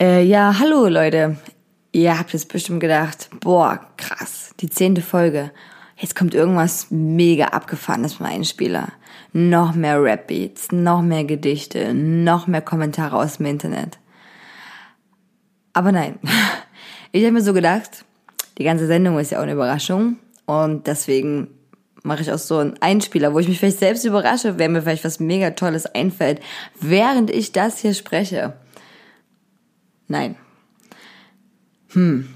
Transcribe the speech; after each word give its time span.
Äh, 0.00 0.22
ja, 0.22 0.58
hallo 0.58 0.86
Leute. 0.86 1.36
Ihr 1.92 2.18
habt 2.18 2.32
jetzt 2.32 2.50
bestimmt 2.50 2.80
gedacht, 2.80 3.28
boah, 3.38 3.80
krass, 3.98 4.54
die 4.60 4.70
zehnte 4.70 5.02
Folge. 5.02 5.50
Jetzt 5.98 6.16
kommt 6.16 6.34
irgendwas 6.34 6.86
mega 6.88 7.48
abgefahrenes 7.48 8.14
vom 8.14 8.24
Einspieler. 8.24 8.88
Noch 9.34 9.74
mehr 9.74 10.02
Rap-Beats, 10.02 10.72
noch 10.72 11.02
mehr 11.02 11.24
Gedichte, 11.24 11.92
noch 11.92 12.46
mehr 12.46 12.62
Kommentare 12.62 13.14
aus 13.14 13.36
dem 13.36 13.44
Internet. 13.44 13.98
Aber 15.74 15.92
nein, 15.92 16.18
ich 17.12 17.22
habe 17.22 17.32
mir 17.32 17.42
so 17.42 17.52
gedacht, 17.52 18.06
die 18.56 18.64
ganze 18.64 18.86
Sendung 18.86 19.18
ist 19.18 19.32
ja 19.32 19.38
auch 19.38 19.42
eine 19.42 19.52
Überraschung 19.52 20.16
und 20.46 20.86
deswegen 20.86 21.48
mache 22.04 22.22
ich 22.22 22.32
auch 22.32 22.38
so 22.38 22.56
einen 22.56 22.80
Einspieler, 22.80 23.34
wo 23.34 23.38
ich 23.38 23.48
mich 23.48 23.58
vielleicht 23.58 23.80
selbst 23.80 24.06
überrasche, 24.06 24.58
wenn 24.58 24.72
mir 24.72 24.80
vielleicht 24.80 25.04
was 25.04 25.20
mega 25.20 25.50
Tolles 25.50 25.84
einfällt, 25.84 26.40
während 26.80 27.30
ich 27.30 27.52
das 27.52 27.80
hier 27.80 27.92
spreche. 27.92 28.54
Nein. 30.10 30.34
Hm. 31.92 32.28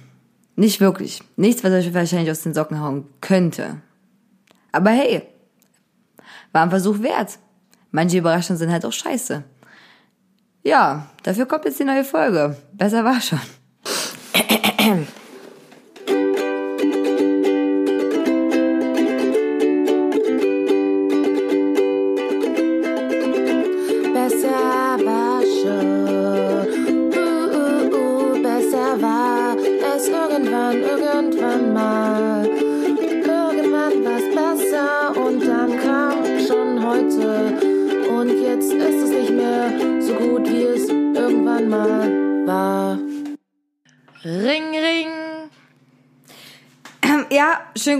Nicht 0.54 0.80
wirklich. 0.80 1.20
Nichts, 1.36 1.64
was 1.64 1.72
euch 1.72 1.92
wahrscheinlich 1.92 2.30
aus 2.30 2.42
den 2.42 2.54
Socken 2.54 2.80
hauen 2.80 3.08
könnte. 3.20 3.82
Aber 4.70 4.90
hey, 4.90 5.22
war 6.52 6.62
ein 6.62 6.70
Versuch 6.70 7.00
wert. 7.00 7.40
Manche 7.90 8.18
Überraschungen 8.18 8.58
sind 8.58 8.70
halt 8.70 8.84
auch 8.86 8.92
scheiße. 8.92 9.42
Ja, 10.62 11.10
dafür 11.24 11.46
kommt 11.46 11.64
jetzt 11.64 11.80
die 11.80 11.84
neue 11.84 12.04
Folge. 12.04 12.56
Besser 12.74 13.04
war 13.04 13.20
schon. 13.20 13.40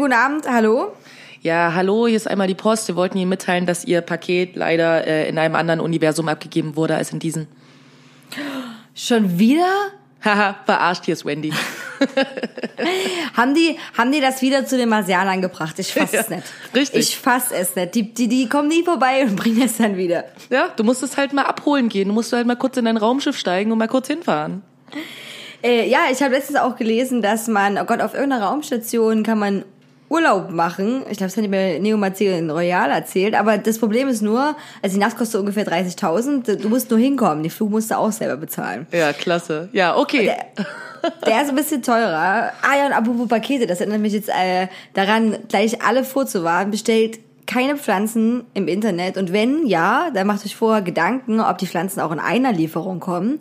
guten 0.05 0.13
Abend. 0.13 0.47
Hallo. 0.47 0.93
Ja, 1.41 1.73
hallo, 1.75 2.07
hier 2.07 2.17
ist 2.17 2.29
einmal 2.29 2.47
die 2.47 2.55
Post. 2.55 2.89
Wir 2.89 2.95
wollten 2.97 3.17
Ihnen 3.17 3.31
mitteilen, 3.31 3.65
dass 3.65 3.87
Ihr 3.87 4.03
Paket 4.03 4.55
leider 4.55 5.07
äh, 5.07 5.27
in 5.31 5.39
einem 5.39 5.55
anderen 5.55 5.81
Universum 5.81 6.29
abgegeben 6.29 6.77
wurde 6.77 6.95
als 6.95 7.11
in 7.15 7.21
diesem. 7.21 7.47
Schon 8.95 9.39
wieder? 9.39 9.67
Haha, 10.23 10.57
verarscht, 10.67 11.07
hier 11.07 11.15
ist 11.15 11.25
Wendy. 11.25 11.55
Haben 13.35 13.55
die, 13.55 13.79
haben 13.97 14.13
die 14.13 14.21
das 14.21 14.43
wieder 14.43 14.67
zu 14.67 14.77
den 14.77 14.91
Marsianern 14.91 15.41
gebracht? 15.41 15.79
Ich 15.79 15.95
fass 15.95 16.11
es 16.13 16.29
Ja, 16.29 16.37
nicht. 16.37 16.47
richtig. 16.75 17.01
Ich 17.01 17.19
fass 17.19 17.51
es 17.51 17.75
nicht. 17.75 17.95
Die, 17.95 18.13
die, 18.13 18.29
die 18.29 18.47
kommen 18.49 18.69
nie 18.69 18.83
vorbei 18.83 19.23
und 19.25 19.37
bringen 19.37 19.63
es 19.63 19.79
dann 19.79 19.97
wieder. 19.97 20.25
Ja, 20.51 20.69
du 20.77 20.85
musst 20.85 21.03
es 21.03 21.17
halt 21.17 21.33
mal 21.33 21.45
abholen 21.45 21.89
gehen. 21.89 22.09
Du 22.09 22.15
musst 22.15 22.31
halt 22.35 22.47
mal 22.47 22.57
kurz 22.57 22.77
in 22.77 22.85
dein 22.85 22.99
Raumschiff 22.99 23.39
steigen 23.39 23.73
und 23.73 23.79
mal 23.79 23.89
kurz 23.89 24.09
hinfahren. 24.09 24.63
Äh, 25.63 25.89
ja, 25.89 26.01
ich 26.13 26.23
habe 26.23 26.35
letztens 26.35 26.59
auch 26.59 26.77
gelesen, 26.77 27.23
dass 27.23 27.49
man, 27.49 27.79
oh 27.79 27.85
Gott, 27.85 28.03
auf 28.03 28.13
irgendeiner 28.13 28.45
Raumstation 28.45 29.23
kann 29.23 29.39
man 29.39 29.65
Urlaub 30.15 30.51
machen. 30.51 31.03
Ich 31.11 31.19
glaube, 31.19 31.33
das 31.33 31.37
hat 31.37 31.51
mir 31.51 31.81
Neo 31.81 31.97
Marcel 31.97 32.49
Royal 32.49 32.91
erzählt. 32.91 33.35
Aber 33.35 33.59
das 33.59 33.79
Problem 33.79 34.07
ist 34.07 34.23
nur, 34.23 34.57
also 34.81 34.95
die 34.95 35.01
Nacht 35.01 35.19
kostet 35.19 35.41
ungefähr 35.41 35.67
30.000. 35.67 36.57
Du 36.57 36.69
musst 36.69 36.89
nur 36.91 37.01
hinkommen. 37.01 37.43
Den 37.43 37.51
Flug 37.51 37.71
musst 37.71 37.91
du 37.91 37.99
auch 37.99 38.13
selber 38.13 38.37
bezahlen. 38.37 38.87
Ja, 38.93 39.13
klasse. 39.13 39.69
Ja, 39.73 39.97
okay. 39.97 40.33
Der 41.27 41.43
ist 41.43 41.49
ein 41.49 41.57
bisschen 41.57 41.83
teurer. 41.83 42.53
Ah 42.63 42.77
ja, 42.79 42.87
und 42.87 42.93
apropos 42.93 43.29
Pakete, 43.29 43.67
das 43.67 43.81
erinnert 43.81 44.01
mich 44.01 44.13
jetzt 44.13 44.29
äh, 44.29 44.69
daran, 44.95 45.37
gleich 45.49 45.83
alle 45.83 46.05
vorzuwarnen. 46.05 46.71
Bestellt 46.71 47.19
keine 47.47 47.77
Pflanzen 47.77 48.45
im 48.55 48.69
Internet. 48.69 49.17
Und 49.17 49.33
wenn 49.33 49.67
ja, 49.67 50.11
dann 50.15 50.29
macht 50.29 50.47
euch 50.47 50.55
vorher 50.55 50.83
Gedanken, 50.83 51.41
ob 51.41 51.59
die 51.59 51.67
Pflanzen 51.67 52.01
auch 52.01 52.13
in 52.13 52.21
einer 52.21 52.53
Lieferung 52.53 53.01
kommen. 53.01 53.39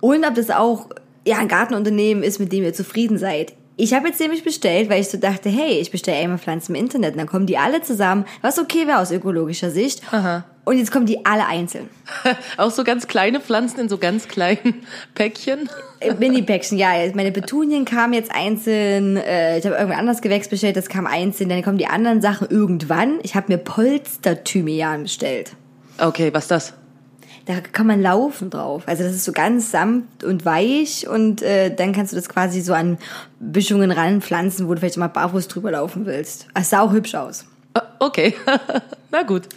Und 0.00 0.26
ob 0.26 0.34
das 0.34 0.50
auch 0.50 0.88
ja, 1.26 1.38
ein 1.38 1.48
Gartenunternehmen 1.48 2.22
ist, 2.22 2.40
mit 2.40 2.52
dem 2.52 2.64
ihr 2.64 2.74
zufrieden 2.74 3.16
seid. 3.16 3.54
Ich 3.80 3.94
habe 3.94 4.08
jetzt 4.08 4.20
nämlich 4.20 4.44
bestellt, 4.44 4.90
weil 4.90 5.00
ich 5.00 5.08
so 5.08 5.16
dachte, 5.16 5.48
hey, 5.48 5.78
ich 5.80 5.90
bestelle 5.90 6.18
einmal 6.18 6.36
Pflanzen 6.36 6.74
im 6.74 6.82
Internet. 6.82 7.12
Und 7.12 7.18
dann 7.18 7.26
kommen 7.26 7.46
die 7.46 7.56
alle 7.56 7.80
zusammen, 7.80 8.26
was 8.42 8.58
okay 8.58 8.86
wäre 8.86 8.98
aus 8.98 9.10
ökologischer 9.10 9.70
Sicht. 9.70 10.02
Aha. 10.12 10.44
Und 10.64 10.76
jetzt 10.76 10.92
kommen 10.92 11.06
die 11.06 11.24
alle 11.24 11.46
einzeln. 11.46 11.88
Auch 12.58 12.70
so 12.70 12.84
ganz 12.84 13.06
kleine 13.06 13.40
Pflanzen 13.40 13.80
in 13.80 13.88
so 13.88 13.96
ganz 13.96 14.28
kleinen 14.28 14.82
Päckchen. 15.14 15.70
Äh, 16.00 16.12
Mini-Päckchen, 16.12 16.76
ja. 16.76 16.90
Meine 17.14 17.32
Petunien 17.32 17.86
kamen 17.86 18.12
jetzt 18.12 18.30
einzeln. 18.30 19.16
Äh, 19.16 19.58
ich 19.58 19.64
habe 19.64 19.76
irgendwann 19.76 19.98
anders 19.98 20.20
Gewächs 20.20 20.48
bestellt, 20.48 20.76
das 20.76 20.90
kam 20.90 21.06
einzeln. 21.06 21.48
Dann 21.48 21.62
kommen 21.62 21.78
die 21.78 21.86
anderen 21.86 22.20
Sachen 22.20 22.48
irgendwann. 22.50 23.18
Ich 23.22 23.34
habe 23.34 23.46
mir 23.50 23.56
Polster-Thymian 23.56 25.04
bestellt. 25.04 25.52
Okay, 25.98 26.28
was 26.34 26.44
ist 26.44 26.50
das? 26.50 26.74
Da 27.46 27.60
kann 27.60 27.86
man 27.86 28.02
laufen 28.02 28.50
drauf. 28.50 28.82
Also 28.86 29.02
das 29.02 29.14
ist 29.14 29.24
so 29.24 29.32
ganz 29.32 29.70
sanft 29.70 30.24
und 30.24 30.44
weich 30.44 31.08
und 31.08 31.42
äh, 31.42 31.74
dann 31.74 31.92
kannst 31.92 32.12
du 32.12 32.16
das 32.16 32.28
quasi 32.28 32.60
so 32.60 32.74
an 32.74 32.98
Büschungen 33.40 33.90
ranpflanzen, 33.90 34.68
wo 34.68 34.74
du 34.74 34.80
vielleicht 34.80 34.98
mal 34.98 35.08
barfuß 35.08 35.48
drüber 35.48 35.70
laufen 35.72 36.06
willst. 36.06 36.46
Es 36.54 36.70
sah 36.70 36.80
auch 36.82 36.92
hübsch 36.92 37.14
aus. 37.14 37.46
Ah, 37.74 37.82
Okay. 37.98 38.34
Na 39.10 39.22
gut. 39.22 39.48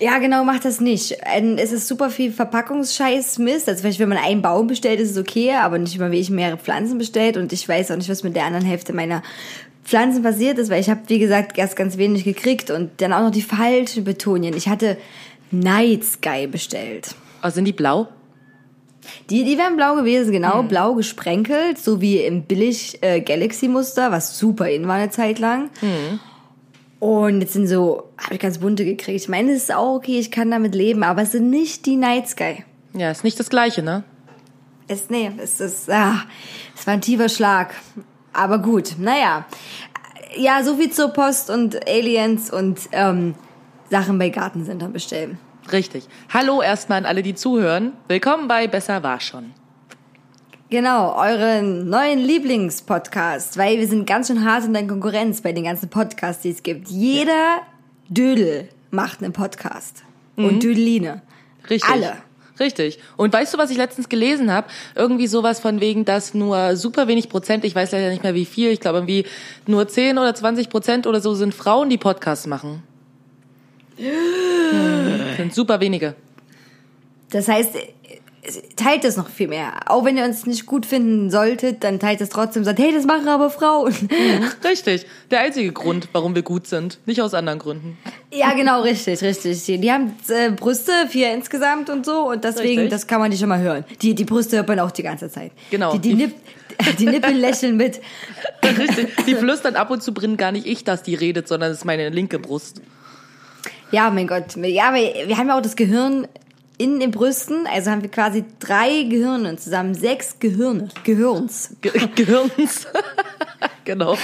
Ja, 0.00 0.18
genau, 0.18 0.44
macht 0.44 0.64
das 0.64 0.80
nicht. 0.80 1.16
Ähm, 1.26 1.56
Es 1.58 1.72
ist 1.72 1.88
super 1.88 2.08
viel 2.10 2.30
Verpackungsscheiß 2.32 3.38
Mist. 3.38 3.68
Also 3.68 3.80
vielleicht, 3.82 3.98
wenn 3.98 4.08
man 4.08 4.18
einen 4.18 4.42
Baum 4.42 4.68
bestellt, 4.68 5.00
ist 5.00 5.10
es 5.10 5.18
okay, 5.18 5.52
aber 5.54 5.78
nicht 5.78 5.96
immer, 5.96 6.12
wie 6.12 6.20
ich 6.20 6.30
mehrere 6.30 6.56
Pflanzen 6.56 6.98
bestellt. 6.98 7.36
Und 7.36 7.52
ich 7.52 7.68
weiß 7.68 7.90
auch 7.90 7.96
nicht, 7.96 8.08
was 8.08 8.22
mit 8.22 8.36
der 8.36 8.44
anderen 8.44 8.64
Hälfte 8.64 8.92
meiner 8.92 9.22
Pflanzen 9.84 10.22
passiert 10.22 10.58
ist, 10.58 10.70
weil 10.70 10.80
ich 10.80 10.90
habe, 10.90 11.00
wie 11.08 11.18
gesagt, 11.18 11.58
erst 11.58 11.74
ganz 11.74 11.96
wenig 11.96 12.22
gekriegt 12.22 12.70
und 12.70 12.90
dann 13.00 13.12
auch 13.12 13.22
noch 13.22 13.30
die 13.30 13.42
falschen 13.42 14.04
Betonien. 14.04 14.54
Ich 14.56 14.68
hatte 14.68 14.98
Night 15.50 16.04
Sky 16.04 16.46
bestellt. 16.46 17.14
Oh, 17.42 17.50
sind 17.50 17.64
die 17.64 17.72
blau? 17.72 18.08
Die, 19.30 19.44
die 19.44 19.56
wären 19.56 19.76
blau 19.76 19.94
gewesen, 19.96 20.32
genau, 20.32 20.62
blau 20.62 20.94
gesprenkelt, 20.94 21.78
so 21.78 22.00
wie 22.00 22.18
im 22.18 22.42
billig 22.42 22.98
äh, 23.02 23.20
Galaxy-Muster, 23.20 24.10
was 24.10 24.38
super 24.38 24.68
in 24.68 24.86
war 24.86 24.96
eine 24.96 25.10
Zeit 25.10 25.38
lang. 25.38 25.70
Und 27.00 27.40
jetzt 27.40 27.52
sind 27.52 27.68
so, 27.68 28.10
habe 28.18 28.34
ich 28.34 28.40
ganz 28.40 28.58
bunte 28.58 28.84
gekriegt. 28.84 29.20
Ich 29.20 29.28
meine, 29.28 29.52
es 29.52 29.64
ist 29.64 29.74
auch 29.74 29.96
okay, 29.96 30.18
ich 30.18 30.30
kann 30.30 30.50
damit 30.50 30.74
leben, 30.74 31.02
aber 31.02 31.22
es 31.22 31.32
sind 31.32 31.48
nicht 31.48 31.86
die 31.86 31.96
Night 31.96 32.28
Sky. 32.28 32.64
Ja, 32.92 33.10
ist 33.10 33.24
nicht 33.24 33.38
das 33.38 33.50
gleiche, 33.50 33.82
ne? 33.82 34.04
Es, 34.88 35.10
nee, 35.10 35.30
es 35.38 35.60
ist, 35.60 35.90
ah, 35.90 36.22
es 36.76 36.86
war 36.86 36.94
ein 36.94 37.00
tiefer 37.00 37.28
Schlag. 37.28 37.74
Aber 38.32 38.58
gut, 38.58 38.96
naja. 38.98 39.46
Ja, 40.36 40.62
so 40.62 40.76
viel 40.76 40.90
zur 40.90 41.08
Post 41.08 41.50
und 41.50 41.86
Aliens 41.88 42.50
und 42.50 42.80
ähm, 42.92 43.34
Sachen 43.90 44.18
bei 44.18 44.28
Gartencentern 44.28 44.92
bestellen. 44.92 45.38
Richtig. 45.72 46.04
Hallo 46.32 46.62
erstmal 46.62 46.98
an 46.98 47.06
alle, 47.06 47.22
die 47.22 47.34
zuhören. 47.34 47.92
Willkommen 48.08 48.48
bei 48.48 48.66
Besser 48.66 49.02
war 49.02 49.20
schon. 49.20 49.52
Genau, 50.70 51.16
euren 51.16 51.88
neuen 51.88 52.18
Lieblingspodcast, 52.18 53.56
weil 53.56 53.78
wir 53.78 53.88
sind 53.88 54.06
ganz 54.06 54.26
schön 54.26 54.44
hart 54.44 54.64
in 54.64 54.74
der 54.74 54.86
Konkurrenz 54.86 55.40
bei 55.40 55.52
den 55.52 55.64
ganzen 55.64 55.88
Podcasts, 55.88 56.42
die 56.42 56.50
es 56.50 56.62
gibt. 56.62 56.88
Jeder 56.88 57.62
Dödel 58.08 58.68
macht 58.90 59.22
einen 59.22 59.32
Podcast. 59.32 60.04
Und 60.36 60.62
Dödeline. 60.62 61.22
Richtig. 61.68 61.90
Alle. 61.90 62.12
Richtig. 62.60 62.98
Und 63.16 63.32
weißt 63.32 63.54
du, 63.54 63.58
was 63.58 63.70
ich 63.70 63.76
letztens 63.76 64.08
gelesen 64.08 64.52
habe? 64.52 64.68
Irgendwie 64.94 65.26
sowas 65.26 65.60
von 65.60 65.80
wegen, 65.80 66.04
dass 66.04 66.34
nur 66.34 66.76
super 66.76 67.08
wenig 67.08 67.28
Prozent, 67.28 67.64
ich 67.64 67.74
weiß 67.74 67.92
leider 67.92 68.10
nicht 68.10 68.22
mehr 68.22 68.34
wie 68.34 68.44
viel, 68.44 68.70
ich 68.70 68.80
glaube 68.80 68.98
irgendwie 68.98 69.24
nur 69.66 69.88
10 69.88 70.18
oder 70.18 70.34
20 70.34 70.68
Prozent 70.68 71.06
oder 71.06 71.20
so 71.20 71.34
sind 71.34 71.54
Frauen, 71.54 71.88
die 71.88 71.98
Podcasts 71.98 72.46
machen. 72.46 72.82
Hm, 73.98 75.20
sind 75.36 75.54
super 75.54 75.80
wenige. 75.80 76.14
Das 77.30 77.48
heißt, 77.48 77.74
teilt 78.76 79.04
es 79.04 79.16
noch 79.16 79.28
viel 79.28 79.48
mehr. 79.48 79.90
Auch 79.90 80.04
wenn 80.04 80.16
ihr 80.16 80.24
uns 80.24 80.46
nicht 80.46 80.66
gut 80.66 80.86
finden 80.86 81.30
solltet, 81.30 81.84
dann 81.84 81.98
teilt 81.98 82.20
es 82.20 82.28
trotzdem, 82.28 82.64
sagt, 82.64 82.78
hey, 82.78 82.92
das 82.92 83.04
machen 83.04 83.28
aber 83.28 83.50
Frauen. 83.50 83.94
Richtig. 84.64 85.06
Der 85.30 85.40
einzige 85.40 85.72
Grund, 85.72 86.08
warum 86.12 86.34
wir 86.34 86.42
gut 86.42 86.66
sind. 86.66 86.98
Nicht 87.06 87.20
aus 87.20 87.34
anderen 87.34 87.58
Gründen. 87.58 87.98
Ja, 88.32 88.52
genau, 88.54 88.82
richtig, 88.82 89.22
richtig. 89.22 89.64
Die 89.64 89.92
haben 89.92 90.14
äh, 90.28 90.50
Brüste, 90.50 90.92
vier 91.08 91.32
insgesamt 91.32 91.90
und 91.90 92.04
so, 92.04 92.28
und 92.30 92.44
deswegen, 92.44 92.82
Richtig. 92.82 92.90
das 92.90 93.06
kann 93.06 93.20
man 93.20 93.30
nicht 93.30 93.40
schon 93.40 93.48
mal 93.48 93.60
hören. 93.60 93.84
Die, 94.02 94.14
die 94.14 94.24
Brüste 94.24 94.56
hört 94.56 94.68
man 94.68 94.80
auch 94.80 94.90
die 94.90 95.02
ganze 95.02 95.30
Zeit. 95.30 95.52
Genau. 95.70 95.92
Die, 95.92 95.98
die, 95.98 96.14
Nipp, 96.14 96.34
die 96.98 97.06
Nippel 97.06 97.34
lächeln 97.34 97.76
mit. 97.76 98.00
Richtig. 98.62 99.08
Die 99.26 99.34
flüstern 99.34 99.76
ab 99.76 99.90
und 99.90 100.02
zu 100.02 100.12
drin 100.12 100.36
gar 100.36 100.52
nicht 100.52 100.66
ich, 100.66 100.84
dass 100.84 101.02
die 101.02 101.14
redet, 101.14 101.48
sondern 101.48 101.70
es 101.70 101.78
ist 101.78 101.84
meine 101.84 102.08
linke 102.10 102.38
Brust. 102.38 102.80
Ja, 103.90 104.10
mein 104.10 104.26
Gott. 104.26 104.56
Ja, 104.56 104.88
aber 104.88 104.96
wir 104.98 105.36
haben 105.36 105.48
ja 105.48 105.56
auch 105.58 105.62
das 105.62 105.76
Gehirn 105.76 106.26
in 106.76 107.00
den 107.00 107.10
Brüsten, 107.10 107.66
also 107.66 107.90
haben 107.90 108.02
wir 108.02 108.10
quasi 108.10 108.44
drei 108.60 109.02
Gehirne 109.04 109.56
zusammen, 109.56 109.94
sechs 109.94 110.38
Gehirne, 110.38 110.88
Gehirns. 111.04 111.74
Ge 111.80 111.90
Gehirns. 112.14 112.86
genau. 113.84 114.16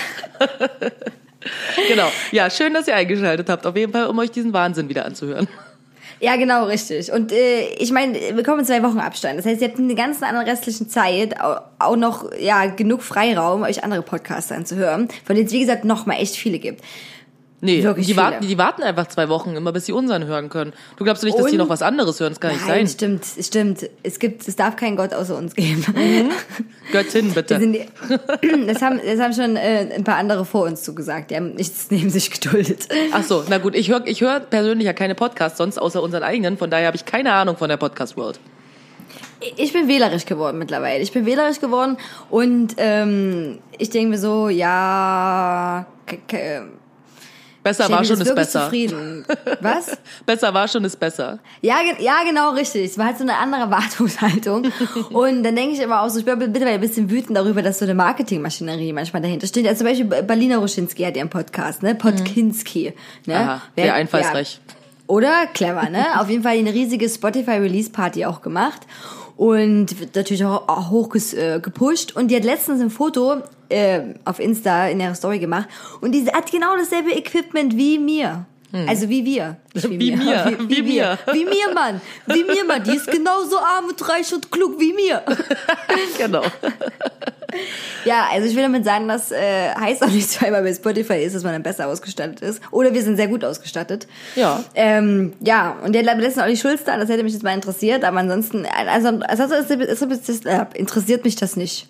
genau. 1.89 2.09
Ja, 2.31 2.51
schön, 2.51 2.75
dass 2.75 2.87
ihr 2.89 2.95
eingeschaltet 2.97 3.49
habt. 3.49 3.67
Auf 3.67 3.77
jeden 3.77 3.93
Fall, 3.93 4.07
um 4.07 4.19
euch 4.19 4.31
diesen 4.31 4.53
Wahnsinn 4.53 4.89
wieder 4.89 5.05
anzuhören. 5.05 5.49
Ja, 6.21 6.37
genau, 6.37 6.67
richtig. 6.67 7.11
Und 7.13 7.33
äh, 7.33 7.67
ich 7.75 7.91
meine, 7.91 8.15
wir 8.35 8.43
kommen 8.45 8.61
in 8.61 8.65
zwei 8.65 8.83
Wochen 8.83 8.99
Abstand. 9.01 9.39
Das 9.39 9.45
heißt, 9.47 9.61
ihr 9.61 9.69
habt 9.69 9.79
in 9.79 9.89
der 9.89 9.97
ganzen 9.97 10.25
anderen 10.25 10.47
restlichen 10.49 10.89
Zeit 10.89 11.39
au- 11.41 11.59
auch 11.79 11.97
noch 11.97 12.31
ja 12.39 12.67
genug 12.67 13.03
Freiraum, 13.03 13.63
euch 13.63 13.83
andere 13.83 14.01
Podcasts 14.03 14.53
anzuhören, 14.53 15.09
von 15.27 15.35
denen 15.35 15.49
es, 15.49 15.53
wie 15.53 15.61
gesagt, 15.61 15.85
noch 15.85 16.07
mal 16.07 16.15
echt 16.15 16.37
viele 16.37 16.61
gibt. 16.61 16.83
Nee, 17.65 17.83
Wirklich 17.83 18.07
die 18.07 18.13
viele. 18.13 18.25
warten, 18.27 18.47
die 18.47 18.59
warten 18.59 18.83
einfach 18.83 19.07
zwei 19.09 19.29
Wochen 19.31 19.57
immer, 19.57 19.73
bis 19.73 19.87
sie 19.87 19.93
unseren 19.93 20.27
hören 20.27 20.51
können. 20.51 20.75
Du 20.99 21.05
glaubst 21.05 21.25
nicht, 21.25 21.39
dass 21.39 21.47
die 21.47 21.53
Und- 21.53 21.59
noch 21.59 21.69
was 21.71 21.81
anderes 21.81 22.21
hören? 22.21 22.33
Das 22.33 22.41
kann 22.41 22.53
nicht 22.53 22.67
Nein, 22.69 22.87
sein. 22.87 22.89
stimmt, 22.89 23.25
es 23.39 23.47
stimmt. 23.47 23.91
Es 24.03 24.19
gibt, 24.19 24.47
es 24.47 24.55
darf 24.55 24.77
keinen 24.77 24.97
Gott 24.97 25.15
außer 25.15 25.35
uns 25.37 25.55
geben. 25.55 25.83
Göttin, 26.93 27.35
Wir 27.35 27.43
bitte. 27.43 27.59
die, 27.59 28.67
das 28.67 28.83
haben, 28.83 29.01
das 29.05 29.19
haben 29.19 29.33
schon 29.33 29.57
äh, 29.57 29.89
ein 29.95 30.05
paar 30.05 30.17
andere 30.17 30.45
vor 30.45 30.65
uns 30.67 30.83
zugesagt. 30.83 31.31
Die 31.31 31.37
haben 31.37 31.55
nichts 31.55 31.87
neben 31.91 32.11
sich 32.11 32.31
geduldet. 32.31 32.89
Ach 33.13 33.23
so, 33.23 33.43
na 33.49 33.57
gut, 33.59 33.75
ich 33.75 33.89
höre 33.91 34.07
ich 34.07 34.21
hör 34.21 34.41
persönlich 34.41 34.85
ja 34.87 34.93
keine 34.93 35.15
Podcasts 35.15 35.57
sonst 35.57 35.79
außer 35.79 36.03
unseren 36.03 36.23
eigenen, 36.23 36.59
von 36.59 36.69
daher 36.71 36.87
habe 36.89 36.97
ich 36.97 37.07
keine 37.07 37.33
Ahnung 37.33 37.57
von 37.57 37.71
der 37.71 37.79
Podcast 37.79 38.17
World. 38.19 38.39
Ich 39.57 39.73
bin 39.73 39.89
wählerisch 39.89 40.27
geworden 40.27 40.59
mittlerweile. 40.59 41.03
Ich 41.03 41.13
bin 41.13 41.27
wählerisch 41.27 41.61
geworden 41.61 41.97
und 42.31 42.75
ähm, 42.79 43.59
ich 43.79 43.91
denke 43.91 44.11
mir 44.11 44.19
so, 44.19 44.49
ja, 44.49 45.87
Besser 47.65 47.85
ich 47.87 47.91
war 47.91 48.05
schon 48.05 48.13
ist 48.21 48.27
wirklich 48.27 48.35
besser. 48.37 48.65
zufrieden. 48.65 49.25
Was? 49.61 49.97
Besser 50.27 50.55
war 50.55 50.69
schon 50.69 50.85
ist 50.85 51.01
besser. 51.01 51.39
Ja, 51.63 51.77
ja, 51.99 52.23
genau, 52.25 52.51
richtig. 52.51 52.85
Es 52.85 52.99
war 52.99 53.07
halt 53.07 53.17
so 53.19 53.25
eine 53.25 53.37
andere 53.39 53.71
Wartungshaltung. 53.71 54.71
Und 55.11 55.43
dann 55.43 55.57
denke 55.57 55.75
ich 55.75 55.81
immer 55.81 56.03
auch 56.03 56.09
so, 56.11 56.19
ich 56.21 56.25
bin 56.27 56.39
mittlerweile 56.39 56.75
ein 56.75 56.81
bisschen 56.81 57.11
wütend 57.11 57.37
darüber, 57.37 57.63
dass 57.63 57.79
so 57.81 57.87
eine 57.87 57.95
Marketingmaschinerie 57.95 58.93
manchmal 58.93 59.23
dahinter 59.23 59.47
steht. 59.47 59.67
Also 59.67 59.79
zum 59.79 59.87
Beispiel 59.89 60.05
Berliner 60.23 60.59
Ruschinski 60.59 61.03
hat 61.05 61.17
ihren 61.17 61.31
Podcast, 61.31 61.83
ne? 61.83 61.95
Podkinski. 61.95 62.93
Ne? 63.27 63.35
Aha, 63.37 63.63
Wer- 63.75 63.85
sehr 63.87 63.95
einfallsreich. 63.95 64.61
Ja. 64.69 64.75
Oder? 65.07 65.47
Clever, 65.53 65.89
ne? 65.91 66.21
Auf 66.21 66.29
jeden 66.31 66.43
Fall 66.43 66.57
eine 66.59 66.73
riesige 66.73 67.09
Spotify-Release-Party 67.09 68.25
auch 68.27 68.41
gemacht. 68.43 68.83
Und 69.37 69.99
wird 69.99 70.15
natürlich 70.15 70.45
auch, 70.45 70.69
auch 70.69 70.91
hoch 70.91 71.09
ges- 71.15 71.37
äh, 71.37 71.59
gepusht. 71.61 72.15
Und 72.15 72.29
die 72.29 72.37
hat 72.37 72.45
letztens 72.45 72.81
ein 72.81 72.91
Foto 72.91 73.43
äh, 73.69 74.01
auf 74.25 74.39
Insta 74.39 74.87
in 74.89 75.01
ihrer 75.01 75.15
Story 75.15 75.39
gemacht. 75.41 75.69
Und 76.01 76.13
die 76.13 76.25
hat 76.27 76.51
genau 76.53 76.77
dasselbe 76.77 77.13
Equipment 77.13 77.77
wie 77.77 77.99
mir. 77.99 78.47
Also 78.89 79.09
wie 79.09 79.25
wir. 79.25 79.57
Hm. 79.81 79.91
Wie 80.01 80.17
mir, 80.17 80.57
Wie, 80.59 80.69
wie 80.69 80.77
wie 80.79 80.83
mir. 80.83 81.19
mir. 81.27 81.35
Wie 81.35 81.45
mir, 81.45 81.73
Mann. 81.75 82.01
Wie 82.27 82.43
mir, 82.43 82.65
Mann. 82.65 82.83
Die 82.83 82.97
ist 82.97 83.07
genauso 83.09 83.57
arm 83.59 83.85
und 83.87 84.09
reich 84.09 84.33
und 84.35 84.51
klug 84.51 84.81
wie 84.81 84.93
mir. 84.93 85.23
Genau. 86.19 86.43
Ja, 88.05 88.29
also 88.33 88.47
ich 88.47 88.55
will 88.55 88.63
damit 88.63 88.85
sagen, 88.85 89.09
das 89.09 89.33
äh, 89.33 89.71
heißt 89.75 90.03
auch 90.03 90.11
nicht 90.11 90.31
zweimal 90.31 90.63
bei 90.63 90.75
Spotify 90.75 91.15
ist, 91.15 91.35
dass 91.35 91.43
man 91.43 91.53
dann 91.53 91.63
besser 91.63 91.89
ausgestattet 91.89 92.41
ist. 92.41 92.61
Oder 92.71 92.93
wir 92.93 93.03
sind 93.03 93.17
sehr 93.17 93.29
gut 93.29 93.45
ausgestattet. 93.45 94.07
Ja. 94.37 94.63
Ähm, 94.75 95.33
ja, 95.41 95.77
und 95.85 95.95
der 95.95 96.05
hat 96.07 96.19
letztens 96.19 96.45
Olli 96.45 96.57
Schulz 96.57 96.85
da, 96.85 96.97
das 96.97 97.09
hätte 97.09 97.23
mich 97.23 97.33
jetzt 97.33 97.43
mal 97.43 97.55
interessiert, 97.55 98.05
aber 98.05 98.19
ansonsten, 98.19 98.67
also, 98.67 99.21
also 99.21 99.55
es, 99.55 99.71
es, 99.71 100.29
es, 100.29 100.45
äh, 100.45 100.67
interessiert 100.75 101.25
mich 101.25 101.37
das 101.37 101.57
nicht. 101.57 101.89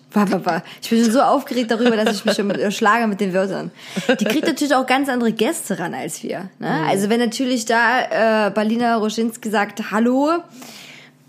Ich 0.81 0.89
bin 0.89 1.03
schon 1.03 1.11
so 1.11 1.21
aufgeregt 1.21 1.71
darüber, 1.71 1.97
dass 1.97 2.15
ich 2.15 2.25
mich 2.25 2.35
schon 2.35 2.47
mit, 2.47 2.73
schlage 2.73 3.07
mit 3.07 3.19
den 3.19 3.33
Wörtern. 3.33 3.71
Die 4.19 4.25
kriegt 4.25 4.47
natürlich 4.47 4.73
auch 4.73 4.85
ganz 4.85 5.09
andere 5.09 5.33
Gäste 5.33 5.79
ran 5.79 5.93
als 5.93 6.23
wir. 6.23 6.49
Ne? 6.59 6.69
Mhm. 6.69 6.89
Also 6.89 7.09
wenn 7.09 7.19
natürlich 7.19 7.65
da 7.65 8.47
äh, 8.47 8.51
Berliner 8.51 8.97
Roschinski 8.97 9.49
sagt, 9.49 9.91
hallo, 9.91 10.31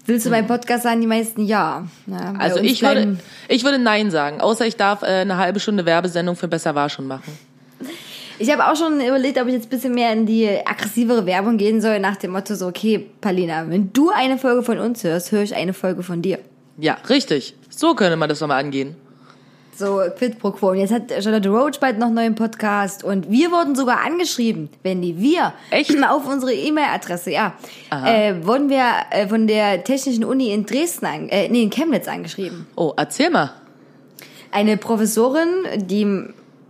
willst 0.07 0.27
du 0.27 0.31
beim 0.31 0.47
Podcast 0.47 0.85
sein? 0.85 1.01
Die 1.01 1.07
meisten 1.07 1.45
ja. 1.45 1.87
Ne? 2.07 2.35
Bei 2.37 2.45
Also 2.45 2.61
ich 2.61 2.83
würde, 2.83 3.19
ich 3.49 3.65
würde 3.65 3.79
Nein 3.79 4.11
sagen, 4.11 4.41
außer 4.41 4.67
ich 4.67 4.77
darf 4.77 5.03
äh, 5.03 5.07
eine 5.07 5.37
halbe 5.37 5.61
Stunde 5.61 5.85
Werbesendung 5.87 6.37
für 6.37 6.49
Besser 6.49 6.75
war 6.75 6.89
schon 6.89 7.07
machen. 7.07 7.37
Ich 8.39 8.51
habe 8.51 8.67
auch 8.67 8.77
schon 8.77 9.01
überlegt, 9.01 9.41
ob 9.41 9.47
ich 9.47 9.55
jetzt 9.55 9.67
ein 9.67 9.71
bisschen 9.71 9.95
mehr 9.95 10.13
in 10.13 10.27
die 10.27 10.47
aggressivere 10.65 11.25
Werbung 11.25 11.57
gehen 11.57 11.81
soll, 11.81 11.99
nach 12.01 12.17
dem 12.17 12.33
Motto 12.33 12.55
so, 12.55 12.67
okay, 12.67 13.07
Palina, 13.21 13.69
wenn 13.71 13.93
du 13.93 14.11
eine 14.11 14.37
Folge 14.37 14.63
von 14.63 14.79
uns 14.79 15.03
hörst, 15.05 15.33
höre 15.33 15.43
ich 15.43 15.55
eine 15.55 15.73
Folge 15.73 16.03
von 16.03 16.21
dir. 16.21 16.39
Ja, 16.79 16.99
richtig. 17.09 17.55
So 17.71 17.95
könnte 17.95 18.17
man 18.17 18.29
das 18.29 18.41
nochmal 18.41 18.63
angehen. 18.63 18.95
So, 19.77 20.01
quid 20.17 20.39
pro 20.39 20.53
quo. 20.53 20.71
Und 20.71 20.79
jetzt 20.79 20.93
hat 20.93 21.13
Charlotte 21.23 21.51
Roach 21.51 21.79
bald 21.81 21.99
noch 21.99 22.07
einen 22.07 22.15
neuen 22.15 22.35
Podcast 22.35 23.05
und 23.05 23.31
wir 23.31 23.51
wurden 23.51 23.75
sogar 23.75 24.05
angeschrieben, 24.07 24.71
wenn 24.83 25.03
die 25.03 25.19
wir 25.19 25.53
Echt? 25.71 25.95
auf 26.09 26.27
unsere 26.27 26.55
E-Mail-Adresse, 26.55 27.31
ja, 27.31 27.53
äh, 27.91 28.35
wurden 28.43 28.71
wir 28.71 28.85
äh, 29.11 29.29
von 29.29 29.47
der 29.47 29.85
Technischen 29.85 30.25
Uni 30.25 30.51
in 30.51 30.65
Dresden, 30.65 31.05
an, 31.05 31.29
äh, 31.29 31.51
nee, 31.51 31.63
in 31.63 31.71
Chemnitz 31.71 32.09
angeschrieben. 32.09 32.67
Oh, 32.75 32.95
erzähl 32.97 33.29
mal. 33.29 33.53
Eine 34.51 34.79
Professorin, 34.79 35.49
die 35.77 36.25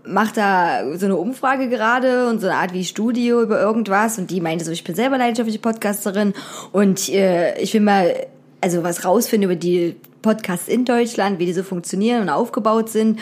macht 0.05 0.37
da 0.37 0.97
so 0.97 1.07
eine 1.07 1.17
Umfrage 1.17 1.69
gerade 1.69 2.29
und 2.29 2.41
so 2.41 2.49
eine 2.49 2.57
Art 2.57 2.73
wie 2.73 2.85
Studio 2.85 3.41
über 3.41 3.61
irgendwas 3.61 4.19
und 4.19 4.33
die 4.33 4.41
meinte 4.41 4.65
so, 4.65 4.73
ich 4.73 4.83
bin 4.83 4.97
selber 4.97 5.17
leidenschaftliche 5.17 5.61
Podcasterin 5.61 6.35
und 6.73 7.09
äh, 7.09 7.57
ich 7.61 7.73
will 7.73 7.83
mal 7.83 8.27
also 8.61 8.83
was 8.83 9.05
rausfinden 9.05 9.51
über 9.51 9.57
die 9.57 9.95
Podcasts 10.27 10.67
in 10.67 10.85
Deutschland, 10.85 11.39
wie 11.39 11.47
die 11.47 11.53
so 11.53 11.63
funktionieren 11.63 12.21
und 12.23 12.29
aufgebaut 12.31 12.89
sind. 12.89 13.21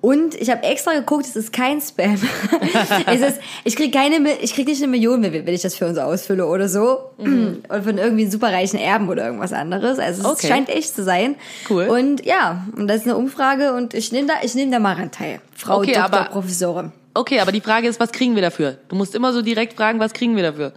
Und 0.00 0.34
ich 0.36 0.50
habe 0.50 0.62
extra 0.62 0.92
geguckt, 0.94 1.26
es 1.26 1.36
ist 1.36 1.52
kein 1.52 1.80
Spam. 1.82 2.16
es 3.06 3.20
ist, 3.20 3.40
ich 3.64 3.76
krieg 3.76 3.92
keine, 3.92 4.16
ich 4.40 4.54
krieg 4.54 4.66
nicht 4.66 4.80
eine 4.82 4.90
Million, 4.90 5.22
wenn 5.22 5.48
ich 5.48 5.62
das 5.62 5.74
für 5.74 5.86
uns 5.86 5.98
ausfülle 5.98 6.46
oder 6.46 6.68
so. 6.68 7.10
Und 7.18 7.62
von 7.68 7.98
irgendwie 7.98 8.26
superreichen 8.26 8.78
Erben 8.78 9.08
oder 9.08 9.26
irgendwas 9.26 9.52
anderes. 9.52 9.98
Also 9.98 10.22
es 10.22 10.26
Okay. 10.28 10.46
scheint 10.48 10.68
echt 10.70 10.94
zu 10.94 11.02
sein. 11.04 11.34
Cool. 11.68 11.84
Und 11.88 12.24
ja, 12.24 12.64
und 12.76 12.86
das 12.88 12.98
ist 12.98 13.04
eine 13.04 13.16
Umfrage 13.16 13.72
und 13.74 13.94
ich 13.94 14.12
nehme 14.12 14.28
da, 14.28 14.34
ich 14.42 14.54
nehme 14.54 14.70
da 14.70 14.78
mal 14.78 14.94
ran 14.94 15.10
teil. 15.10 15.40
Frau 15.54 15.78
Okay, 15.78 15.92
Dr. 15.92 16.04
aber- 16.04 16.24
Professorin. 16.30 16.92
Okay, 17.14 17.40
aber 17.40 17.50
die 17.52 17.60
Frage 17.62 17.88
ist, 17.88 17.98
was 18.00 18.12
kriegen 18.12 18.34
wir 18.34 18.42
dafür? 18.42 18.76
Du 18.88 18.96
musst 18.96 19.14
immer 19.14 19.32
so 19.32 19.42
direkt 19.42 19.74
fragen, 19.74 19.98
was 19.98 20.12
kriegen 20.12 20.36
wir 20.36 20.42
dafür? 20.42 20.72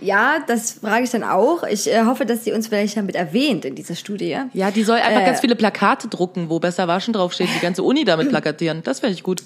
Ja, 0.00 0.38
das 0.46 0.72
frage 0.72 1.04
ich 1.04 1.10
dann 1.10 1.22
auch. 1.24 1.62
Ich 1.64 1.90
äh, 1.92 2.02
hoffe, 2.04 2.24
dass 2.24 2.44
sie 2.44 2.52
uns 2.52 2.68
vielleicht 2.68 2.96
damit 2.96 3.14
erwähnt 3.16 3.64
in 3.64 3.74
dieser 3.74 3.94
Studie. 3.94 4.38
Ja, 4.52 4.70
die 4.70 4.82
soll 4.82 4.98
einfach 4.98 5.22
Äh. 5.22 5.26
ganz 5.26 5.40
viele 5.40 5.56
Plakate 5.56 6.08
drucken, 6.08 6.48
wo 6.48 6.58
Besser 6.58 6.88
war 6.88 7.00
schon 7.00 7.12
draufsteht, 7.12 7.48
die 7.54 7.60
ganze 7.60 7.82
Uni 7.82 8.04
damit 8.04 8.28
plakatieren. 8.30 8.82
Das 8.82 9.00
fände 9.00 9.14
ich 9.14 9.22
gut. 9.22 9.42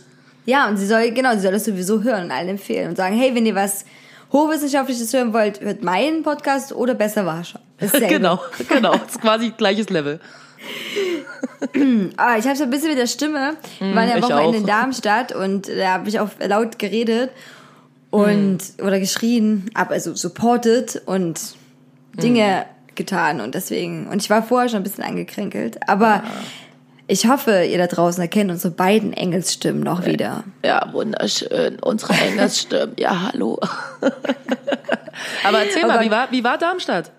Ja, 0.46 0.68
und 0.68 0.76
sie 0.76 0.86
soll, 0.86 1.10
genau, 1.10 1.32
sie 1.34 1.40
soll 1.40 1.52
das 1.52 1.64
sowieso 1.64 2.02
hören 2.02 2.24
und 2.24 2.30
allen 2.30 2.48
empfehlen 2.50 2.90
und 2.90 2.96
sagen, 2.96 3.16
hey, 3.16 3.34
wenn 3.34 3.46
ihr 3.46 3.54
was 3.54 3.84
Hochwissenschaftliches 4.32 5.12
hören 5.12 5.32
wollt, 5.32 5.60
hört 5.60 5.82
meinen 5.82 6.22
Podcast 6.22 6.72
oder 6.72 6.94
besser. 6.94 7.42
Dasselbe. 7.78 8.06
genau, 8.08 8.40
genau. 8.68 8.92
Das 8.92 9.02
ist 9.12 9.20
quasi 9.20 9.52
gleiches 9.56 9.88
Level. 9.90 10.20
Ah, 12.16 12.36
ich 12.38 12.46
habe 12.46 12.56
so 12.56 12.64
ein 12.64 12.70
bisschen 12.70 12.88
mit 12.88 12.98
der 12.98 13.06
Stimme. 13.06 13.54
Wir 13.78 13.94
waren 13.94 14.08
ja 14.08 14.16
ich 14.16 14.22
Wochenende 14.22 14.48
auch. 14.48 14.54
in 14.54 14.66
Darmstadt 14.66 15.32
und 15.34 15.68
da 15.68 15.94
habe 15.94 16.08
ich 16.08 16.20
auch 16.20 16.28
laut 16.46 16.78
geredet 16.78 17.30
und 18.14 18.58
oder 18.82 19.00
geschrien, 19.00 19.70
aber 19.74 19.92
also 19.92 20.14
supported 20.14 21.02
und 21.06 21.40
Dinge 22.14 22.66
getan 22.94 23.40
und 23.40 23.54
deswegen 23.54 24.06
und 24.06 24.22
ich 24.22 24.30
war 24.30 24.42
vorher 24.42 24.68
schon 24.68 24.78
ein 24.78 24.82
bisschen 24.84 25.04
angekränkelt, 25.04 25.88
aber 25.88 26.22
ich 27.06 27.28
hoffe, 27.28 27.64
ihr 27.64 27.76
da 27.78 27.86
draußen 27.86 28.22
erkennt 28.22 28.50
unsere 28.50 28.72
beiden 28.72 29.12
Engelsstimmen 29.12 29.82
noch 29.82 30.06
wieder. 30.06 30.44
Ja, 30.64 30.90
wunderschön. 30.92 31.78
Unsere 31.80 32.14
Engelsstimmen. 32.14 32.94
Ja, 32.98 33.30
hallo. 33.30 33.58
aber 35.44 35.64
erzähl 35.64 35.82
Oh 35.84 35.88
mal, 35.88 35.96
Gott. 35.98 36.06
wie 36.06 36.10
war, 36.10 36.32
wie 36.32 36.44
war 36.44 36.56
Darmstadt? 36.56 37.10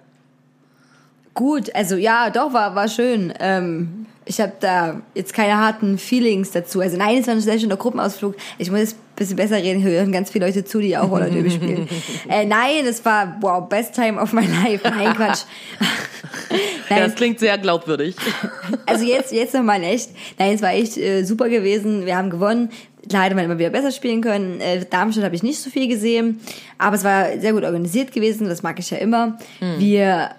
Gut, 1.36 1.76
also 1.76 1.98
ja, 1.98 2.30
doch 2.30 2.54
war 2.54 2.76
war 2.76 2.88
schön. 2.88 3.34
Ähm, 3.40 4.06
ich 4.24 4.42
habe 4.42 4.54
da 4.60 5.02
jetzt 5.14 5.34
keine 5.34 5.58
harten 5.58 5.98
Feelings 5.98 6.52
dazu. 6.52 6.80
Also 6.80 6.98
nein, 6.98 7.20
es 7.20 7.28
war 7.28 7.36
ein 7.36 7.42
sehr 7.42 7.60
schöner 7.60 7.76
Gruppenausflug. 7.76 8.36
Ich 8.58 8.72
muss 8.72 8.80
jetzt 8.80 8.96
ein 8.96 9.16
bisschen 9.18 9.36
besser 9.36 9.58
reden, 9.58 9.84
hören 9.84 10.14
ganz 10.14 10.32
viele 10.32 10.48
Leute 10.48 10.64
zu, 10.66 10.80
die 10.80 10.98
auch 10.98 11.12
Roller 11.12 11.30
Derby 11.30 11.52
spielen. 11.52 11.90
äh, 12.30 12.46
nein, 12.46 12.86
es 12.88 13.04
war 13.06 13.38
wow, 13.42 13.68
best 13.68 13.94
time 13.94 14.20
of 14.20 14.34
my 14.34 14.46
life. 14.46 14.80
Nein, 14.84 15.14
Quatsch. 15.14 15.42
Nein, 16.90 17.00
das 17.00 17.16
klingt 17.16 17.40
sehr 17.40 17.58
glaubwürdig. 17.58 18.16
also 18.86 19.04
jetzt 19.04 19.32
jetzt 19.32 19.54
nochmal 19.54 19.84
echt. 19.84 20.12
Nein, 20.40 20.56
es 20.56 20.62
war 20.62 20.72
echt 20.72 20.98
äh, 20.98 21.24
super 21.24 21.50
gewesen. 21.50 22.06
Wir 22.06 22.16
haben 22.16 22.30
gewonnen. 22.30 22.70
Klar 23.10 23.24
hätte 23.26 23.36
man 23.36 23.46
immer 23.46 23.60
wieder 23.60 23.72
besser 23.72 23.92
spielen 23.92 24.22
können. 24.22 24.62
Äh, 24.62 24.86
Darmstadt 24.90 25.26
habe 25.26 25.36
ich 25.36 25.44
nicht 25.44 25.60
so 25.60 25.70
viel 25.70 25.88
gesehen, 25.88 26.40
aber 26.78 26.96
es 26.96 27.04
war 27.04 27.40
sehr 27.40 27.54
gut 27.54 27.64
organisiert 27.64 28.12
gewesen. 28.14 28.48
Das 28.48 28.64
mag 28.64 28.80
ich 28.80 28.90
ja 28.90 28.98
immer. 28.98 29.38
Wir 29.78 30.32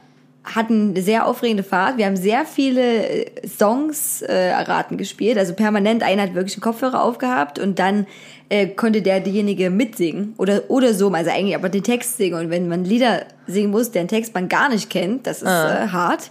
hatten 0.47 0.91
eine 0.91 1.03
sehr 1.03 1.27
aufregende 1.27 1.63
Fahrt. 1.63 1.99
Wir 1.99 2.07
haben 2.07 2.17
sehr 2.17 2.45
viele 2.45 3.09
äh, 3.09 3.49
Songs 3.49 4.23
äh, 4.23 4.49
erraten 4.49 4.97
gespielt. 4.97 5.39
Also 5.39 5.55
permanent 5.55 6.03
einer 6.03 6.23
hat 6.23 6.35
wirklich 6.35 6.55
einen 6.55 6.63
Kopfhörer 6.63 7.03
aufgehabt 7.03 7.59
und 7.59 7.79
dann 7.79 8.07
äh, 8.49 8.69
konnte 8.69 9.03
der 9.03 9.21
diejenige 9.21 9.71
mitsingen 9.71 10.35
oder 10.39 10.63
oder 10.69 10.95
so, 10.95 11.11
also 11.11 11.31
eigentlich 11.31 11.57
aber 11.57 11.69
den 11.69 11.83
Text 11.83 12.17
singen. 12.17 12.39
Und 12.39 12.51
wenn 12.51 12.69
man 12.69 12.85
Lieder 12.85 13.23
singen 13.47 13.71
muss, 13.71 13.91
deren 13.91 14.09
Text 14.09 14.35
man 14.35 14.49
gar 14.49 14.69
nicht 14.69 14.89
kennt, 14.89 15.27
das 15.27 15.43
ist 15.43 15.49
äh, 15.49 15.89
hart. 15.89 16.31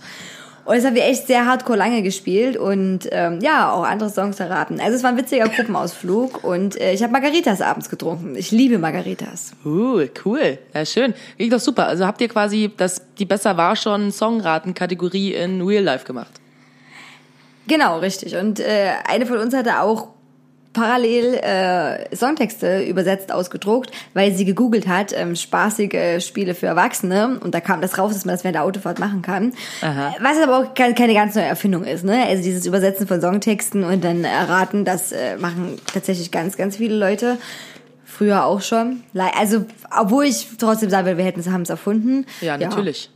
Und 0.65 0.75
das 0.75 0.83
haben 0.83 0.95
wir 0.95 1.05
echt 1.05 1.27
sehr 1.27 1.45
hardcore 1.45 1.77
lange 1.77 2.01
gespielt 2.01 2.57
und 2.57 3.01
ähm, 3.11 3.39
ja, 3.39 3.71
auch 3.71 3.83
andere 3.83 4.09
Songs 4.09 4.39
erraten. 4.39 4.79
Also 4.79 4.97
es 4.97 5.03
war 5.03 5.11
ein 5.11 5.17
witziger 5.17 5.47
Gruppenausflug 5.47 6.43
und 6.43 6.81
äh, 6.81 6.91
ich 6.91 7.03
habe 7.03 7.13
Margaritas 7.13 7.61
abends 7.61 7.87
getrunken. 7.87 8.35
Ich 8.35 8.49
liebe 8.49 8.79
Margaritas. 8.79 9.53
Uh, 9.63 10.05
cool. 10.25 10.57
Ja, 10.73 10.83
schön. 10.83 11.13
Klingt 11.37 11.53
doch 11.53 11.59
super. 11.59 11.85
Also 11.85 12.07
habt 12.07 12.19
ihr 12.19 12.29
quasi 12.29 12.71
das, 12.75 13.03
die 13.19 13.25
Besser 13.25 13.57
war 13.57 13.75
schon 13.75 14.09
Songraten-Kategorie 14.09 15.35
in 15.35 15.61
Real 15.61 15.83
Life 15.83 16.05
gemacht? 16.05 16.31
Genau, 17.67 17.99
richtig. 17.99 18.35
Und 18.35 18.59
äh, 18.59 18.89
eine 19.07 19.27
von 19.27 19.37
uns 19.37 19.53
hatte 19.53 19.81
auch 19.81 20.14
parallel 20.75 21.35
äh, 21.35 22.15
Songtexte 22.15 22.83
übersetzt, 22.83 23.31
ausgedruckt, 23.31 23.91
weil 24.13 24.33
sie 24.33 24.45
gegoogelt 24.45 24.87
hat, 24.87 25.13
ähm, 25.13 25.35
spaßige 25.35 26.23
Spiele 26.23 26.53
für 26.53 26.67
Erwachsene. 26.67 27.39
Und 27.39 27.55
da 27.55 27.61
kam 27.61 27.81
das 27.81 27.97
raus, 27.97 28.13
dass 28.13 28.25
man 28.25 28.35
das 28.35 28.43
während 28.43 28.55
der 28.55 28.63
Autofahrt 28.63 28.99
machen 28.99 29.21
kann. 29.21 29.53
Aha. 29.81 30.13
Was 30.21 30.37
aber 30.37 30.59
auch 30.59 30.73
keine, 30.75 30.93
keine 30.93 31.13
ganz 31.13 31.33
neue 31.33 31.45
Erfindung 31.45 31.85
ist. 31.85 32.03
Ne? 32.03 32.25
Also 32.27 32.43
dieses 32.43 32.65
Übersetzen 32.65 33.07
von 33.07 33.21
Songtexten 33.21 33.83
und 33.83 34.03
dann 34.03 34.23
erraten, 34.23 34.85
das 34.85 35.11
äh, 35.11 35.37
machen 35.37 35.79
tatsächlich 35.91 36.29
ganz, 36.31 36.57
ganz 36.57 36.77
viele 36.77 36.95
Leute. 36.95 37.37
Früher 38.03 38.45
auch 38.45 38.61
schon. 38.61 39.03
Also, 39.37 39.65
obwohl 39.97 40.25
ich 40.25 40.47
trotzdem 40.57 40.89
sagen 40.89 41.07
will, 41.07 41.17
wir 41.17 41.25
hätten 41.25 41.39
es, 41.39 41.49
haben 41.49 41.63
es 41.63 41.69
erfunden. 41.69 42.25
Ja, 42.41 42.57
natürlich. 42.57 43.09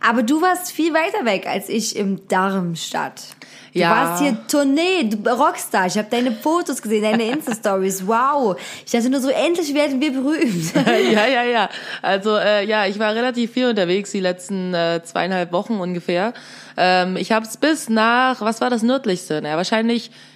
Aber 0.00 0.22
du 0.22 0.42
warst 0.42 0.72
viel 0.72 0.92
weiter 0.92 1.24
weg 1.24 1.46
als 1.46 1.68
ich 1.68 1.96
im 1.96 2.26
Darmstadt. 2.28 3.35
Du 3.76 3.82
Ja. 3.82 3.90
warst 3.90 4.22
hier 4.22 4.36
Tournee, 4.48 5.04
du 5.04 5.30
Rockstar. 5.30 5.86
Ich 5.86 5.98
habe 5.98 6.08
deine 6.10 6.32
Fotos 6.32 6.80
gesehen, 6.80 7.02
deine 7.02 7.24
Insta-Stories. 7.30 8.06
Wow. 8.06 8.56
Ich 8.86 8.92
dachte 8.92 9.10
nur 9.10 9.20
so, 9.20 9.28
endlich 9.28 9.74
werden 9.74 10.00
wir 10.00 10.12
berühmt. 10.12 10.72
ja, 11.12 11.26
ja, 11.26 11.42
ja. 11.44 11.68
Also 12.00 12.36
äh, 12.36 12.64
ja, 12.64 12.86
ich 12.86 12.98
war 12.98 13.14
relativ 13.14 13.52
viel 13.52 13.66
unterwegs 13.66 14.12
die 14.12 14.20
letzten 14.20 14.72
äh, 14.72 15.02
zweieinhalb 15.04 15.52
Wochen 15.52 15.74
ungefähr. 15.74 16.32
Ähm, 16.78 17.18
ich 17.18 17.32
habe 17.32 17.44
es 17.44 17.58
bis 17.58 17.90
nach, 17.90 18.40
was 18.40 18.62
war 18.62 18.70
das 18.70 18.82
nördlichste? 18.82 19.42
Naja, 19.42 19.56
wahrscheinlich, 19.58 20.10
er 20.10 20.10
wär, 20.10 20.35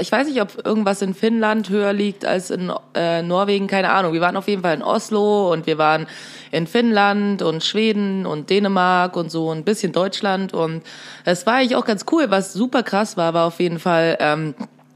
ich 0.00 0.10
weiß 0.10 0.26
nicht, 0.26 0.40
ob 0.40 0.66
irgendwas 0.66 1.02
in 1.02 1.14
Finnland 1.14 1.70
höher 1.70 1.92
liegt 1.92 2.24
als 2.24 2.50
in 2.50 2.72
äh, 2.94 3.22
Norwegen, 3.22 3.68
keine 3.68 3.90
Ahnung. 3.90 4.12
Wir 4.12 4.20
waren 4.20 4.36
auf 4.36 4.48
jeden 4.48 4.62
Fall 4.62 4.74
in 4.74 4.82
Oslo 4.82 5.52
und 5.52 5.68
wir 5.68 5.78
waren 5.78 6.08
in 6.50 6.66
Finnland 6.66 7.42
und 7.42 7.62
Schweden 7.62 8.26
und 8.26 8.50
Dänemark 8.50 9.16
und 9.16 9.30
so 9.30 9.52
ein 9.52 9.62
bisschen 9.62 9.92
Deutschland 9.92 10.52
und 10.52 10.82
es 11.24 11.46
war 11.46 11.54
eigentlich 11.54 11.76
auch 11.76 11.84
ganz 11.84 12.06
cool. 12.10 12.28
Was 12.28 12.54
super 12.54 12.82
krass 12.82 13.16
war, 13.16 13.34
war 13.34 13.46
auf 13.46 13.60
jeden 13.60 13.78
Fall, 13.78 14.16
ähm, 14.18 14.54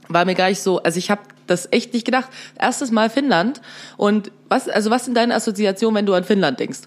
war 0.09 0.25
mir 0.25 0.35
gar 0.35 0.49
nicht 0.49 0.61
so, 0.61 0.83
also 0.83 0.99
ich 0.99 1.13
habe 1.13 1.21
das 1.47 1.69
echt 1.71 1.95
nicht 1.95 2.05
gedacht. 2.05 2.29
Erstes 2.59 2.91
Mal 2.91 3.09
Finnland 3.09 3.61
und 3.97 4.33
was, 4.49 4.69
also 4.69 4.91
was 4.91 5.05
sind 5.05 5.17
deine 5.17 5.37
Assoziationen, 5.37 5.99
wenn 5.99 6.07
du 6.07 6.15
an 6.15 6.25
Finnland 6.25 6.59
denkst? 6.59 6.81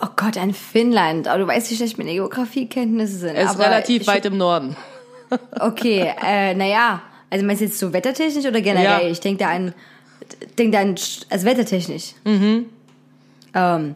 Oh 0.00 0.08
Gott, 0.14 0.36
ein 0.36 0.54
Finnland. 0.54 1.28
Oh, 1.32 1.38
du 1.38 1.46
weißt, 1.46 1.72
wie 1.72 1.76
schlecht 1.76 1.98
meine 1.98 2.12
Geografiekenntnisse 2.12 3.16
sind. 3.16 3.34
Es 3.34 3.50
ist 3.50 3.56
aber 3.56 3.64
relativ 3.64 4.06
weit 4.06 4.26
im 4.26 4.36
Norden. 4.36 4.76
Okay, 5.60 6.12
äh, 6.24 6.54
naja. 6.54 7.02
Also 7.30 7.44
meinst 7.44 7.62
du 7.62 7.66
jetzt 7.66 7.78
so 7.78 7.92
wettertechnisch 7.92 8.46
oder 8.46 8.60
generell? 8.60 9.02
Ja. 9.04 9.08
Ich 9.08 9.20
denke 9.20 9.44
da 9.44 9.50
an, 9.50 9.74
denk 10.58 10.72
da 10.72 10.80
an, 10.80 10.94
also 11.30 11.46
wettertechnisch. 11.46 12.14
Mhm. 12.24 12.66
Ähm, 13.54 13.94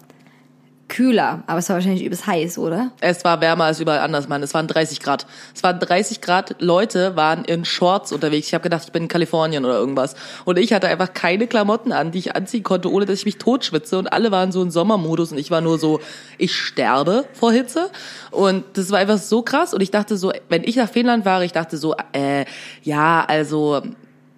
kühler, 0.88 1.42
aber 1.46 1.58
es 1.58 1.68
war 1.68 1.76
wahrscheinlich 1.76 2.04
übelst 2.04 2.26
heiß, 2.26 2.58
oder? 2.58 2.90
Es 3.00 3.24
war 3.24 3.40
wärmer 3.40 3.64
als 3.64 3.80
überall 3.80 4.00
anders, 4.00 4.28
Mann. 4.28 4.42
Es 4.42 4.54
waren 4.54 4.66
30 4.66 5.00
Grad. 5.00 5.26
Es 5.54 5.62
waren 5.62 5.78
30 5.78 6.20
Grad. 6.20 6.56
Leute 6.60 7.14
waren 7.16 7.44
in 7.44 7.64
Shorts 7.64 8.12
unterwegs. 8.12 8.48
Ich 8.48 8.54
habe 8.54 8.62
gedacht, 8.62 8.84
ich 8.86 8.92
bin 8.92 9.04
in 9.04 9.08
Kalifornien 9.08 9.64
oder 9.64 9.74
irgendwas. 9.78 10.14
Und 10.44 10.58
ich 10.58 10.72
hatte 10.72 10.88
einfach 10.88 11.12
keine 11.12 11.46
Klamotten 11.46 11.92
an, 11.92 12.10
die 12.10 12.18
ich 12.18 12.34
anziehen 12.34 12.62
konnte, 12.62 12.90
ohne 12.90 13.06
dass 13.06 13.18
ich 13.18 13.26
mich 13.26 13.38
totschwitze. 13.38 13.98
Und 13.98 14.12
alle 14.12 14.30
waren 14.30 14.50
so 14.50 14.62
in 14.62 14.70
Sommermodus 14.70 15.32
und 15.32 15.38
ich 15.38 15.50
war 15.50 15.60
nur 15.60 15.78
so, 15.78 16.00
ich 16.38 16.54
sterbe 16.54 17.26
vor 17.32 17.52
Hitze. 17.52 17.90
Und 18.30 18.64
das 18.74 18.90
war 18.90 18.98
einfach 18.98 19.18
so 19.18 19.42
krass. 19.42 19.74
Und 19.74 19.82
ich 19.82 19.90
dachte 19.90 20.16
so, 20.16 20.32
wenn 20.48 20.64
ich 20.64 20.76
nach 20.76 20.90
Finnland 20.90 21.24
war, 21.24 21.42
ich 21.42 21.52
dachte 21.52 21.76
so, 21.76 21.94
äh, 22.12 22.44
ja, 22.82 23.24
also 23.26 23.82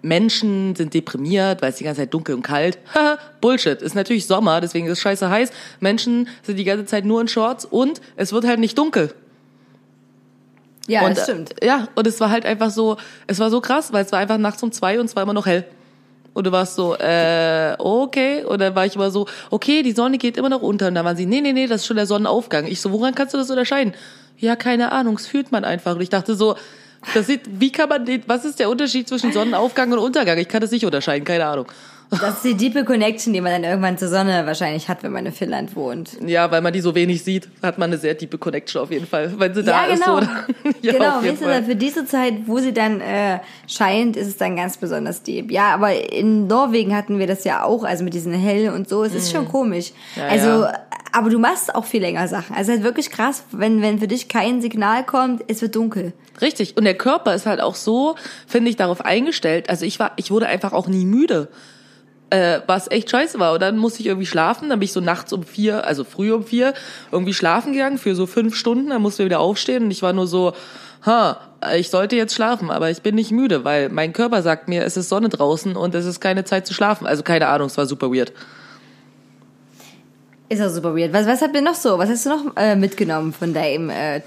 Menschen 0.01 0.75
sind 0.75 0.93
deprimiert, 0.93 1.61
weil 1.61 1.69
es 1.69 1.77
die 1.77 1.83
ganze 1.83 2.01
Zeit 2.01 2.13
dunkel 2.13 2.35
und 2.35 2.41
kalt. 2.41 2.79
Haha, 2.93 3.17
Bullshit. 3.39 3.81
Ist 3.81 3.95
natürlich 3.95 4.25
Sommer, 4.27 4.61
deswegen 4.61 4.87
ist 4.87 4.93
es 4.93 4.99
scheiße 5.01 5.29
heiß. 5.29 5.51
Menschen 5.79 6.27
sind 6.43 6.57
die 6.57 6.63
ganze 6.63 6.85
Zeit 6.85 7.05
nur 7.05 7.21
in 7.21 7.27
Shorts 7.27 7.65
und 7.65 8.01
es 8.15 8.33
wird 8.33 8.45
halt 8.45 8.59
nicht 8.59 8.77
dunkel. 8.77 9.13
Ja, 10.87 11.05
und, 11.05 11.15
das 11.17 11.23
stimmt. 11.25 11.61
äh, 11.61 11.67
Ja, 11.67 11.87
und 11.95 12.07
es 12.07 12.19
war 12.19 12.29
halt 12.29 12.45
einfach 12.45 12.71
so, 12.71 12.97
es 13.27 13.39
war 13.39 13.49
so 13.49 13.61
krass, 13.61 13.93
weil 13.93 14.03
es 14.03 14.11
war 14.11 14.19
einfach 14.19 14.37
nachts 14.37 14.61
um 14.63 14.71
zwei 14.71 14.99
und 14.99 15.05
es 15.05 15.15
war 15.15 15.23
immer 15.23 15.33
noch 15.33 15.45
hell. 15.45 15.65
Und 16.33 16.47
du 16.47 16.51
warst 16.51 16.75
so, 16.75 16.95
äh, 16.95 17.75
okay. 17.77 18.43
Und 18.45 18.59
dann 18.59 18.73
war 18.73 18.85
ich 18.85 18.95
immer 18.95 19.11
so, 19.11 19.27
okay, 19.49 19.83
die 19.83 19.91
Sonne 19.91 20.17
geht 20.17 20.37
immer 20.37 20.49
noch 20.49 20.61
unter. 20.61 20.87
Und 20.87 20.95
dann 20.95 21.05
waren 21.05 21.17
sie, 21.17 21.25
nee, 21.25 21.41
nee, 21.41 21.51
nee, 21.53 21.67
das 21.67 21.81
ist 21.81 21.87
schon 21.87 21.97
der 21.97 22.05
Sonnenaufgang. 22.05 22.67
Ich 22.67 22.79
so, 22.79 22.91
woran 22.91 23.13
kannst 23.15 23.33
du 23.33 23.37
das 23.37 23.49
unterscheiden? 23.49 23.93
Ja, 24.37 24.55
keine 24.55 24.91
Ahnung, 24.93 25.15
es 25.15 25.27
fühlt 25.27 25.51
man 25.51 25.65
einfach. 25.65 25.95
Und 25.95 26.01
ich 26.01 26.09
dachte 26.09 26.35
so, 26.35 26.55
das 27.13 27.27
sieht, 27.27 27.41
wie 27.59 27.71
kann 27.71 27.89
man 27.89 28.05
den, 28.05 28.23
was 28.27 28.45
ist 28.45 28.59
der 28.59 28.69
Unterschied 28.69 29.07
zwischen 29.07 29.31
Sonnenaufgang 29.31 29.91
und 29.91 29.99
Untergang? 29.99 30.37
Ich 30.37 30.47
kann 30.47 30.61
das 30.61 30.71
nicht 30.71 30.85
unterscheiden, 30.85 31.25
keine 31.25 31.45
Ahnung. 31.45 31.67
Das 32.11 32.35
ist 32.35 32.43
die 32.43 32.55
diepe 32.55 32.83
Connection, 32.83 33.31
die 33.31 33.39
man 33.39 33.53
dann 33.53 33.63
irgendwann 33.63 33.97
zur 33.97 34.09
Sonne 34.09 34.45
wahrscheinlich 34.45 34.89
hat, 34.89 35.01
wenn 35.01 35.13
man 35.13 35.25
in 35.25 35.31
Finnland 35.31 35.77
wohnt. 35.77 36.17
Ja, 36.25 36.51
weil 36.51 36.59
man 36.59 36.73
die 36.73 36.81
so 36.81 36.93
wenig 36.93 37.23
sieht, 37.23 37.47
hat 37.63 37.77
man 37.77 37.89
eine 37.89 37.97
sehr 37.97 38.17
tiefe 38.17 38.37
Connection 38.37 38.81
auf 38.81 38.91
jeden 38.91 39.07
Fall. 39.07 39.33
Wenn 39.37 39.53
sie 39.53 39.63
da 39.63 39.87
ja, 39.87 39.93
ist, 39.93 40.03
genau. 40.03 40.19
so. 40.19 40.27
ja, 40.81 40.91
genau, 40.91 41.23
weißt 41.23 41.41
du, 41.41 41.63
für 41.63 41.75
diese 41.77 42.05
Zeit, 42.05 42.33
wo 42.47 42.59
sie 42.59 42.73
dann 42.73 42.99
äh, 42.99 43.39
scheint, 43.65 44.17
ist 44.17 44.27
es 44.27 44.35
dann 44.35 44.57
ganz 44.57 44.75
besonders 44.75 45.23
deep. 45.23 45.51
Ja, 45.51 45.73
aber 45.73 46.11
in 46.11 46.47
Norwegen 46.47 46.93
hatten 46.93 47.17
wir 47.17 47.27
das 47.27 47.45
ja 47.45 47.63
auch, 47.63 47.85
also 47.85 48.03
mit 48.03 48.13
diesen 48.13 48.33
Hell 48.33 48.73
und 48.73 48.89
so. 48.89 49.05
Es 49.05 49.15
ist 49.15 49.31
schon 49.31 49.47
komisch. 49.47 49.93
Mhm. 50.15 50.21
Ja, 50.21 50.27
also, 50.27 50.63
ja. 50.63 50.73
Aber 51.11 51.29
du 51.29 51.39
machst 51.39 51.73
auch 51.75 51.85
viel 51.85 52.01
länger 52.01 52.27
Sachen. 52.27 52.55
Also 52.55 52.71
halt 52.71 52.83
wirklich 52.83 53.09
krass, 53.09 53.43
wenn, 53.51 53.81
wenn 53.81 53.99
für 53.99 54.07
dich 54.07 54.27
kein 54.27 54.61
Signal 54.61 55.05
kommt, 55.05 55.43
es 55.47 55.61
wird 55.61 55.75
dunkel. 55.75 56.13
Richtig. 56.41 56.77
Und 56.77 56.85
der 56.85 56.95
Körper 56.95 57.35
ist 57.35 57.45
halt 57.45 57.61
auch 57.61 57.75
so, 57.75 58.15
finde 58.47 58.69
ich, 58.69 58.77
darauf 58.77 59.03
eingestellt. 59.03 59.69
Also 59.69 59.85
ich 59.85 59.99
war, 59.99 60.13
ich 60.15 60.31
wurde 60.31 60.47
einfach 60.47 60.73
auch 60.73 60.87
nie 60.87 61.05
müde. 61.05 61.49
Äh, 62.29 62.61
was 62.65 62.89
echt 62.89 63.09
scheiße 63.09 63.39
war. 63.39 63.53
Und 63.53 63.61
dann 63.61 63.77
musste 63.77 63.99
ich 63.99 64.07
irgendwie 64.07 64.25
schlafen. 64.25 64.69
Dann 64.69 64.79
bin 64.79 64.85
ich 64.85 64.93
so 64.93 65.01
nachts 65.01 65.33
um 65.33 65.43
vier, 65.43 65.85
also 65.85 66.03
früh 66.03 66.31
um 66.31 66.45
vier, 66.45 66.73
irgendwie 67.11 67.33
schlafen 67.33 67.73
gegangen 67.73 67.97
für 67.97 68.15
so 68.15 68.25
fünf 68.25 68.55
Stunden. 68.55 68.89
Dann 68.89 69.01
musste 69.01 69.23
ich 69.23 69.25
wieder 69.25 69.41
aufstehen 69.41 69.83
und 69.83 69.91
ich 69.91 70.01
war 70.01 70.13
nur 70.13 70.27
so, 70.27 70.53
ha, 71.05 71.39
ich 71.75 71.89
sollte 71.89 72.15
jetzt 72.15 72.33
schlafen, 72.33 72.71
aber 72.71 72.89
ich 72.89 73.01
bin 73.01 73.15
nicht 73.15 73.31
müde, 73.31 73.63
weil 73.63 73.89
mein 73.89 74.13
Körper 74.13 74.41
sagt 74.41 74.67
mir, 74.67 74.83
es 74.83 74.97
ist 74.97 75.09
Sonne 75.09 75.29
draußen 75.29 75.75
und 75.75 75.93
es 75.93 76.05
ist 76.05 76.19
keine 76.19 76.43
Zeit 76.45 76.65
zu 76.65 76.73
schlafen. 76.73 77.05
Also 77.05 77.23
keine 77.23 77.47
Ahnung, 77.47 77.67
es 77.67 77.77
war 77.77 77.85
super 77.85 78.11
weird. 78.11 78.33
Ist 80.51 80.61
auch 80.61 80.67
super 80.67 80.93
weird. 80.93 81.13
Was, 81.13 81.27
was 81.27 81.41
habt 81.41 81.55
ihr 81.55 81.61
noch 81.61 81.75
so? 81.75 81.97
Was 81.97 82.09
hast 82.09 82.25
du 82.25 82.29
noch 82.31 82.57
äh, 82.57 82.75
mitgenommen 82.75 83.31
von 83.31 83.53
deinem 83.53 83.89
äh, 83.89 84.19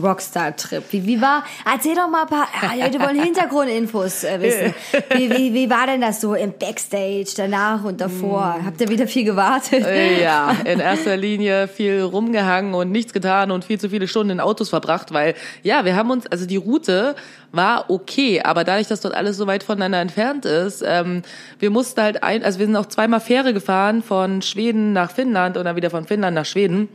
Rockstar-Trip? 0.00 0.84
Wie, 0.90 1.06
wie 1.06 1.20
war, 1.20 1.44
erzähl 1.70 1.94
doch 1.94 2.08
mal 2.08 2.22
ein 2.22 2.28
paar, 2.28 2.48
ah, 2.60 2.74
die 2.74 2.80
Leute 2.82 3.00
wollen 3.00 3.22
Hintergrundinfos 3.22 4.24
äh, 4.24 4.40
wissen. 4.40 4.74
Wie, 5.16 5.30
wie, 5.30 5.54
wie 5.54 5.70
war 5.70 5.86
denn 5.86 6.00
das 6.00 6.20
so 6.20 6.34
im 6.34 6.52
Backstage, 6.58 7.32
danach 7.36 7.84
und 7.84 8.00
davor? 8.00 8.56
Habt 8.64 8.80
ihr 8.80 8.88
wieder 8.88 9.06
viel 9.06 9.24
gewartet? 9.24 9.84
Äh, 9.84 10.22
Ja, 10.22 10.56
in 10.64 10.80
erster 10.80 11.16
Linie 11.16 11.68
viel 11.68 12.00
rumgehangen 12.02 12.74
und 12.74 12.90
nichts 12.90 13.12
getan 13.12 13.50
und 13.50 13.64
viel 13.64 13.78
zu 13.78 13.90
viele 13.90 14.08
Stunden 14.08 14.30
in 14.30 14.40
Autos 14.40 14.70
verbracht, 14.70 15.12
weil 15.12 15.34
ja, 15.62 15.84
wir 15.84 15.96
haben 15.96 16.10
uns, 16.10 16.26
also 16.26 16.46
die 16.46 16.56
Route 16.56 17.14
war 17.52 17.90
okay, 17.90 18.40
aber 18.42 18.64
dadurch, 18.64 18.88
dass 18.88 19.00
dort 19.00 19.14
alles 19.14 19.36
so 19.36 19.46
weit 19.46 19.62
voneinander 19.62 20.00
entfernt 20.00 20.44
ist, 20.44 20.82
ähm, 20.86 21.22
wir 21.58 21.70
mussten 21.70 22.00
halt 22.00 22.22
ein, 22.22 22.42
also 22.42 22.58
wir 22.58 22.66
sind 22.66 22.76
auch 22.76 22.86
zweimal 22.86 23.20
Fähre 23.20 23.52
gefahren 23.52 24.02
von 24.02 24.42
Schweden 24.42 24.92
nach 24.92 25.10
Finnland 25.10 25.56
und 25.56 25.64
dann 25.64 25.76
wieder 25.76 25.90
von 25.90 26.06
Finnland 26.06 26.34
nach 26.34 26.46
Schweden. 26.46 26.88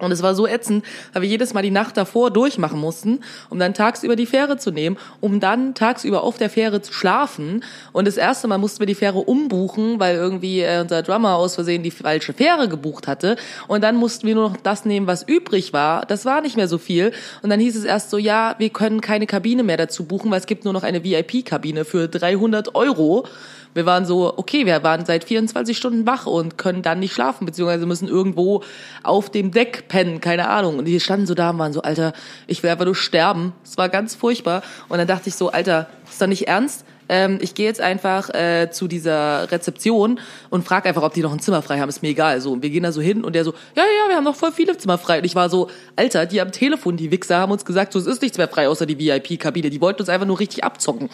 Und 0.00 0.10
es 0.10 0.22
war 0.22 0.34
so 0.34 0.46
ätzend, 0.46 0.84
weil 1.12 1.22
wir 1.22 1.28
jedes 1.28 1.54
Mal 1.54 1.62
die 1.62 1.70
Nacht 1.70 1.96
davor 1.96 2.30
durchmachen 2.30 2.80
mussten, 2.80 3.20
um 3.48 3.58
dann 3.58 3.74
tagsüber 3.74 4.16
die 4.16 4.26
Fähre 4.26 4.56
zu 4.56 4.72
nehmen, 4.72 4.96
um 5.20 5.38
dann 5.38 5.74
tagsüber 5.74 6.24
auf 6.24 6.36
der 6.36 6.50
Fähre 6.50 6.82
zu 6.82 6.92
schlafen. 6.92 7.64
Und 7.92 8.08
das 8.08 8.16
erste 8.16 8.48
Mal 8.48 8.58
mussten 8.58 8.80
wir 8.80 8.86
die 8.86 8.96
Fähre 8.96 9.18
umbuchen, 9.18 10.00
weil 10.00 10.16
irgendwie 10.16 10.60
äh, 10.60 10.80
unser 10.80 11.02
Drummer 11.02 11.36
aus 11.36 11.54
Versehen 11.54 11.82
die 11.82 11.92
falsche 11.92 12.32
Fähre 12.32 12.68
gebucht 12.68 13.06
hatte. 13.06 13.36
Und 13.68 13.82
dann 13.84 13.96
mussten 13.96 14.26
wir 14.26 14.34
nur 14.34 14.50
noch 14.50 14.56
das 14.56 14.84
nehmen, 14.84 15.06
was 15.06 15.22
übrig 15.22 15.72
war. 15.72 16.04
Das 16.06 16.24
war 16.24 16.40
nicht 16.40 16.56
mehr 16.56 16.68
so 16.68 16.78
viel. 16.78 17.12
Und 17.42 17.50
dann 17.50 17.60
hieß 17.60 17.76
es 17.76 17.84
erst 17.84 18.10
so, 18.10 18.18
ja, 18.18 18.56
wir 18.58 18.70
können 18.70 19.00
keine 19.00 19.26
Kabine 19.26 19.62
mehr 19.62 19.76
dazu 19.76 20.04
buchen, 20.04 20.30
weil 20.30 20.40
es 20.40 20.46
gibt 20.46 20.64
nur 20.64 20.72
noch 20.72 20.82
eine 20.82 21.04
VIP-Kabine 21.04 21.84
für 21.84 22.08
300 22.08 22.74
Euro. 22.74 23.26
Wir 23.74 23.86
waren 23.86 24.06
so, 24.06 24.32
okay, 24.36 24.66
wir 24.66 24.82
waren 24.84 25.04
seit 25.04 25.24
24 25.24 25.76
Stunden 25.76 26.06
wach 26.06 26.26
und 26.26 26.56
können 26.56 26.82
dann 26.82 27.00
nicht 27.00 27.12
schlafen, 27.12 27.44
beziehungsweise 27.44 27.86
müssen 27.86 28.08
irgendwo 28.08 28.62
auf 29.02 29.30
dem 29.30 29.50
Deck 29.50 29.88
pennen, 29.88 30.20
keine 30.20 30.48
Ahnung. 30.48 30.78
Und 30.78 30.84
die 30.84 30.98
standen 31.00 31.26
so 31.26 31.34
da 31.34 31.50
und 31.50 31.58
waren 31.58 31.72
so, 31.72 31.82
Alter, 31.82 32.12
ich 32.46 32.62
will 32.62 32.70
einfach 32.70 32.84
nur 32.84 32.94
sterben. 32.94 33.52
Es 33.64 33.76
war 33.76 33.88
ganz 33.88 34.14
furchtbar. 34.14 34.62
Und 34.88 34.98
dann 34.98 35.08
dachte 35.08 35.28
ich 35.28 35.34
so, 35.34 35.50
Alter, 35.50 35.88
ist 36.08 36.22
doch 36.22 36.28
nicht 36.28 36.46
ernst? 36.46 36.84
Ähm, 37.08 37.38
ich 37.40 37.54
gehe 37.54 37.66
jetzt 37.66 37.80
einfach 37.80 38.30
äh, 38.30 38.70
zu 38.70 38.88
dieser 38.88 39.50
Rezeption 39.50 40.20
und 40.50 40.64
frage 40.64 40.88
einfach, 40.88 41.02
ob 41.02 41.12
die 41.12 41.20
noch 41.20 41.32
ein 41.32 41.40
Zimmer 41.40 41.60
frei 41.60 41.80
haben. 41.80 41.88
Ist 41.88 42.02
mir 42.02 42.08
egal. 42.08 42.40
So, 42.40 42.52
und 42.52 42.62
wir 42.62 42.70
gehen 42.70 42.84
da 42.84 42.92
so 42.92 43.00
hin 43.00 43.24
und 43.24 43.34
der 43.34 43.44
so, 43.44 43.52
ja, 43.74 43.82
ja, 43.82 44.08
wir 44.08 44.16
haben 44.16 44.24
noch 44.24 44.36
voll 44.36 44.52
viele 44.52 44.76
Zimmer 44.78 44.98
frei. 44.98 45.18
Und 45.18 45.24
ich 45.24 45.34
war 45.34 45.50
so, 45.50 45.68
Alter, 45.96 46.26
die 46.26 46.40
am 46.40 46.52
Telefon, 46.52 46.96
die 46.96 47.10
Wichser, 47.10 47.38
haben 47.38 47.52
uns 47.52 47.64
gesagt, 47.64 47.92
so, 47.92 47.98
es 47.98 48.06
ist 48.06 48.22
nichts 48.22 48.38
mehr 48.38 48.48
frei 48.48 48.68
außer 48.68 48.86
die 48.86 48.98
VIP-Kabine. 48.98 49.68
Die 49.68 49.80
wollten 49.80 50.00
uns 50.00 50.08
einfach 50.08 50.26
nur 50.26 50.38
richtig 50.38 50.64
abzocken. 50.64 51.10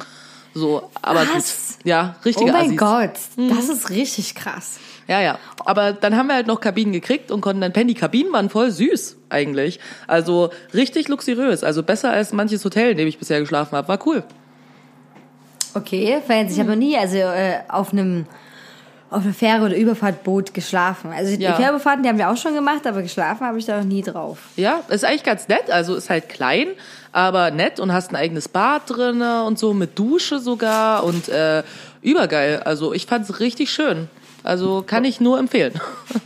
So, 0.55 0.91
aber 1.01 1.21
Was? 1.21 1.77
gut. 1.79 1.87
Ja, 1.87 2.17
Oh 2.19 2.23
richtige 2.25 2.53
mein 2.53 2.67
Assis. 2.67 2.77
Gott, 2.79 3.11
Mhm. 3.37 3.57
das 3.57 3.69
ist 3.69 3.91
richtig 3.91 4.35
krass. 4.35 4.79
Ja, 5.07 5.21
ja. 5.21 5.39
Aber 5.65 5.93
dann 5.93 6.17
haben 6.17 6.29
wir 6.29 6.35
halt 6.37 6.47
noch 6.47 6.61
Kabinen 6.61 6.93
gekriegt 6.93 7.31
und 7.31 7.41
konnten 7.41 7.61
dann 7.61 7.73
pennen. 7.73 7.89
Die 7.89 7.95
Kabinen 7.95 8.33
waren 8.33 8.49
voll 8.51 8.71
süß 8.71 9.17
eigentlich. 9.29 9.81
Also 10.07 10.51
richtig 10.75 11.09
luxuriös. 11.09 11.65
Also 11.65 11.83
besser 11.83 12.11
als 12.11 12.33
manches 12.33 12.65
Hotel, 12.65 12.93
in 12.93 12.97
dem 12.97 13.09
ich 13.09 13.19
bisher 13.19 13.41
geschlafen 13.41 13.77
habe. 13.77 13.89
War 13.89 14.07
cool. 14.07 14.23
Okay, 15.75 16.21
Fans, 16.27 16.53
ich 16.53 16.59
habe 16.59 16.71
noch 16.71 16.77
nie, 16.77 16.97
also 16.97 17.17
äh, 17.17 17.59
auf 17.69 17.93
einem 17.93 18.27
auf 19.11 19.25
der 19.25 19.35
Fähre 19.35 19.65
oder 19.67 19.77
Überfahrt 19.77 20.23
Boot 20.23 20.55
geschlafen. 20.55 21.11
Also 21.13 21.33
Ja. 21.35 21.51
die 21.51 21.63
Fährbefahrten, 21.63 22.05
die 22.05 22.09
haben 22.09 22.19
wir 22.19 22.31
auch 22.31 22.37
schon 22.37 22.55
gemacht, 22.55 22.87
aber 22.87 23.03
geschlafen 23.03 23.45
habe 23.45 23.59
ich 23.59 23.65
da 23.67 23.79
noch 23.79 23.85
nie 23.85 24.03
drauf. 24.03 24.39
Ja, 24.55 24.83
ist 24.89 25.05
eigentlich 25.05 25.25
ganz 25.25 25.49
nett. 25.49 25.69
Also 25.69 25.97
ist 25.97 26.09
halt 26.11 26.29
klein, 26.29 26.69
aber 27.13 27.51
nett 27.51 27.81
und 27.81 27.93
hast 27.93 28.11
ein 28.11 28.17
eigenes 28.17 28.49
Bad 28.49 28.83
drinne 28.87 29.45
und 29.45 29.59
so 29.59 29.75
mit 29.75 29.99
Dusche 29.99 30.39
sogar 30.39 31.05
und 31.05 31.29
äh, 31.29 31.63
übergeil. 32.03 32.63
Also 32.65 32.93
ich 32.93 33.07
fand's 33.07 33.41
richtig 33.41 33.71
schön. 33.71 34.09
Also 34.43 34.83
kann 34.87 35.05
ich 35.05 35.21
nur 35.21 35.39
empfehlen. 35.39 35.75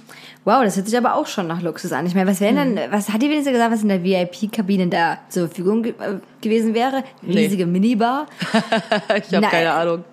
Wow, 0.47 0.63
das 0.63 0.77
hört 0.77 0.87
sich 0.87 0.99
aber 0.99 1.15
auch 1.15 1.27
schon 1.27 1.47
nach 1.47 1.63
Luxus 1.63 1.91
an. 1.93 2.05
Ich 2.07 2.15
meine, 2.15 2.31
was 2.31 2.39
wäre 2.39 2.53
Mhm. 2.53 2.77
denn, 2.77 2.93
was 2.93 3.09
hat 3.09 3.23
die 3.23 3.31
wenigstens 3.31 3.55
gesagt, 3.55 3.73
was 3.73 3.81
in 3.83 3.89
der 3.89 4.05
VIP-Kabine 4.05 4.89
da 4.89 5.17
zur 5.31 5.47
Verfügung 5.47 5.83
ge 5.83 5.93
äh, 5.93 6.19
gewesen 6.43 6.75
wäre? 6.75 7.03
Riesige 7.27 7.65
Minibar, 7.65 8.27
ich 9.27 9.35
habe 9.35 9.47
keine 9.47 9.73
Ahnung. 9.73 10.05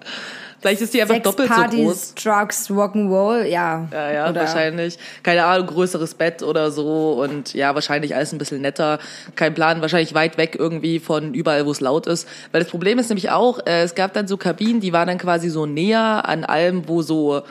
Vielleicht 0.62 0.82
ist 0.82 0.94
die 0.94 1.01
einfach 1.01 1.15
Sex, 1.15 1.24
doppelt 1.24 1.50
so 1.50 1.56
Partys, 1.56 1.80
groß. 1.86 2.13
Drugs, 2.15 2.70
Rock'n'Roll, 2.70 3.44
ja. 3.46 3.88
Ja, 3.91 4.12
ja, 4.12 4.30
Oder- 4.30 4.41
wahrscheinlich. 4.41 4.98
Keine 5.24 5.44
Ahnung, 5.46 5.65
größeres 5.68 6.13
Bett 6.13 6.44
oder 6.44 6.70
so 6.70 7.13
und 7.22 7.56
ja, 7.56 7.74
wahrscheinlich 7.74 8.15
alles 8.15 8.32
ein 8.32 8.38
bisschen 8.38 8.62
netter. 8.62 9.00
Kein 9.36 9.56
Plan, 9.56 9.82
wahrscheinlich 9.82 10.13
weit 10.13 10.38
weg 10.38 10.56
irgendwie 10.60 11.00
von 11.00 11.34
überall, 11.34 11.65
wo 11.65 11.72
es 11.72 11.82
laut 11.82 12.06
ist. 12.06 12.27
Weil 12.51 12.62
das 12.62 12.70
Problem 12.70 13.00
ist 13.00 13.10
nämlich 13.10 13.32
auch, 13.32 13.60
äh, 13.65 13.82
es 13.82 13.96
gab 13.96 14.13
dann 14.13 14.27
so 14.27 14.38
Kabinen, 14.38 14.82
die 14.82 14.94
waren 14.94 15.08
dann 15.08 15.18
quasi 15.18 15.50
so 15.50 15.65
näher 15.65 16.27
an 16.27 16.44
allem, 16.46 16.88
wo 16.88 17.01
so 17.01 17.41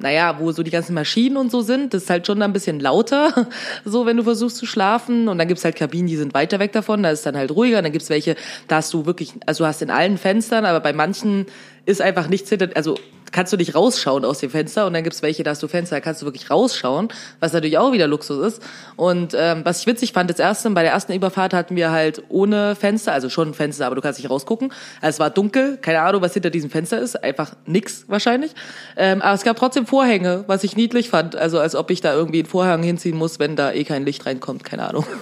naja, 0.00 0.36
wo 0.38 0.52
so 0.52 0.62
die 0.62 0.70
ganzen 0.70 0.94
Maschinen 0.94 1.36
und 1.36 1.50
so 1.50 1.60
sind, 1.60 1.94
das 1.94 2.04
ist 2.04 2.10
halt 2.10 2.26
schon 2.26 2.42
ein 2.42 2.52
bisschen 2.52 2.80
lauter, 2.80 3.48
so 3.84 4.06
wenn 4.06 4.16
du 4.16 4.22
versuchst 4.22 4.56
zu 4.56 4.66
schlafen. 4.66 5.28
Und 5.28 5.38
dann 5.38 5.48
gibt's 5.48 5.64
halt 5.64 5.76
Kabinen, 5.76 6.06
die 6.06 6.16
sind 6.16 6.34
weiter 6.34 6.58
weg 6.58 6.72
davon, 6.72 7.02
da 7.02 7.10
ist 7.10 7.26
dann 7.26 7.36
halt 7.36 7.50
ruhiger. 7.50 7.78
Und 7.78 7.84
dann 7.84 7.92
gibt's 7.92 8.10
welche, 8.10 8.36
da 8.68 8.76
hast 8.76 8.92
du 8.92 9.06
wirklich, 9.06 9.34
also 9.46 9.64
du 9.64 9.68
hast 9.68 9.82
in 9.82 9.90
allen 9.90 10.18
Fenstern, 10.18 10.64
aber 10.64 10.80
bei 10.80 10.92
manchen 10.92 11.46
ist 11.86 12.00
einfach 12.00 12.28
nichts 12.28 12.48
hinter, 12.48 12.70
also 12.74 12.96
kannst 13.32 13.52
du 13.52 13.56
nicht 13.56 13.74
rausschauen 13.74 14.24
aus 14.24 14.38
dem 14.38 14.50
Fenster 14.50 14.86
und 14.86 14.92
dann 14.92 15.04
gibt's 15.04 15.22
welche, 15.22 15.42
da 15.42 15.50
hast 15.50 15.62
du 15.62 15.68
Fenster, 15.68 15.96
da 15.96 16.00
kannst 16.00 16.22
du 16.22 16.26
wirklich 16.26 16.50
rausschauen, 16.50 17.08
was 17.40 17.52
natürlich 17.52 17.78
auch 17.78 17.92
wieder 17.92 18.06
Luxus 18.06 18.54
ist. 18.54 18.62
Und 18.96 19.34
ähm, 19.38 19.60
was 19.64 19.80
ich 19.80 19.86
witzig 19.86 20.12
fand, 20.12 20.30
das 20.30 20.38
erste, 20.38 20.70
bei 20.70 20.82
der 20.82 20.92
ersten 20.92 21.12
Überfahrt 21.12 21.54
hatten 21.54 21.76
wir 21.76 21.90
halt 21.90 22.22
ohne 22.28 22.74
Fenster, 22.76 23.12
also 23.12 23.28
schon 23.28 23.54
Fenster, 23.54 23.86
aber 23.86 23.94
du 23.94 24.00
kannst 24.00 24.18
nicht 24.20 24.30
rausgucken. 24.30 24.72
Also 25.00 25.16
es 25.16 25.20
war 25.20 25.30
dunkel, 25.30 25.78
keine 25.78 26.00
Ahnung, 26.00 26.22
was 26.22 26.34
hinter 26.34 26.50
diesem 26.50 26.70
Fenster 26.70 26.98
ist, 27.00 27.22
einfach 27.22 27.54
nix 27.66 28.04
wahrscheinlich. 28.08 28.52
Ähm, 28.96 29.22
aber 29.22 29.34
es 29.34 29.42
gab 29.42 29.56
trotzdem 29.56 29.86
Vorhänge, 29.86 30.44
was 30.46 30.64
ich 30.64 30.76
niedlich 30.76 31.10
fand, 31.10 31.36
also 31.36 31.58
als 31.58 31.74
ob 31.74 31.90
ich 31.90 32.00
da 32.00 32.14
irgendwie 32.14 32.40
einen 32.40 32.48
Vorhang 32.48 32.82
hinziehen 32.82 33.16
muss, 33.16 33.38
wenn 33.38 33.56
da 33.56 33.72
eh 33.72 33.84
kein 33.84 34.04
Licht 34.04 34.26
reinkommt, 34.26 34.64
keine 34.64 34.88
Ahnung. 34.88 35.04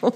So. 0.00 0.14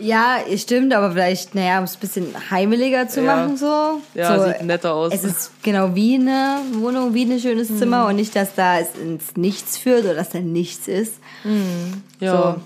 Ja, 0.00 0.38
stimmt, 0.56 0.94
aber 0.94 1.12
vielleicht, 1.12 1.54
naja, 1.54 1.78
um 1.78 1.84
es 1.84 1.94
ein 1.96 2.00
bisschen 2.00 2.26
heimeliger 2.50 3.08
zu 3.08 3.22
Ja. 3.22 3.36
machen, 3.36 3.56
so. 3.56 4.00
Ja, 4.14 4.38
so, 4.38 4.46
sieht 4.46 4.62
netter 4.62 4.94
aus. 4.94 5.12
Es 5.12 5.24
ist 5.24 5.50
genau 5.62 5.94
wie 5.94 6.14
eine 6.14 6.58
Wohnung, 6.72 7.14
wie 7.14 7.24
ein 7.24 7.38
schönes 7.40 7.70
Mhm. 7.70 7.78
Zimmer 7.78 8.06
und 8.06 8.16
nicht, 8.16 8.34
dass 8.34 8.54
da 8.54 8.78
es 8.78 8.88
ins 9.00 9.36
Nichts 9.36 9.76
führt 9.76 10.04
oder 10.04 10.14
dass 10.14 10.30
da 10.30 10.40
nichts 10.40 10.88
ist. 10.88 11.14
Ja. 12.18 12.54
So. 12.54 12.60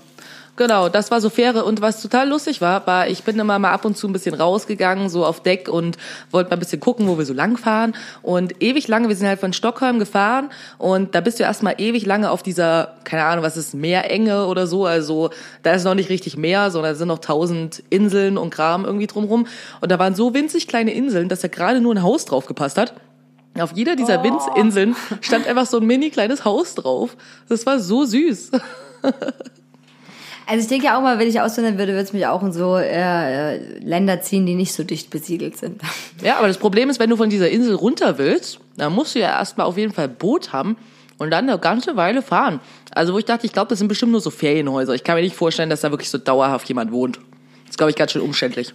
Genau, 0.57 0.87
das 0.87 1.11
war 1.11 1.19
so 1.19 1.29
Fähre. 1.29 1.65
Und 1.65 1.81
was 1.81 2.01
total 2.01 2.29
lustig 2.29 2.61
war, 2.61 2.87
war, 2.87 3.09
ich 3.09 3.23
bin 3.23 3.37
immer 3.37 3.59
mal 3.59 3.71
ab 3.71 3.83
und 3.83 3.97
zu 3.97 4.07
ein 4.07 4.13
bisschen 4.13 4.33
rausgegangen, 4.33 5.09
so 5.09 5.25
auf 5.25 5.43
Deck 5.43 5.67
und 5.67 5.97
wollte 6.31 6.49
mal 6.49 6.55
ein 6.55 6.59
bisschen 6.59 6.79
gucken, 6.79 7.09
wo 7.09 7.17
wir 7.17 7.25
so 7.25 7.33
lang 7.33 7.57
fahren. 7.57 7.93
Und 8.21 8.63
ewig 8.63 8.87
lange, 8.87 9.09
wir 9.09 9.17
sind 9.17 9.27
halt 9.27 9.41
von 9.41 9.51
Stockholm 9.51 9.99
gefahren 9.99 10.49
und 10.77 11.13
da 11.13 11.19
bist 11.19 11.39
du 11.39 11.43
erstmal 11.43 11.75
ewig 11.77 12.05
lange 12.05 12.31
auf 12.31 12.41
dieser, 12.41 12.95
keine 13.03 13.25
Ahnung, 13.25 13.43
was 13.43 13.57
ist, 13.57 13.73
Meerenge 13.73 14.45
oder 14.45 14.65
so. 14.65 14.85
Also 14.85 15.29
da 15.61 15.73
ist 15.73 15.83
noch 15.83 15.93
nicht 15.93 16.09
richtig 16.09 16.37
Meer, 16.37 16.71
sondern 16.71 16.93
da 16.93 16.95
sind 16.97 17.09
noch 17.09 17.19
tausend 17.19 17.83
Inseln 17.89 18.37
und 18.37 18.49
Kram 18.49 18.85
irgendwie 18.85 19.07
drumrum. 19.07 19.47
Und 19.81 19.91
da 19.91 19.99
waren 19.99 20.15
so 20.15 20.33
winzig 20.33 20.69
kleine 20.69 20.93
Inseln, 20.93 21.27
dass 21.27 21.41
da 21.41 21.49
gerade 21.49 21.81
nur 21.81 21.93
ein 21.93 22.01
Haus 22.01 22.23
drauf 22.23 22.45
gepasst 22.45 22.77
hat. 22.77 22.93
Auf 23.59 23.73
jeder 23.73 23.97
dieser 23.97 24.23
Winzinseln 24.23 24.95
stand 25.21 25.47
einfach 25.47 25.65
so 25.65 25.77
ein 25.79 25.85
mini 25.85 26.11
kleines 26.11 26.45
Haus 26.45 26.75
drauf. 26.75 27.17
Das 27.49 27.65
war 27.65 27.79
so 27.79 28.05
süß. 28.05 28.51
Also 30.47 30.61
ich 30.61 30.67
denke 30.67 30.85
ja 30.85 30.97
auch 30.97 31.01
mal, 31.01 31.17
wenn 31.17 31.27
ich 31.27 31.41
auswandern 31.41 31.77
würde, 31.77 31.93
würde 31.93 32.03
es 32.03 32.13
mich 32.13 32.27
auch 32.27 32.43
in 32.43 32.51
so 32.51 32.77
äh, 32.77 33.55
äh, 33.55 33.79
Länder 33.79 34.21
ziehen, 34.21 34.45
die 34.45 34.55
nicht 34.55 34.73
so 34.73 34.83
dicht 34.83 35.09
besiedelt 35.09 35.57
sind. 35.57 35.81
Ja, 36.21 36.37
aber 36.37 36.47
das 36.47 36.57
Problem 36.57 36.89
ist, 36.89 36.99
wenn 36.99 37.09
du 37.09 37.17
von 37.17 37.29
dieser 37.29 37.49
Insel 37.49 37.75
runter 37.75 38.17
willst, 38.17 38.59
dann 38.77 38.93
musst 38.93 39.15
du 39.15 39.19
ja 39.19 39.29
erstmal 39.29 39.67
auf 39.67 39.77
jeden 39.77 39.93
Fall 39.93 40.07
Boot 40.07 40.53
haben 40.53 40.77
und 41.17 41.31
dann 41.31 41.49
eine 41.49 41.59
ganze 41.59 41.95
Weile 41.95 42.21
fahren. 42.21 42.59
Also 42.91 43.13
wo 43.13 43.17
ich 43.17 43.25
dachte, 43.25 43.45
ich 43.45 43.53
glaube, 43.53 43.69
das 43.69 43.79
sind 43.79 43.87
bestimmt 43.87 44.11
nur 44.11 44.21
so 44.21 44.29
Ferienhäuser. 44.29 44.93
Ich 44.93 45.03
kann 45.03 45.15
mir 45.15 45.21
nicht 45.21 45.35
vorstellen, 45.35 45.69
dass 45.69 45.81
da 45.81 45.91
wirklich 45.91 46.09
so 46.09 46.17
dauerhaft 46.17 46.67
jemand 46.67 46.91
wohnt. 46.91 47.17
Das 47.63 47.71
ist, 47.71 47.77
glaube 47.77 47.89
ich, 47.89 47.95
ganz 47.95 48.11
schön 48.11 48.21
umständlich. 48.21 48.73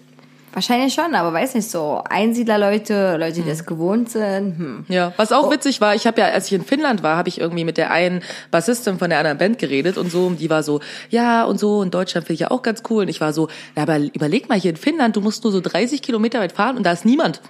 Wahrscheinlich 0.53 0.93
schon, 0.95 1.15
aber 1.15 1.33
weiß 1.33 1.55
nicht 1.55 1.71
so. 1.71 2.03
Einsiedlerleute, 2.11 3.17
Leute, 3.19 3.35
die 3.35 3.41
Hm. 3.43 3.49
das 3.49 3.67
gewohnt 3.67 4.11
sind. 4.11 4.59
Hm. 4.59 4.85
Ja, 4.89 5.13
was 5.17 5.31
auch 5.31 5.49
witzig 5.51 5.81
war, 5.81 5.95
ich 5.95 6.09
habe 6.09 6.21
ja, 6.21 6.27
als 6.29 6.47
ich 6.47 6.55
in 6.55 6.65
Finnland 6.65 7.05
war, 7.05 7.17
habe 7.17 7.29
ich 7.29 7.41
irgendwie 7.41 7.65
mit 7.65 7.77
der 7.77 7.93
einen 7.93 8.21
Bassistin 8.51 8.99
von 8.99 9.11
der 9.11 9.21
anderen 9.21 9.39
Band 9.39 9.59
geredet 9.61 9.97
und 9.97 10.11
so, 10.11 10.27
und 10.27 10.41
die 10.41 10.51
war 10.51 10.65
so, 10.65 10.81
ja 11.09 11.45
und 11.45 11.61
so, 11.61 11.83
in 11.85 11.93
Deutschland 11.93 12.27
finde 12.27 12.35
ich 12.35 12.41
ja 12.41 12.51
auch 12.51 12.63
ganz 12.63 12.83
cool. 12.91 13.03
Und 13.03 13.09
ich 13.09 13.21
war 13.21 13.33
so, 13.33 13.49
ja, 13.77 13.83
aber 13.85 13.99
überleg 13.99 14.49
mal, 14.49 14.59
hier 14.59 14.71
in 14.71 14.77
Finnland, 14.77 15.15
du 15.15 15.21
musst 15.21 15.45
nur 15.45 15.53
so 15.53 15.61
30 15.61 16.03
Kilometer 16.03 16.41
weit 16.41 16.53
fahren 16.53 16.77
und 16.77 16.83
da 16.85 16.91
ist 16.93 17.05
niemand. 17.05 17.41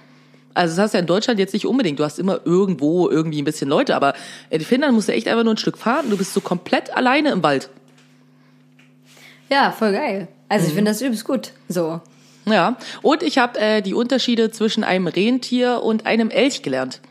Also 0.53 0.75
das 0.75 0.83
hast 0.83 0.93
du 0.93 0.97
ja 0.97 1.01
in 1.01 1.07
Deutschland 1.07 1.39
jetzt 1.39 1.53
nicht 1.53 1.65
unbedingt. 1.65 1.97
Du 1.99 2.03
hast 2.03 2.19
immer 2.19 2.41
irgendwo 2.45 3.09
irgendwie 3.09 3.41
ein 3.41 3.45
bisschen 3.45 3.69
Leute, 3.69 3.95
aber 3.95 4.13
in 4.51 4.61
Finnland 4.61 4.93
musst 4.93 5.07
du 5.07 5.13
echt 5.13 5.27
einfach 5.27 5.43
nur 5.45 5.53
ein 5.53 5.57
Stück 5.57 5.77
fahren 5.77 6.05
und 6.05 6.11
du 6.11 6.17
bist 6.17 6.33
so 6.33 6.41
komplett 6.41 6.95
alleine 6.95 7.31
im 7.31 7.41
Wald. 7.41 7.69
Ja, 9.49 9.71
voll 9.71 9.91
geil. 9.93 10.27
Also 10.49 10.63
Mhm. 10.65 10.67
ich 10.69 10.75
finde 10.75 10.91
das 10.91 11.01
übelst 11.01 11.25
gut. 11.25 11.51
So. 11.67 12.01
Ja, 12.45 12.77
und 13.01 13.23
ich 13.23 13.37
habe 13.37 13.59
äh, 13.59 13.81
die 13.81 13.93
Unterschiede 13.93 14.51
zwischen 14.51 14.83
einem 14.83 15.07
Rentier 15.07 15.81
und 15.83 16.05
einem 16.05 16.29
Elch 16.29 16.63
gelernt. 16.63 17.01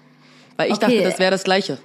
Weil 0.56 0.68
ich 0.68 0.74
Okay. 0.74 0.96
dachte, 0.96 1.02
das 1.02 1.18
wäre 1.18 1.30
das 1.30 1.44
Gleiche. 1.44 1.78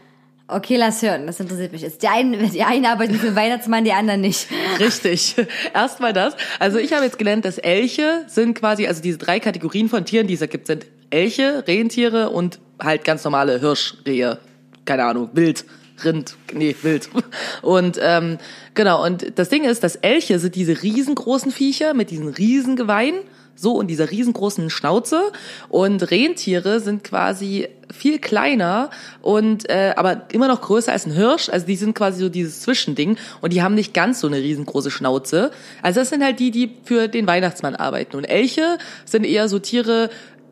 Okay, 0.48 0.76
lass 0.78 1.02
hören, 1.02 1.26
das 1.26 1.40
interessiert 1.40 1.72
mich 1.72 1.82
jetzt. 1.82 2.04
Die 2.04 2.08
einen, 2.08 2.52
die 2.52 2.62
einen 2.64 2.86
arbeiten 2.86 3.16
für 3.16 3.28
den 3.28 3.36
Weihnachtsmann, 3.36 3.84
die 3.84 3.94
anderen 3.94 4.22
nicht. 4.22 4.48
Richtig. 4.80 5.36
Erstmal 5.74 6.14
das. 6.14 6.36
Also 6.60 6.78
ich 6.78 6.94
habe 6.94 7.04
jetzt 7.04 7.18
gelernt, 7.18 7.46
dass 7.46 7.58
Elche 7.58 8.26
sind 8.28 8.54
quasi, 8.54 8.86
also 8.86 9.02
diese 9.02 9.18
drei 9.18 9.40
Kategorien 9.40 9.90
von 9.90 10.06
Tieren, 10.06 10.28
die 10.28 10.36
es 10.36 10.42
da 10.42 10.46
gibt, 10.46 10.68
sind 10.68 10.86
Elche, 11.10 11.64
Rentiere 11.68 12.30
und 12.30 12.60
halt 12.80 13.06
ganz 13.06 13.24
normale 13.24 13.60
Hirschrehe. 13.60 14.38
Keine 14.86 15.06
Ahnung, 15.06 15.30
Wild. 15.34 15.66
Rind, 16.04 16.36
nee, 16.54 16.76
wild. 16.82 17.10
Und 17.62 17.98
ähm, 18.02 18.38
genau, 18.74 19.02
und 19.06 19.40
das 19.40 19.48
Ding 19.48 19.64
ist, 19.64 19.82
dass 19.82 19.96
Elche 19.96 20.40
sind 20.40 20.56
diese 20.56 20.84
riesengroßen 20.84 21.54
Viecher 21.54 21.94
mit 21.94 22.12
diesen 22.12 22.28
riesen 22.28 22.76
Geweihen, 22.76 23.16
so 23.56 23.74
und 23.74 23.88
dieser 23.88 24.12
riesengroßen 24.12 24.70
Schnauze. 24.70 25.32
Und 25.70 26.12
Rentiere 26.12 26.80
sind 26.80 27.04
quasi 27.04 27.68
viel 27.92 28.20
kleiner 28.20 28.90
und 29.22 29.70
äh, 29.70 29.94
aber 29.96 30.24
immer 30.32 30.48
noch 30.48 30.62
größer 30.62 30.92
als 30.92 31.06
ein 31.06 31.12
Hirsch. 31.12 31.50
Also 31.50 31.66
die 31.66 31.76
sind 31.76 31.96
quasi 31.96 32.20
so 32.20 32.30
dieses 32.30 32.62
Zwischending 32.62 33.18
und 33.42 33.54
die 33.54 33.62
haben 33.62 33.76
nicht 33.76 33.94
ganz 33.94 34.20
so 34.20 34.28
eine 34.28 34.38
riesengroße 34.38 34.92
Schnauze. 34.92 35.52
Also 35.82 36.00
das 36.00 36.10
sind 36.10 36.24
halt 36.24 36.40
die, 36.40 36.52
die 36.52 36.72
für 36.84 37.08
den 37.08 37.28
Weihnachtsmann 37.28 37.76
arbeiten. 37.76 38.18
Und 38.18 38.26
Elche 38.26 38.78
sind 39.06 39.26
eher 39.26 39.48
so 39.50 39.60
Tiere, 39.60 40.10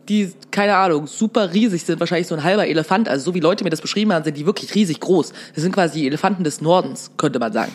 die, 0.10 0.34
keine 0.52 0.76
Ahnung, 0.76 1.08
super 1.08 1.54
riesig 1.54 1.84
sind, 1.84 2.00
wahrscheinlich 2.00 2.28
so 2.28 2.36
ein 2.36 2.44
halber 2.44 2.68
Elefant. 2.68 3.08
Also 3.08 3.26
so 3.26 3.34
wie 3.34 3.40
Leute 3.40 3.64
mir 3.64 3.70
das 3.70 3.82
beschrieben 3.82 4.14
haben, 4.14 4.24
sind 4.24 4.38
die 4.38 4.46
wirklich 4.46 4.76
riesig 4.76 5.00
groß. 5.00 5.34
Das 5.54 5.64
sind 5.64 5.74
quasi 5.74 6.02
die 6.02 6.08
Elefanten 6.08 6.44
des 6.44 6.62
Nordens, 6.62 7.12
könnte 7.18 7.40
man 7.40 7.54
sagen. 7.54 7.72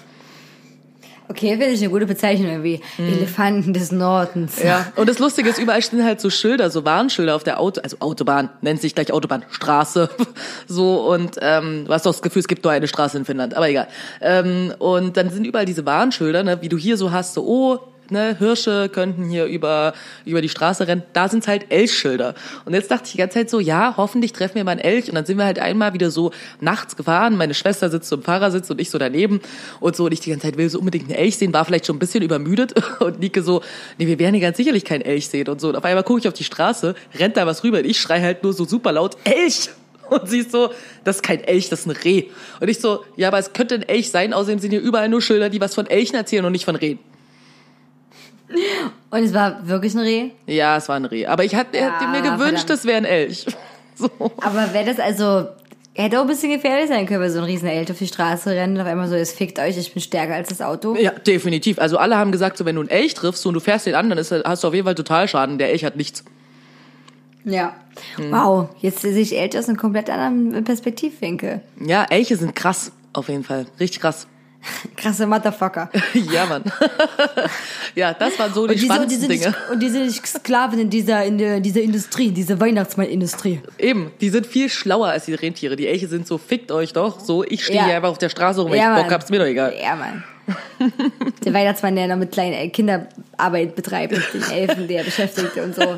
Okay, 1.30 1.50
finde 1.50 1.66
ich 1.66 1.80
eine 1.80 1.90
gute 1.90 2.06
Bezeichnung 2.06 2.48
irgendwie. 2.48 2.80
Elefanten 2.96 3.74
des 3.74 3.92
Nordens. 3.92 4.58
Mhm. 4.58 4.66
Ja. 4.66 4.92
Und 4.96 5.08
das 5.08 5.18
Lustige 5.18 5.50
ist, 5.50 5.58
überall 5.58 5.82
stehen 5.82 6.02
halt 6.04 6.20
so 6.20 6.30
Schilder, 6.30 6.70
so 6.70 6.84
Warnschilder 6.84 7.36
auf 7.36 7.44
der 7.44 7.60
Auto, 7.60 7.80
also 7.82 7.98
Autobahn, 8.00 8.48
nennt 8.62 8.80
sich 8.80 8.94
gleich 8.94 9.12
Autobahn, 9.12 9.44
Straße. 9.50 10.10
So, 10.66 11.10
und 11.10 11.36
ähm, 11.40 11.84
du 11.86 11.92
hast 11.92 12.04
doch 12.04 12.12
das 12.12 12.22
Gefühl, 12.22 12.40
es 12.40 12.48
gibt 12.48 12.62
nur 12.64 12.72
eine 12.72 12.88
Straße 12.88 13.16
in 13.16 13.24
Finnland, 13.24 13.54
aber 13.54 13.68
egal. 13.68 13.88
Ähm, 14.20 14.72
und 14.78 15.16
dann 15.16 15.30
sind 15.30 15.46
überall 15.46 15.64
diese 15.64 15.86
Warnschilder, 15.86 16.42
ne, 16.42 16.60
wie 16.60 16.68
du 16.68 16.76
hier 16.76 16.96
so 16.96 17.10
hast, 17.10 17.34
so, 17.34 17.44
oh, 17.44 17.78
ne, 18.10 18.36
Hirsche 18.38 18.88
könnten 18.88 19.24
hier 19.24 19.46
über, 19.46 19.94
über 20.24 20.42
die 20.42 20.48
Straße 20.48 20.86
rennen. 20.86 21.02
Da 21.12 21.28
sind's 21.28 21.48
halt 21.48 21.70
Elchschilder. 21.70 22.34
Und 22.64 22.74
jetzt 22.74 22.90
dachte 22.90 23.04
ich 23.06 23.12
die 23.12 23.18
ganze 23.18 23.34
Zeit 23.34 23.50
so, 23.50 23.60
ja, 23.60 23.94
hoffentlich 23.96 24.32
treffen 24.32 24.56
wir 24.56 24.64
mal 24.64 24.72
einen 24.72 24.80
Elch. 24.80 25.08
Und 25.08 25.14
dann 25.14 25.26
sind 25.26 25.38
wir 25.38 25.44
halt 25.44 25.58
einmal 25.58 25.94
wieder 25.94 26.10
so 26.10 26.32
nachts 26.60 26.96
gefahren. 26.96 27.36
Meine 27.36 27.54
Schwester 27.54 27.90
sitzt 27.90 28.08
so 28.08 28.16
im 28.16 28.22
Fahrersitz 28.22 28.70
und 28.70 28.80
ich 28.80 28.90
so 28.90 28.98
daneben. 28.98 29.40
Und 29.80 29.96
so, 29.96 30.06
und 30.06 30.12
ich 30.12 30.20
die 30.20 30.30
ganze 30.30 30.46
Zeit 30.46 30.56
will 30.56 30.68
so 30.68 30.78
unbedingt 30.78 31.06
einen 31.06 31.18
Elch 31.18 31.36
sehen, 31.36 31.52
war 31.52 31.64
vielleicht 31.64 31.86
schon 31.86 31.96
ein 31.96 32.00
bisschen 32.00 32.22
übermüdet. 32.22 32.74
Und 33.00 33.20
Nike 33.20 33.42
so, 33.42 33.62
nee, 33.98 34.06
wir 34.06 34.18
werden 34.18 34.34
hier 34.34 34.42
ganz 34.42 34.56
sicherlich 34.56 34.84
keinen 34.84 35.02
Elch 35.02 35.28
sehen 35.28 35.48
und 35.48 35.60
so. 35.60 35.68
Und 35.68 35.76
auf 35.76 35.84
einmal 35.84 36.02
gucke 36.02 36.20
ich 36.20 36.28
auf 36.28 36.34
die 36.34 36.44
Straße, 36.44 36.94
rennt 37.18 37.36
da 37.36 37.46
was 37.46 37.62
rüber 37.64 37.78
und 37.78 37.86
ich 37.86 38.00
schrei 38.00 38.20
halt 38.20 38.42
nur 38.42 38.52
so 38.52 38.64
super 38.64 38.92
laut, 38.92 39.16
Elch! 39.24 39.70
Und 40.10 40.28
sie 40.28 40.38
ist 40.38 40.52
so, 40.52 40.70
das 41.04 41.16
ist 41.16 41.22
kein 41.22 41.44
Elch, 41.44 41.68
das 41.68 41.80
ist 41.80 41.86
ein 41.86 41.90
Reh. 41.90 42.24
Und 42.60 42.68
ich 42.68 42.80
so, 42.80 43.04
ja, 43.16 43.28
aber 43.28 43.38
es 43.38 43.52
könnte 43.52 43.74
ein 43.74 43.82
Elch 43.82 44.10
sein, 44.10 44.32
außerdem 44.32 44.58
sind 44.58 44.70
hier 44.70 44.80
überall 44.80 45.08
nur 45.08 45.20
Schilder, 45.20 45.50
die 45.50 45.60
was 45.60 45.74
von 45.74 45.86
Elchen 45.86 46.14
erzählen 46.14 46.44
und 46.44 46.52
nicht 46.52 46.64
von 46.64 46.76
Rehen. 46.76 46.98
Und 49.10 49.22
es 49.22 49.34
war 49.34 49.66
wirklich 49.66 49.94
ein 49.94 50.00
Reh. 50.00 50.30
Ja, 50.46 50.76
es 50.76 50.88
war 50.88 50.96
ein 50.96 51.04
Reh. 51.04 51.26
Aber 51.26 51.44
ich 51.44 51.54
hatte 51.54 51.76
er 51.78 51.92
hätte 51.98 52.08
mir 52.10 52.18
Ah, 52.30 52.36
gewünscht, 52.36 52.66
verdammt. 52.66 52.70
es 52.70 52.84
wäre 52.84 52.96
ein 52.98 53.04
Elch. 53.04 53.46
So. 54.00 54.08
Aber 54.42 54.72
wäre 54.72 54.84
das 54.84 55.00
also, 55.00 55.48
hätte 55.92 56.18
auch 56.18 56.22
ein 56.22 56.28
bisschen 56.28 56.52
gefährlich 56.52 56.86
sein 56.86 57.04
können, 57.06 57.20
wenn 57.20 57.32
so 57.32 57.38
ein 57.38 57.44
riesen 57.46 57.66
Elch 57.68 57.90
auf 57.90 57.98
die 57.98 58.06
Straße 58.06 58.50
rennt 58.50 58.76
und 58.76 58.80
auf 58.80 58.86
einmal 58.86 59.08
so, 59.08 59.16
es 59.16 59.32
fickt 59.32 59.58
euch, 59.58 59.76
ich 59.76 59.92
bin 59.92 60.00
stärker 60.00 60.34
als 60.34 60.50
das 60.50 60.62
Auto. 60.62 60.94
Ja, 60.94 61.10
definitiv. 61.10 61.80
Also 61.80 61.98
alle 61.98 62.16
haben 62.16 62.30
gesagt, 62.30 62.58
so 62.58 62.64
wenn 62.64 62.76
du 62.76 62.82
einen 62.82 62.90
Elch 62.90 63.14
triffst 63.14 63.44
und 63.44 63.54
du 63.54 63.58
fährst 63.60 63.86
den 63.86 63.96
an, 63.96 64.08
dann 64.08 64.16
ist, 64.18 64.30
hast 64.30 64.62
du 64.62 64.68
auf 64.68 64.74
jeden 64.74 64.84
Fall 64.86 64.94
Totalschaden. 64.94 65.58
Der 65.58 65.70
Elch 65.70 65.84
hat 65.84 65.96
nichts. 65.96 66.22
Ja. 67.44 67.74
Hm. 68.14 68.30
Wow, 68.30 68.68
jetzt 68.80 69.00
sehe 69.00 69.18
ich 69.18 69.36
Elche 69.36 69.58
aus 69.58 69.68
einem 69.68 69.78
komplett 69.78 70.10
anderen 70.10 70.62
Perspektivwinkel. 70.62 71.60
Ja, 71.84 72.04
Elche 72.08 72.36
sind 72.36 72.54
krass, 72.54 72.92
auf 73.12 73.28
jeden 73.28 73.42
Fall. 73.42 73.66
Richtig 73.80 74.00
krass. 74.00 74.28
Krasse 74.96 75.26
Motherfucker. 75.26 75.88
ja, 76.32 76.46
Mann. 76.46 76.64
ja, 77.94 78.12
das 78.14 78.38
waren 78.38 78.52
so 78.52 78.66
die, 78.66 78.72
Und 78.74 78.80
diese, 78.80 78.86
und, 78.86 78.92
spannendsten 78.94 79.28
diese 79.28 79.44
Dinge. 79.44 79.46
nicht, 79.56 79.70
und 79.70 79.80
diese 79.80 79.98
nicht 80.00 80.26
Sklaven 80.26 80.78
in 80.78 80.90
dieser, 80.90 81.24
in 81.24 81.38
der, 81.38 81.60
dieser 81.60 81.80
Industrie, 81.80 82.30
diese 82.32 82.58
Weihnachtsmann-Industrie. 82.60 83.60
Eben, 83.78 84.10
die 84.20 84.30
sind 84.30 84.46
viel 84.46 84.68
schlauer 84.68 85.08
als 85.08 85.26
die 85.26 85.34
Rentiere. 85.34 85.76
Die 85.76 85.86
Elche 85.86 86.08
sind 86.08 86.26
so, 86.26 86.38
fickt 86.38 86.72
euch 86.72 86.92
doch. 86.92 87.20
So, 87.20 87.44
ich 87.44 87.64
stehe 87.64 87.78
Ja. 87.78 87.84
hier 87.86 87.96
einfach 87.96 88.10
auf 88.10 88.18
der 88.18 88.28
Straße 88.28 88.60
rum, 88.60 88.72
wenn 88.72 88.78
Ja, 88.78 88.92
ich 88.96 89.02
Bock 89.02 89.10
Mann. 89.10 89.14
hab's 89.20 89.30
mir 89.30 89.38
doch 89.38 89.46
egal. 89.46 89.74
Ja, 89.80 89.94
Mann. 89.96 90.24
Der 91.44 91.54
Weihnachtsmann, 91.54 91.96
der 91.96 92.06
noch 92.08 92.16
mit 92.16 92.32
kleinen 92.32 92.54
äh, 92.54 92.68
Kinderarbeit 92.68 93.74
betreibt, 93.74 94.12
mit 94.12 94.34
den 94.34 94.42
Elfen, 94.50 94.88
der 94.88 95.02
beschäftigt 95.04 95.56
und 95.56 95.74
so. 95.74 95.96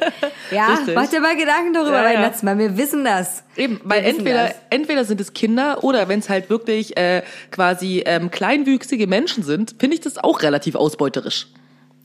Ja, 0.51 0.69
Richtig. 0.75 0.95
mach 0.95 1.07
dir 1.09 1.21
mal 1.21 1.37
Gedanken 1.37 1.73
darüber, 1.75 2.03
Ja. 2.03 2.05
Weihnachtsmann. 2.05 2.59
Wir 2.59 2.77
wissen 2.77 3.05
das. 3.05 3.43
Eben, 3.57 3.81
weil 3.85 4.05
entweder, 4.05 4.49
das. 4.49 4.55
entweder 4.71 5.05
sind 5.05 5.21
es 5.21 5.33
Kinder 5.33 5.83
oder 5.85 6.09
wenn 6.09 6.19
es 6.21 6.29
halt 6.29 6.51
wirklich 6.51 6.97
äh, 6.97 7.23
quasi 7.51 8.03
ähm, 8.07 8.31
kleinwüchsige 8.31 9.07
Menschen 9.07 9.43
sind, 9.43 9.75
finde 9.79 9.95
ich 9.95 10.01
das 10.01 10.19
auch 10.19 10.43
relativ 10.43 10.75
ausbeuterisch. 10.75 11.49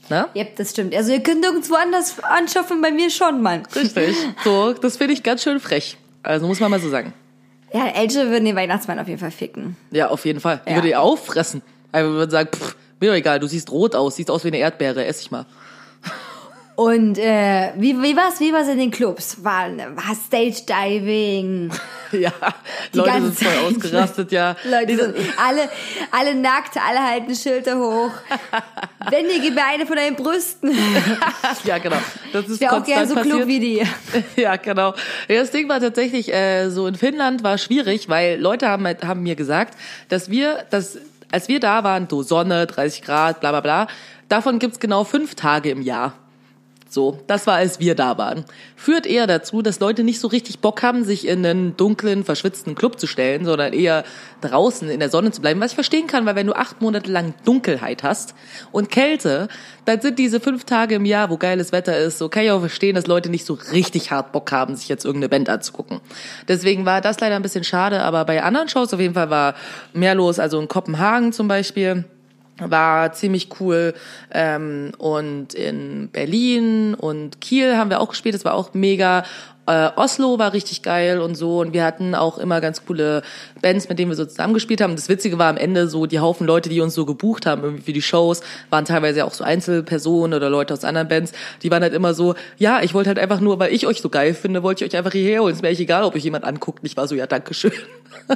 Na? 0.10 0.28
Ja, 0.36 0.46
das 0.56 0.70
stimmt. 0.72 0.94
Also 0.96 1.12
ihr 1.12 1.22
könnt 1.24 1.42
nirgendwo 1.42 1.74
anders 1.76 2.18
anschaffen, 2.24 2.82
bei 2.82 2.92
mir 2.92 3.10
schon, 3.10 3.42
Mann. 3.42 3.64
Richtig. 3.76 4.16
So, 4.44 4.74
das 4.74 4.98
finde 4.98 5.14
ich 5.14 5.24
ganz 5.24 5.42
schön 5.44 5.60
frech. 5.60 5.98
Also 6.22 6.46
muss 6.48 6.60
man 6.60 6.70
mal 6.72 6.80
so 6.80 6.90
sagen. 6.90 7.14
Ja, 7.74 7.88
Elche 7.88 8.30
würden 8.30 8.46
den 8.46 8.56
Weihnachtsmann 8.56 9.00
auf 9.00 9.08
jeden 9.08 9.20
Fall 9.20 9.32
ficken. 9.32 9.76
Ja, 9.92 10.10
auf 10.10 10.26
jeden 10.26 10.40
Fall. 10.40 10.62
Ich 10.66 10.70
Ja. 10.72 10.78
würde 10.78 10.90
ihr 10.90 11.02
auffressen. 11.02 11.62
Also 11.96 12.12
würde 12.14 12.32
sagen, 12.32 12.50
pff, 12.54 12.76
mir 13.00 13.10
doch 13.10 13.16
egal, 13.18 13.40
du 13.40 13.48
siehst 13.48 13.72
rot 13.72 13.96
aus, 13.96 14.16
siehst 14.18 14.30
aus 14.30 14.44
wie 14.44 14.50
eine 14.50 14.58
Erdbeere, 14.58 15.06
ess 15.06 15.22
ich 15.22 15.32
mal. 15.32 15.46
Und 16.76 17.18
äh, 17.18 17.72
wie, 17.78 17.96
wie 18.04 18.18
war's? 18.18 18.42
Wie 18.42 18.52
war's 18.52 18.68
in 18.68 18.78
den 18.78 18.92
Clubs? 18.92 19.42
War, 19.42 19.70
war 19.96 20.14
Stage 20.16 20.64
Diving. 20.68 21.72
Ja, 22.12 22.32
Die 22.94 22.98
Leute 23.00 23.14
sind 23.24 23.36
voll 23.36 23.48
Zeit. 23.48 23.64
ausgerastet, 23.78 24.32
ja. 24.32 24.56
Leute 24.64 24.96
sind 24.96 25.16
alle, 25.44 25.68
alle 26.12 26.36
nackt, 26.36 26.78
alle 26.78 27.04
halten 27.04 27.36
Schilder 27.36 27.78
hoch. 27.78 28.12
Wendige 29.10 29.52
Beine 29.54 29.86
von 29.86 29.98
deinen 29.98 30.16
Brüsten. 30.16 30.72
ja, 31.66 31.78
genau. 31.80 31.98
Das 32.32 32.48
ist 32.48 32.62
Ich 32.62 32.70
auch 32.70 32.84
gerne 32.86 33.08
so 33.08 33.16
klug 33.16 33.26
passiert. 33.42 33.48
wie 33.48 33.60
die. 33.60 33.84
Ja, 34.42 34.56
genau. 34.56 34.94
Ja, 35.28 35.42
das 35.42 35.52
Ding 35.52 35.68
war 35.68 35.82
tatsächlich 35.82 36.32
äh, 36.34 36.70
so 36.70 36.88
in 36.88 36.96
Finnland 36.96 37.44
war 37.44 37.58
schwierig, 37.58 38.08
weil 38.08 38.40
Leute 38.40 38.70
haben, 38.70 38.86
halt- 38.86 39.04
haben 39.04 39.24
mir 39.24 39.36
gesagt, 39.36 39.76
dass 40.08 40.30
wir, 40.30 40.64
dass, 40.70 40.98
als 41.36 41.50
wir 41.50 41.60
da 41.60 41.84
waren, 41.84 42.08
so 42.10 42.24
Sonne, 42.24 42.66
30 42.66 43.02
Grad, 43.02 43.42
bla 43.42 43.52
bla 43.52 43.60
bla, 43.60 43.88
davon 44.30 44.58
gibt's 44.58 44.80
genau 44.80 45.04
fünf 45.04 45.36
Tage 45.36 45.70
im 45.70 45.82
Jahr. 45.82 46.14
So, 46.96 47.20
das 47.28 47.46
war, 47.46 47.56
als 47.56 47.82
wir 47.82 47.94
da 47.94 48.18
waren. 48.18 48.46
Führt 48.78 49.06
eher 49.06 49.28
dazu, 49.28 49.62
dass 49.62 49.82
Leute 49.82 50.02
nicht 50.06 50.22
so 50.22 50.30
richtig 50.30 50.60
Bock 50.60 50.82
haben, 50.82 51.04
sich 51.04 51.28
in 51.28 51.46
einen 51.46 51.76
dunklen, 51.76 52.24
verschwitzten 52.24 52.74
Club 52.74 53.02
zu 53.02 53.06
stellen, 53.06 53.44
sondern 53.44 53.74
eher 53.74 54.06
draußen 54.40 54.90
in 54.90 55.02
der 55.02 55.10
Sonne 55.10 55.32
zu 55.32 55.42
bleiben. 55.42 55.60
Was 55.60 55.72
ich 55.72 55.76
verstehen 55.76 56.08
kann, 56.08 56.26
weil 56.26 56.36
wenn 56.36 56.48
du 56.48 56.54
acht 56.54 56.82
Monate 56.82 57.12
lang 57.12 57.34
Dunkelheit 57.44 58.04
hast 58.04 58.34
und 58.72 58.92
Kälte, 58.92 59.50
dann 59.84 60.00
sind 60.00 60.20
diese 60.20 60.40
fünf 60.40 60.64
Tage 60.64 60.96
im 60.96 61.04
Jahr, 61.04 61.30
wo 61.30 61.36
geiles 61.36 61.74
Wetter 61.74 61.98
ist, 61.98 62.18
so 62.18 62.30
kann 62.30 62.46
ich 62.46 62.52
auch 62.52 62.62
verstehen, 62.62 62.96
dass 62.96 63.08
Leute 63.08 63.30
nicht 63.30 63.44
so 63.44 63.56
richtig 63.74 64.12
hart 64.12 64.32
Bock 64.32 64.54
haben, 64.54 64.78
sich 64.78 64.88
jetzt 64.88 65.04
irgendeine 65.04 65.28
Band 65.28 65.50
anzugucken. 65.50 66.00
Deswegen 66.48 66.86
war 66.86 67.02
das 67.02 67.20
leider 67.20 67.36
ein 67.36 67.42
bisschen 67.42 67.66
schade, 67.66 68.04
aber 68.04 68.24
bei 68.24 68.42
anderen 68.42 68.70
Shows 68.70 68.94
auf 68.94 69.02
jeden 69.02 69.16
Fall 69.16 69.30
war 69.30 69.56
mehr 69.92 70.16
los. 70.16 70.40
Also 70.40 70.62
in 70.62 70.70
Kopenhagen 70.70 71.34
zum 71.34 71.50
Beispiel 71.50 72.06
war 72.60 73.14
ziemlich 73.14 73.50
cool 73.60 73.94
ähm, 74.32 74.92
und 74.98 75.54
in 75.54 76.10
Berlin 76.10 76.94
und 76.94 77.42
Kiel 77.42 77.78
haben 77.78 77.90
wir 77.90 78.00
auch 78.00 78.10
gespielt, 78.10 78.36
das 78.36 78.46
war 78.46 78.54
auch 78.54 78.74
mega. 78.74 79.24
Äh, 79.68 79.90
Oslo 79.96 80.38
war 80.38 80.54
richtig 80.54 80.84
geil 80.84 81.20
und 81.20 81.36
so 81.36 81.60
und 81.60 81.74
wir 81.74 81.84
hatten 81.84 82.14
auch 82.14 82.38
immer 82.38 82.62
ganz 82.62 82.86
coole 82.86 83.24
Bands, 83.62 83.90
mit 83.90 83.98
denen 83.98 84.12
wir 84.12 84.16
so 84.16 84.26
zusammengespielt 84.26 84.80
haben. 84.82 84.96
Das 84.96 85.10
Witzige 85.10 85.40
war 85.40 85.50
am 85.50 85.58
Ende 85.58 85.88
so, 85.88 86.06
die 86.06 86.20
Haufen 86.20 86.46
Leute, 86.46 86.70
die 86.70 86.82
uns 86.82 86.94
so 86.94 87.06
gebucht 87.06 87.46
haben 87.48 87.64
irgendwie 87.64 87.84
für 87.84 87.94
die 87.94 88.02
Shows, 88.04 88.42
waren 88.70 88.86
teilweise 88.86 89.26
auch 89.26 89.34
so 89.34 89.44
Einzelpersonen 89.44 90.36
oder 90.36 90.50
Leute 90.50 90.74
aus 90.74 90.84
anderen 90.84 91.08
Bands, 91.08 91.32
die 91.64 91.72
waren 91.72 91.82
halt 91.82 91.94
immer 91.94 92.14
so, 92.14 92.36
ja, 92.58 92.82
ich 92.84 92.94
wollte 92.94 93.10
halt 93.10 93.18
einfach 93.20 93.40
nur, 93.40 93.58
weil 93.60 93.74
ich 93.74 93.88
euch 93.88 94.02
so 94.02 94.10
geil 94.10 94.34
finde, 94.36 94.62
wollte 94.62 94.86
ich 94.86 94.92
euch 94.94 94.98
einfach 94.98 95.14
hierher 95.14 95.42
holen. 95.42 95.52
Es 95.52 95.58
ist 95.58 95.62
mir 95.64 95.70
echt 95.70 95.82
egal, 95.82 96.04
ob 96.04 96.16
euch 96.16 96.24
jemand 96.24 96.44
anguckt. 96.46 96.82
Und 96.84 96.86
ich 96.86 96.96
war 96.96 97.08
so, 97.08 97.16
ja, 97.16 97.26
dankeschön. 97.28 97.72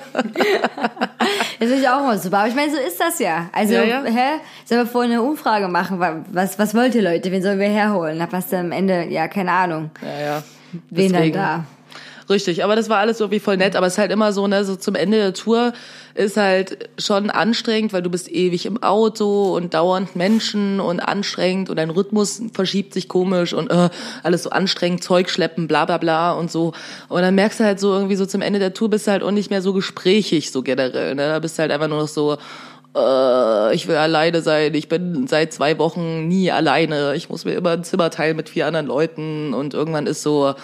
Das 1.59 1.69
ich 1.71 1.87
auch 1.89 2.01
mal 2.03 2.17
super. 2.17 2.39
Aber 2.39 2.47
ich 2.47 2.55
meine, 2.55 2.71
so 2.71 2.77
ist 2.77 2.99
das 2.99 3.19
ja. 3.19 3.49
Also, 3.51 3.73
Ja, 3.73 3.83
ja. 3.83 4.03
hä? 4.05 4.39
Sollen 4.65 4.81
wir 4.81 4.87
vorher 4.87 5.11
eine 5.11 5.21
Umfrage 5.21 5.67
machen? 5.67 5.99
Wa- 5.99 6.23
Was, 6.31 6.57
was 6.57 6.73
wollt 6.73 6.95
ihr 6.95 7.01
Leute? 7.01 7.31
Wen 7.31 7.43
sollen 7.43 7.59
wir 7.59 7.67
herholen? 7.67 8.25
Was 8.31 8.47
dann 8.47 8.67
am 8.67 8.71
Ende, 8.71 9.05
ja, 9.09 9.27
keine 9.27 9.51
Ahnung. 9.51 9.91
Ja, 10.01 10.25
ja. 10.25 10.43
Wen 10.89 11.11
Deswegen. 11.11 11.33
dann 11.33 11.65
Richtig, 12.29 12.63
aber 12.63 12.75
das 12.75 12.89
war 12.89 12.99
alles 12.99 13.19
irgendwie 13.19 13.39
voll 13.39 13.57
nett, 13.57 13.75
aber 13.75 13.87
es 13.87 13.93
ist 13.93 13.97
halt 13.97 14.11
immer 14.11 14.31
so, 14.33 14.45
ne, 14.45 14.63
so 14.63 14.75
zum 14.75 14.93
Ende 14.93 15.17
der 15.17 15.33
Tour 15.33 15.73
ist 16.13 16.37
halt 16.37 16.89
schon 16.99 17.31
anstrengend, 17.31 17.91
weil 17.91 18.03
du 18.03 18.11
bist 18.11 18.31
ewig 18.31 18.67
im 18.67 18.83
Auto 18.83 19.55
und 19.55 19.73
dauernd 19.73 20.15
Menschen 20.15 20.79
und 20.79 20.99
anstrengend 20.99 21.71
und 21.71 21.77
dein 21.77 21.89
Rhythmus 21.89 22.39
verschiebt 22.53 22.93
sich 22.93 23.07
komisch 23.07 23.53
und 23.53 23.71
äh, 23.71 23.89
alles 24.21 24.43
so 24.43 24.51
anstrengend, 24.51 25.03
Zeug 25.03 25.31
schleppen, 25.31 25.67
bla 25.67 25.85
bla 25.85 25.97
bla 25.97 26.33
und 26.33 26.51
so. 26.51 26.73
Und 27.07 27.23
dann 27.23 27.33
merkst 27.33 27.61
du 27.61 27.63
halt 27.63 27.79
so 27.79 27.93
irgendwie 27.93 28.15
so 28.15 28.27
zum 28.27 28.43
Ende 28.43 28.59
der 28.59 28.75
Tour 28.75 28.91
bist 28.91 29.07
du 29.07 29.11
halt 29.11 29.23
auch 29.23 29.31
nicht 29.31 29.49
mehr 29.49 29.63
so 29.63 29.73
gesprächig, 29.73 30.51
so 30.51 30.61
generell, 30.61 31.15
ne, 31.15 31.29
da 31.29 31.39
bist 31.39 31.57
du 31.57 31.61
halt 31.63 31.71
einfach 31.71 31.87
nur 31.87 32.01
noch 32.01 32.07
so, 32.07 32.37
äh, 32.95 33.75
ich 33.75 33.87
will 33.87 33.95
alleine 33.95 34.41
sein, 34.41 34.73
ich 34.73 34.89
bin 34.89 35.27
seit 35.27 35.53
zwei 35.53 35.77
Wochen 35.77 36.27
nie 36.27 36.51
alleine, 36.51 37.15
ich 37.15 37.29
muss 37.29 37.45
mir 37.45 37.53
immer 37.53 37.71
ein 37.71 37.83
Zimmer 37.83 38.09
teilen 38.09 38.35
mit 38.35 38.49
vier 38.49 38.67
anderen 38.67 38.87
Leuten 38.87 39.53
und 39.53 39.73
irgendwann 39.73 40.07
ist 40.07 40.23
so, 40.23 40.55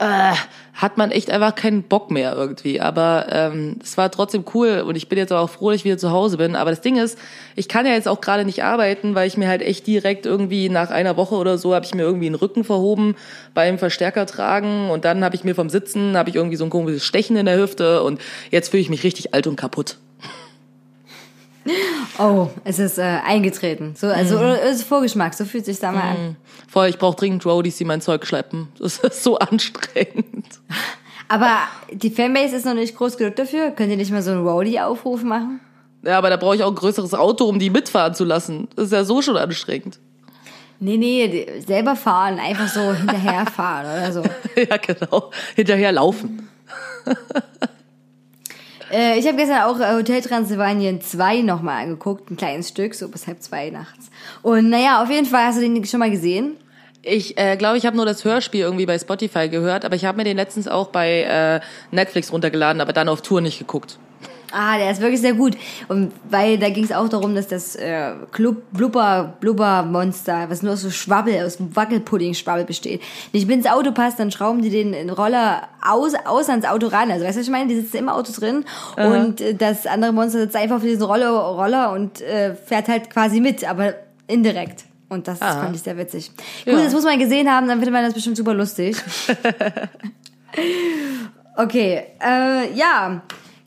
äh, 0.00 0.32
hat 0.72 0.96
man 0.96 1.10
echt 1.10 1.30
einfach 1.30 1.54
keinen 1.54 1.82
Bock 1.82 2.10
mehr 2.10 2.34
irgendwie. 2.34 2.80
Aber 2.80 3.26
ähm, 3.30 3.76
es 3.82 3.98
war 3.98 4.10
trotzdem 4.10 4.44
cool 4.54 4.82
und 4.86 4.96
ich 4.96 5.10
bin 5.10 5.18
jetzt 5.18 5.30
auch 5.30 5.50
froh, 5.50 5.70
dass 5.70 5.80
ich 5.80 5.84
wieder 5.84 5.98
zu 5.98 6.10
Hause 6.10 6.38
bin. 6.38 6.56
Aber 6.56 6.70
das 6.70 6.80
Ding 6.80 6.96
ist, 6.96 7.18
ich 7.54 7.68
kann 7.68 7.84
ja 7.84 7.92
jetzt 7.92 8.08
auch 8.08 8.22
gerade 8.22 8.46
nicht 8.46 8.64
arbeiten, 8.64 9.14
weil 9.14 9.28
ich 9.28 9.36
mir 9.36 9.48
halt 9.48 9.60
echt 9.60 9.86
direkt 9.86 10.24
irgendwie 10.24 10.70
nach 10.70 10.90
einer 10.90 11.18
Woche 11.18 11.34
oder 11.34 11.58
so 11.58 11.74
habe 11.74 11.84
ich 11.84 11.94
mir 11.94 12.02
irgendwie 12.02 12.26
einen 12.26 12.34
Rücken 12.34 12.64
verhoben 12.64 13.14
beim 13.52 13.78
Verstärker 13.78 14.24
tragen 14.24 14.88
und 14.88 15.04
dann 15.04 15.22
habe 15.22 15.36
ich 15.36 15.44
mir 15.44 15.54
vom 15.54 15.68
Sitzen 15.68 16.16
habe 16.16 16.30
ich 16.30 16.36
irgendwie 16.36 16.56
so 16.56 16.64
ein 16.64 16.70
komisches 16.70 17.04
Stechen 17.04 17.36
in 17.36 17.44
der 17.44 17.58
Hüfte 17.58 18.02
und 18.02 18.18
jetzt 18.50 18.70
fühle 18.70 18.80
ich 18.80 18.88
mich 18.88 19.04
richtig 19.04 19.34
alt 19.34 19.46
und 19.46 19.56
kaputt. 19.56 19.98
Oh, 22.18 22.48
es 22.64 22.78
ist 22.78 22.98
äh, 22.98 23.02
eingetreten. 23.02 23.94
So, 23.96 24.08
also 24.08 24.36
Mhm. 24.36 24.40
oder 24.42 24.62
es 24.62 24.76
ist 24.76 24.84
Vorgeschmack, 24.88 25.34
so 25.34 25.44
fühlt 25.44 25.64
sich 25.64 25.78
da 25.78 25.92
mal 25.92 26.02
an. 26.02 26.36
Voll, 26.68 26.88
ich 26.88 26.98
brauche 26.98 27.16
dringend 27.16 27.44
Roadies, 27.46 27.76
die 27.76 27.84
mein 27.84 28.00
Zeug 28.00 28.26
schleppen. 28.26 28.68
Das 28.78 28.98
ist 28.98 29.22
so 29.22 29.38
anstrengend. 29.38 30.46
Aber 31.28 31.58
die 31.92 32.10
Fanbase 32.10 32.56
ist 32.56 32.66
noch 32.66 32.74
nicht 32.74 32.96
groß 32.96 33.16
genug 33.16 33.36
dafür. 33.36 33.70
Könnt 33.70 33.90
ihr 33.90 33.96
nicht 33.96 34.10
mal 34.10 34.22
so 34.22 34.32
einen 34.32 34.46
Roadie-Aufruf 34.46 35.22
machen? 35.22 35.60
Ja, 36.02 36.18
aber 36.18 36.30
da 36.30 36.36
brauche 36.36 36.56
ich 36.56 36.62
auch 36.62 36.68
ein 36.70 36.74
größeres 36.74 37.14
Auto, 37.14 37.44
um 37.44 37.58
die 37.58 37.70
mitfahren 37.70 38.14
zu 38.14 38.24
lassen. 38.24 38.68
Das 38.74 38.86
ist 38.86 38.92
ja 38.92 39.04
so 39.04 39.22
schon 39.22 39.36
anstrengend. 39.36 39.98
Nee, 40.82 40.96
nee, 40.96 41.46
selber 41.66 41.94
fahren, 41.94 42.38
einfach 42.38 42.66
so 42.68 42.80
hinterherfahren 42.94 43.84
oder 43.86 44.12
so. 44.12 44.22
ja, 44.56 44.76
genau. 44.78 45.30
Hinterher 45.54 45.92
laufen. 45.92 46.48
Äh, 48.90 49.18
ich 49.18 49.26
habe 49.26 49.36
gestern 49.36 49.62
auch 49.62 49.78
äh, 49.80 49.94
Hotel 49.94 50.20
Transylvanien 50.20 51.00
2 51.00 51.42
nochmal 51.42 51.84
angeguckt, 51.84 52.30
ein 52.30 52.36
kleines 52.36 52.68
Stück, 52.68 52.94
so 52.94 53.08
bis 53.08 53.26
halb 53.26 53.42
zwei 53.42 53.70
nachts. 53.70 54.10
Und 54.42 54.70
naja, 54.70 55.02
auf 55.02 55.10
jeden 55.10 55.26
Fall 55.26 55.46
hast 55.46 55.58
du 55.58 55.62
den 55.62 55.84
schon 55.84 56.00
mal 56.00 56.10
gesehen. 56.10 56.56
Ich 57.02 57.38
äh, 57.38 57.56
glaube, 57.56 57.78
ich 57.78 57.86
habe 57.86 57.96
nur 57.96 58.04
das 58.04 58.24
Hörspiel 58.24 58.60
irgendwie 58.60 58.86
bei 58.86 58.98
Spotify 58.98 59.48
gehört, 59.48 59.84
aber 59.84 59.96
ich 59.96 60.04
habe 60.04 60.18
mir 60.18 60.24
den 60.24 60.36
letztens 60.36 60.68
auch 60.68 60.88
bei 60.88 61.22
äh, 61.22 61.60
Netflix 61.90 62.32
runtergeladen, 62.32 62.82
aber 62.82 62.92
dann 62.92 63.08
auf 63.08 63.22
Tour 63.22 63.40
nicht 63.40 63.58
geguckt. 63.58 63.98
Ah, 64.52 64.78
der 64.78 64.90
ist 64.90 65.00
wirklich 65.00 65.20
sehr 65.20 65.34
gut. 65.34 65.56
Und 65.88 66.12
weil 66.28 66.58
da 66.58 66.70
ging 66.70 66.84
es 66.84 66.92
auch 66.92 67.08
darum, 67.08 67.34
dass 67.34 67.48
das 67.48 67.76
äh, 67.76 68.12
Club 68.32 68.62
Blubber 68.72 69.34
Blubber 69.40 69.82
Monster, 69.82 70.46
was 70.48 70.62
nur 70.62 70.72
aus 70.72 70.82
so 70.82 70.90
Schwabbel, 70.90 71.44
aus 71.44 71.58
Wackelpudding-Schwabbel 71.58 72.64
besteht, 72.64 73.02
nicht 73.32 73.46
mit 73.46 73.56
ins 73.56 73.66
Auto 73.66 73.92
passt, 73.92 74.18
dann 74.18 74.30
schrauben 74.30 74.62
die 74.62 74.70
den 74.70 75.10
Roller 75.10 75.68
aus, 75.86 76.14
aus 76.24 76.48
ans 76.48 76.64
Auto 76.64 76.88
ran. 76.88 77.10
Also 77.10 77.24
weißt 77.24 77.36
du, 77.36 77.40
was 77.40 77.46
ich 77.46 77.52
meine? 77.52 77.68
Die 77.68 77.80
sitzen 77.80 77.98
im 77.98 78.08
Auto 78.08 78.32
drin 78.32 78.64
und 78.96 79.40
äh, 79.40 79.54
das 79.54 79.86
andere 79.86 80.12
Monster 80.12 80.40
sitzt 80.40 80.56
einfach 80.56 80.76
auf 80.76 80.82
diesen 80.82 81.02
Roller, 81.02 81.30
Roller 81.30 81.92
und 81.92 82.20
äh, 82.20 82.54
fährt 82.54 82.88
halt 82.88 83.10
quasi 83.10 83.40
mit, 83.40 83.68
aber 83.68 83.94
indirekt. 84.26 84.84
Und 85.08 85.26
das 85.26 85.42
Aha. 85.42 85.62
fand 85.62 85.74
ich 85.74 85.82
sehr 85.82 85.98
witzig. 85.98 86.30
Ja. 86.64 86.74
Gut, 86.74 86.84
das 86.84 86.92
muss 86.92 87.02
man 87.02 87.18
gesehen 87.18 87.50
haben, 87.50 87.66
dann 87.66 87.78
findet 87.78 87.92
man 87.92 88.04
das 88.04 88.14
bestimmt 88.14 88.36
super 88.36 88.54
lustig. 88.54 88.96
Okay, 91.56 92.04
äh, 92.24 92.72
ja, 92.74 93.20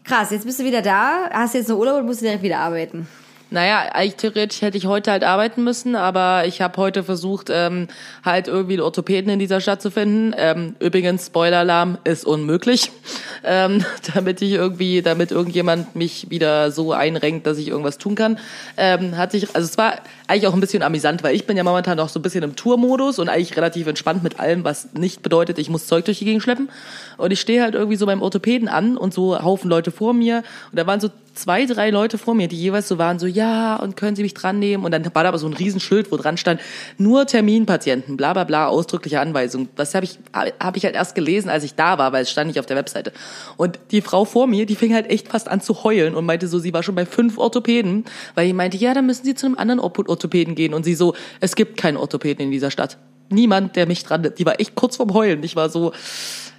krass, 0.03 0.31
jetzt 0.31 0.45
bist 0.45 0.59
du 0.59 0.63
wieder 0.63 0.81
da. 0.81 1.29
Hast 1.31 1.55
jetzt 1.55 1.69
noch 1.69 1.77
Urlaub 1.77 1.99
und 1.99 2.05
musst 2.05 2.21
direkt 2.21 2.43
wieder 2.43 2.59
arbeiten? 2.59 3.07
Naja, 3.53 3.81
eigentlich 3.93 4.15
theoretisch 4.15 4.63
hätte 4.63 4.79
ich 4.79 4.87
heute 4.87 5.11
halt 5.11 5.23
arbeiten 5.23 5.63
müssen, 5.63 5.95
aber 5.95 6.47
ich 6.47 6.59
habe 6.59 6.75
heute 6.77 7.03
versucht, 7.03 7.51
ähm, 7.51 7.87
halt 8.25 8.47
irgendwie 8.47 8.73
einen 8.73 8.81
Orthopäden 8.81 9.31
in 9.31 9.37
dieser 9.37 9.61
Stadt 9.61 9.79
zu 9.79 9.91
finden. 9.91 10.33
Ähm, 10.35 10.75
übrigens, 10.79 11.27
Spoiler-Alarm 11.27 11.99
ist 12.03 12.25
unmöglich, 12.25 12.89
ähm, 13.43 13.85
damit 14.15 14.41
ich 14.41 14.53
irgendwie, 14.53 15.03
damit 15.03 15.29
irgendjemand 15.29 15.95
mich 15.95 16.31
wieder 16.31 16.71
so 16.71 16.93
einrenkt, 16.93 17.45
dass 17.45 17.59
ich 17.59 17.67
irgendwas 17.67 17.99
tun 17.99 18.15
kann. 18.15 18.39
Ähm, 18.75 19.17
hat 19.17 19.31
sich, 19.33 19.55
also 19.55 19.67
es 19.67 19.77
war 19.77 19.99
eigentlich 20.27 20.47
auch 20.47 20.53
ein 20.53 20.59
bisschen 20.59 20.83
amüsant, 20.83 21.23
weil 21.23 21.35
ich 21.35 21.45
bin 21.45 21.57
ja 21.57 21.63
momentan 21.63 21.97
noch 21.97 22.09
so 22.09 22.19
ein 22.19 22.21
bisschen 22.21 22.43
im 22.43 22.55
Tourmodus 22.55 23.19
und 23.19 23.29
eigentlich 23.29 23.55
relativ 23.57 23.87
entspannt 23.87 24.23
mit 24.23 24.39
allem, 24.39 24.63
was 24.63 24.93
nicht 24.93 25.21
bedeutet, 25.21 25.59
ich 25.59 25.69
muss 25.69 25.87
Zeug 25.87 26.05
durch 26.05 26.19
die 26.19 26.25
Gegend 26.25 26.43
schleppen. 26.43 26.69
Und 27.17 27.31
ich 27.31 27.41
stehe 27.41 27.61
halt 27.61 27.75
irgendwie 27.75 27.97
so 27.97 28.05
beim 28.05 28.21
Orthopäden 28.21 28.67
an 28.67 28.97
und 28.97 29.13
so 29.13 29.41
Haufen 29.43 29.69
Leute 29.69 29.91
vor 29.91 30.13
mir 30.13 30.43
und 30.71 30.79
da 30.79 30.87
waren 30.87 30.99
so 30.99 31.09
zwei, 31.33 31.65
drei 31.65 31.89
Leute 31.89 32.17
vor 32.17 32.35
mir, 32.35 32.47
die 32.47 32.55
jeweils 32.55 32.87
so 32.87 32.97
waren, 32.97 33.19
so, 33.19 33.25
ja, 33.25 33.75
und 33.77 33.97
können 33.97 34.15
Sie 34.15 34.21
mich 34.21 34.33
dran 34.33 34.59
nehmen? 34.59 34.85
Und 34.85 34.91
dann 34.91 35.03
war 35.13 35.23
da 35.23 35.29
aber 35.29 35.37
so 35.37 35.47
ein 35.47 35.53
Riesenschild, 35.53 36.11
wo 36.11 36.17
dran 36.17 36.37
stand, 36.37 36.61
nur 36.97 37.25
Terminpatienten, 37.25 38.17
bla, 38.17 38.33
bla, 38.33 38.43
bla, 38.43 38.67
ausdrückliche 38.67 39.19
Anweisung. 39.19 39.69
Das 39.75 39.95
habe 39.95 40.05
ich, 40.05 40.19
hab 40.33 40.77
ich 40.77 40.85
halt 40.85 40.95
erst 40.95 41.15
gelesen, 41.15 41.49
als 41.49 41.63
ich 41.63 41.75
da 41.75 41.97
war, 41.97 42.13
weil 42.13 42.23
es 42.23 42.31
stand 42.31 42.47
nicht 42.47 42.59
auf 42.59 42.65
der 42.65 42.77
Webseite. 42.77 43.13
Und 43.57 43.79
die 43.91 44.01
Frau 44.01 44.25
vor 44.25 44.47
mir, 44.47 44.65
die 44.65 44.75
fing 44.75 44.93
halt 44.93 45.09
echt 45.09 45.27
fast 45.27 45.49
an 45.49 45.61
zu 45.61 45.83
heulen 45.83 46.15
und 46.15 46.25
meinte 46.25 46.47
so, 46.47 46.59
sie 46.59 46.73
war 46.73 46.83
schon 46.83 46.95
bei 46.95 47.05
fünf 47.05 47.37
Orthopäden, 47.37 48.05
weil 48.35 48.47
die 48.47 48.53
meinte, 48.53 48.77
ja, 48.77 48.93
dann 48.93 49.05
müssen 49.05 49.25
Sie 49.25 49.35
zu 49.35 49.45
einem 49.45 49.57
anderen 49.57 49.79
Orthopäden 49.79 50.12
gehen. 50.55 50.73
Und 50.73 50.83
sie 50.83 50.95
so, 50.95 51.13
es 51.39 51.55
gibt 51.55 51.77
keinen 51.77 51.97
Orthopäden 51.97 52.45
in 52.45 52.51
dieser 52.51 52.71
Stadt. 52.71 52.97
Niemand, 53.29 53.75
der 53.75 53.87
mich 53.87 54.03
dran, 54.03 54.31
die 54.37 54.45
war 54.45 54.59
echt 54.59 54.75
kurz 54.75 54.97
vorm 54.97 55.13
Heulen. 55.13 55.43
Ich 55.43 55.55
war 55.55 55.69
so, 55.69 55.91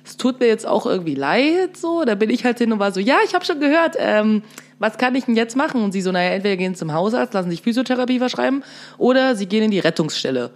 es 0.05 0.17
tut 0.17 0.41
mir 0.41 0.47
jetzt 0.47 0.67
auch 0.67 0.87
irgendwie 0.87 1.15
leid, 1.15 1.77
so. 1.77 2.05
Da 2.05 2.15
bin 2.15 2.31
ich 2.31 2.45
halt 2.45 2.59
hin 2.59 2.73
und 2.73 2.79
war 2.79 2.93
so, 2.93 3.01
ja, 3.01 3.19
ich 3.25 3.35
habe 3.35 3.45
schon 3.45 3.61
gehört, 3.61 3.97
ähm, 3.99 4.43
was 4.79 4.99
kann 4.99 5.15
ich 5.15 5.25
denn 5.25 5.37
jetzt 5.37 5.57
machen? 5.57 5.83
Und 5.83 5.93
sie 5.93 6.03
so, 6.03 6.13
naja, 6.13 6.31
entweder 6.31 6.57
gehen 6.57 6.75
zum 6.75 6.93
Hausarzt, 6.93 7.33
lassen 7.35 7.51
sich 7.51 7.63
Physiotherapie 7.63 8.19
verschreiben, 8.19 8.63
oder 8.99 9.35
sie 9.37 9.47
gehen 9.47 9.65
in 9.65 9.71
die 9.71 9.79
Rettungsstelle. 9.79 10.51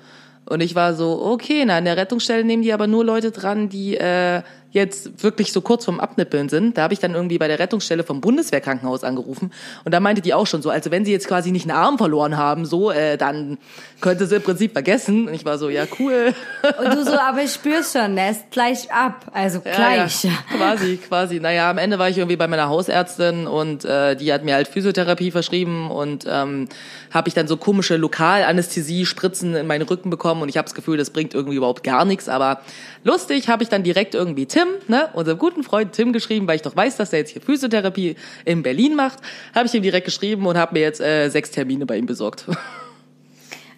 Und 0.47 0.61
ich 0.63 0.75
war 0.75 0.95
so, 0.95 1.23
okay, 1.25 1.65
na, 1.67 1.79
in 1.79 1.85
der 1.85 1.97
Rettungsstelle 1.97 2.45
nehmen 2.45 2.63
die 2.63 2.73
aber 2.73 2.87
nur 2.87 3.05
Leute 3.05 3.31
dran, 3.31 3.69
die 3.69 3.97
äh, 3.97 4.43
jetzt 4.71 5.23
wirklich 5.23 5.53
so 5.53 5.61
kurz 5.61 5.85
vorm 5.85 6.01
Abnippeln 6.01 6.49
sind. 6.49 6.77
Da 6.77 6.83
habe 6.83 6.95
ich 6.95 7.01
dann 7.01 7.15
irgendwie 7.15 7.39
bei 7.39 7.49
der 7.49 7.59
Rettungsstelle 7.59 8.05
vom 8.05 8.21
Bundeswehrkrankenhaus 8.21 9.05
angerufen 9.05 9.53
und 9.85 9.93
da 9.93 10.01
meinte 10.01 10.23
die 10.23 10.35
auch 10.35 10.47
schon 10.47 10.63
so, 10.63 10.71
also 10.71 10.91
wenn 10.91 11.05
sie 11.05 11.13
jetzt 11.13 11.29
quasi 11.29 11.53
nicht 11.53 11.69
einen 11.69 11.79
Arm 11.79 11.99
verloren 11.99 12.37
haben, 12.37 12.65
so, 12.65 12.91
äh, 12.91 13.17
dann 13.17 13.59
könnte 14.01 14.27
sie 14.27 14.37
im 14.37 14.43
Prinzip 14.43 14.73
vergessen. 14.73 15.29
Und 15.29 15.35
ich 15.35 15.45
war 15.45 15.59
so, 15.59 15.69
ja, 15.69 15.85
cool. 15.99 16.35
Und 16.79 16.95
du 16.95 17.05
so, 17.05 17.19
aber 17.19 17.43
ich 17.43 17.53
spür's 17.53 17.93
schon, 17.93 18.17
ist 18.17 18.51
gleich 18.51 18.91
ab, 18.93 19.27
also 19.33 19.61
gleich. 19.61 20.25
Ja, 20.25 20.31
ja, 20.31 20.57
quasi, 20.57 20.97
quasi. 20.97 21.41
Naja, 21.41 21.71
am 21.71 21.79
Ende 21.79 21.99
war 21.99 22.09
ich 22.09 22.19
irgendwie 22.19 22.37
bei 22.37 22.47
meiner 22.47 22.69
Hausärztin 22.69 23.47
und 23.47 23.85
äh, 23.85 24.17
die 24.17 24.33
hat 24.33 24.45
mir 24.45 24.55
halt 24.55 24.69
Physiotherapie 24.69 25.31
verschrieben 25.31 25.91
und 25.91 26.27
ähm, 26.29 26.69
habe 27.13 27.29
ich 27.29 27.35
dann 27.35 27.49
so 27.49 27.57
komische 27.57 27.97
Lokalanästhesie-Spritzen 27.97 29.55
in 29.55 29.67
meinen 29.67 29.83
Rücken 29.83 30.11
bekommen 30.11 30.43
und 30.43 30.49
ich 30.49 30.57
habe 30.57 30.67
das 30.67 30.75
Gefühl, 30.75 30.97
das 30.97 31.11
bringt 31.11 31.35
irgendwie 31.35 31.57
überhaupt 31.57 31.83
gar 31.83 32.05
nichts, 32.05 32.29
aber 32.29 32.61
lustig 33.05 33.49
habe 33.49 33.63
ich 33.63 33.69
dann 33.69 33.83
direkt 33.83 34.15
irgendwie 34.15 34.47
Tim, 34.47 34.67
ne, 34.89 35.09
unserem 35.15 35.39
guten 35.39 35.63
Freund 35.63 35.93
Tim 35.93 36.13
geschrieben, 36.13 36.47
weil 36.49 36.57
ich 36.57 36.63
doch 36.63 36.77
weiß, 36.77 36.97
dass 36.97 37.13
er 37.13 37.21
jetzt 37.21 37.31
hier 37.31 37.43
Physiotherapie 37.43 38.17
in 38.45 38.63
Berlin 38.63 38.95
macht, 38.95 39.19
habe 39.55 39.67
ich 39.67 39.75
ihm 39.75 39.83
direkt 39.83 40.05
geschrieben 40.05 40.47
und 40.47 40.57
habe 40.57 40.75
mir 40.75 40.81
jetzt 40.81 41.01
äh, 41.01 41.29
sechs 41.29 41.51
Termine 41.51 41.87
bei 41.87 41.97
ihm 41.97 42.07
besorgt. 42.07 42.45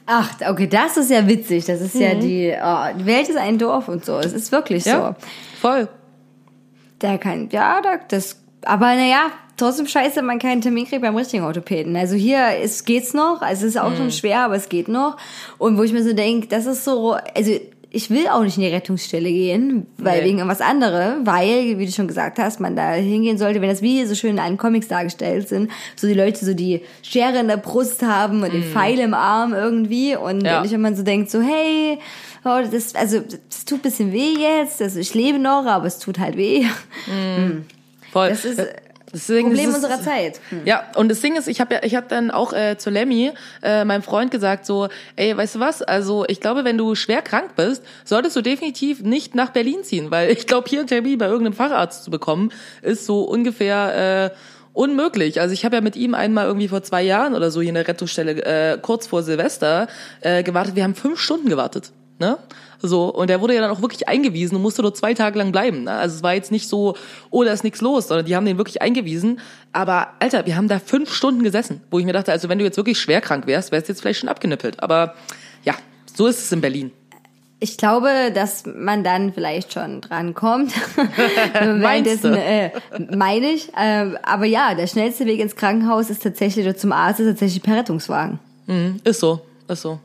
Ach, 0.06 0.28
okay, 0.48 0.66
das 0.66 0.96
ist 0.96 1.10
ja 1.10 1.26
witzig. 1.28 1.66
Das 1.66 1.80
ist 1.80 1.94
ja 1.94 2.14
die, 2.14 2.52
oh, 2.60 2.98
die 2.98 3.06
Welt 3.06 3.28
ist 3.28 3.36
ein 3.36 3.58
Dorf 3.58 3.86
und 3.88 4.04
so. 4.04 4.18
Es 4.18 4.32
ist 4.32 4.50
wirklich 4.50 4.84
Ja, 4.84 5.14
so. 5.20 5.26
voll. 5.60 5.88
Der 7.00 7.16
kann, 7.18 7.48
ja, 7.52 7.80
da- 7.80 8.00
das, 8.08 8.40
aber 8.64 8.86
naja, 8.96 9.30
trotzdem 9.56 9.86
scheiße, 9.86 10.16
wenn 10.16 10.26
man 10.26 10.38
keinen 10.40 10.62
Termin 10.62 10.86
kriegt 10.86 11.02
beim 11.02 11.16
richtigen 11.16 11.44
Orthopäden. 11.44 11.94
Also 11.96 12.16
hier 12.16 12.56
ist, 12.58 12.86
geht's 12.86 13.14
noch, 13.14 13.40
also 13.40 13.66
es 13.66 13.74
ist 13.76 13.80
auch 13.80 13.94
schon 13.96 14.10
schwer, 14.10 14.40
aber 14.40 14.56
es 14.56 14.68
geht 14.68 14.88
noch. 14.88 15.16
Und 15.58 15.78
wo 15.78 15.82
ich 15.84 15.92
mir 15.92 16.02
so 16.02 16.12
denke, 16.12 16.48
das 16.48 16.66
ist 16.66 16.84
so, 16.84 17.12
also 17.12 17.52
ich 17.92 18.08
will 18.08 18.28
auch 18.28 18.42
nicht 18.42 18.56
in 18.56 18.62
die 18.62 18.68
Rettungsstelle 18.68 19.28
gehen, 19.28 19.86
weil 19.98 20.20
Nee. 20.20 20.28
wegen 20.28 20.38
irgendwas 20.38 20.60
andere, 20.60 21.16
weil, 21.24 21.78
wie 21.78 21.86
du 21.86 21.92
schon 21.92 22.06
gesagt 22.06 22.38
hast, 22.38 22.60
man 22.60 22.76
da 22.76 22.92
hingehen 22.92 23.36
sollte, 23.36 23.60
wenn 23.60 23.68
das 23.68 23.82
wie 23.82 24.04
so 24.04 24.14
schön 24.14 24.30
in 24.30 24.38
allen 24.38 24.56
Comics 24.58 24.86
dargestellt 24.88 25.48
sind, 25.48 25.70
so 25.96 26.06
die 26.06 26.14
Leute 26.14 26.44
so 26.44 26.54
die 26.54 26.82
Schere 27.02 27.38
in 27.40 27.48
der 27.48 27.56
Brust 27.56 28.02
haben 28.02 28.42
und 28.44 28.52
den 28.52 28.62
Pfeil 28.62 28.98
im 29.00 29.12
Arm 29.14 29.52
irgendwie 29.54 30.14
und 30.14 30.44
Ja. 30.44 30.62
nicht, 30.62 30.72
wenn 30.72 30.80
man 30.80 30.94
so 30.94 31.02
denkt, 31.02 31.30
so 31.30 31.40
hey, 31.42 31.98
oh, 32.44 32.60
das, 32.70 32.94
also 32.94 33.20
das 33.48 33.64
tut 33.64 33.80
ein 33.80 33.82
bisschen 33.82 34.12
weh 34.12 34.34
jetzt, 34.38 34.80
also 34.80 35.00
ich 35.00 35.12
lebe 35.14 35.38
noch, 35.40 35.66
aber 35.66 35.86
es 35.86 35.98
tut 35.98 36.18
halt 36.20 36.36
weh. 36.36 36.64
Voll. 38.12 38.28
Das 38.28 38.44
ist 38.44 38.60
Deswegen 39.12 39.48
Problem 39.48 39.70
ist 39.70 39.74
unserer 39.76 40.00
Zeit. 40.00 40.40
Hm. 40.50 40.62
Ja, 40.64 40.84
und 40.96 41.08
das 41.08 41.20
Ding 41.20 41.36
ist, 41.36 41.48
ich 41.48 41.60
habe 41.60 41.74
ja, 41.74 41.80
ich 41.82 41.96
habe 41.96 42.06
dann 42.08 42.30
auch 42.30 42.52
äh, 42.52 42.76
zu 42.78 42.90
Lemmy, 42.90 43.32
äh, 43.62 43.84
meinem 43.84 44.02
Freund, 44.02 44.30
gesagt 44.30 44.66
so, 44.66 44.88
ey, 45.16 45.36
weißt 45.36 45.56
du 45.56 45.60
was? 45.60 45.82
Also 45.82 46.24
ich 46.28 46.40
glaube, 46.40 46.64
wenn 46.64 46.78
du 46.78 46.94
schwer 46.94 47.22
krank 47.22 47.56
bist, 47.56 47.82
solltest 48.04 48.36
du 48.36 48.42
definitiv 48.42 49.02
nicht 49.02 49.34
nach 49.34 49.50
Berlin 49.50 49.82
ziehen, 49.82 50.10
weil 50.10 50.30
ich 50.30 50.46
glaube, 50.46 50.68
hier 50.68 50.80
einen 50.80 50.88
Termin 50.88 51.18
bei 51.18 51.26
irgendeinem 51.26 51.54
Facharzt 51.54 52.04
zu 52.04 52.10
bekommen, 52.10 52.52
ist 52.82 53.06
so 53.06 53.22
ungefähr 53.22 54.30
äh, 54.32 54.36
unmöglich. 54.72 55.40
Also 55.40 55.52
ich 55.52 55.64
habe 55.64 55.76
ja 55.76 55.82
mit 55.82 55.96
ihm 55.96 56.14
einmal 56.14 56.46
irgendwie 56.46 56.68
vor 56.68 56.82
zwei 56.82 57.02
Jahren 57.02 57.34
oder 57.34 57.50
so 57.50 57.60
hier 57.60 57.70
in 57.70 57.74
der 57.74 57.88
Rettungsstelle 57.88 58.44
äh, 58.44 58.78
kurz 58.80 59.08
vor 59.08 59.22
Silvester 59.22 59.88
äh, 60.20 60.42
gewartet. 60.42 60.76
Wir 60.76 60.84
haben 60.84 60.94
fünf 60.94 61.18
Stunden 61.18 61.48
gewartet. 61.48 61.92
Ne? 62.18 62.38
So, 62.82 63.06
und 63.08 63.28
der 63.28 63.40
wurde 63.40 63.54
ja 63.54 63.60
dann 63.60 63.70
auch 63.70 63.82
wirklich 63.82 64.08
eingewiesen 64.08 64.56
und 64.56 64.62
musste 64.62 64.82
nur 64.82 64.94
zwei 64.94 65.12
Tage 65.14 65.38
lang 65.38 65.52
bleiben. 65.52 65.84
Ne? 65.84 65.92
Also 65.92 66.16
es 66.16 66.22
war 66.22 66.34
jetzt 66.34 66.50
nicht 66.50 66.68
so, 66.68 66.96
oh, 67.30 67.44
da 67.44 67.52
ist 67.52 67.64
nichts 67.64 67.80
los, 67.80 68.08
sondern 68.08 68.26
die 68.26 68.34
haben 68.34 68.46
den 68.46 68.56
wirklich 68.56 68.80
eingewiesen. 68.80 69.40
Aber 69.72 70.08
Alter, 70.18 70.46
wir 70.46 70.56
haben 70.56 70.68
da 70.68 70.78
fünf 70.78 71.12
Stunden 71.12 71.42
gesessen, 71.42 71.82
wo 71.90 71.98
ich 71.98 72.06
mir 72.06 72.12
dachte, 72.12 72.32
also 72.32 72.48
wenn 72.48 72.58
du 72.58 72.64
jetzt 72.64 72.76
wirklich 72.76 72.98
schwer 72.98 73.20
krank 73.20 73.46
wärst, 73.46 73.70
wärst 73.72 73.88
du 73.88 73.92
jetzt 73.92 74.00
vielleicht 74.00 74.20
schon 74.20 74.28
abgenippelt. 74.28 74.82
Aber 74.82 75.14
ja, 75.64 75.74
so 76.14 76.26
ist 76.26 76.40
es 76.40 76.52
in 76.52 76.60
Berlin. 76.60 76.90
Ich 77.62 77.76
glaube, 77.76 78.32
dass 78.34 78.64
man 78.64 79.04
dann 79.04 79.34
vielleicht 79.34 79.74
schon 79.74 80.00
dran 80.00 80.32
kommt. 80.32 80.72
Meinst 81.62 82.24
äh, 82.24 82.70
meine 83.14 83.50
ich. 83.50 83.68
Äh, 83.76 84.12
aber 84.22 84.46
ja, 84.46 84.74
der 84.74 84.86
schnellste 84.86 85.26
Weg 85.26 85.40
ins 85.40 85.56
Krankenhaus 85.56 86.08
ist 86.08 86.22
tatsächlich 86.22 86.64
oder 86.64 86.76
zum 86.76 86.92
Arzt 86.92 87.20
ist 87.20 87.26
tatsächlich 87.26 87.62
per 87.62 87.76
Rettungswagen. 87.76 88.38
Mhm, 88.66 89.00
ist 89.04 89.20
so, 89.20 89.40
ist 89.68 89.82
so. 89.82 90.00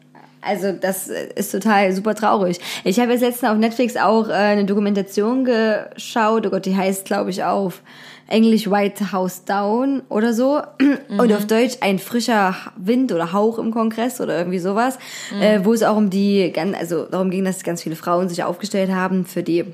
Also 0.45 0.71
das 0.71 1.07
ist 1.07 1.51
total 1.51 1.91
super 1.91 2.13
traurig. 2.15 2.59
Ich 2.83 2.99
habe 2.99 3.11
jetzt 3.11 3.21
letztens 3.21 3.51
auf 3.51 3.57
Netflix 3.57 3.97
auch 3.97 4.29
äh, 4.29 4.33
eine 4.33 4.65
Dokumentation 4.65 5.43
geschaut. 5.43 6.45
Oh 6.45 6.49
Gott, 6.49 6.65
die 6.65 6.75
heißt, 6.75 7.05
glaube 7.05 7.31
ich, 7.31 7.43
auf 7.43 7.81
Englisch 8.27 8.69
White 8.69 9.11
House 9.11 9.45
Down 9.45 10.03
oder 10.09 10.33
so. 10.33 10.61
Und 11.17 11.33
auf 11.33 11.47
Deutsch 11.47 11.77
ein 11.81 11.99
frischer 11.99 12.55
Wind 12.75 13.11
oder 13.11 13.33
Hauch 13.33 13.57
im 13.59 13.71
Kongress 13.71 14.21
oder 14.21 14.37
irgendwie 14.37 14.59
sowas. 14.59 14.97
Äh, 15.39 15.61
wo 15.63 15.73
es 15.73 15.83
auch 15.83 15.97
um 15.97 16.09
die, 16.09 16.53
also 16.77 17.05
darum 17.05 17.29
ging, 17.29 17.43
dass 17.43 17.63
ganz 17.63 17.81
viele 17.81 17.95
Frauen 17.95 18.29
sich 18.29 18.43
aufgestellt 18.43 18.91
haben 18.91 19.25
für 19.25 19.43
die 19.43 19.65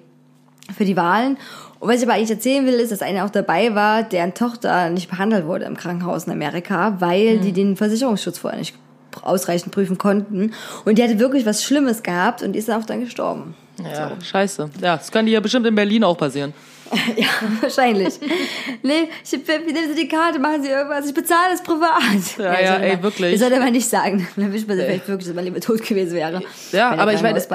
für 0.75 0.85
die 0.85 0.95
Wahlen. 0.95 1.37
Und 1.79 1.89
was 1.89 1.97
ich 1.97 2.03
aber 2.03 2.13
eigentlich 2.13 2.29
erzählen 2.29 2.65
will, 2.65 2.75
ist, 2.75 2.91
dass 2.91 3.01
eine 3.01 3.25
auch 3.25 3.29
dabei 3.29 3.75
war, 3.75 4.03
deren 4.03 4.33
Tochter 4.33 4.89
nicht 4.89 5.09
behandelt 5.09 5.45
wurde 5.47 5.65
im 5.65 5.75
Krankenhaus 5.75 6.25
in 6.25 6.31
Amerika, 6.31 6.95
weil 6.99 7.39
die 7.39 7.51
den 7.51 7.75
Versicherungsschutz 7.75 8.37
vorher 8.37 8.59
nicht 8.59 8.75
ausreichend 9.21 9.73
prüfen 9.73 9.97
konnten. 9.97 10.53
Und 10.85 10.97
die 10.97 11.03
hatte 11.03 11.19
wirklich 11.19 11.45
was 11.45 11.63
Schlimmes 11.63 12.03
gehabt 12.03 12.41
und 12.43 12.53
die 12.53 12.59
ist 12.59 12.67
dann 12.69 12.81
auch 12.81 12.85
dann 12.85 13.01
gestorben. 13.01 13.55
Ja, 13.83 14.11
scheiße. 14.21 14.69
Ja, 14.81 14.97
das 14.97 15.11
kann 15.11 15.25
dir 15.25 15.31
ja 15.33 15.39
bestimmt 15.39 15.65
in 15.65 15.75
Berlin 15.75 16.03
auch 16.03 16.17
passieren. 16.17 16.53
Ja, 17.15 17.27
wahrscheinlich. 17.61 18.19
nee, 18.83 19.07
ich, 19.23 19.31
wie 19.31 19.71
nehmen 19.73 19.95
Sie 19.95 20.01
die 20.01 20.07
Karte, 20.09 20.39
machen 20.39 20.61
Sie 20.61 20.69
irgendwas, 20.69 21.07
ich 21.07 21.13
bezahle 21.13 21.53
es 21.53 21.61
privat. 21.63 22.01
Ja, 22.37 22.59
ja, 22.59 22.67
sollte 22.67 22.83
ey, 22.85 22.93
man- 22.93 23.03
wirklich. 23.03 23.31
Das 23.31 23.39
sollte 23.39 23.59
man 23.63 23.71
nicht 23.71 23.89
sagen. 23.89 24.27
Dann 24.35 24.51
wischt 24.51 24.67
man 24.67 24.75
sich 24.75 24.85
vielleicht 24.85 25.07
wirklich, 25.07 25.27
dass 25.27 25.35
man 25.35 25.45
lieber 25.45 25.61
tot 25.61 25.85
gewesen 25.87 26.15
wäre. 26.15 26.41
Ja, 26.73 26.91
aber 26.91 27.13
ich 27.13 27.21
meine, 27.21 27.39
ich, 27.39 27.45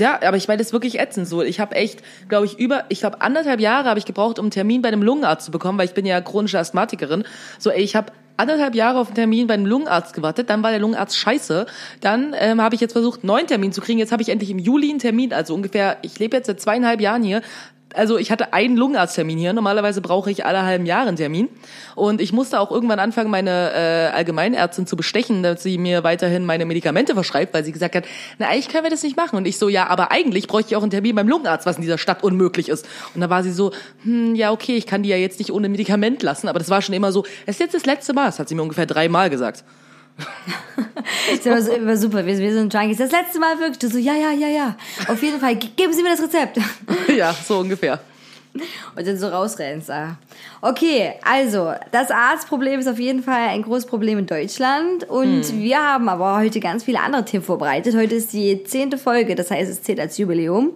ja, 0.00 0.18
aber 0.22 0.38
ich 0.38 0.48
meine, 0.48 0.56
das 0.58 0.68
ist 0.68 0.72
wirklich 0.72 0.98
ätzend 0.98 1.28
so. 1.28 1.42
Ich 1.42 1.60
habe 1.60 1.74
echt, 1.74 2.00
glaube 2.30 2.46
ich, 2.46 2.58
über, 2.58 2.84
ich 2.88 3.00
glaube 3.00 3.20
anderthalb 3.20 3.60
Jahre 3.60 3.90
habe 3.90 3.98
ich 3.98 4.06
gebraucht, 4.06 4.38
um 4.38 4.46
einen 4.46 4.50
Termin 4.50 4.80
bei 4.80 4.88
einem 4.88 5.02
Lungenarzt 5.02 5.44
zu 5.44 5.50
bekommen, 5.50 5.76
weil 5.78 5.84
ich 5.86 5.94
bin 5.94 6.06
ja 6.06 6.18
chronische 6.22 6.58
Asthmatikerin. 6.58 7.24
So, 7.58 7.68
ey, 7.70 7.82
ich 7.82 7.94
habe 7.94 8.10
anderthalb 8.36 8.74
Jahre 8.74 8.98
auf 8.98 9.08
einen 9.08 9.16
Termin 9.16 9.46
bei 9.46 9.54
einem 9.54 9.66
Lungenarzt 9.66 10.14
gewartet, 10.14 10.50
dann 10.50 10.62
war 10.62 10.70
der 10.70 10.80
Lungenarzt 10.80 11.16
scheiße. 11.16 11.66
Dann 12.00 12.34
ähm, 12.38 12.60
habe 12.60 12.74
ich 12.74 12.80
jetzt 12.80 12.92
versucht, 12.92 13.20
einen 13.20 13.28
neuen 13.28 13.46
Termin 13.46 13.72
zu 13.72 13.80
kriegen. 13.80 13.98
Jetzt 13.98 14.12
habe 14.12 14.22
ich 14.22 14.28
endlich 14.28 14.50
im 14.50 14.58
Juli 14.58 14.90
einen 14.90 14.98
Termin, 14.98 15.32
also 15.32 15.54
ungefähr, 15.54 15.98
ich 16.02 16.18
lebe 16.18 16.36
jetzt 16.36 16.46
seit 16.46 16.60
zweieinhalb 16.60 17.00
Jahren 17.00 17.22
hier. 17.22 17.42
Also 17.94 18.18
ich 18.18 18.30
hatte 18.30 18.52
einen 18.52 18.76
Lungenarzttermin 18.76 19.38
hier. 19.38 19.52
Normalerweise 19.52 20.00
brauche 20.00 20.30
ich 20.30 20.44
alle 20.44 20.62
halben 20.62 20.86
Jahre 20.86 21.08
einen 21.08 21.16
Termin. 21.16 21.48
Und 21.94 22.20
ich 22.20 22.32
musste 22.32 22.60
auch 22.60 22.70
irgendwann 22.70 22.98
anfangen, 22.98 23.30
meine 23.30 23.72
äh, 23.72 24.16
Allgemeinärztin 24.16 24.86
zu 24.86 24.96
bestechen, 24.96 25.42
dass 25.42 25.62
sie 25.62 25.78
mir 25.78 26.04
weiterhin 26.04 26.44
meine 26.44 26.64
Medikamente 26.64 27.14
verschreibt, 27.14 27.54
weil 27.54 27.64
sie 27.64 27.72
gesagt 27.72 27.94
hat, 27.94 28.04
na 28.38 28.48
eigentlich 28.48 28.68
können 28.68 28.84
wir 28.84 28.90
das 28.90 29.02
nicht 29.02 29.16
machen. 29.16 29.36
Und 29.36 29.46
ich 29.46 29.58
so, 29.58 29.68
ja, 29.68 29.88
aber 29.88 30.12
eigentlich 30.12 30.46
bräuchte 30.46 30.72
ich 30.72 30.76
auch 30.76 30.82
einen 30.82 30.90
Termin 30.90 31.14
beim 31.14 31.28
Lungenarzt, 31.28 31.66
was 31.66 31.76
in 31.76 31.82
dieser 31.82 31.98
Stadt 31.98 32.22
unmöglich 32.22 32.68
ist. 32.68 32.86
Und 33.14 33.20
da 33.20 33.30
war 33.30 33.42
sie 33.42 33.52
so, 33.52 33.72
hm, 34.04 34.34
ja 34.34 34.52
okay, 34.52 34.76
ich 34.76 34.86
kann 34.86 35.02
die 35.02 35.08
ja 35.08 35.16
jetzt 35.16 35.38
nicht 35.38 35.52
ohne 35.52 35.68
Medikament 35.68 36.22
lassen. 36.22 36.48
Aber 36.48 36.58
das 36.58 36.70
war 36.70 36.82
schon 36.82 36.94
immer 36.94 37.12
so, 37.12 37.24
es 37.46 37.56
ist 37.56 37.60
jetzt 37.60 37.74
das 37.74 37.86
letzte 37.86 38.12
Mal. 38.12 38.26
Das 38.26 38.38
hat 38.38 38.48
sie 38.48 38.54
mir 38.54 38.62
ungefähr 38.62 38.86
dreimal 38.86 39.30
gesagt. 39.30 39.64
Das 41.44 41.60
ist 41.66 41.68
immer, 41.68 41.96
so, 41.96 42.02
super. 42.08 42.24
Wir, 42.26 42.36
wir 42.38 42.52
sind 42.52 42.72
Junkies. 42.72 42.98
Das 42.98 43.10
letzte 43.12 43.38
Mal 43.38 43.58
wirklich. 43.58 43.78
Du 43.78 43.88
so, 43.88 43.98
ja, 43.98 44.14
ja, 44.14 44.30
ja, 44.32 44.48
ja. 44.48 44.76
Auf 45.08 45.22
jeden 45.22 45.40
Fall. 45.40 45.56
Ge- 45.56 45.70
Geben 45.76 45.92
Sie 45.92 46.02
mir 46.02 46.10
das 46.10 46.22
Rezept. 46.22 46.58
ja, 47.16 47.32
so 47.34 47.58
ungefähr. 47.58 48.00
Und 48.94 49.06
dann 49.06 49.16
so 49.16 49.28
rausrennst. 49.28 49.90
Okay, 50.60 51.14
also, 51.24 51.72
das 51.90 52.10
Arztproblem 52.10 52.80
ist 52.80 52.86
auf 52.88 52.98
jeden 52.98 53.22
Fall 53.22 53.48
ein 53.48 53.62
großes 53.62 53.86
Problem 53.86 54.18
in 54.18 54.26
Deutschland. 54.26 55.04
Und 55.08 55.42
Hm. 55.44 55.60
wir 55.60 55.78
haben 55.78 56.08
aber 56.08 56.36
heute 56.38 56.60
ganz 56.60 56.84
viele 56.84 57.00
andere 57.00 57.24
Themen 57.24 57.42
vorbereitet. 57.44 57.94
Heute 57.96 58.14
ist 58.14 58.32
die 58.32 58.62
zehnte 58.64 58.98
Folge, 58.98 59.34
das 59.34 59.50
heißt, 59.50 59.70
es 59.70 59.82
zählt 59.82 60.00
als 60.00 60.18
Jubiläum. 60.18 60.72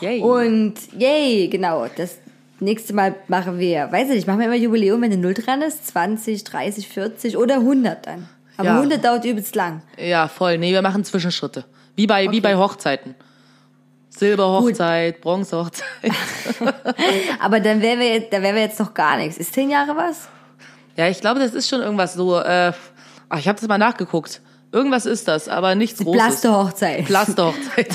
Yay. 0.00 0.20
Und 0.20 0.74
yay, 0.98 1.48
genau, 1.48 1.86
das 1.96 2.18
nächste 2.60 2.92
Mal 2.94 3.14
machen 3.28 3.58
wir, 3.58 3.90
weiß 3.90 4.08
ich 4.08 4.16
nicht, 4.16 4.26
machen 4.26 4.40
wir 4.40 4.46
immer 4.46 4.54
Jubiläum, 4.56 5.00
wenn 5.00 5.12
eine 5.12 5.20
Null 5.20 5.34
dran 5.34 5.62
ist, 5.62 5.86
20, 5.88 6.44
30, 6.44 6.88
40 6.88 7.36
oder 7.38 7.54
100 7.56 8.06
dann. 8.06 8.28
Aber 8.56 8.68
Ja. 8.68 8.76
100 8.76 9.04
dauert 9.04 9.24
übelst 9.24 9.54
lang. 9.56 9.82
Ja, 9.98 10.28
voll. 10.28 10.58
Nee, 10.58 10.72
wir 10.72 10.82
machen 10.82 11.04
Zwischenschritte. 11.04 11.64
Wie 11.96 12.06
bei, 12.06 12.30
wie 12.30 12.40
bei 12.40 12.56
Hochzeiten. 12.56 13.14
Silberhochzeit, 14.10 15.20
Bronzehochzeit. 15.20 15.84
Aber 17.40 17.58
dann 17.60 17.82
wären 17.82 17.98
wir 17.98 18.14
jetzt, 18.14 18.32
da 18.32 18.40
wären 18.42 18.54
wir 18.54 18.62
jetzt 18.62 18.78
noch 18.78 18.94
gar 18.94 19.16
nichts. 19.16 19.38
Ist 19.38 19.54
10 19.54 19.70
Jahre 19.70 19.96
was? 19.96 20.28
Ja, 20.96 21.08
ich 21.08 21.20
glaube, 21.20 21.40
das 21.40 21.52
ist 21.52 21.68
schon 21.68 21.80
irgendwas 21.80 22.14
so, 22.14 22.38
äh, 22.38 22.72
ach, 23.28 23.38
ich 23.38 23.48
habe 23.48 23.58
das 23.58 23.68
mal 23.68 23.78
nachgeguckt. 23.78 24.40
Irgendwas 24.74 25.06
ist 25.06 25.28
das, 25.28 25.48
aber 25.48 25.76
nichts 25.76 26.00
Großes. 26.00 26.20
Plasterhochzeit. 26.20 27.04
Plasterhochzeit. 27.04 27.92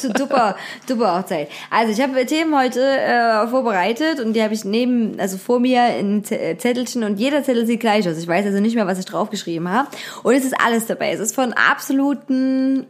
super, 0.18 0.56
super 0.88 1.16
Hochzeit. 1.16 1.48
Also 1.70 1.92
ich 1.92 2.00
habe 2.00 2.26
Themen 2.26 2.58
heute 2.58 2.80
äh, 2.80 3.46
vorbereitet 3.46 4.18
und 4.18 4.32
die 4.32 4.42
habe 4.42 4.52
ich 4.52 4.64
neben, 4.64 5.20
also 5.20 5.38
vor 5.38 5.60
mir 5.60 5.96
in 5.96 6.24
äh, 6.30 6.58
Zettelchen 6.58 7.04
und 7.04 7.20
jeder 7.20 7.44
Zettel 7.44 7.66
sieht 7.66 7.78
gleich 7.78 8.08
aus. 8.08 8.18
Ich 8.18 8.26
weiß 8.26 8.46
also 8.46 8.58
nicht 8.58 8.74
mehr, 8.74 8.88
was 8.88 8.98
ich 8.98 9.04
draufgeschrieben 9.04 9.70
habe. 9.70 9.90
Und 10.24 10.34
es 10.34 10.44
ist 10.44 10.54
alles 10.60 10.86
dabei. 10.86 11.12
Es 11.12 11.20
ist 11.20 11.36
von 11.36 11.52
absoluten 11.52 12.88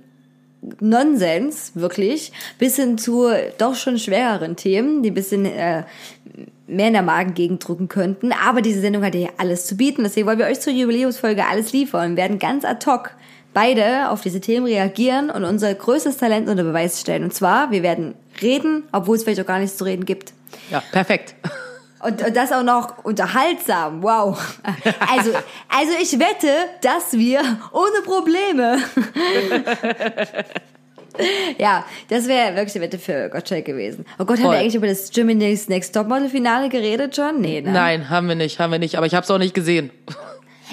Nonsens, 0.81 1.73
wirklich, 1.75 2.33
bis 2.59 2.77
hin 2.77 2.99
zu 2.99 3.29
doch 3.59 3.75
schon 3.75 3.99
schwereren 3.99 4.57
Themen, 4.57 5.03
die 5.03 5.11
ein 5.11 5.15
bisschen 5.15 5.45
äh, 5.45 5.85
mehr 6.69 6.89
in 6.89 6.93
der 6.93 7.03
Magengegend 7.03 7.67
drücken 7.67 7.89
könnten. 7.89 8.33
Aber 8.33 8.63
diese 8.63 8.81
Sendung 8.81 9.03
hat 9.03 9.15
ja 9.15 9.31
alles 9.39 9.67
zu 9.67 9.77
bieten. 9.77 10.05
Deswegen 10.05 10.27
wollen 10.27 10.39
wir 10.39 10.47
euch 10.47 10.61
zur 10.61 10.73
Jubiläumsfolge 10.73 11.47
alles 11.47 11.73
liefern 11.73 12.13
und 12.13 12.17
werden 12.17 12.39
ganz 12.39 12.65
ad 12.65 12.87
hoc 12.87 13.11
beide 13.55 14.11
auf 14.11 14.21
diese 14.21 14.41
Themen 14.41 14.67
reagieren 14.67 15.31
und 15.31 15.45
unser 15.45 15.75
größtes 15.75 16.19
Talent 16.19 16.49
unter 16.49 16.63
Beweis 16.63 17.01
stellen. 17.01 17.25
Und 17.25 17.35
zwar, 17.35 17.71
wir 17.71 17.83
werden 17.83 18.15
reden, 18.41 18.85
obwohl 18.93 19.17
es 19.17 19.25
vielleicht 19.25 19.41
auch 19.41 19.47
gar 19.47 19.59
nichts 19.59 19.77
zu 19.77 19.85
reden 19.85 20.05
gibt. 20.05 20.33
Ja, 20.71 20.83
perfekt. 20.93 21.35
Und, 22.01 22.25
und 22.25 22.37
das 22.37 22.53
auch 22.53 22.63
noch 22.63 23.05
unterhaltsam. 23.05 24.03
Wow. 24.03 24.39
Also, 25.13 25.33
also 25.69 25.93
ich 26.01 26.17
wette, 26.21 26.53
dass 26.83 27.15
wir 27.15 27.41
ohne 27.73 28.03
Probleme. 28.05 28.79
ja, 31.59 31.85
das 32.09 32.29
wäre 32.29 32.57
wirklich 32.57 32.77
eine 32.77 32.85
Wette 32.85 32.99
für 32.99 33.29
Gottschalk 33.29 33.65
gewesen. 33.65 34.05
Oh 34.19 34.25
Gott, 34.25 34.39
haben 34.39 34.45
Voll. 34.45 34.53
wir 34.53 34.59
eigentlich 34.61 34.75
über 34.75 34.87
das 34.87 35.11
Germany's 35.11 35.69
Next 35.69 35.95
Topmodel 35.95 36.29
Finale 36.29 36.69
geredet 36.69 37.17
schon? 37.17 37.41
Nee, 37.41 37.61
ne? 37.61 37.73
Nein, 37.73 38.11
haben 38.11 38.29
wir 38.29 38.35
nicht, 38.35 38.59
haben 38.59 38.73
wir 38.73 38.79
nicht. 38.79 38.97
Aber 38.97 39.07
ich 39.07 39.15
habe 39.15 39.25
es 39.25 39.31
auch 39.31 39.39
nicht 39.39 39.55
gesehen. 39.55 39.91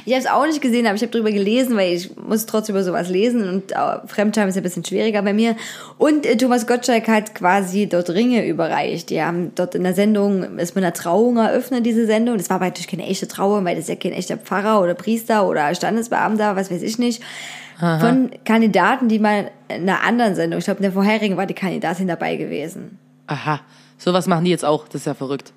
Ich 0.08 0.14
habe 0.14 0.22
es 0.22 0.28
auch 0.28 0.46
nicht 0.46 0.62
gesehen, 0.62 0.86
aber 0.86 0.96
ich 0.96 1.02
habe 1.02 1.12
drüber 1.12 1.32
gelesen, 1.32 1.78
weil 1.78 1.94
ich 1.94 2.16
muss 2.16 2.46
trotzdem 2.46 2.76
über 2.76 2.84
sowas 2.84 3.10
lesen 3.10 3.50
und 3.50 3.72
äh, 3.72 3.76
Fremdscham 4.06 4.48
ist 4.48 4.56
ja 4.56 4.62
ein 4.62 4.64
bisschen 4.64 4.86
schwieriger 4.86 5.24
bei 5.24 5.34
mir. 5.34 5.56
Und 5.98 6.28
äh, 6.28 6.38
Thomas 6.38 6.68
Gottschalk 6.68 7.08
hat 7.08 7.34
quasi 7.34 7.88
dort 7.88 8.12
Ringe 8.12 8.46
überreicht. 8.46 9.10
Die 9.10 9.24
haben 9.24 9.54
dort 9.56 9.74
in 9.74 9.84
der 9.84 9.96
Sendung, 9.96 10.60
ist 10.60 10.76
mit 10.76 10.84
einer 10.84 10.94
Trauung 10.94 11.38
eröffnet, 11.38 11.86
diese 11.88 12.06
Sendung. 12.06 12.38
Das 12.38 12.50
war 12.50 12.58
aber 12.58 12.66
natürlich 12.66 12.88
keine 12.88 13.08
echte 13.08 13.28
Trauung, 13.28 13.66
weil 13.66 13.76
das 13.76 13.86
ist 13.86 13.90
ja 13.90 13.96
kein 13.96 14.14
echter 14.14 14.38
Pfarrer 14.38 14.80
oder 14.82 14.94
Priester 14.94 15.48
oder 15.48 15.74
Standesbeamter, 15.74 16.56
was 16.56 16.70
weiß 16.70 16.84
ich 16.84 17.00
nicht. 17.00 17.24
Von 17.78 18.32
Kandidaten, 18.46 19.08
die 19.10 19.20
mal 19.20 19.52
in 19.68 19.90
einer 19.90 20.02
anderen 20.04 20.36
Sendung, 20.36 20.60
ich 20.60 20.66
glaube 20.66 20.78
in 20.80 20.84
der 20.84 20.92
vorherigen 20.94 21.36
war 21.38 21.46
die 21.46 21.54
Kandidatin 21.54 22.08
dabei 22.08 22.36
gewesen. 22.38 22.98
Aha. 23.28 23.60
Sowas 23.98 24.28
machen 24.28 24.46
die 24.46 24.52
jetzt 24.52 24.66
auch. 24.66 24.88
Das 24.88 25.02
ist 25.02 25.06
ja 25.08 25.14
verrückt. 25.14 25.52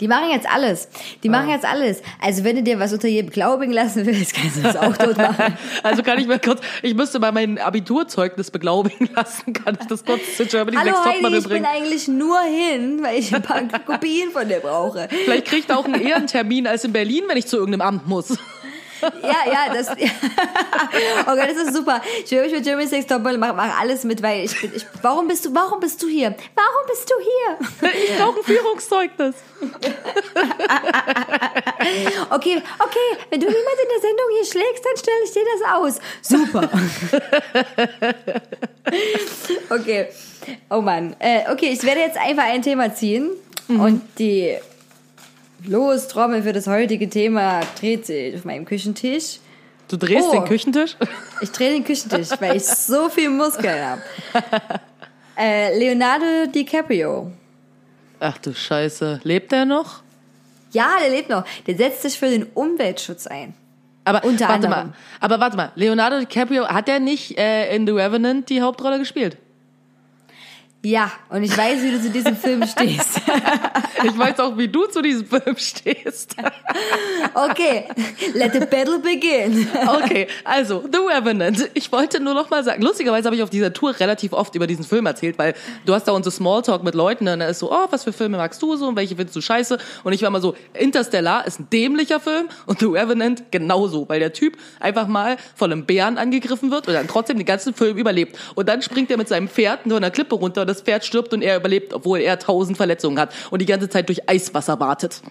Die 0.00 0.08
machen 0.08 0.30
jetzt 0.30 0.48
alles. 0.48 0.88
Die 1.22 1.28
machen 1.28 1.48
jetzt 1.48 1.64
alles. 1.64 2.02
Also 2.20 2.44
wenn 2.44 2.56
du 2.56 2.62
dir 2.62 2.78
was 2.78 2.92
unter 2.92 3.08
je 3.08 3.22
beglaubigen 3.22 3.72
lassen 3.72 4.06
willst, 4.06 4.34
kannst 4.40 4.56
du 4.58 4.62
das 4.62 4.76
auch 4.76 4.96
dort 4.96 5.16
machen. 5.16 5.56
Also 5.82 6.02
kann 6.02 6.18
ich 6.18 6.26
mir 6.26 6.38
kurz, 6.38 6.60
ich 6.82 6.94
müsste 6.94 7.18
mal 7.18 7.32
mein 7.32 7.58
Abiturzeugnis 7.58 8.50
beglaubigen 8.50 9.08
lassen. 9.14 9.52
Kann 9.52 9.78
ich 9.80 9.86
das 9.86 10.04
kurz 10.04 10.36
zu 10.36 10.44
Germany's 10.46 10.80
Hallo 10.80 10.90
Next 10.90 11.06
Heidi, 11.06 11.36
ich 11.36 11.42
bin 11.44 11.50
bringen? 11.50 11.66
eigentlich 11.66 12.08
nur 12.08 12.38
hin, 12.40 13.00
weil 13.02 13.18
ich 13.18 13.34
ein 13.34 13.42
paar 13.42 13.62
Kopien 13.86 14.30
von 14.30 14.48
dir 14.48 14.60
brauche. 14.60 15.08
Vielleicht 15.24 15.46
kriege 15.46 15.60
ich 15.60 15.66
da 15.66 15.76
auch 15.76 15.84
einen 15.84 16.00
Ehrentermin 16.00 16.66
als 16.66 16.84
in 16.84 16.92
Berlin, 16.92 17.24
wenn 17.28 17.36
ich 17.36 17.46
zu 17.46 17.56
irgendeinem 17.56 17.82
Amt 17.82 18.08
muss. 18.08 18.36
Ja, 19.00 19.52
ja, 19.52 19.74
das. 19.74 19.88
Oh 21.26 21.34
Gott, 21.34 21.48
das 21.50 21.56
ist 21.68 21.74
super. 21.74 22.00
Ich 22.24 22.30
will 22.30 22.42
mich 22.42 22.52
mit 22.52 22.66
Jeremy 22.66 22.86
Sex 22.86 23.06
Topmodel 23.06 23.38
mach, 23.38 23.54
mach 23.54 23.80
alles 23.80 24.04
mit, 24.04 24.22
weil 24.22 24.44
ich 24.44 24.60
bin. 24.60 24.72
Ich, 24.74 24.86
warum 25.02 25.28
bist 25.28 25.44
du? 25.44 25.54
Warum 25.54 25.80
bist 25.80 26.02
du 26.02 26.08
hier? 26.08 26.34
Warum 26.54 26.86
bist 26.86 27.10
du 27.10 27.14
hier? 27.20 27.58
Ich 28.08 28.16
brauche 28.16 28.38
ein 28.38 28.44
Führungszeugnis. 28.44 29.34
Okay, 32.30 32.62
okay. 32.78 33.08
Wenn 33.30 33.40
du 33.40 33.46
niemand 33.46 33.78
in 33.82 33.88
der 33.88 34.00
Sendung 34.00 34.26
hier 34.34 34.44
schlägst, 34.44 34.84
dann 34.84 34.96
stelle 34.96 35.24
ich 35.24 35.32
dir 35.32 35.44
das 35.54 35.62
aus. 35.72 36.00
Super. 36.22 36.68
Okay. 39.70 40.08
Oh 40.70 40.80
Mann. 40.80 41.16
Äh, 41.18 41.50
okay, 41.50 41.70
ich 41.72 41.82
werde 41.84 42.00
jetzt 42.00 42.18
einfach 42.18 42.44
ein 42.44 42.62
Thema 42.62 42.94
ziehen 42.94 43.30
und 43.68 44.02
die 44.18 44.56
Los-Trommel 45.64 46.42
für 46.42 46.52
das 46.52 46.66
heutige 46.66 47.08
Thema 47.08 47.60
dreht 47.78 48.06
sich 48.06 48.34
auf 48.36 48.44
meinem 48.44 48.64
Küchentisch. 48.64 49.40
Du 49.88 49.96
drehst 49.96 50.28
Oh. 50.28 50.32
den 50.32 50.44
Küchentisch? 50.44 50.96
Ich 51.40 51.50
drehe 51.52 51.70
den 51.72 51.84
Küchentisch, 51.84 52.28
weil 52.40 52.56
ich 52.56 52.64
so 52.66 53.08
viel 53.08 53.30
Muskeln 53.30 53.80
habe. 53.84 54.02
Äh, 55.40 55.78
Leonardo 55.78 56.50
DiCaprio. 56.52 57.30
Ach 58.18 58.38
du 58.38 58.52
Scheiße. 58.52 59.20
Lebt 59.22 59.52
er 59.52 59.64
noch? 59.66 60.02
Ja, 60.72 60.96
der 61.00 61.10
lebt 61.10 61.28
noch. 61.30 61.44
Der 61.68 61.76
setzt 61.76 62.02
sich 62.02 62.18
für 62.18 62.28
den 62.28 62.42
Umweltschutz 62.54 63.28
ein. 63.28 63.54
Aber 64.04 64.24
Unter 64.24 64.48
warte 64.48 64.66
anderem. 64.66 64.86
mal. 64.88 64.92
Aber 65.20 65.38
warte 65.38 65.56
mal. 65.56 65.70
Leonardo 65.76 66.18
DiCaprio, 66.18 66.66
hat 66.66 66.88
er 66.88 66.98
nicht 66.98 67.38
äh, 67.38 67.72
in 67.72 67.86
The 67.86 67.92
Revenant 67.92 68.48
die 68.50 68.62
Hauptrolle 68.62 68.98
gespielt? 68.98 69.36
Ja, 70.84 71.10
und 71.28 71.42
ich 71.42 71.56
weiß, 71.56 71.82
wie 71.82 71.90
du 71.90 72.00
zu 72.00 72.10
diesem 72.10 72.36
Film 72.36 72.66
stehst. 72.66 73.20
Ich 74.04 74.16
weiß 74.16 74.38
auch, 74.38 74.56
wie 74.56 74.68
du 74.68 74.86
zu 74.86 75.02
diesem 75.02 75.26
Film 75.26 75.56
stehst. 75.56 76.36
Okay, 77.34 77.84
let 78.32 78.52
the 78.52 78.60
battle 78.60 79.00
begin. 79.00 79.66
Okay, 79.88 80.28
also 80.44 80.84
The 80.90 80.98
Revenant. 80.98 81.68
Ich 81.74 81.90
wollte 81.90 82.20
nur 82.20 82.34
noch 82.34 82.48
mal 82.48 82.62
sagen, 82.62 82.80
lustigerweise 82.80 83.26
habe 83.26 83.34
ich 83.34 83.42
auf 83.42 83.50
dieser 83.50 83.72
Tour 83.72 83.98
relativ 83.98 84.32
oft 84.32 84.54
über 84.54 84.68
diesen 84.68 84.84
Film 84.84 85.06
erzählt, 85.06 85.36
weil 85.36 85.54
du 85.84 85.94
hast 85.94 86.04
da 86.04 86.12
uns 86.12 86.24
so 86.24 86.30
Smalltalk 86.30 86.84
mit 86.84 86.94
Leuten 86.94 87.26
und 87.26 87.40
da 87.40 87.46
ist 87.46 87.58
so, 87.58 87.72
oh, 87.72 87.86
was 87.90 88.04
für 88.04 88.12
Filme 88.12 88.36
magst 88.36 88.62
du 88.62 88.76
so 88.76 88.86
und 88.86 88.94
welche 88.94 89.16
findest 89.16 89.34
du 89.34 89.40
scheiße? 89.40 89.78
Und 90.04 90.12
ich 90.12 90.22
war 90.22 90.28
immer 90.28 90.40
so, 90.40 90.54
Interstellar 90.74 91.44
ist 91.44 91.58
ein 91.58 91.68
dämlicher 91.70 92.20
Film 92.20 92.48
und 92.66 92.78
The 92.78 92.86
Revenant 92.86 93.50
genauso, 93.50 94.08
weil 94.08 94.20
der 94.20 94.32
Typ 94.32 94.56
einfach 94.78 95.08
mal 95.08 95.38
von 95.56 95.72
einem 95.72 95.86
Bären 95.86 96.18
angegriffen 96.18 96.70
wird 96.70 96.86
und 96.86 96.94
dann 96.94 97.08
trotzdem 97.08 97.36
den 97.36 97.46
ganzen 97.46 97.74
Film 97.74 97.96
überlebt. 97.96 98.38
Und 98.54 98.68
dann 98.68 98.80
springt 98.80 99.10
er 99.10 99.16
mit 99.16 99.26
seinem 99.26 99.48
Pferd 99.48 99.86
nur 99.86 99.96
einer 99.96 100.12
Klippe 100.12 100.36
runter 100.36 100.67
das 100.68 100.82
Pferd 100.82 101.04
stirbt 101.04 101.32
und 101.32 101.42
er 101.42 101.56
überlebt, 101.56 101.92
obwohl 101.92 102.20
er 102.20 102.38
tausend 102.38 102.76
Verletzungen 102.76 103.18
hat 103.18 103.32
und 103.50 103.60
die 103.60 103.66
ganze 103.66 103.88
Zeit 103.88 104.08
durch 104.08 104.28
Eiswasser 104.28 104.78
wartet. 104.80 105.22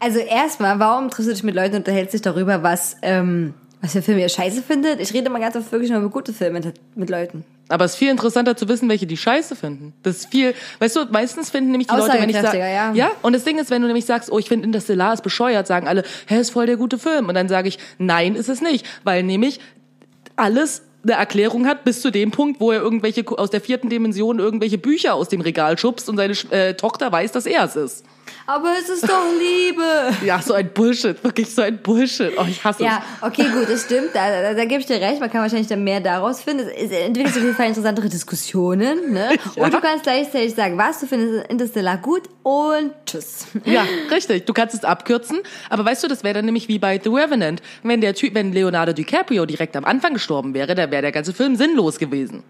Also 0.00 0.20
erstmal, 0.20 0.78
warum 0.78 1.10
triffst 1.10 1.28
du 1.28 1.34
dich 1.34 1.42
mit 1.42 1.54
Leuten 1.54 1.74
und 1.74 1.80
unterhältst 1.80 2.14
dich 2.14 2.22
darüber, 2.22 2.62
was, 2.62 2.96
ähm, 3.02 3.54
was 3.80 3.92
für 3.92 4.02
Filme 4.02 4.20
ihr 4.20 4.28
scheiße 4.28 4.62
findet? 4.62 5.00
Ich 5.00 5.12
rede 5.12 5.28
mal 5.30 5.40
ganz 5.40 5.56
oft 5.56 5.70
wirklich 5.72 5.90
nur 5.90 6.00
über 6.00 6.10
gute 6.10 6.32
Filme 6.32 6.60
mit, 6.60 6.74
mit 6.94 7.10
Leuten. 7.10 7.44
Aber 7.68 7.84
es 7.84 7.92
ist 7.92 7.98
viel 7.98 8.10
interessanter 8.10 8.56
zu 8.56 8.68
wissen, 8.68 8.88
welche 8.88 9.06
die 9.06 9.16
Scheiße 9.16 9.54
finden. 9.54 9.92
Das 10.02 10.16
ist 10.16 10.30
viel, 10.30 10.54
weißt 10.78 10.96
du, 10.96 11.04
meistens 11.10 11.50
finden 11.50 11.70
nämlich 11.70 11.88
die 11.88 11.94
Leute, 11.94 12.14
wenn 12.14 12.30
ich 12.30 12.36
sage, 12.36 12.58
ja. 12.58 12.92
ja, 12.94 13.10
und 13.22 13.34
das 13.34 13.44
Ding 13.44 13.58
ist, 13.58 13.70
wenn 13.70 13.82
du 13.82 13.88
nämlich 13.88 14.06
sagst, 14.06 14.32
oh, 14.32 14.38
ich 14.38 14.48
finde 14.48 14.64
Interstellar 14.64 15.12
ist 15.12 15.22
bescheuert, 15.22 15.66
sagen 15.66 15.86
alle, 15.86 16.02
hä, 16.26 16.40
ist 16.40 16.50
voll 16.50 16.66
der 16.66 16.76
gute 16.76 16.98
Film. 16.98 17.28
Und 17.28 17.34
dann 17.34 17.48
sage 17.48 17.68
ich, 17.68 17.78
nein, 17.98 18.36
ist 18.36 18.48
es 18.48 18.62
nicht, 18.62 18.86
weil 19.04 19.22
nämlich 19.22 19.60
alles 20.36 20.82
eine 21.08 21.18
Erklärung 21.18 21.66
hat 21.66 21.84
bis 21.84 22.02
zu 22.02 22.10
dem 22.10 22.30
Punkt, 22.30 22.60
wo 22.60 22.70
er 22.70 22.80
irgendwelche 22.80 23.26
aus 23.26 23.50
der 23.50 23.60
vierten 23.60 23.88
Dimension 23.88 24.38
irgendwelche 24.38 24.78
Bücher 24.78 25.14
aus 25.14 25.28
dem 25.28 25.40
Regal 25.40 25.78
schubst 25.78 26.08
und 26.08 26.16
seine 26.16 26.34
äh, 26.50 26.74
Tochter 26.74 27.10
weiß, 27.10 27.32
dass 27.32 27.46
er 27.46 27.64
es 27.64 27.76
ist. 27.76 28.04
Aber 28.50 28.72
es 28.80 28.88
ist 28.88 29.06
doch 29.06 29.24
Liebe. 29.38 29.84
Ja, 30.24 30.40
so 30.40 30.54
ein 30.54 30.70
Bullshit, 30.72 31.22
wirklich 31.22 31.54
so 31.54 31.60
ein 31.60 31.76
Bullshit. 31.82 32.32
Oh, 32.38 32.46
ich 32.48 32.64
hasse 32.64 32.82
Ja, 32.82 33.02
es. 33.20 33.22
okay, 33.22 33.44
gut, 33.52 33.68
das 33.68 33.82
stimmt. 33.84 34.08
Da, 34.14 34.30
da, 34.30 34.54
da 34.54 34.64
gebe 34.64 34.80
ich 34.80 34.86
dir 34.86 34.98
recht. 35.02 35.20
Man 35.20 35.30
kann 35.30 35.42
wahrscheinlich 35.42 35.66
dann 35.66 35.84
mehr 35.84 36.00
daraus 36.00 36.40
finden. 36.40 36.66
Es 36.66 36.90
entwickelt 36.90 37.36
auf 37.36 37.42
jeden 37.42 37.54
Fall 37.54 37.66
interessantere 37.68 38.08
Diskussionen. 38.08 39.12
Ne? 39.12 39.36
Ja. 39.54 39.64
Und 39.64 39.74
du 39.74 39.80
kannst 39.80 40.04
gleichzeitig 40.04 40.54
sagen, 40.54 40.78
was 40.78 41.00
du 41.00 41.06
findest 41.06 41.46
Interstellar 41.50 41.98
gut 41.98 42.22
und 42.42 42.92
tschüss. 43.04 43.48
Ja, 43.66 43.84
richtig. 44.10 44.46
Du 44.46 44.54
kannst 44.54 44.74
es 44.74 44.82
abkürzen. 44.82 45.40
Aber 45.68 45.84
weißt 45.84 46.02
du, 46.04 46.08
das 46.08 46.24
wäre 46.24 46.32
dann 46.34 46.46
nämlich 46.46 46.68
wie 46.68 46.78
bei 46.78 46.98
The 47.02 47.10
Revenant. 47.10 47.60
Wenn 47.82 48.00
der 48.00 48.14
Typ, 48.14 48.34
wenn 48.34 48.52
Leonardo 48.54 48.94
DiCaprio 48.94 49.44
direkt 49.44 49.76
am 49.76 49.84
Anfang 49.84 50.14
gestorben 50.14 50.54
wäre, 50.54 50.74
dann 50.74 50.90
wäre 50.90 51.02
der 51.02 51.12
ganze 51.12 51.34
Film 51.34 51.54
sinnlos 51.56 51.98
gewesen. 51.98 52.44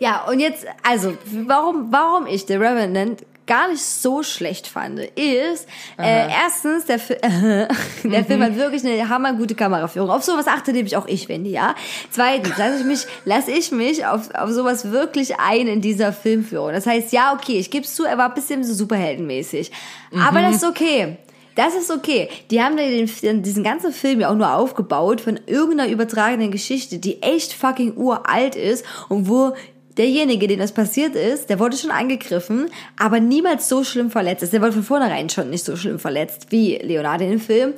Ja, 0.00 0.24
und 0.28 0.40
jetzt, 0.40 0.66
also, 0.82 1.16
warum, 1.46 1.92
warum 1.92 2.26
ich 2.26 2.46
The 2.46 2.54
Revenant 2.56 3.22
gar 3.50 3.66
nicht 3.68 3.82
so 3.82 4.22
schlecht 4.22 4.68
fand, 4.68 5.00
ist 5.00 5.66
äh, 5.98 6.28
erstens, 6.30 6.84
der, 6.84 7.00
Fi 7.00 7.16
der 7.22 7.68
Mhm. 8.04 8.24
Film 8.24 8.42
hat 8.44 8.56
wirklich 8.56 8.86
eine 8.86 9.08
hammergute 9.08 9.56
Kameraführung. 9.56 10.08
Auf 10.08 10.22
sowas 10.22 10.46
achte 10.46 10.72
nämlich 10.72 10.96
auch 10.96 11.08
ich, 11.08 11.28
Wendy, 11.28 11.50
ja. 11.50 11.74
Zweitens, 12.10 12.56
lasse 12.56 12.78
ich 12.78 12.84
mich, 12.84 13.06
lasse 13.24 13.50
ich 13.50 13.72
mich 13.72 14.06
auf, 14.06 14.32
auf 14.36 14.50
sowas 14.50 14.92
wirklich 14.92 15.40
ein 15.40 15.66
in 15.66 15.80
dieser 15.80 16.12
Filmführung. 16.12 16.70
Das 16.70 16.86
heißt, 16.86 17.12
ja, 17.12 17.34
okay, 17.34 17.58
ich 17.58 17.72
gebe 17.72 17.84
zu, 17.84 18.04
er 18.04 18.18
war 18.18 18.28
ein 18.28 18.34
bisschen 18.34 18.62
so 18.62 18.72
superheldenmäßig. 18.72 19.72
Aber 20.16 20.42
das 20.42 20.56
ist 20.56 20.64
okay. 20.64 21.16
Das 21.56 21.74
ist 21.74 21.90
okay. 21.90 22.28
Die 22.52 22.62
haben 22.62 22.76
den, 22.76 23.42
diesen 23.42 23.64
ganzen 23.64 23.92
Film 23.92 24.20
ja 24.20 24.30
auch 24.30 24.36
nur 24.36 24.54
aufgebaut 24.54 25.20
von 25.20 25.40
irgendeiner 25.46 25.90
übertragenen 25.90 26.52
Geschichte, 26.52 27.00
die 27.00 27.20
echt 27.20 27.52
fucking 27.52 27.96
uralt 27.96 28.54
ist 28.54 28.84
und 29.08 29.28
wo 29.28 29.54
derjenige, 29.96 30.46
dem 30.46 30.58
das 30.58 30.72
passiert 30.72 31.14
ist, 31.14 31.50
der 31.50 31.58
wurde 31.58 31.76
schon 31.76 31.90
angegriffen, 31.90 32.66
aber 32.98 33.20
niemals 33.20 33.68
so 33.68 33.84
schlimm 33.84 34.10
verletzt 34.10 34.42
ist. 34.42 34.52
Der 34.52 34.60
wurde 34.60 34.72
von 34.72 34.82
vornherein 34.82 35.28
schon 35.28 35.50
nicht 35.50 35.64
so 35.64 35.76
schlimm 35.76 35.98
verletzt 35.98 36.46
wie 36.50 36.76
Leonardo 36.76 37.24
in 37.24 37.30
dem 37.30 37.40
Film. 37.40 37.74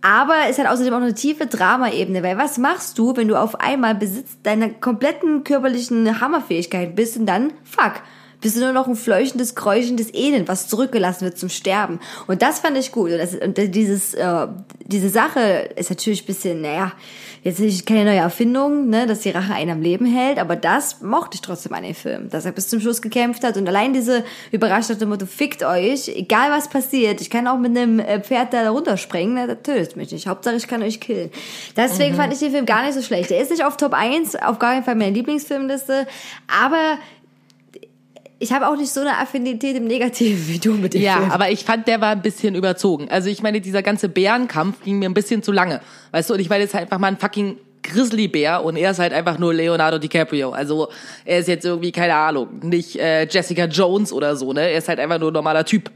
Aber 0.00 0.34
es 0.48 0.58
hat 0.58 0.68
außerdem 0.68 0.94
auch 0.94 0.98
eine 0.98 1.14
tiefe 1.14 1.46
Drama-Ebene, 1.46 2.22
weil 2.22 2.38
was 2.38 2.58
machst 2.58 2.98
du, 2.98 3.16
wenn 3.16 3.28
du 3.28 3.36
auf 3.36 3.60
einmal 3.60 3.94
besitzt 3.94 4.38
deiner 4.44 4.68
kompletten 4.68 5.42
körperlichen 5.42 6.20
Hammerfähigkeit 6.20 6.94
bist 6.94 7.16
und 7.16 7.26
dann, 7.26 7.52
fuck, 7.64 7.94
bist 8.40 8.56
du 8.56 8.60
nur 8.60 8.72
noch 8.72 8.86
ein 8.86 8.94
fleuchendes, 8.94 9.56
kräuchendes 9.56 10.14
Elend, 10.14 10.46
was 10.46 10.68
zurückgelassen 10.68 11.24
wird 11.24 11.38
zum 11.38 11.48
Sterben. 11.48 11.98
Und 12.28 12.42
das 12.42 12.60
fand 12.60 12.76
ich 12.76 12.92
gut. 12.92 13.10
Und, 13.10 13.18
das, 13.18 13.34
und 13.34 13.58
dieses, 13.74 14.14
äh, 14.14 14.46
diese 14.84 15.08
Sache 15.08 15.70
ist 15.74 15.90
natürlich 15.90 16.24
bisschen, 16.24 16.60
naja, 16.60 16.92
jetzt 17.48 17.60
ist 17.60 17.86
keine 17.86 18.04
neue 18.04 18.20
Erfindung, 18.20 18.88
ne, 18.88 19.06
dass 19.06 19.20
die 19.20 19.30
Rache 19.30 19.54
einen 19.54 19.70
am 19.70 19.82
Leben 19.82 20.06
hält, 20.06 20.38
aber 20.38 20.54
das 20.54 21.00
mochte 21.00 21.36
ich 21.36 21.40
trotzdem 21.40 21.72
an 21.72 21.82
dem 21.82 21.94
Film, 21.94 22.28
dass 22.30 22.44
er 22.44 22.52
bis 22.52 22.68
zum 22.68 22.80
Schluss 22.80 23.02
gekämpft 23.02 23.42
hat 23.42 23.56
und 23.56 23.66
allein 23.66 23.92
diese 23.92 24.24
Überraschung 24.52 24.96
Motto, 25.08 25.26
fickt 25.26 25.62
euch, 25.64 26.08
egal 26.08 26.50
was 26.50 26.68
passiert, 26.68 27.20
ich 27.20 27.30
kann 27.30 27.46
auch 27.46 27.58
mit 27.58 27.76
einem 27.76 28.00
äh, 28.00 28.20
Pferd 28.20 28.52
da 28.52 28.68
runterspringen, 28.70 29.34
ne, 29.34 29.46
das 29.46 29.62
tötet 29.62 29.96
mich 29.96 30.12
nicht, 30.12 30.26
Hauptsache 30.26 30.56
ich 30.56 30.68
kann 30.68 30.82
euch 30.82 31.00
killen. 31.00 31.30
Deswegen 31.76 32.14
fand 32.14 32.32
ich 32.32 32.38
den 32.40 32.50
Film 32.50 32.66
gar 32.66 32.84
nicht 32.84 32.94
so 32.94 33.02
schlecht. 33.02 33.30
Er 33.30 33.40
ist 33.40 33.50
nicht 33.50 33.64
auf 33.64 33.76
Top 33.76 33.94
1, 33.94 34.36
auf 34.36 34.58
gar 34.58 34.72
keinen 34.72 34.84
Fall 34.84 34.94
meine 34.94 35.12
Lieblingsfilmliste, 35.12 36.06
aber 36.46 36.98
ich 38.38 38.52
habe 38.52 38.68
auch 38.68 38.76
nicht 38.76 38.90
so 38.92 39.00
eine 39.00 39.16
Affinität 39.18 39.76
im 39.76 39.86
Negativen 39.86 40.46
wie 40.48 40.58
du 40.58 40.74
mit 40.74 40.94
dem 40.94 41.02
Ja, 41.02 41.16
Film. 41.18 41.30
aber 41.30 41.50
ich 41.50 41.64
fand, 41.64 41.88
der 41.88 42.00
war 42.00 42.10
ein 42.10 42.22
bisschen 42.22 42.54
überzogen. 42.54 43.08
Also 43.10 43.28
ich 43.28 43.42
meine, 43.42 43.60
dieser 43.60 43.82
ganze 43.82 44.08
Bärenkampf 44.08 44.82
ging 44.84 44.98
mir 45.00 45.08
ein 45.08 45.14
bisschen 45.14 45.42
zu 45.42 45.50
lange. 45.52 45.80
Weißt 46.12 46.30
du, 46.30 46.34
und 46.34 46.40
ich 46.40 46.48
meine 46.48 46.62
jetzt 46.62 46.74
halt 46.74 46.84
einfach 46.84 46.98
mal 46.98 47.08
ein 47.08 47.18
fucking 47.18 47.56
Grizzlybär 47.82 48.62
und 48.64 48.76
er 48.76 48.90
ist 48.90 48.98
halt 48.98 49.12
einfach 49.12 49.38
nur 49.38 49.54
Leonardo 49.54 49.98
DiCaprio. 49.98 50.50
Also 50.50 50.88
er 51.24 51.38
ist 51.38 51.48
jetzt 51.48 51.64
irgendwie, 51.64 51.90
keine 51.92 52.14
Ahnung, 52.14 52.48
nicht 52.62 52.96
äh, 52.96 53.24
Jessica 53.26 53.64
Jones 53.64 54.12
oder 54.12 54.36
so, 54.36 54.52
ne? 54.52 54.60
Er 54.70 54.78
ist 54.78 54.88
halt 54.88 55.00
einfach 55.00 55.18
nur 55.18 55.30
ein 55.30 55.34
normaler 55.34 55.64
Typ. 55.64 55.90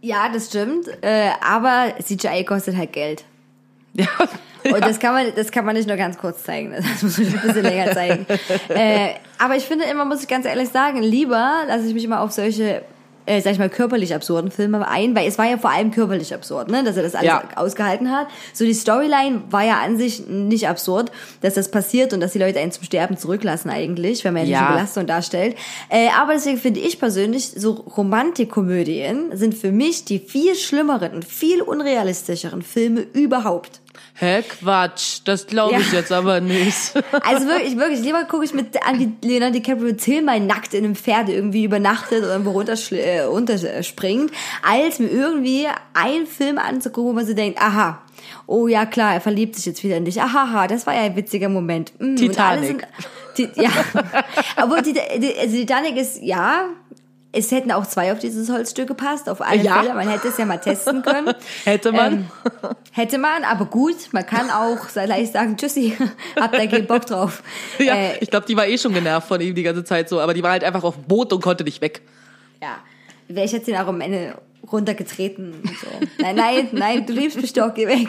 Ja, 0.00 0.28
das 0.32 0.48
stimmt, 0.48 0.86
äh, 1.02 1.30
aber 1.40 1.94
CGI 2.02 2.44
kostet 2.44 2.76
halt 2.76 2.92
Geld. 2.92 3.24
Ja. 3.96 4.06
Und 4.72 4.80
das 4.84 4.98
kann 4.98 5.12
man, 5.14 5.26
das 5.36 5.50
kann 5.50 5.64
man 5.64 5.74
nicht 5.76 5.88
nur 5.88 5.96
ganz 5.96 6.18
kurz 6.18 6.42
zeigen. 6.42 6.72
Das 6.76 6.84
muss 7.02 7.18
man 7.18 7.26
ein 7.26 7.40
bisschen 7.42 7.62
länger 7.62 7.92
zeigen. 7.92 8.26
äh, 8.68 9.10
aber 9.38 9.56
ich 9.56 9.64
finde 9.64 9.84
immer, 9.84 10.04
muss 10.04 10.22
ich 10.22 10.28
ganz 10.28 10.46
ehrlich 10.46 10.68
sagen, 10.70 11.02
lieber 11.02 11.62
lasse 11.68 11.86
ich 11.86 11.94
mich 11.94 12.04
immer 12.04 12.20
auf 12.20 12.30
solche, 12.32 12.82
äh, 13.26 13.40
sag 13.40 13.52
ich 13.52 13.58
mal, 13.58 13.70
körperlich 13.70 14.14
absurden 14.14 14.50
Filme 14.50 14.86
ein, 14.86 15.14
weil 15.16 15.26
es 15.26 15.38
war 15.38 15.46
ja 15.46 15.56
vor 15.58 15.70
allem 15.70 15.90
körperlich 15.90 16.34
absurd, 16.34 16.70
ne, 16.70 16.84
dass 16.84 16.96
er 16.96 17.02
das 17.02 17.14
alles 17.14 17.26
Ja. 17.28 17.42
ausgehalten 17.56 18.10
hat. 18.10 18.26
So 18.52 18.64
die 18.64 18.74
Storyline 18.74 19.42
war 19.50 19.64
ja 19.64 19.80
an 19.82 19.96
sich 19.98 20.26
nicht 20.28 20.68
absurd, 20.68 21.10
dass 21.40 21.54
das 21.54 21.70
passiert 21.70 22.12
und 22.12 22.20
dass 22.20 22.32
die 22.32 22.38
Leute 22.38 22.58
einen 22.60 22.70
zum 22.72 22.84
Sterben 22.84 23.16
zurücklassen 23.16 23.70
eigentlich, 23.70 24.24
wenn 24.24 24.34
man 24.34 24.44
ja, 24.46 24.50
Ja. 24.50 24.58
diese 24.60 24.72
Belastung 24.74 25.06
darstellt. 25.06 25.56
Äh, 25.88 26.08
aber 26.20 26.34
deswegen 26.34 26.58
finde 26.58 26.80
ich 26.80 26.98
persönlich, 26.98 27.50
so 27.56 27.72
Romantikkomödien 27.96 29.36
sind 29.36 29.54
für 29.54 29.72
mich 29.72 30.04
die 30.04 30.18
viel 30.18 30.54
schlimmeren 30.54 31.12
und 31.14 31.24
viel 31.24 31.62
unrealistischeren 31.62 32.62
Filme 32.62 33.00
überhaupt. 33.12 33.80
Hä, 34.16 34.42
Quatsch. 34.42 35.20
Das 35.24 35.46
glaube 35.46 35.80
ich 35.80 35.92
Ja. 35.92 35.98
jetzt 35.98 36.12
aber 36.12 36.40
nicht. 36.40 36.92
Also 37.22 37.46
wirklich, 37.48 37.76
wirklich, 37.76 38.00
lieber 38.00 38.24
gucke 38.24 38.44
ich 38.44 38.54
mit 38.54 38.80
an 38.86 39.16
Leonardo 39.22 39.54
DiCaprio 39.58 39.94
zehnmal 39.96 40.38
nackt 40.40 40.72
in 40.74 40.84
einem 40.84 40.94
Pferd 40.94 41.28
irgendwie 41.28 41.64
übernachtet 41.64 42.22
oder 42.22 42.32
irgendwo 42.32 42.60
äh, 42.60 43.20
runterspringt, 43.22 44.30
als 44.62 44.98
mir 45.00 45.08
irgendwie 45.10 45.66
einen 45.94 46.26
Film 46.26 46.58
anzugucken, 46.58 47.10
wo 47.10 47.12
man 47.14 47.26
so 47.26 47.34
denkt, 47.34 47.60
aha, 47.60 48.02
oh 48.46 48.68
ja 48.68 48.86
klar, 48.86 49.14
er 49.14 49.20
verliebt 49.20 49.56
sich 49.56 49.66
jetzt 49.66 49.82
wieder 49.82 49.96
in 49.96 50.04
dich, 50.04 50.20
aha, 50.20 50.66
das 50.68 50.86
war 50.86 50.94
ja 50.94 51.02
ein 51.02 51.16
witziger 51.16 51.48
Moment. 51.48 51.92
Mm, 51.98 52.16
Titanic. 52.16 52.66
sind- 52.68 52.86
die, 53.36 53.48
ja, 53.60 53.70
aber 54.56 54.80
die, 54.80 54.92
die, 54.92 55.36
also 55.36 55.56
Titanic 55.56 55.96
ist, 55.96 56.22
ja, 56.22 56.66
es 57.34 57.50
hätten 57.50 57.70
auch 57.72 57.86
zwei 57.86 58.12
auf 58.12 58.18
dieses 58.18 58.48
Holzstück 58.50 58.86
gepasst, 58.88 59.28
auf 59.28 59.40
alle 59.40 59.62
Ja. 59.62 59.80
Fälle, 59.82 59.94
man 59.94 60.08
hätte 60.08 60.28
es 60.28 60.38
ja 60.38 60.44
mal 60.46 60.58
testen 60.58 61.02
können. 61.02 61.34
Hätte 61.64 61.92
man. 61.92 62.12
Ähm, 62.14 62.26
hätte 62.92 63.18
man, 63.18 63.44
aber 63.44 63.64
gut, 63.66 63.96
man 64.12 64.24
kann 64.24 64.50
auch 64.50 64.78
leicht 64.94 65.32
sagen, 65.32 65.56
tschüssi, 65.56 65.96
habt 66.40 66.54
da 66.54 66.66
keinen 66.66 66.86
Bock 66.86 67.06
drauf. 67.06 67.42
ja, 67.78 67.94
Äh, 67.94 68.18
ich 68.20 68.30
glaube, 68.30 68.46
die 68.46 68.56
war 68.56 68.66
eh 68.66 68.78
schon 68.78 68.94
genervt 68.94 69.28
von 69.28 69.40
ihm 69.40 69.54
die 69.54 69.62
ganze 69.62 69.84
Zeit 69.84 70.08
so, 70.08 70.20
aber 70.20 70.34
die 70.34 70.42
war 70.42 70.52
halt 70.52 70.64
einfach 70.64 70.84
auf 70.84 70.94
dem 70.94 71.04
Boot 71.04 71.32
und 71.32 71.42
konnte 71.42 71.64
nicht 71.64 71.80
weg. 71.80 72.02
ja, 72.62 72.76
wäre 73.28 73.46
ich 73.46 73.52
jetzt 73.52 73.66
den 73.66 73.76
auch 73.76 73.86
am 73.88 74.00
Ende 74.00 74.34
runtergetreten 74.70 75.52
und 75.62 75.68
so. 75.68 75.86
Nein, 76.22 76.36
nein, 76.36 76.68
nein, 76.72 77.06
du 77.06 77.12
liebst 77.12 77.40
mich 77.40 77.52
doch, 77.52 77.72
geh 77.74 77.86
weg. 77.86 78.08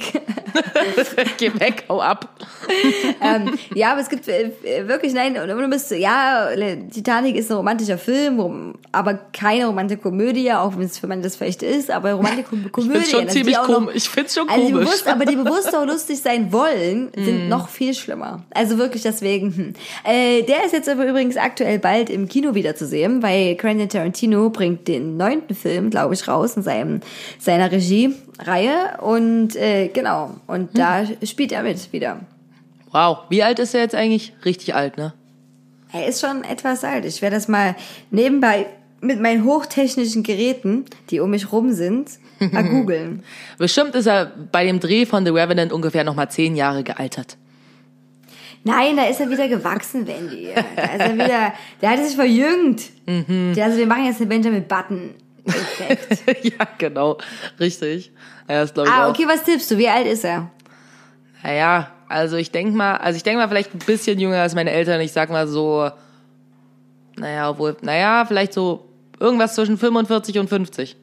Geh 1.38 1.52
weg, 1.60 1.84
hau 1.90 2.00
ab. 2.02 2.30
ähm, 3.22 3.58
ja, 3.74 3.92
aber 3.92 4.00
es 4.02 4.08
gibt 4.08 4.26
äh, 4.30 4.52
wirklich, 4.88 5.14
nein, 5.14 5.38
und 5.38 5.50
du 5.50 5.68
bist, 5.70 5.92
ja, 5.92 6.48
Titanic 6.94 7.36
ist 7.36 7.52
ein 7.52 7.58
romantischer 7.58 7.98
Film, 7.98 8.74
aber 8.94 9.16
keine 9.34 9.66
romantische 9.66 10.00
Komödie, 10.00 10.52
auch 10.54 10.78
wenn 10.78 10.86
es 10.86 10.98
für 10.98 11.08
manche 11.08 11.24
das 11.24 11.36
vielleicht 11.36 11.62
ist, 11.62 11.92
aber 11.92 12.14
romantische 12.14 12.44
Komödie. 12.72 13.00
find's 13.00 13.12
schon 13.12 13.28
ziemlich 13.30 13.58
kom- 13.58 13.90
ich 13.94 14.08
find's 14.08 14.34
schon 14.36 14.48
also 14.48 14.62
komisch. 14.64 14.86
bewusst, 14.86 15.08
aber 15.08 15.26
die 15.26 15.36
bewusst 15.36 15.76
auch 15.76 15.86
lustig 15.86 16.20
sein 16.22 16.52
wollen, 16.54 17.12
Mm. 17.16 17.24
sind 17.26 17.50
noch 17.50 17.68
viel 17.68 17.94
schlimmer. 17.94 18.44
Also 18.52 18.78
wirklich 18.78 19.02
deswegen, 19.04 19.54
hm. 19.56 19.74
äh, 20.06 20.44
der 20.44 20.66
ist 20.66 20.72
jetzt 20.74 20.88
aber 20.88 21.06
übrigens 21.06 21.36
aktuell 21.38 21.80
bald 21.80 22.10
im 22.10 22.28
Kino 22.30 22.56
wieder 22.56 22.76
zu 22.76 22.86
sehen, 22.86 23.22
weil 23.24 23.56
Quentin 23.56 23.90
Tarantino 23.90 24.50
bringt 24.50 24.88
den 24.88 25.18
neunten 25.18 25.54
Film, 25.56 25.90
glaube 25.90 26.14
ich, 26.14 26.28
raus 26.28 26.45
in 26.54 26.64
seinem, 26.64 27.02
seiner 27.40 27.72
Regiereihe 27.72 28.98
und 29.02 29.56
äh, 29.56 29.88
genau, 29.90 30.36
und 30.48 30.78
da 30.78 31.00
Hm. 31.02 31.18
spielt 31.26 31.52
er 31.52 31.64
mit 31.64 31.92
wieder. 31.92 32.20
Wow, 32.92 33.20
wie 33.30 33.44
alt 33.44 33.60
ist 33.60 33.74
er 33.74 33.82
jetzt 33.82 33.96
eigentlich? 33.96 34.34
Richtig 34.46 34.74
alt, 34.76 34.98
ne? 34.98 35.14
Er 35.92 36.08
ist 36.08 36.22
schon 36.22 36.44
etwas 36.44 36.84
alt. 36.84 37.06
Ich 37.06 37.22
werde 37.22 37.36
das 37.36 37.48
mal 37.48 37.76
nebenbei 38.12 38.68
mit 39.02 39.20
meinen 39.22 39.44
hochtechnischen 39.44 40.24
Geräten, 40.24 40.86
die 41.10 41.20
um 41.20 41.30
mich 41.30 41.52
rum 41.52 41.72
sind, 41.74 42.10
mal 42.40 42.64
googeln. 42.70 43.24
Bestimmt 43.58 43.96
ist 43.96 44.08
er 44.08 44.32
bei 44.52 44.66
dem 44.66 44.80
Dreh 44.80 45.06
von 45.06 45.26
The 45.26 45.32
Revenant 45.32 45.72
ungefähr 45.74 46.04
noch 46.04 46.16
mal 46.16 46.30
zehn 46.30 46.56
Jahre 46.56 46.84
gealtert. 46.84 47.38
Nein, 48.64 48.96
da 48.98 49.04
ist 49.06 49.20
er 49.20 49.30
wieder 49.30 49.48
gewachsen, 49.48 50.08
Wendy. 50.08 50.50
Da 50.76 50.84
ist 50.84 51.00
er 51.02 51.14
wieder, 51.14 51.54
der 51.82 51.90
hat 51.92 52.04
sich 52.04 52.16
verjüngt. 52.16 52.82
Der, 53.08 53.66
also 53.66 53.78
wir 53.78 53.86
machen 53.86 54.06
jetzt 54.06 54.20
eine 54.20 54.28
Benjamin 54.28 54.64
Button. 54.68 55.12
Effekt. 55.46 56.44
ja, 56.44 56.68
genau. 56.78 57.18
Richtig. 57.60 58.12
Das 58.48 58.74
glaube 58.74 58.90
ich 58.90 58.96
ah, 58.96 59.06
auch. 59.06 59.10
okay, 59.10 59.28
was 59.28 59.44
tippst 59.44 59.72
du? 59.72 59.78
Wie 59.78 59.88
alt 59.88 60.08
ist 60.08 60.24
er? 60.24 60.50
Naja, 61.44 61.92
also 62.08 62.38
ich 62.38 62.52
denk 62.52 62.76
mal, 62.76 62.98
also 62.98 63.18
ich 63.18 63.24
denk 63.24 63.38
mal 63.38 63.48
vielleicht 63.48 63.74
ein 63.74 63.80
bisschen 63.80 64.20
jünger 64.20 64.42
als 64.42 64.56
meine 64.56 64.72
Eltern. 64.72 65.02
Ich 65.02 65.12
sag 65.12 65.30
mal 65.30 65.48
so, 65.48 65.90
naja, 67.18 67.50
obwohl, 67.50 67.78
naja, 67.82 68.26
vielleicht 68.26 68.54
so 68.54 68.88
irgendwas 69.20 69.56
zwischen 69.56 69.78
45 69.78 70.40
und 70.40 70.50
50. 70.50 70.96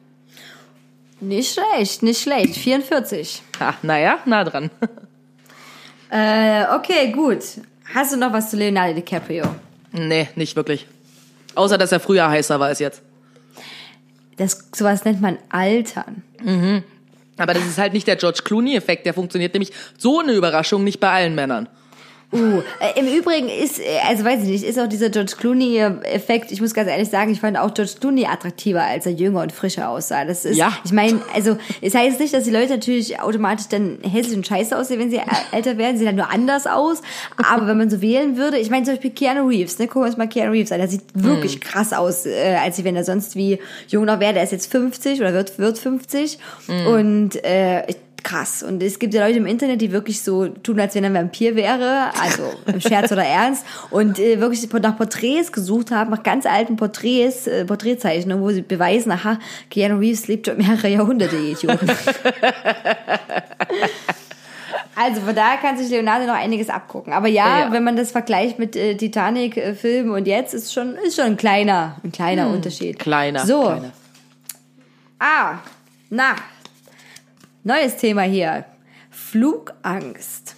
Nicht 1.20 1.54
schlecht, 1.54 2.02
nicht 2.02 2.20
schlecht. 2.20 2.56
44. 2.56 3.42
Ha, 3.60 3.74
naja, 3.82 4.18
nah 4.24 4.44
dran. 4.44 4.70
Äh, 6.14 6.66
okay, 6.76 7.10
gut. 7.10 7.42
Hast 7.94 8.12
du 8.12 8.18
noch 8.18 8.34
was 8.34 8.50
zu 8.50 8.58
Leonardo 8.58 8.92
DiCaprio? 8.92 9.44
nee, 9.92 10.28
nicht 10.34 10.56
wirklich. 10.56 10.86
Außer, 11.54 11.78
dass 11.78 11.90
er 11.90 12.00
früher 12.00 12.28
heißer 12.28 12.60
war 12.60 12.66
als 12.66 12.80
jetzt. 12.80 13.00
Das, 14.36 14.68
sowas 14.74 15.04
nennt 15.04 15.20
man 15.20 15.38
Altern. 15.50 16.22
Aber 17.36 17.54
das 17.54 17.66
ist 17.66 17.78
halt 17.78 17.92
nicht 17.92 18.06
der 18.06 18.16
George 18.16 18.40
Clooney-Effekt. 18.44 19.06
Der 19.06 19.14
funktioniert 19.14 19.54
nämlich 19.54 19.72
so 19.98 20.20
eine 20.20 20.32
Überraschung 20.32 20.84
nicht 20.84 21.00
bei 21.00 21.10
allen 21.10 21.34
Männern. 21.34 21.68
Uh, 22.32 22.62
äh, 22.80 22.98
im 22.98 23.06
Übrigen 23.06 23.48
ist, 23.50 23.78
äh, 23.78 23.84
also 24.08 24.24
weiß 24.24 24.42
ich 24.44 24.48
nicht, 24.48 24.64
ist 24.64 24.78
auch 24.80 24.86
dieser 24.88 25.10
George 25.10 25.34
Clooney-Effekt, 25.38 26.50
ich 26.50 26.60
muss 26.62 26.72
ganz 26.72 26.88
ehrlich 26.88 27.10
sagen, 27.10 27.30
ich 27.30 27.40
fand 27.40 27.58
auch 27.58 27.74
George 27.74 27.92
Clooney 28.00 28.24
attraktiver, 28.26 28.82
als 28.82 29.04
er 29.04 29.12
jünger 29.12 29.42
und 29.42 29.52
frischer 29.52 29.90
aussah. 29.90 30.24
Das 30.24 30.44
ist, 30.44 30.56
Ja. 30.56 30.72
ich 30.84 30.92
meine, 30.92 31.20
also 31.34 31.58
es 31.82 31.94
heißt 31.94 32.20
nicht, 32.20 32.32
dass 32.32 32.44
die 32.44 32.50
Leute 32.50 32.70
natürlich 32.70 33.20
automatisch 33.20 33.68
dann 33.68 33.98
hässlich 34.02 34.36
und 34.36 34.46
scheiße 34.46 34.76
aussehen, 34.78 34.98
wenn 34.98 35.10
sie 35.10 35.18
ä- 35.20 35.24
älter 35.52 35.76
werden, 35.76 35.98
sie 35.98 36.04
sehen 36.04 36.16
dann 36.16 36.26
nur 36.26 36.30
anders 36.32 36.66
aus. 36.66 37.02
Aber 37.36 37.66
wenn 37.66 37.76
man 37.76 37.90
so 37.90 38.00
wählen 38.00 38.36
würde, 38.38 38.58
ich 38.58 38.70
meine 38.70 38.84
zum 38.84 38.94
Beispiel 38.94 39.10
Keanu 39.10 39.46
Reeves, 39.48 39.78
ne, 39.78 39.86
gucken 39.86 40.02
wir 40.02 40.06
uns 40.06 40.16
mal 40.16 40.28
Keanu 40.28 40.52
Reeves 40.52 40.72
an, 40.72 40.78
der 40.78 40.88
sieht 40.88 41.02
wirklich 41.14 41.60
krass 41.60 41.92
aus, 41.92 42.24
äh, 42.24 42.56
als 42.62 42.82
wenn 42.82 42.96
er 42.96 43.04
sonst 43.04 43.36
wie 43.36 43.58
jung 43.88 44.06
noch 44.06 44.20
wäre. 44.20 44.32
Der 44.32 44.42
ist 44.44 44.52
jetzt 44.52 44.70
50 44.72 45.20
oder 45.20 45.34
wird, 45.34 45.58
wird 45.58 45.78
50 45.78 46.38
und 46.88 47.44
äh, 47.44 47.86
ich 47.90 47.96
krass. 48.22 48.62
Und 48.62 48.82
es 48.82 48.98
gibt 48.98 49.14
ja 49.14 49.26
Leute 49.26 49.38
im 49.38 49.46
Internet, 49.46 49.80
die 49.80 49.92
wirklich 49.92 50.22
so 50.22 50.48
tun, 50.48 50.78
als 50.80 50.94
wenn 50.94 51.04
er 51.04 51.10
ein 51.10 51.14
Vampir 51.14 51.56
wäre, 51.56 52.10
also 52.20 52.42
im 52.66 52.80
Scherz 52.80 53.12
oder 53.12 53.24
Ernst, 53.24 53.64
und 53.90 54.18
äh, 54.18 54.40
wirklich 54.40 54.70
nach 54.72 54.96
Porträts 54.96 55.52
gesucht 55.52 55.90
haben, 55.90 56.10
nach 56.10 56.22
ganz 56.22 56.46
alten 56.46 56.76
Porträts, 56.76 57.46
äh, 57.46 57.64
Porträtzeichnungen, 57.64 58.42
wo 58.42 58.50
sie 58.50 58.62
beweisen, 58.62 59.12
aha, 59.12 59.38
Keanu 59.70 59.98
Reeves 59.98 60.28
lebt 60.28 60.46
schon 60.46 60.56
mehrere 60.58 60.88
Jahrhunderte, 60.88 61.36
ihr 61.36 61.52
Idioten. 61.52 61.90
Also 64.94 65.22
von 65.22 65.34
daher 65.34 65.56
kann 65.56 65.78
sich 65.78 65.88
Leonardo 65.88 66.26
noch 66.26 66.34
einiges 66.34 66.68
abgucken. 66.68 67.12
Aber 67.14 67.26
ja, 67.26 67.60
Ja, 67.60 67.72
wenn 67.72 67.82
man 67.82 67.96
das 67.96 68.12
vergleicht 68.12 68.58
mit 68.58 68.76
äh, 68.76 68.94
Titanic-Film 68.94 70.10
und 70.12 70.26
jetzt, 70.26 70.52
ist 70.52 70.72
schon, 70.72 70.96
ist 70.96 71.16
schon 71.16 71.24
ein 71.24 71.36
kleiner, 71.38 71.96
ein 72.04 72.12
kleiner 72.12 72.48
Unterschied. 72.48 72.98
Kleiner. 72.98 73.46
So, 73.46 73.62
Kleiner. 73.62 73.92
ah, 75.18 75.58
na, 76.10 76.34
neues 77.64 77.96
Thema 77.96 78.22
hier. 78.22 78.64
Flugangst. 79.10 80.54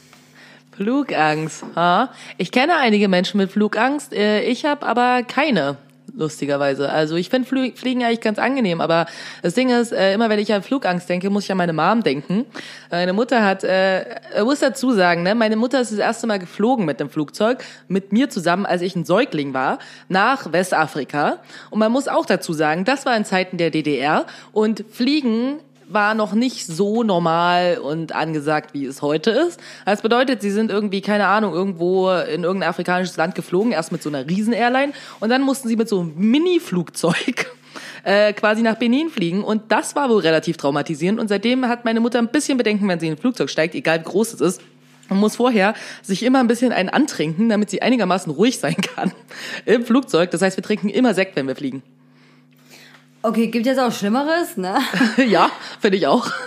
Flugangst. 0.76 1.64
Ha? 1.76 2.10
Ich 2.38 2.50
kenne 2.50 2.76
einige 2.76 3.08
Menschen 3.08 3.38
mit 3.38 3.50
Flugangst. 3.52 4.12
äh, 4.12 4.42
Ich 4.42 4.64
habe 4.64 4.84
aber 4.86 5.22
keine. 5.22 5.76
Lustigerweise. 6.16 6.90
Also 6.92 7.16
ich 7.16 7.28
finde 7.28 7.48
Flie- 7.48 7.72
Fliegen 7.74 8.04
eigentlich 8.04 8.20
ganz 8.20 8.38
angenehm, 8.38 8.80
aber 8.80 9.06
das 9.42 9.54
Ding 9.54 9.70
ist, 9.70 9.90
äh, 9.90 10.14
immer 10.14 10.28
wenn 10.28 10.38
ich 10.38 10.52
an 10.52 10.62
Flugangst 10.62 11.08
denke, 11.08 11.28
muss 11.28 11.42
ich 11.44 11.50
an 11.50 11.58
meine 11.58 11.72
Mom 11.72 12.04
denken. 12.04 12.44
Meine 12.88 13.12
Mutter 13.12 13.42
hat, 13.44 13.64
äh, 13.64 14.04
muss 14.44 14.60
dazu 14.60 14.92
sagen, 14.92 15.24
ne, 15.24 15.34
meine 15.34 15.56
Mutter 15.56 15.80
ist 15.80 15.90
das 15.90 15.98
erste 15.98 16.28
Mal 16.28 16.38
geflogen 16.38 16.84
mit 16.84 17.00
dem 17.00 17.10
Flugzeug, 17.10 17.64
mit 17.88 18.12
mir 18.12 18.30
zusammen, 18.30 18.64
als 18.64 18.82
ich 18.82 18.94
ein 18.94 19.04
Säugling 19.04 19.54
war, 19.54 19.80
nach 20.08 20.52
Westafrika. 20.52 21.38
Und 21.70 21.80
man 21.80 21.90
muss 21.90 22.06
auch 22.06 22.26
dazu 22.26 22.52
sagen, 22.52 22.84
das 22.84 23.06
war 23.06 23.16
in 23.16 23.24
Zeiten 23.24 23.56
der 23.56 23.70
DDR 23.70 24.24
und 24.52 24.84
Fliegen 24.92 25.58
war 25.88 26.14
noch 26.14 26.32
nicht 26.32 26.66
so 26.66 27.02
normal 27.02 27.78
und 27.78 28.14
angesagt, 28.14 28.74
wie 28.74 28.84
es 28.84 29.02
heute 29.02 29.30
ist. 29.30 29.60
Das 29.84 30.02
bedeutet, 30.02 30.42
sie 30.42 30.50
sind 30.50 30.70
irgendwie, 30.70 31.00
keine 31.00 31.26
Ahnung, 31.26 31.52
irgendwo 31.52 32.10
in 32.10 32.44
irgendein 32.44 32.70
afrikanisches 32.70 33.16
Land 33.16 33.34
geflogen, 33.34 33.72
erst 33.72 33.92
mit 33.92 34.02
so 34.02 34.08
einer 34.08 34.28
Riesen-Airline 34.28 34.92
und 35.20 35.30
dann 35.30 35.42
mussten 35.42 35.68
sie 35.68 35.76
mit 35.76 35.88
so 35.88 36.00
einem 36.00 36.14
Mini-Flugzeug 36.16 37.52
äh, 38.04 38.32
quasi 38.32 38.62
nach 38.62 38.76
Benin 38.76 39.08
fliegen 39.10 39.44
und 39.44 39.70
das 39.70 39.96
war 39.96 40.08
wohl 40.08 40.20
relativ 40.20 40.56
traumatisierend 40.56 41.20
und 41.20 41.28
seitdem 41.28 41.66
hat 41.68 41.84
meine 41.84 42.00
Mutter 42.00 42.18
ein 42.18 42.28
bisschen 42.28 42.58
Bedenken, 42.58 42.88
wenn 42.88 43.00
sie 43.00 43.06
in 43.06 43.14
ein 43.14 43.18
Flugzeug 43.18 43.50
steigt, 43.50 43.74
egal 43.74 44.00
wie 44.00 44.04
groß 44.04 44.34
es 44.34 44.40
ist. 44.40 44.60
Man 45.10 45.18
muss 45.18 45.36
vorher 45.36 45.74
sich 46.02 46.22
immer 46.22 46.40
ein 46.40 46.46
bisschen 46.46 46.72
einen 46.72 46.88
antrinken, 46.88 47.48
damit 47.50 47.68
sie 47.68 47.82
einigermaßen 47.82 48.32
ruhig 48.32 48.58
sein 48.58 48.76
kann 48.96 49.12
im 49.66 49.84
Flugzeug. 49.84 50.30
Das 50.30 50.40
heißt, 50.40 50.56
wir 50.56 50.64
trinken 50.64 50.88
immer 50.88 51.14
Sekt, 51.14 51.36
wenn 51.36 51.46
wir 51.46 51.56
fliegen. 51.56 51.82
Okay, 53.24 53.46
gibt 53.48 53.66
jetzt 53.66 53.78
auch 53.80 53.90
Schlimmeres, 53.92 54.56
ne? 54.56 54.76
ja, 55.26 55.50
finde 55.80 55.96
ich 55.98 56.06
auch. 56.06 56.26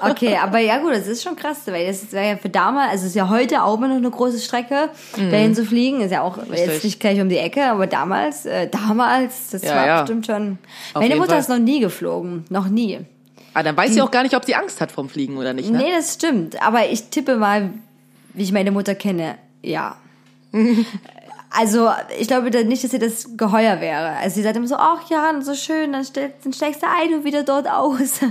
Okay, 0.00 0.38
aber 0.42 0.60
ja 0.60 0.78
gut, 0.78 0.92
das 0.92 1.06
ist 1.06 1.22
schon 1.22 1.36
krass, 1.36 1.58
weil 1.66 1.86
das 1.86 2.10
wäre 2.10 2.26
ja 2.26 2.36
für 2.38 2.48
damals, 2.48 2.92
also 2.92 3.02
es 3.04 3.08
ist 3.10 3.16
ja 3.16 3.28
heute 3.28 3.62
auch 3.62 3.76
immer 3.76 3.88
noch 3.88 3.96
eine 3.98 4.10
große 4.10 4.38
Strecke, 4.38 4.88
dahin 5.14 5.54
zu 5.54 5.66
fliegen, 5.66 6.00
ist 6.00 6.10
ja 6.10 6.22
auch 6.22 6.38
jetzt 6.38 6.48
Mhm. 6.48 6.54
Richtig. 6.54 6.84
nicht 6.84 7.00
gleich 7.00 7.20
um 7.20 7.28
die 7.28 7.36
Ecke, 7.36 7.66
aber 7.66 7.86
damals, 7.86 8.46
äh, 8.46 8.66
damals, 8.70 9.50
das 9.50 9.60
Ja, 9.62 9.74
war 9.76 9.86
ja. 9.86 10.00
bestimmt 10.00 10.24
schon. 10.24 10.56
Auf 10.94 11.02
Meine 11.02 11.16
Mutter 11.16 11.32
Fall. 11.32 11.40
ist 11.40 11.50
noch 11.50 11.58
nie 11.58 11.80
geflogen, 11.80 12.46
noch 12.48 12.66
nie. 12.68 13.00
Ah, 13.52 13.62
dann 13.62 13.76
weiß 13.76 13.92
sie 13.92 14.00
auch 14.00 14.10
gar 14.10 14.22
nicht, 14.22 14.34
ob 14.34 14.46
sie 14.46 14.54
Angst 14.54 14.80
hat 14.80 14.90
vom 14.90 15.10
Fliegen 15.10 15.36
oder 15.36 15.52
nicht. 15.52 15.68
Ne? 15.70 15.76
Nee, 15.76 15.92
das 15.94 16.14
stimmt, 16.14 16.62
aber 16.66 16.88
ich 16.88 17.10
tippe 17.10 17.36
mal, 17.36 17.68
wie 18.32 18.42
ich 18.44 18.52
meine 18.52 18.70
Mutter 18.70 18.94
kenne, 18.94 19.34
ja. 19.60 19.96
Also, 21.56 21.88
ich 22.18 22.26
glaube 22.26 22.50
nicht, 22.64 22.82
dass 22.82 22.90
sie 22.90 22.98
das 22.98 23.36
geheuer 23.36 23.80
wäre. 23.80 24.16
Also, 24.16 24.36
sie 24.36 24.42
sagt 24.42 24.56
immer 24.56 24.66
so, 24.66 24.76
ach 24.76 25.08
ja, 25.08 25.32
so 25.40 25.54
schön, 25.54 25.92
dann, 25.92 26.04
stell, 26.04 26.32
dann 26.42 26.52
steigst 26.52 26.82
du 26.82 26.86
ein 26.86 27.14
und 27.14 27.24
wieder 27.24 27.44
dort 27.44 27.70
aus. 27.70 28.20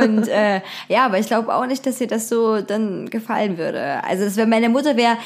und 0.00 0.28
äh, 0.28 0.60
ja, 0.88 1.06
aber 1.06 1.18
ich 1.18 1.26
glaube 1.26 1.54
auch 1.54 1.66
nicht, 1.66 1.86
dass 1.86 2.00
ihr 2.00 2.08
das 2.08 2.28
so 2.28 2.60
dann 2.60 3.10
gefallen 3.10 3.58
würde. 3.58 4.02
Also, 4.04 4.24
das 4.24 4.36
wäre 4.36 4.48
meine 4.48 4.68
Mutter 4.68 4.96
wäre 4.96 5.18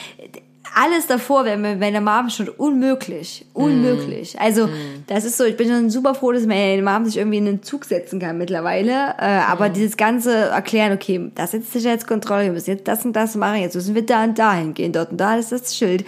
alles 0.79 1.07
davor 1.07 1.47
wäre 1.47 1.57
mit 1.57 1.81
meiner 1.81 2.03
Mom 2.03 2.29
schon 2.29 2.51
unmöglich. 2.51 3.47
Unmöglich. 3.55 4.39
Also, 4.39 4.69
das 5.07 5.25
ist 5.25 5.39
so, 5.39 5.45
ich 5.45 5.57
bin 5.57 5.69
schon 5.69 5.89
super 5.89 6.15
froh, 6.15 6.33
dass 6.33 6.45
meine 6.45 6.83
Mom 6.83 7.07
sich 7.07 7.17
irgendwie 7.17 7.39
in 7.39 7.47
den 7.47 7.63
Zug 7.63 7.87
setzen 7.87 8.21
kann 8.21 8.37
mittlerweile. 8.37 9.15
Äh, 9.19 9.41
aber 9.49 9.71
dieses 9.71 9.97
ganze 9.97 10.35
Erklären, 10.35 10.93
okay, 10.93 11.31
das 11.35 11.55
ist 11.55 11.73
Sicherheitskontrolle, 11.73 12.45
wir 12.45 12.53
müssen 12.53 12.71
jetzt 12.71 12.87
das 12.89 13.07
und 13.07 13.15
das 13.15 13.37
machen, 13.37 13.61
jetzt 13.63 13.75
müssen 13.75 13.95
wir 13.95 14.05
da 14.05 14.25
und 14.25 14.39
da 14.39 14.53
hingehen, 14.53 14.93
dort 14.93 15.13
und 15.13 15.17
da 15.17 15.37
ist 15.37 15.51
das 15.51 15.75
Schild. 15.75 16.05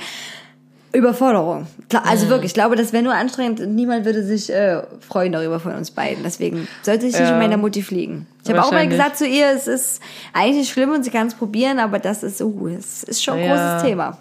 Überforderung. 0.93 1.67
Also 2.05 2.29
wirklich, 2.29 2.51
ich 2.51 2.55
glaube, 2.55 2.75
das 2.75 2.93
wäre 2.93 3.03
nur 3.03 3.15
anstrengend 3.15 3.61
und 3.61 3.75
niemand 3.75 4.05
würde 4.07 4.23
sich 4.23 4.51
äh, 4.51 4.83
freuen 5.07 5.33
darüber 5.33 5.61
von 5.61 5.75
uns 5.75 5.91
beiden. 5.91 6.23
Deswegen 6.25 6.67
sollte 6.83 7.07
ich 7.07 7.13
nicht 7.13 7.21
Ja. 7.23 7.31
mit 7.33 7.41
meiner 7.41 7.59
Mutti 7.59 7.83
fliegen. 7.83 8.27
Ich 8.43 8.51
habe 8.51 8.63
auch 8.63 8.73
mal 8.73 8.89
gesagt 8.89 9.19
zu 9.19 9.27
ihr, 9.27 9.49
es 9.55 9.67
ist 9.67 10.01
eigentlich 10.33 10.57
nicht 10.59 10.73
schlimm 10.73 10.91
und 10.91 11.05
sie 11.05 11.11
kann 11.11 11.27
es 11.27 11.35
probieren, 11.35 11.79
aber 11.79 11.99
das 11.99 12.23
ist, 12.23 12.41
uh, 12.41 12.69
es 12.69 13.03
ist 13.05 13.23
schon 13.23 13.35
ein 13.39 13.45
Ja. 13.45 13.55
großes 13.77 13.83
Thema. 13.89 14.19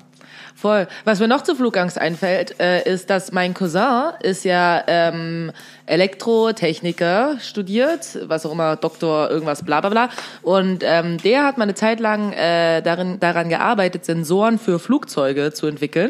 Voll. 0.58 0.88
Was 1.05 1.20
mir 1.20 1.28
noch 1.28 1.43
zu 1.43 1.53
Flugangst 1.53 2.01
einfällt, 2.01 2.60
äh, 2.60 2.82
ist, 2.91 3.12
dass 3.12 3.32
mein 3.32 3.53
Cousin 3.53 4.14
ist 4.22 4.43
ja 4.43 4.84
ähm, 4.88 5.51
Elektrotechniker 5.86 7.38
studiert, 7.39 8.18
was 8.24 8.43
auch 8.43 8.53
immer, 8.53 8.76
Doktor, 8.76 9.30
irgendwas, 9.30 9.64
bla 9.64 9.82
bla 9.82 9.91
bla. 9.91 10.10
Und 10.41 10.82
ähm, 10.84 11.20
der 11.20 11.45
hat 11.45 11.60
mal 11.60 11.66
eine 11.66 11.76
Zeit 11.76 11.99
lang 11.99 12.34
äh, 12.34 12.82
darin, 12.82 13.20
daran 13.20 13.49
gearbeitet, 13.49 14.03
Sensoren 14.03 14.58
für 14.58 14.80
Flugzeuge 14.80 15.53
zu 15.53 15.68
entwickeln. 15.68 16.10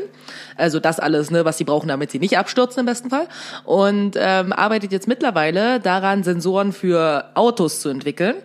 Also 0.55 0.79
das 0.79 1.01
alles, 1.01 1.29
ne, 1.29 1.43
was 1.43 1.57
sie 1.57 1.65
brauchen, 1.65 1.89
damit 1.89 2.11
sie 2.11 2.19
nicht 2.19 2.37
abstürzen 2.37 2.79
im 2.79 2.85
besten 2.85 3.09
Fall. 3.09 3.27
Und 3.65 4.15
ähm, 4.17 4.53
arbeitet 4.53 4.93
jetzt 4.93 5.09
mittlerweile 5.09 5.81
daran, 5.81 6.23
Sensoren 6.23 6.71
für 6.71 7.31
Autos 7.33 7.81
zu 7.81 7.89
entwickeln. 7.89 8.35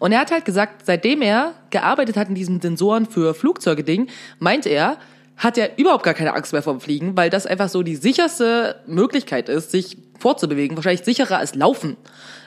Und 0.00 0.10
er 0.10 0.18
hat 0.18 0.32
halt 0.32 0.44
gesagt, 0.44 0.86
seitdem 0.86 1.22
er 1.22 1.52
gearbeitet 1.70 2.16
hat 2.16 2.28
in 2.28 2.34
diesem 2.34 2.60
Sensoren 2.60 3.06
für 3.06 3.32
Flugzeuge-Ding, 3.32 4.08
meint 4.40 4.66
er, 4.66 4.96
hat 5.42 5.58
er 5.58 5.76
überhaupt 5.76 6.04
gar 6.04 6.14
keine 6.14 6.34
Angst 6.34 6.52
mehr 6.52 6.62
vom 6.62 6.80
Fliegen, 6.80 7.16
weil 7.16 7.28
das 7.28 7.46
einfach 7.46 7.68
so 7.68 7.82
die 7.82 7.96
sicherste 7.96 8.76
Möglichkeit 8.86 9.48
ist, 9.48 9.72
sich 9.72 9.96
fortzubewegen. 10.22 10.76
Wahrscheinlich 10.76 11.04
sicherer 11.04 11.38
als 11.38 11.54
Laufen. 11.54 11.96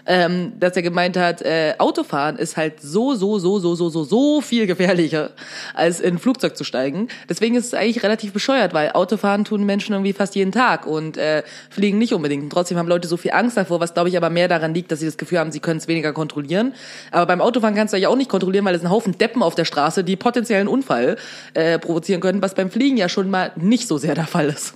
Ähm, 0.07 0.53
dass 0.59 0.76
er 0.76 0.84
gemeint 0.84 1.17
hat, 1.17 1.41
äh, 1.41 1.73
Autofahren 1.80 2.38
ist 2.38 2.57
halt 2.57 2.80
so, 2.80 3.15
so, 3.15 3.39
so, 3.39 3.57
so, 3.57 3.73
so, 3.73 3.89
so, 3.89 4.03
so 4.03 4.39
viel 4.39 4.67
gefährlicher, 4.67 5.32
als 5.73 5.99
in 5.99 6.15
ein 6.15 6.19
Flugzeug 6.19 6.55
zu 6.55 6.63
steigen. 6.63 7.07
Deswegen 7.28 7.55
ist 7.55 7.65
es 7.65 7.73
eigentlich 7.73 8.03
relativ 8.03 8.32
bescheuert, 8.32 8.76
weil 8.76 8.91
Autofahren 8.91 9.45
tun 9.45 9.65
Menschen 9.65 9.93
irgendwie 9.93 10.13
fast 10.13 10.36
jeden 10.36 10.51
Tag 10.51 10.86
und 10.86 11.17
äh, 11.17 11.41
fliegen 11.71 11.97
nicht 11.97 12.13
unbedingt. 12.13 12.43
Und 12.43 12.51
trotzdem 12.51 12.78
haben 12.78 12.88
Leute 12.88 13.07
so 13.07 13.17
viel 13.17 13.32
Angst 13.32 13.57
davor, 13.57 13.80
was 13.80 13.95
glaube 13.95 14.09
ich 14.09 14.17
aber 14.17 14.30
mehr 14.30 14.47
daran 14.47 14.76
liegt, 14.76 14.91
dass 14.91 14.99
sie 14.99 15.07
das 15.07 15.17
Gefühl 15.17 15.39
haben, 15.39 15.51
sie 15.51 15.59
können 15.59 15.78
es 15.78 15.88
weniger 15.88 16.13
kontrollieren. 16.13 16.76
Aber 17.11 17.26
beim 17.26 17.41
Autofahren 17.41 17.73
kannst 17.73 17.95
du 17.95 17.97
ja 17.97 18.09
auch 18.09 18.15
nicht 18.15 18.30
kontrollieren, 18.30 18.65
weil 18.65 18.76
es 18.76 18.84
ein 18.84 18.91
Haufen 18.91 19.17
Deppen 19.17 19.41
auf 19.41 19.55
der 19.55 19.65
Straße, 19.65 20.03
die 20.03 20.15
potenziellen 20.15 20.67
Unfall 20.67 21.17
äh, 21.55 21.80
provozieren 21.80 22.21
können, 22.21 22.43
was 22.43 22.53
beim 22.53 22.69
Fliegen 22.69 22.97
ja 22.97 23.09
schon 23.09 23.32
mal 23.32 23.53
nicht 23.55 23.88
so 23.88 23.97
sehr 23.97 24.13
der 24.13 24.28
Fall 24.28 24.49
ist. 24.49 24.76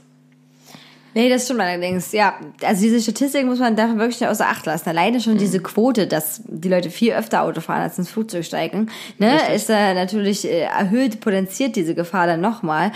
Nee, 1.14 1.30
das 1.30 1.46
stimmt 1.46 1.62
allerdings. 1.62 2.12
Ja, 2.12 2.36
also 2.64 2.82
diese 2.82 3.02
Statistik 3.02 3.46
muss 3.46 3.60
man 3.60 3.76
da 3.76 3.88
wirklich 3.98 4.20
nicht 4.20 4.30
außer 4.30 4.46
Acht 4.46 4.66
lassen. 4.66 4.90
Alleine 4.90 5.20
schon 5.22 5.38
diese 5.38 5.60
Quote, 5.60 6.08
dass 6.08 6.42
die 6.46 6.70
Leute 6.70 6.90
viel 6.90 7.14
öfter 7.14 7.44
Auto 7.44 7.62
fahren 7.62 7.82
als 7.82 7.98
ins 7.98 8.10
Flugzeug 8.10 8.46
steigen, 8.46 8.90
ne, 9.18 9.34
Richtig. 9.34 9.56
ist 9.56 9.70
äh, 9.70 9.94
natürlich 9.94 10.46
äh, 10.46 10.62
erhöht, 10.62 11.20
potenziert 11.20 11.76
diese 11.76 11.96
Gefahr 11.96 12.28
dann 12.28 12.42
nochmal. 12.42 12.92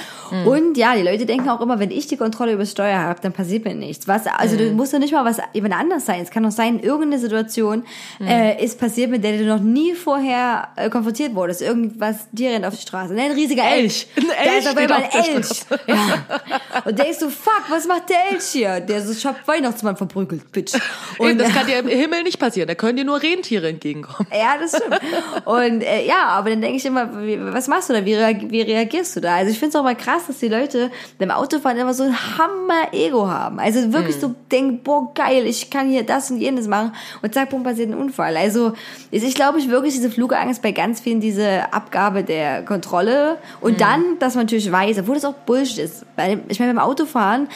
Und 0.46 0.78
ja, 0.78 0.96
die 0.96 1.04
Leute 1.04 1.26
denken 1.26 1.50
auch 1.50 1.62
immer, 1.62 1.80
wenn 1.80 1.92
ich 1.92 2.08
die 2.08 2.18
Kontrolle 2.18 2.54
über 2.54 2.64
das 2.64 2.72
Steuer 2.72 3.00
habe, 3.00 3.20
dann 3.22 3.34
passiert 3.34 3.66
mir 3.66 3.76
nichts. 3.76 4.08
Was, 4.08 4.28
also 4.28 4.58
du 4.58 4.72
musst 4.72 4.94
ja 4.94 5.00
nicht 5.00 5.14
mal 5.14 5.26
was 5.26 5.38
jemand 5.54 5.76
anders 5.76 6.06
sein. 6.06 6.22
Es 6.22 6.32
kann 6.32 6.44
doch 6.44 6.52
sein, 6.52 6.80
irgendeine 6.80 7.20
Situation 7.20 7.84
äh, 8.20 8.64
ist 8.64 8.80
passiert, 8.80 9.10
mit 9.12 9.24
der 9.24 9.38
du 9.38 9.46
noch 9.46 9.60
nie 9.60 9.94
vorher 9.94 10.70
äh, 10.76 10.90
konfrontiert 10.90 11.36
wurdest. 11.36 11.62
Irgendwas, 11.62 12.28
dir 12.32 12.52
rennt 12.52 12.66
auf 12.66 12.76
die 12.76 12.82
Straße. 12.82 13.14
Ne, 13.14 13.24
ein 13.24 13.32
riesiger 13.32 13.64
Elch. 13.64 13.84
Elch. 13.84 14.08
Ein 14.16 14.28
Da 14.28 14.52
Elch 14.52 14.60
ist 14.60 14.70
auf 14.70 14.78
einmal 14.78 15.04
ein 15.04 15.36
Elch. 15.36 15.50
Ja. 15.88 16.82
Und 16.86 17.00
denkst 17.00 17.20
du, 17.20 17.30
fuck, 17.30 17.64
was 17.70 17.88
macht 17.88 18.03
der 18.10 18.32
Elch 18.32 18.44
hier? 18.46 18.80
Der 18.80 19.02
so, 19.02 19.12
ich 19.12 19.26
hab 19.26 19.48
Weihnachtsmann 19.48 19.98
verprügelt, 19.98 20.52
bitch. 20.52 20.74
Und 21.18 21.32
Und 21.32 21.38
das 21.40 21.54
kann 21.54 21.68
dir 21.68 21.80
im 21.80 21.88
Himmel 21.88 22.24
nicht 22.24 22.40
passieren. 22.40 22.68
Da 22.68 22.76
können 22.76 22.98
dir 22.98 23.06
nur 23.06 23.22
Rentiere 23.22 23.70
entgegenkommen. 23.70 24.28
ja, 24.32 24.56
das 24.60 24.76
stimmt. 24.78 25.00
Und 25.46 25.82
äh, 25.82 26.06
ja, 26.06 26.28
aber 26.28 26.50
dann 26.52 26.62
denke 26.62 26.78
ich 26.78 26.86
immer, 26.86 27.10
wie, 27.26 27.40
was 27.54 27.68
machst 27.68 27.90
du 27.90 27.94
da? 27.94 28.06
Wie, 28.06 28.16
reag- 28.16 28.50
wie 28.50 28.62
reagierst 28.62 29.16
du 29.16 29.22
da? 29.22 29.36
Also 29.36 29.52
ich 29.52 29.60
finde 29.60 29.70
es 29.70 29.76
auch 29.76 29.84
mal 29.84 29.96
krass, 29.96 30.28
dass 30.28 30.38
die 30.40 30.48
Leute 30.48 30.92
beim 31.20 31.32
Autofahren 31.32 31.78
immer 31.78 31.94
so 31.94 32.04
ein 32.04 32.16
Hammer-Ego 32.38 33.28
haben. 33.28 33.60
Also 33.60 33.92
wirklich 33.94 34.16
so 34.18 34.34
denken, 34.52 34.84
boah, 34.84 35.14
geil, 35.14 35.46
ich 35.46 35.70
kann 35.70 35.90
hier 35.90 36.04
das 36.04 36.32
und 36.32 36.38
jenes 36.40 36.68
machen. 36.68 36.94
Und 37.22 37.34
zack, 37.34 37.50
bumm, 37.50 37.64
passiert 37.64 37.90
ein 37.90 37.96
Unfall. 37.98 38.36
Also 38.38 38.74
ist, 39.12 39.24
ich 39.24 39.36
glaube, 39.36 39.60
ich 39.60 39.70
wirklich 39.70 39.94
diese 39.94 40.10
Flugangst 40.10 40.62
bei 40.62 40.72
ganz 40.72 41.00
vielen, 41.02 41.20
diese 41.22 41.74
Abgabe 41.74 42.24
der 42.24 42.64
Kontrolle. 42.64 43.38
Und 43.62 43.82
dann, 43.82 44.20
dass 44.20 44.36
man 44.36 44.46
natürlich 44.46 44.72
weiß, 44.72 45.00
obwohl 45.00 45.16
das 45.16 45.26
auch 45.26 45.34
Bullshit 45.34 45.80
ist. 45.80 46.06
Weil, 46.16 46.42
ich 46.48 46.60
meine, 46.60 46.74
beim 46.74 46.84
Autofahren 46.84 47.48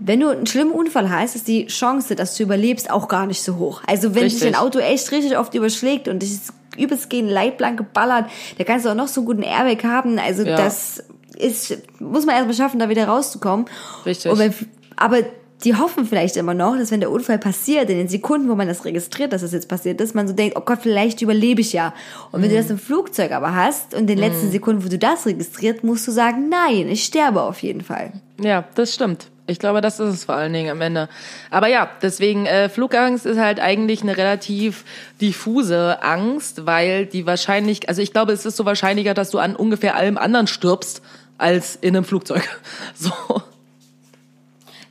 wenn 0.00 0.20
du 0.20 0.28
einen 0.28 0.46
schlimmen 0.46 0.72
Unfall 0.72 1.10
hast, 1.10 1.36
ist 1.36 1.46
die 1.46 1.66
Chance, 1.66 2.16
dass 2.16 2.34
du 2.36 2.42
überlebst, 2.42 2.90
auch 2.90 3.06
gar 3.06 3.26
nicht 3.26 3.42
so 3.42 3.56
hoch. 3.56 3.82
Also 3.86 4.14
wenn 4.14 4.24
sich 4.24 4.34
Richtig. 4.34 4.48
ein 4.48 4.54
Auto 4.54 4.78
echt 4.78 5.12
richtig 5.12 5.38
oft 5.38 5.54
überschlägt 5.54 6.08
und 6.08 6.20
dich 6.20 6.38
übelst 6.78 7.10
gegen 7.10 7.28
leitblank 7.28 7.76
geballert, 7.76 8.26
da 8.56 8.64
kannst 8.64 8.86
du 8.86 8.90
auch 8.90 8.94
noch 8.94 9.08
so 9.08 9.20
einen 9.20 9.26
guten 9.26 9.42
Airbag 9.42 9.84
haben. 9.84 10.18
Also 10.18 10.44
Ja. 10.44 10.56
das 10.56 11.04
ist, 11.38 11.78
muss 12.00 12.24
man 12.24 12.34
erstmal 12.34 12.54
schaffen, 12.54 12.80
da 12.80 12.88
wieder 12.88 13.06
rauszukommen. 13.08 13.66
Richtig. 14.06 14.36
Wenn, 14.36 14.54
aber 14.96 15.18
die 15.64 15.76
hoffen 15.76 16.06
vielleicht 16.06 16.38
immer 16.38 16.54
noch, 16.54 16.76
dass 16.78 16.90
wenn 16.90 17.00
der 17.00 17.10
Unfall 17.10 17.38
passiert, 17.38 17.90
in 17.90 17.98
den 17.98 18.08
Sekunden, 18.08 18.48
wo 18.48 18.54
man 18.54 18.66
das 18.66 18.86
registriert, 18.86 19.34
dass 19.34 19.42
das 19.42 19.52
jetzt 19.52 19.68
passiert 19.68 20.00
ist, 20.00 20.14
man 20.14 20.26
so 20.26 20.32
denkt, 20.32 20.56
oh 20.56 20.62
Gott, 20.62 20.78
vielleicht 20.80 21.20
überlebe 21.20 21.60
ich 21.60 21.74
ja. 21.74 21.92
Und 22.32 22.40
wenn 22.40 22.48
du 22.48 22.56
das 22.56 22.70
im 22.70 22.78
Flugzeug 22.78 23.32
aber 23.32 23.54
hast 23.54 23.92
und 23.92 24.00
in 24.00 24.06
den 24.06 24.18
letzten 24.18 24.50
Sekunden, 24.50 24.84
wo 24.84 24.88
du 24.88 24.98
das 24.98 25.26
registriert, 25.26 25.84
musst 25.84 26.08
du 26.08 26.12
sagen, 26.12 26.48
nein, 26.48 26.88
ich 26.88 27.04
sterbe 27.04 27.42
auf 27.42 27.62
jeden 27.62 27.82
Fall. 27.82 28.12
Ja, 28.40 28.64
das 28.74 28.94
stimmt. 28.94 29.30
Ich 29.50 29.58
glaube, 29.58 29.80
das 29.80 29.98
ist 29.98 30.14
es 30.14 30.24
vor 30.24 30.36
allen 30.36 30.52
Dingen 30.52 30.70
am 30.70 30.80
Ende. 30.80 31.08
Aber 31.50 31.66
ja, 31.66 31.90
deswegen 32.00 32.46
äh, 32.46 32.68
Flugangst 32.68 33.26
ist 33.26 33.38
halt 33.38 33.58
eigentlich 33.58 34.02
eine 34.02 34.16
relativ 34.16 34.84
diffuse 35.20 36.02
Angst, 36.02 36.66
weil 36.66 37.06
die 37.06 37.26
wahrscheinlich, 37.26 37.88
also 37.88 38.00
ich 38.00 38.12
glaube, 38.12 38.32
es 38.32 38.46
ist 38.46 38.56
so 38.56 38.64
wahrscheinlicher, 38.64 39.12
dass 39.12 39.30
du 39.30 39.38
an 39.38 39.56
ungefähr 39.56 39.96
allem 39.96 40.18
anderen 40.18 40.46
stirbst 40.46 41.02
als 41.36 41.76
in 41.76 41.96
einem 41.96 42.04
Flugzeug. 42.04 42.48
So. 42.94 43.12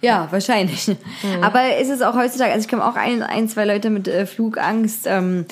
Ja, 0.01 0.27
wahrscheinlich. 0.31 0.89
Aber 1.41 1.77
ist 1.77 1.89
es 1.89 2.01
auch 2.01 2.15
heutzutage, 2.15 2.51
also 2.51 2.63
ich 2.63 2.69
kenne 2.69 2.85
auch 2.85 2.95
ein, 2.95 3.21
ein, 3.21 3.47
zwei 3.49 3.65
Leute 3.65 3.89
mit 3.89 4.07
äh, 4.07 4.25
Flugangst. 4.25 5.05
Ähm, 5.05 5.45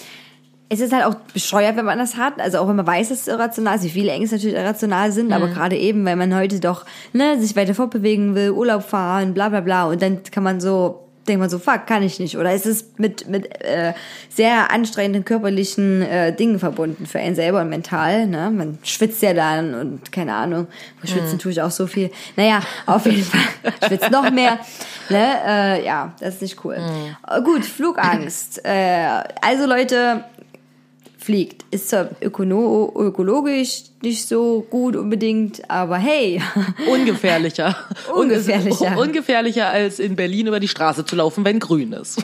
es 0.70 0.80
ist 0.82 0.93
halt 0.93 1.05
auch 1.05 1.15
bescheuert, 1.34 1.78
wenn 1.78 1.86
man 1.86 1.97
das 1.97 2.18
hat. 2.18 2.39
Also 2.39 2.59
auch 2.59 2.68
wenn 2.68 2.76
man 2.76 2.88
weiß, 2.88 3.09
dass 3.09 3.22
es 3.22 3.28
irrational 3.28 3.78
ist, 3.78 3.84
wie 3.86 3.89
viele 3.89 4.11
Ängste 4.11 4.36
natürlich 4.36 4.55
irrational 4.55 5.11
sind, 5.11 5.32
aber 5.32 5.47
gerade 5.47 5.78
eben, 5.78 6.03
weil 6.05 6.15
man 6.15 6.36
heute 6.36 6.59
doch 6.59 6.86
ne, 7.13 7.39
sich 7.39 7.55
weiter 7.55 7.74
fortbewegen 7.74 8.36
will, 8.36 8.51
Urlaub 8.51 8.84
fahren, 8.84 9.34
bla 9.34 9.49
bla 9.49 9.61
bla. 9.61 9.86
Und 9.86 10.01
dann 10.01 10.24
kann 10.24 10.43
man 10.43 10.59
so, 10.59 11.07
denkt 11.26 11.39
man 11.39 11.49
so, 11.49 11.57
fuck, 11.57 11.88
kann 11.88 12.03
ich 12.03 12.20
nicht. 12.20 12.38
Oder 12.38 12.53
ist 12.53 12.65
es 12.65 12.91
mit, 12.97 13.30
mit 13.30 13.63
äh, 13.63 13.93
sehr 14.30 14.70
anstrengenden 14.72 15.24
körperlichen 15.24 16.01
äh, 16.01 16.36
Dingen 16.36 16.59
verbunden 16.59 17.05
für 17.05 17.20
einen 17.20 17.36
selber 17.36 17.61
und 17.61 17.70
mental. 17.70 18.28
Ne? 18.28 18.51
Man 18.51 18.78
schwitzt 18.84 19.22
ja 19.22 19.34
dann 19.34 19.74
und 19.74 20.11
keine 20.11 20.34
Ahnung, 20.34 20.68
schwitzen 21.05 21.39
tue 21.39 21.53
ich 21.53 21.61
auch 21.61 21.72
so 21.72 21.88
viel. 21.88 22.11
Naja, 22.36 22.59
auf 22.86 23.05
jeden 23.05 23.24
Fall 23.24 23.39
schwitzt 23.88 24.11
noch 24.11 24.30
mehr. 24.32 24.59
Ne? 25.09 25.26
Äh, 25.45 25.86
ja, 25.86 26.13
das 26.20 26.36
ist 26.36 26.41
nicht 26.41 26.65
cool. 26.65 26.76
Äh, 26.76 27.41
Gut, 27.41 27.63
Flugangst. 27.63 28.65
Äh, 28.65 29.24
also 29.41 29.65
Leute, 29.65 30.26
fliegt. 31.28 31.65
Ist 31.71 31.89
zwar 31.89 32.07
ökologisch 32.21 33.84
nicht 34.01 34.30
so 34.30 34.65
gut 34.69 34.95
unbedingt, 34.95 35.69
aber 35.69 35.97
hey, 35.97 36.41
Ungefährlicher. 36.89 37.75
Ungefährlicher. 38.15 38.97
Ungefährlicher 39.05 39.67
als 39.67 39.99
in 39.99 40.15
Berlin 40.15 40.47
über 40.47 40.61
die 40.61 40.69
Straße 40.69 41.03
zu 41.05 41.17
laufen, 41.17 41.43
wenn 41.43 41.59
grün 41.59 41.91
ist. 41.91 42.23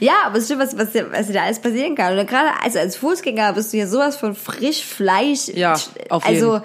ja, 0.00 0.12
aber 0.26 0.36
es 0.36 0.44
stimmt, 0.44 0.60
was, 0.60 0.76
was, 0.76 0.88
was 0.94 1.32
da 1.32 1.44
alles 1.44 1.60
passieren 1.60 1.94
kann. 1.94 2.12
Oder 2.12 2.26
gerade 2.26 2.50
also 2.62 2.78
als 2.78 2.96
Fußgänger 2.96 3.54
bist 3.54 3.72
du 3.72 3.78
ja 3.78 3.86
sowas 3.86 4.16
von 4.18 4.34
Frischfleisch. 4.34 5.48
Ja, 5.48 5.80
auf 6.10 6.26
Also 6.26 6.54
jeden. 6.56 6.64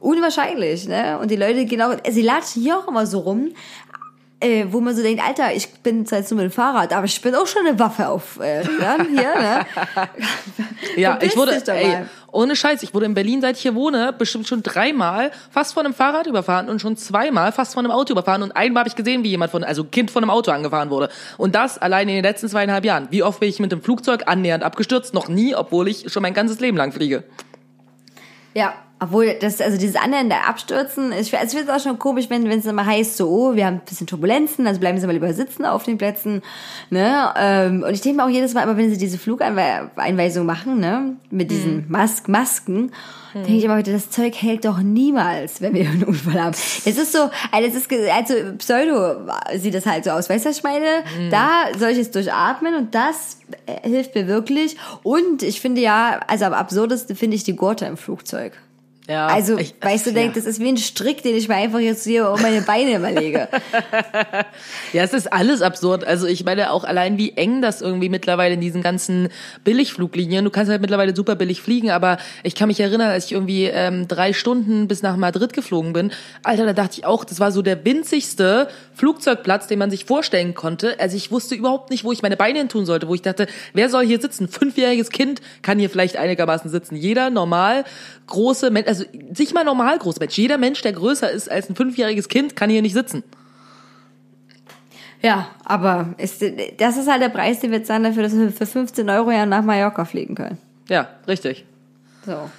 unwahrscheinlich, 0.00 0.88
ne? 0.88 1.18
Und 1.20 1.30
die 1.30 1.36
Leute 1.36 1.66
gehen 1.66 1.82
auch, 1.82 1.94
sie 2.10 2.22
latschen 2.22 2.62
hier 2.62 2.78
auch 2.78 2.88
immer 2.88 3.06
so 3.06 3.18
rum. 3.20 3.50
Äh, 4.42 4.66
wo 4.72 4.80
man 4.80 4.96
so 4.96 5.02
denkt, 5.02 5.22
Alter, 5.24 5.54
ich 5.54 5.72
bin 5.84 6.04
zwar 6.04 6.18
jetzt 6.18 6.32
nur 6.32 6.42
mit 6.42 6.50
dem 6.50 6.52
Fahrrad, 6.52 6.92
aber 6.92 7.04
ich 7.04 7.20
bin 7.22 7.32
auch 7.36 7.46
schon 7.46 7.64
eine 7.64 7.78
Waffe 7.78 8.08
auf 8.08 8.40
äh, 8.40 8.62
ja, 8.62 8.96
hier, 8.96 9.40
ne? 9.40 9.66
Ja, 10.96 11.16
ich 11.22 11.36
wurde, 11.36 11.62
ey, 11.68 11.98
ohne 12.32 12.56
Scheiß, 12.56 12.82
ich 12.82 12.92
wurde 12.92 13.06
in 13.06 13.14
Berlin, 13.14 13.40
seit 13.40 13.54
ich 13.54 13.62
hier 13.62 13.76
wohne, 13.76 14.12
bestimmt 14.12 14.48
schon 14.48 14.64
dreimal 14.64 15.30
fast 15.52 15.74
von 15.74 15.86
einem 15.86 15.94
Fahrrad 15.94 16.26
überfahren 16.26 16.68
und 16.68 16.80
schon 16.80 16.96
zweimal 16.96 17.52
fast 17.52 17.74
von 17.74 17.84
einem 17.84 17.92
Auto 17.92 18.10
überfahren 18.14 18.42
und 18.42 18.50
einmal 18.56 18.80
habe 18.80 18.88
ich 18.88 18.96
gesehen, 18.96 19.22
wie 19.22 19.28
jemand 19.28 19.52
von, 19.52 19.62
also 19.62 19.84
Kind 19.84 20.10
von 20.10 20.24
einem 20.24 20.30
Auto 20.30 20.50
angefahren 20.50 20.90
wurde. 20.90 21.08
Und 21.38 21.54
das 21.54 21.78
allein 21.78 22.08
in 22.08 22.16
den 22.16 22.24
letzten 22.24 22.48
zweieinhalb 22.48 22.84
Jahren. 22.84 23.06
Wie 23.10 23.22
oft 23.22 23.38
bin 23.38 23.48
ich 23.48 23.60
mit 23.60 23.70
dem 23.70 23.80
Flugzeug 23.80 24.24
annähernd 24.26 24.64
abgestürzt? 24.64 25.14
Noch 25.14 25.28
nie, 25.28 25.54
obwohl 25.54 25.86
ich 25.86 26.12
schon 26.12 26.22
mein 26.22 26.34
ganzes 26.34 26.58
Leben 26.58 26.76
lang 26.76 26.90
fliege. 26.90 27.22
Ja, 28.54 28.74
obwohl 29.02 29.34
das, 29.40 29.60
also 29.60 29.76
dieses 29.76 29.96
annähernde 29.96 30.36
Abstürzen, 30.46 31.10
ich, 31.10 31.36
also 31.36 31.56
ich 31.56 31.58
finde 31.58 31.72
es 31.72 31.80
auch 31.80 31.84
schon 31.84 31.98
komisch, 31.98 32.30
wenn 32.30 32.46
es 32.46 32.66
immer 32.66 32.86
heißt, 32.86 33.16
so, 33.16 33.28
oh, 33.28 33.56
wir 33.56 33.66
haben 33.66 33.78
ein 33.78 33.82
bisschen 33.84 34.06
Turbulenzen, 34.06 34.64
also 34.64 34.78
bleiben 34.78 35.00
Sie 35.00 35.06
mal 35.08 35.12
lieber 35.12 35.32
sitzen 35.34 35.64
auf 35.64 35.82
den 35.82 35.98
Plätzen, 35.98 36.40
ne? 36.88 37.34
Ähm, 37.36 37.82
und 37.82 37.92
ich 37.92 38.00
denke 38.00 38.18
mir 38.18 38.24
auch 38.24 38.30
jedes 38.30 38.54
Mal, 38.54 38.62
aber 38.62 38.76
wenn 38.76 38.90
Sie 38.90 38.98
diese 38.98 39.18
Flugeinweisung 39.18 40.46
machen, 40.46 40.78
ne, 40.78 41.16
mit 41.30 41.50
diesen 41.50 41.86
Mas 41.88 42.28
Masken, 42.28 42.92
denke 43.34 43.54
ich 43.54 43.64
immer 43.64 43.76
wieder, 43.76 43.90
das 43.90 44.10
Zeug 44.10 44.40
hält 44.40 44.66
doch 44.66 44.78
niemals, 44.78 45.60
wenn 45.60 45.74
wir 45.74 45.80
einen 45.90 46.04
Unfall 46.04 46.40
haben. 46.40 46.54
Es 46.54 46.96
ist 46.96 47.12
so, 47.12 47.28
also 47.50 47.68
es 47.68 47.74
ist 47.74 47.90
also 48.12 48.34
Pseudo 48.58 49.16
sieht 49.56 49.74
das 49.74 49.84
halt 49.84 50.04
so 50.04 50.10
aus, 50.10 50.30
weißt 50.30 50.44
du, 50.44 50.50
was 50.50 50.58
ich 50.58 50.62
meine? 50.62 51.02
Da 51.30 51.76
soll 51.76 51.90
ich 51.90 51.98
es 51.98 52.12
durchatmen 52.12 52.76
und 52.76 52.94
das 52.94 53.38
äh, 53.66 53.88
hilft 53.88 54.14
mir 54.14 54.28
wirklich. 54.28 54.76
Und 55.02 55.42
ich 55.42 55.60
finde 55.60 55.80
ja, 55.80 56.20
also 56.28 56.44
am 56.44 56.52
absurdesten 56.52 57.16
finde 57.16 57.34
ich 57.34 57.42
die 57.42 57.56
Gurte 57.56 57.86
im 57.86 57.96
Flugzeug. 57.96 58.52
Ja, 59.08 59.26
Also, 59.26 59.58
ich, 59.58 59.74
weißt 59.80 60.06
du, 60.06 60.10
ja. 60.10 60.14
denk, 60.14 60.34
das 60.34 60.44
ist 60.44 60.60
wie 60.60 60.68
ein 60.68 60.76
Strick, 60.76 61.22
den 61.22 61.34
ich 61.34 61.48
mir 61.48 61.56
einfach 61.56 61.80
jetzt 61.80 62.04
hier 62.04 62.30
um 62.30 62.40
meine 62.40 62.62
Beine 62.62 62.96
überlege. 62.96 63.48
Ja, 64.92 65.02
es 65.04 65.14
ist 65.14 65.32
alles 65.32 65.62
absurd. 65.62 66.04
Also 66.04 66.26
ich 66.26 66.44
meine 66.44 66.70
auch 66.70 66.84
allein, 66.84 67.16
wie 67.16 67.32
eng 67.32 67.62
das 67.62 67.80
irgendwie 67.80 68.10
mittlerweile 68.10 68.54
in 68.54 68.60
diesen 68.60 68.82
ganzen 68.82 69.28
Billigfluglinien. 69.64 70.44
Du 70.44 70.50
kannst 70.50 70.70
halt 70.70 70.82
mittlerweile 70.82 71.16
super 71.16 71.34
billig 71.34 71.62
fliegen, 71.62 71.90
aber 71.90 72.18
ich 72.42 72.54
kann 72.54 72.68
mich 72.68 72.78
erinnern, 72.78 73.08
als 73.08 73.26
ich 73.26 73.32
irgendwie 73.32 73.64
ähm, 73.64 74.06
drei 74.06 74.34
Stunden 74.34 74.88
bis 74.88 75.02
nach 75.02 75.16
Madrid 75.16 75.54
geflogen 75.54 75.94
bin. 75.94 76.12
Alter, 76.42 76.66
da 76.66 76.72
dachte 76.74 76.98
ich 76.98 77.06
auch, 77.06 77.24
das 77.24 77.40
war 77.40 77.52
so 77.52 77.62
der 77.62 77.82
winzigste 77.86 78.68
Flugzeugplatz, 78.94 79.66
den 79.66 79.78
man 79.78 79.90
sich 79.90 80.04
vorstellen 80.04 80.54
konnte. 80.54 81.00
Also 81.00 81.16
ich 81.16 81.30
wusste 81.30 81.54
überhaupt 81.54 81.90
nicht, 81.90 82.04
wo 82.04 82.12
ich 82.12 82.20
meine 82.20 82.36
Beine 82.36 82.58
hin 82.58 82.68
tun 82.68 82.84
sollte, 82.84 83.08
wo 83.08 83.14
ich 83.14 83.22
dachte, 83.22 83.46
wer 83.72 83.88
soll 83.88 84.04
hier 84.04 84.20
sitzen? 84.20 84.48
Fünfjähriges 84.48 85.08
Kind 85.10 85.40
kann 85.62 85.78
hier 85.78 85.88
vielleicht 85.88 86.18
einigermaßen 86.18 86.70
sitzen. 86.70 86.96
Jeder 86.96 87.30
normal 87.30 87.84
große 88.26 88.70
Mensch, 88.70 88.88
also 88.92 89.04
nicht 89.38 89.54
mal 89.54 89.64
normal 89.64 89.98
große 89.98 90.20
Mensch, 90.20 90.36
jeder 90.36 90.58
Mensch, 90.58 90.82
der 90.82 90.92
größer 90.92 91.30
ist 91.30 91.50
als 91.50 91.70
ein 91.70 91.76
fünfjähriges 91.76 92.28
Kind, 92.28 92.56
kann 92.56 92.68
hier 92.68 92.82
nicht 92.82 92.92
sitzen. 92.92 93.22
Ja, 95.22 95.48
aber 95.64 96.14
ist, 96.18 96.42
das 96.78 96.96
ist 96.96 97.08
halt 97.08 97.22
der 97.22 97.28
Preis, 97.28 97.60
den 97.60 97.70
wir 97.70 97.84
zahlen 97.84 98.02
dafür, 98.02 98.24
dass 98.24 98.36
wir 98.36 98.50
für 98.50 98.66
15 98.66 99.08
Euro 99.08 99.30
ja 99.30 99.46
nach 99.46 99.62
Mallorca 99.62 100.04
fliegen 100.04 100.34
können. 100.34 100.58
Ja, 100.88 101.08
richtig. 101.26 101.64
So. 102.26 102.50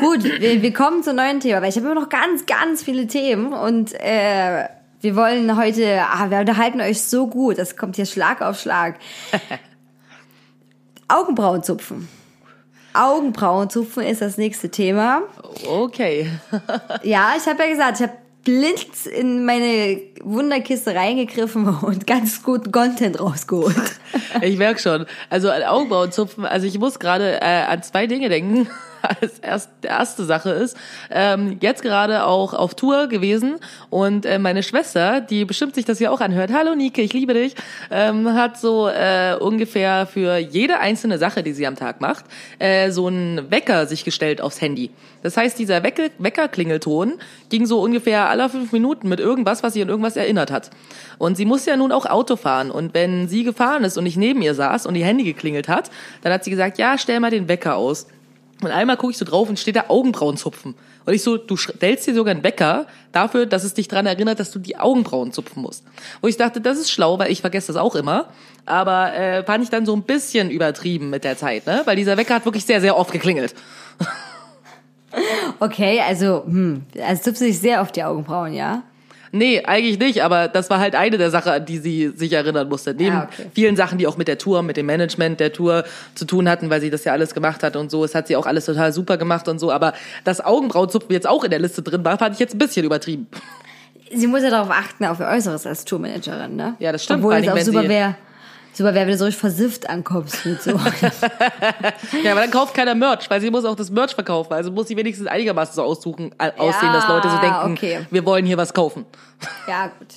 Gut, 0.00 0.24
wir, 0.24 0.62
wir 0.62 0.72
kommen 0.72 1.02
zum 1.02 1.16
neuen 1.16 1.40
Thema, 1.40 1.60
weil 1.60 1.68
ich 1.68 1.76
habe 1.76 1.86
immer 1.86 2.00
noch 2.00 2.08
ganz, 2.08 2.46
ganz 2.46 2.82
viele 2.82 3.06
Themen 3.06 3.52
und 3.52 3.92
äh, 4.00 4.64
wir 5.02 5.14
wollen 5.14 5.56
heute, 5.58 6.00
ah, 6.00 6.30
wir 6.30 6.38
unterhalten 6.38 6.80
euch 6.80 7.02
so 7.02 7.26
gut, 7.26 7.58
das 7.58 7.76
kommt 7.76 7.96
hier 7.96 8.06
Schlag 8.06 8.40
auf 8.40 8.58
Schlag. 8.58 8.98
Augenbrauen 11.08 11.62
zupfen. 11.62 12.08
Augenbrauen 12.94 13.70
zupfen 13.70 14.02
ist 14.04 14.22
das 14.22 14.38
nächste 14.38 14.70
Thema. 14.70 15.22
Okay. 15.68 16.30
Ja, 17.02 17.34
ich 17.36 17.46
habe 17.46 17.62
ja 17.64 17.68
gesagt, 17.68 18.00
ich 18.00 18.06
habe 18.06 18.16
blind 18.44 19.06
in 19.06 19.44
meine 19.44 20.00
Wunderkiste 20.22 20.94
reingegriffen 20.94 21.66
und 21.66 22.06
ganz 22.06 22.42
guten 22.42 22.72
Content 22.72 23.20
rausgeholt. 23.20 23.76
Ich 24.42 24.56
merk 24.56 24.80
schon. 24.80 25.06
Also 25.30 25.50
an 25.50 25.62
Augenbrauenzupfen, 25.62 26.44
also 26.44 26.66
ich 26.66 26.78
muss 26.78 26.98
gerade 26.98 27.40
äh, 27.40 27.64
an 27.64 27.82
zwei 27.82 28.06
Dinge 28.06 28.28
denken. 28.28 28.68
Als 29.04 29.38
erst, 29.40 29.70
erste 29.82 30.24
Sache 30.24 30.50
ist, 30.50 30.76
ähm, 31.10 31.58
jetzt 31.60 31.82
gerade 31.82 32.24
auch 32.24 32.54
auf 32.54 32.74
Tour 32.74 33.06
gewesen 33.08 33.56
und 33.90 34.24
äh, 34.24 34.38
meine 34.38 34.62
Schwester, 34.62 35.20
die 35.20 35.44
bestimmt 35.44 35.74
sich 35.74 35.84
das 35.84 36.00
ja 36.00 36.10
auch 36.10 36.20
anhört, 36.20 36.52
hallo 36.52 36.74
Nike, 36.74 37.02
ich 37.02 37.12
liebe 37.12 37.34
dich, 37.34 37.54
ähm, 37.90 38.32
hat 38.32 38.58
so 38.58 38.88
äh, 38.88 39.36
ungefähr 39.38 40.06
für 40.06 40.38
jede 40.38 40.78
einzelne 40.78 41.18
Sache, 41.18 41.42
die 41.42 41.52
sie 41.52 41.66
am 41.66 41.76
Tag 41.76 42.00
macht, 42.00 42.24
äh, 42.58 42.90
so 42.90 43.06
einen 43.08 43.50
Wecker 43.50 43.86
sich 43.86 44.04
gestellt 44.04 44.40
aufs 44.40 44.60
Handy. 44.60 44.90
Das 45.22 45.36
heißt, 45.36 45.58
dieser 45.58 45.82
Wecker, 45.82 46.08
Weckerklingelton 46.18 47.14
ging 47.48 47.66
so 47.66 47.80
ungefähr 47.80 48.28
alle 48.28 48.48
fünf 48.48 48.72
Minuten 48.72 49.08
mit 49.08 49.20
irgendwas, 49.20 49.62
was 49.62 49.72
sie 49.72 49.82
an 49.82 49.88
irgendwas 49.88 50.16
erinnert 50.16 50.50
hat. 50.50 50.70
Und 51.18 51.36
sie 51.36 51.46
muss 51.46 51.64
ja 51.66 51.76
nun 51.76 51.92
auch 51.92 52.06
Auto 52.06 52.36
fahren. 52.36 52.70
Und 52.70 52.94
wenn 52.94 53.28
sie 53.28 53.44
gefahren 53.44 53.84
ist 53.84 53.96
und 53.96 54.06
ich 54.06 54.16
neben 54.16 54.42
ihr 54.42 54.54
saß 54.54 54.86
und 54.86 54.94
ihr 54.96 55.06
Handy 55.06 55.24
geklingelt 55.24 55.68
hat, 55.68 55.90
dann 56.22 56.32
hat 56.32 56.44
sie 56.44 56.50
gesagt, 56.50 56.78
ja, 56.78 56.98
stell 56.98 57.20
mal 57.20 57.30
den 57.30 57.48
Wecker 57.48 57.76
aus. 57.76 58.06
Und 58.62 58.70
einmal 58.70 58.96
gucke 58.96 59.12
ich 59.12 59.18
so 59.18 59.24
drauf 59.24 59.48
und 59.48 59.58
steht 59.58 59.76
da 59.76 59.86
Augenbrauen 59.88 60.36
zupfen. 60.36 60.74
Und 61.06 61.12
ich 61.12 61.22
so, 61.22 61.36
du 61.36 61.56
stellst 61.56 62.06
dir 62.06 62.14
sogar 62.14 62.32
einen 62.32 62.44
Wecker 62.44 62.86
dafür, 63.12 63.46
dass 63.46 63.64
es 63.64 63.74
dich 63.74 63.88
dran 63.88 64.06
erinnert, 64.06 64.40
dass 64.40 64.50
du 64.50 64.58
die 64.58 64.76
Augenbrauen 64.76 65.32
zupfen 65.32 65.62
musst. 65.62 65.84
Und 66.20 66.30
ich 66.30 66.36
dachte, 66.36 66.60
das 66.60 66.78
ist 66.78 66.90
schlau, 66.90 67.18
weil 67.18 67.30
ich 67.30 67.40
vergesse 67.40 67.68
das 67.68 67.76
auch 67.76 67.94
immer. 67.94 68.28
Aber 68.64 69.14
äh, 69.14 69.44
fand 69.44 69.64
ich 69.64 69.70
dann 69.70 69.84
so 69.84 69.94
ein 69.94 70.02
bisschen 70.02 70.50
übertrieben 70.50 71.10
mit 71.10 71.24
der 71.24 71.36
Zeit, 71.36 71.66
ne? 71.66 71.82
Weil 71.84 71.96
dieser 71.96 72.16
Wecker 72.16 72.36
hat 72.36 72.44
wirklich 72.46 72.64
sehr, 72.64 72.80
sehr 72.80 72.96
oft 72.96 73.12
geklingelt. 73.12 73.54
Okay, 75.60 76.00
also, 76.00 76.42
hm, 76.44 76.82
also 77.00 77.22
zupfst 77.22 77.40
du 77.40 77.44
dich 77.44 77.60
sehr 77.60 77.82
auf 77.82 77.92
die 77.92 78.02
Augenbrauen, 78.02 78.52
ja? 78.52 78.82
Nee, 79.36 79.62
eigentlich 79.64 79.98
nicht, 79.98 80.22
aber 80.22 80.46
das 80.46 80.70
war 80.70 80.78
halt 80.78 80.94
eine 80.94 81.18
der 81.18 81.28
Sachen, 81.28 81.50
an 81.50 81.64
die 81.66 81.78
sie 81.78 82.10
sich 82.14 82.32
erinnern 82.32 82.68
musste. 82.68 82.94
Neben 82.94 83.16
Ah, 83.16 83.28
okay. 83.32 83.50
vielen 83.52 83.74
Sachen, 83.74 83.98
die 83.98 84.06
auch 84.06 84.16
mit 84.16 84.28
der 84.28 84.38
Tour, 84.38 84.62
mit 84.62 84.76
dem 84.76 84.86
Management 84.86 85.40
der 85.40 85.52
Tour 85.52 85.82
zu 86.14 86.24
tun 86.24 86.48
hatten, 86.48 86.70
weil 86.70 86.80
sie 86.80 86.88
das 86.88 87.02
ja 87.02 87.12
alles 87.12 87.34
gemacht 87.34 87.64
hat 87.64 87.74
und 87.74 87.90
so. 87.90 88.04
Es 88.04 88.14
hat 88.14 88.28
sie 88.28 88.36
auch 88.36 88.46
alles 88.46 88.64
total 88.66 88.92
super 88.92 89.16
gemacht 89.16 89.48
und 89.48 89.58
so. 89.58 89.72
Aber 89.72 89.92
das 90.22 90.40
Augenbrauenzupfen 90.40 91.10
jetzt 91.10 91.26
auch 91.26 91.42
in 91.42 91.50
der 91.50 91.58
Liste 91.58 91.82
drin 91.82 92.04
war, 92.04 92.16
fand 92.16 92.34
ich 92.34 92.38
jetzt 92.38 92.54
ein 92.54 92.58
bisschen 92.58 92.86
übertrieben. 92.86 93.26
Sie 94.14 94.28
muss 94.28 94.44
ja 94.44 94.50
darauf 94.50 94.70
achten, 94.70 95.04
auf 95.04 95.18
ihr 95.18 95.26
Äußeres 95.26 95.66
als 95.66 95.84
Tourmanagerin, 95.84 96.54
ne? 96.54 96.76
Ja, 96.78 96.92
das 96.92 97.02
stimmt, 97.02 97.24
Obwohl 97.24 97.34
es 97.34 97.48
auch 97.48 97.58
super 97.58 97.88
wäre. 97.88 98.14
Super, 98.76 98.92
wer 98.92 99.06
wenn 99.06 99.12
du 99.12 99.16
so 99.16 99.30
versifft 99.30 99.88
ankommst 99.88 100.44
mit 100.44 100.60
so. 100.62 100.72
Ja, 102.22 102.32
aber 102.32 102.40
dann 102.40 102.50
kauft 102.50 102.74
keiner 102.74 102.94
Merch, 102.94 103.30
weil 103.30 103.40
sie 103.40 103.50
muss 103.50 103.64
auch 103.64 103.76
das 103.76 103.88
Merch 103.90 104.14
verkaufen. 104.14 104.52
Also 104.52 104.70
muss 104.72 104.88
sie 104.88 104.96
wenigstens 104.96 105.26
einigermaßen 105.28 105.74
so 105.74 105.82
aussuchen, 105.82 106.32
äh, 106.38 106.50
aussehen, 106.58 106.92
dass 106.92 107.06
Leute 107.08 107.30
so 107.30 107.38
denken, 107.38 107.72
okay. 107.72 108.06
wir 108.10 108.24
wollen 108.26 108.44
hier 108.44 108.56
was 108.56 108.74
kaufen. 108.74 109.06
ja, 109.68 109.86
gut. 109.98 110.08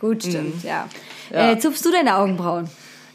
Gut, 0.00 0.22
stimmt, 0.24 0.62
Mhm. 0.62 0.68
ja. 0.68 0.88
Ja. 1.30 1.52
Äh, 1.52 1.58
zupfst 1.58 1.84
du 1.84 1.90
deine 1.90 2.16
Augenbrauen? 2.16 2.68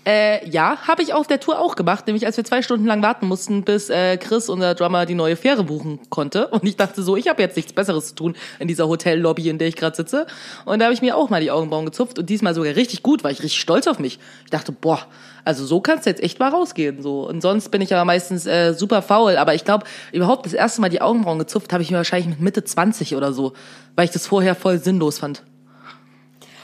Äh, 0.04 0.49
ja, 0.49 0.78
habe 0.88 1.04
ich 1.04 1.14
auf 1.14 1.28
der 1.28 1.39
Tour 1.39 1.60
auch 1.60 1.76
gemacht, 1.76 2.08
nämlich 2.08 2.26
als 2.26 2.36
wir 2.36 2.43
zwei 2.43 2.64
Stunden 2.64 2.86
lang 2.88 3.04
warten 3.04 3.28
mussten, 3.28 3.62
bis 3.62 3.91
äh, 3.91 4.18
Chris, 4.18 4.49
unser 4.49 4.74
Drummer, 4.74 5.06
die 5.06 5.14
neue 5.14 5.36
Fähre 5.36 5.64
buchen 5.64 5.99
konnte. 6.10 6.47
Und 6.47 6.64
ich 6.66 6.76
dachte 6.76 7.04
so, 7.04 7.16
ich 7.16 7.28
habe 7.28 7.41
jetzt 7.41 7.56
nichts 7.56 7.72
Besseres 7.72 8.08
zu 8.08 8.16
tun 8.16 8.36
in 8.58 8.68
dieser 8.68 8.88
Hotellobby, 8.88 9.47
in 9.47 9.60
der 9.60 9.68
ich 9.68 9.76
gerade 9.76 9.95
sitze. 9.95 10.26
Und 10.66 10.80
da 10.80 10.86
habe 10.86 10.93
ich 10.95 11.04
mir 11.04 11.16
auch 11.16 11.30
mal 11.30 11.39
die 11.39 11.52
Augenbrauen 11.52 11.86
gezupft 11.86 12.18
und 12.18 12.30
diesmal 12.30 12.56
sogar 12.56 12.76
richtig 12.76 13.04
gut, 13.04 13.24
war 13.24 13.30
ich 13.30 13.43
richtig 13.43 13.62
stolz 13.62 13.86
auf 13.86 13.99
mich. 13.99 14.18
Ich 14.43 14.49
dachte, 14.49 14.72
boah, 14.72 15.06
also 15.45 15.66
so 15.66 15.82
kannst 15.82 16.08
du 16.08 16.10
jetzt 16.10 16.24
echt 16.24 16.39
mal 16.39 16.49
rausgehen. 16.49 17.04
So. 17.04 17.28
Und 17.28 17.41
sonst 17.41 17.70
bin 17.70 17.82
ich 17.82 17.93
aber 17.93 18.06
meistens 18.06 18.47
äh, 18.47 18.74
super 18.74 19.04
faul. 19.04 19.38
Aber 19.38 19.54
ich 19.54 19.66
glaube, 19.66 19.86
überhaupt 20.12 20.47
das 20.47 20.54
erste 20.54 20.82
Mal 20.82 20.89
die 20.89 21.02
Augenbrauen 21.02 21.38
gezupft 21.38 21.74
habe 21.74 21.84
ich 21.84 21.91
mir 21.91 21.97
wahrscheinlich 21.97 22.30
mit 22.30 22.41
Mitte 22.41 22.64
20 22.64 23.16
oder 23.16 23.34
so, 23.34 23.54
weil 23.95 24.06
ich 24.06 24.12
das 24.12 24.26
vorher 24.26 24.56
voll 24.56 24.80
sinnlos 24.80 25.20
fand. 25.20 25.43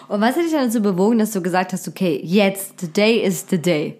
Und 0.07 0.21
was 0.21 0.35
hat 0.35 0.43
dich 0.43 0.51
dann 0.51 0.65
dazu 0.65 0.81
bewogen, 0.81 1.19
dass 1.19 1.31
du 1.31 1.41
gesagt 1.41 1.73
hast, 1.73 1.87
okay, 1.87 2.19
jetzt, 2.23 2.79
the 2.79 2.87
day 2.87 3.17
is 3.17 3.45
the 3.49 3.61
day? 3.61 3.97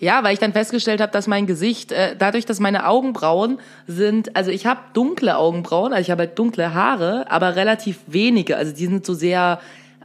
Ja, 0.00 0.24
weil 0.24 0.34
ich 0.34 0.40
dann 0.40 0.52
festgestellt 0.52 1.00
habe, 1.00 1.12
dass 1.12 1.28
mein 1.28 1.46
Gesicht, 1.46 1.92
äh, 1.92 2.16
dadurch, 2.18 2.44
dass 2.44 2.58
meine 2.58 2.88
Augenbrauen 2.88 3.60
sind, 3.86 4.34
also 4.34 4.50
ich 4.50 4.66
habe 4.66 4.80
dunkle 4.94 5.36
Augenbrauen, 5.36 5.92
also 5.92 6.02
ich 6.02 6.10
habe 6.10 6.22
halt 6.22 6.36
dunkle 6.36 6.74
Haare, 6.74 7.30
aber 7.30 7.54
relativ 7.54 8.00
wenige, 8.08 8.56
also 8.56 8.72
die 8.72 8.86
sind 8.86 9.06
so 9.06 9.14
sehr 9.14 9.60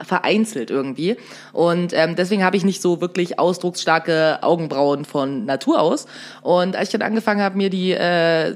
vereinzelt 0.05 0.69
irgendwie. 0.69 1.17
Und 1.53 1.93
ähm, 1.93 2.15
deswegen 2.15 2.43
habe 2.43 2.57
ich 2.57 2.63
nicht 2.63 2.81
so 2.81 3.01
wirklich 3.01 3.39
ausdrucksstarke 3.39 4.39
Augenbrauen 4.41 5.05
von 5.05 5.45
Natur 5.45 5.81
aus. 5.81 6.05
Und 6.41 6.75
als 6.75 6.89
ich 6.89 6.91
dann 6.91 7.01
angefangen 7.01 7.41
habe, 7.41 7.57
mir 7.57 7.69
die 7.69 7.91
äh, 7.91 8.49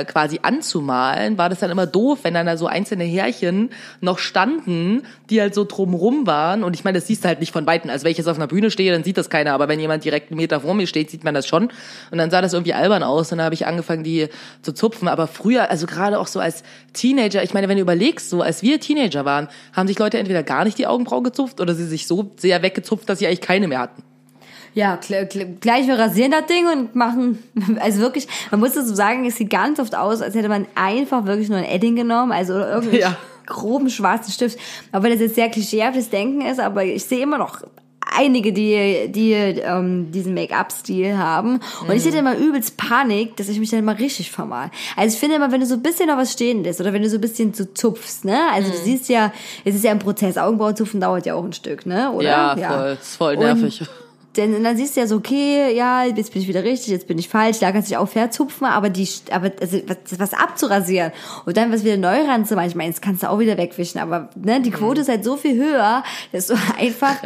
äh, 0.00 0.04
quasi 0.04 0.40
anzumalen, 0.42 1.38
war 1.38 1.48
das 1.48 1.60
dann 1.60 1.70
immer 1.70 1.86
doof, 1.86 2.20
wenn 2.22 2.34
dann 2.34 2.46
da 2.46 2.56
so 2.56 2.66
einzelne 2.66 3.04
Härchen 3.04 3.70
noch 4.00 4.18
standen, 4.18 5.02
die 5.30 5.40
halt 5.40 5.54
so 5.54 5.64
drumrum 5.64 6.26
waren. 6.26 6.64
Und 6.64 6.74
ich 6.74 6.84
meine, 6.84 6.98
das 6.98 7.06
siehst 7.06 7.24
du 7.24 7.28
halt 7.28 7.40
nicht 7.40 7.52
von 7.52 7.66
Weitem. 7.66 7.90
Also 7.90 8.04
wenn 8.04 8.12
ich 8.12 8.18
jetzt 8.18 8.26
auf 8.26 8.36
einer 8.36 8.46
Bühne 8.46 8.70
stehe, 8.70 8.92
dann 8.92 9.04
sieht 9.04 9.16
das 9.16 9.30
keiner. 9.30 9.52
Aber 9.52 9.68
wenn 9.68 9.80
jemand 9.80 10.04
direkt 10.04 10.30
einen 10.30 10.38
Meter 10.38 10.60
vor 10.60 10.74
mir 10.74 10.86
steht, 10.86 11.10
sieht 11.10 11.24
man 11.24 11.34
das 11.34 11.46
schon. 11.46 11.70
Und 12.10 12.18
dann 12.18 12.30
sah 12.30 12.42
das 12.42 12.52
irgendwie 12.52 12.74
albern 12.74 13.02
aus. 13.02 13.30
Und 13.30 13.38
dann 13.38 13.44
habe 13.44 13.54
ich 13.54 13.66
angefangen, 13.66 14.04
die 14.04 14.28
zu 14.62 14.72
zupfen. 14.72 15.08
Aber 15.08 15.26
früher, 15.26 15.70
also 15.70 15.86
gerade 15.86 16.18
auch 16.18 16.26
so 16.26 16.40
als 16.40 16.62
Teenager, 16.92 17.42
ich 17.42 17.54
meine, 17.54 17.68
wenn 17.68 17.76
du 17.76 17.82
überlegst, 17.82 18.30
so 18.30 18.42
als 18.42 18.62
wir 18.62 18.80
Teenager 18.80 19.24
waren, 19.24 19.48
haben 19.72 19.86
sich 19.86 19.98
Leute 19.98 20.18
entweder 20.18 20.42
gar 20.42 20.64
nicht 20.64 20.79
die 20.80 20.86
Augenbrauen 20.86 21.24
gezupft 21.24 21.60
oder 21.60 21.74
sie 21.74 21.86
sich 21.86 22.06
so 22.06 22.30
sehr 22.36 22.62
weggezupft, 22.62 23.08
dass 23.08 23.18
sie 23.18 23.26
eigentlich 23.26 23.40
keine 23.40 23.68
mehr 23.68 23.80
hatten. 23.80 24.02
Ja, 24.72 24.96
gleich 24.96 25.86
wir 25.88 25.98
rasieren 25.98 26.30
das 26.30 26.46
Ding 26.46 26.66
und 26.68 26.94
machen, 26.94 27.40
also 27.80 28.00
wirklich, 28.00 28.28
man 28.50 28.60
muss 28.60 28.72
dazu 28.74 28.94
sagen, 28.94 29.26
es 29.26 29.36
sieht 29.36 29.50
ganz 29.50 29.80
oft 29.80 29.94
aus, 29.96 30.22
als 30.22 30.34
hätte 30.34 30.48
man 30.48 30.66
einfach 30.76 31.24
wirklich 31.26 31.48
nur 31.48 31.58
ein 31.58 31.64
Edding 31.64 31.96
genommen, 31.96 32.30
also 32.32 32.54
oder 32.54 32.74
irgendeinen 32.74 33.00
Ja. 33.00 33.16
groben 33.46 33.90
schwarzen 33.90 34.30
Stift. 34.32 34.58
Aber 34.92 35.08
das 35.10 35.18
jetzt 35.18 35.34
sehr 35.34 35.48
klischeehaftes 35.48 36.08
Denken 36.10 36.42
ist, 36.42 36.60
aber 36.60 36.84
ich 36.84 37.04
sehe 37.04 37.20
immer 37.22 37.38
noch 37.38 37.62
einige, 38.00 38.52
die, 38.52 39.08
die 39.08 39.32
ähm, 39.32 40.10
diesen 40.12 40.34
Make-up-Stil 40.34 41.16
haben. 41.16 41.60
Und 41.86 41.94
ich 41.94 42.04
hätte 42.04 42.18
immer 42.18 42.36
übelst 42.36 42.76
Panik, 42.76 43.36
dass 43.36 43.48
ich 43.48 43.58
mich 43.60 43.70
dann 43.70 43.80
immer 43.80 43.98
richtig 43.98 44.30
vermal. 44.30 44.70
Also 44.96 45.14
ich 45.14 45.20
finde 45.20 45.36
immer, 45.36 45.52
wenn 45.52 45.60
du 45.60 45.66
so 45.66 45.74
ein 45.74 45.82
bisschen 45.82 46.08
noch 46.08 46.16
was 46.16 46.32
stehen 46.32 46.64
lässt 46.64 46.80
oder 46.80 46.92
wenn 46.92 47.02
du 47.02 47.08
so 47.08 47.16
ein 47.18 47.20
bisschen 47.20 47.54
so 47.54 47.64
zupfst, 47.64 48.24
ne? 48.24 48.38
Also 48.52 48.70
du 48.70 48.76
siehst 48.76 49.08
ja, 49.08 49.32
es 49.64 49.74
ist 49.74 49.84
ja 49.84 49.90
ein 49.90 49.98
Prozess. 49.98 50.36
Augenbrauenzupfen 50.36 51.00
dauert 51.00 51.26
ja 51.26 51.34
auch 51.34 51.44
ein 51.44 51.52
Stück, 51.52 51.86
ne? 51.86 52.10
Oder? 52.12 52.56
Ja, 52.56 52.56
voll. 52.56 52.98
Ist 53.00 53.16
voll 53.16 53.34
Und 53.36 53.44
nervig. 53.44 53.82
Denn 54.36 54.62
dann 54.62 54.76
siehst 54.76 54.96
du 54.96 55.00
ja 55.00 55.06
so, 55.06 55.16
okay, 55.16 55.74
ja, 55.74 56.04
jetzt 56.04 56.32
bin 56.32 56.40
ich 56.42 56.46
wieder 56.48 56.62
richtig, 56.62 56.88
jetzt 56.88 57.08
bin 57.08 57.18
ich 57.18 57.28
falsch, 57.28 57.58
da 57.58 57.72
kannst 57.72 57.88
du 57.88 57.94
dich 57.94 57.98
auch 57.98 58.08
verzupfen, 58.08 58.66
aber 58.66 58.88
die, 58.88 59.08
aber 59.32 59.50
also 59.60 59.78
was, 59.86 60.18
was 60.20 60.34
abzurasieren 60.34 61.10
und 61.46 61.56
dann 61.56 61.72
was 61.72 61.84
wieder 61.84 61.96
neu 61.96 62.24
ranzumachen, 62.26 62.68
ich 62.70 62.76
meine, 62.76 62.92
das 62.92 63.00
kannst 63.00 63.22
du 63.24 63.28
auch 63.30 63.38
wieder 63.40 63.58
wegwischen, 63.58 64.00
aber 64.00 64.30
ne, 64.36 64.60
die 64.60 64.70
Mhm. 64.70 64.74
Quote 64.74 65.00
ist 65.00 65.08
halt 65.08 65.24
so 65.24 65.36
viel 65.36 65.56
höher, 65.56 66.04
dass 66.32 66.46
du 66.46 66.54
einfach 66.78 67.16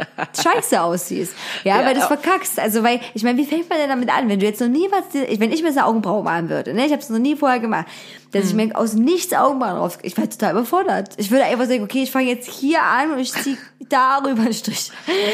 scheiße 0.42 0.80
aussiehst. 0.80 1.34
Ja, 1.64 1.80
Ja, 1.80 1.86
weil 1.86 1.94
du 1.94 2.00
es 2.00 2.06
verkackst. 2.06 2.58
Also, 2.58 2.82
weil, 2.82 3.00
ich 3.12 3.22
meine, 3.22 3.36
wie 3.38 3.44
fängt 3.44 3.68
man 3.68 3.78
denn 3.78 3.90
damit 3.90 4.08
an, 4.10 4.28
wenn 4.28 4.40
du 4.40 4.46
jetzt 4.46 4.60
noch 4.60 4.68
nie 4.68 4.88
was, 4.90 5.04
wenn 5.38 5.52
ich 5.52 5.62
mir 5.62 5.68
eine 5.68 5.84
Augenbraue 5.84 6.22
malen 6.22 6.48
würde, 6.48 6.72
ne, 6.72 6.86
ich 6.86 6.92
habe 6.92 7.02
es 7.02 7.10
noch 7.10 7.18
nie 7.18 7.36
vorher 7.36 7.60
gemacht, 7.60 7.86
dass 8.34 8.52
Mhm. 8.52 8.60
ich 8.60 8.66
mir 8.68 8.76
aus 8.78 8.92
nichts 8.94 9.32
Augenbrauen 9.32 9.76
drauf, 9.76 9.98
ich 10.02 10.16
wäre 10.16 10.28
total 10.28 10.52
überfordert. 10.52 11.10
Ich 11.16 11.30
würde 11.30 11.44
einfach 11.44 11.66
sagen, 11.66 11.82
okay, 11.82 12.02
ich 12.02 12.10
fange 12.10 12.28
jetzt 12.28 12.50
hier 12.50 12.82
an 12.82 13.12
und 13.12 13.18
ich 13.20 13.32
ziehe 13.32 13.56
darüber 13.88 14.42
einen 14.42 14.52
Strich. 14.52 14.90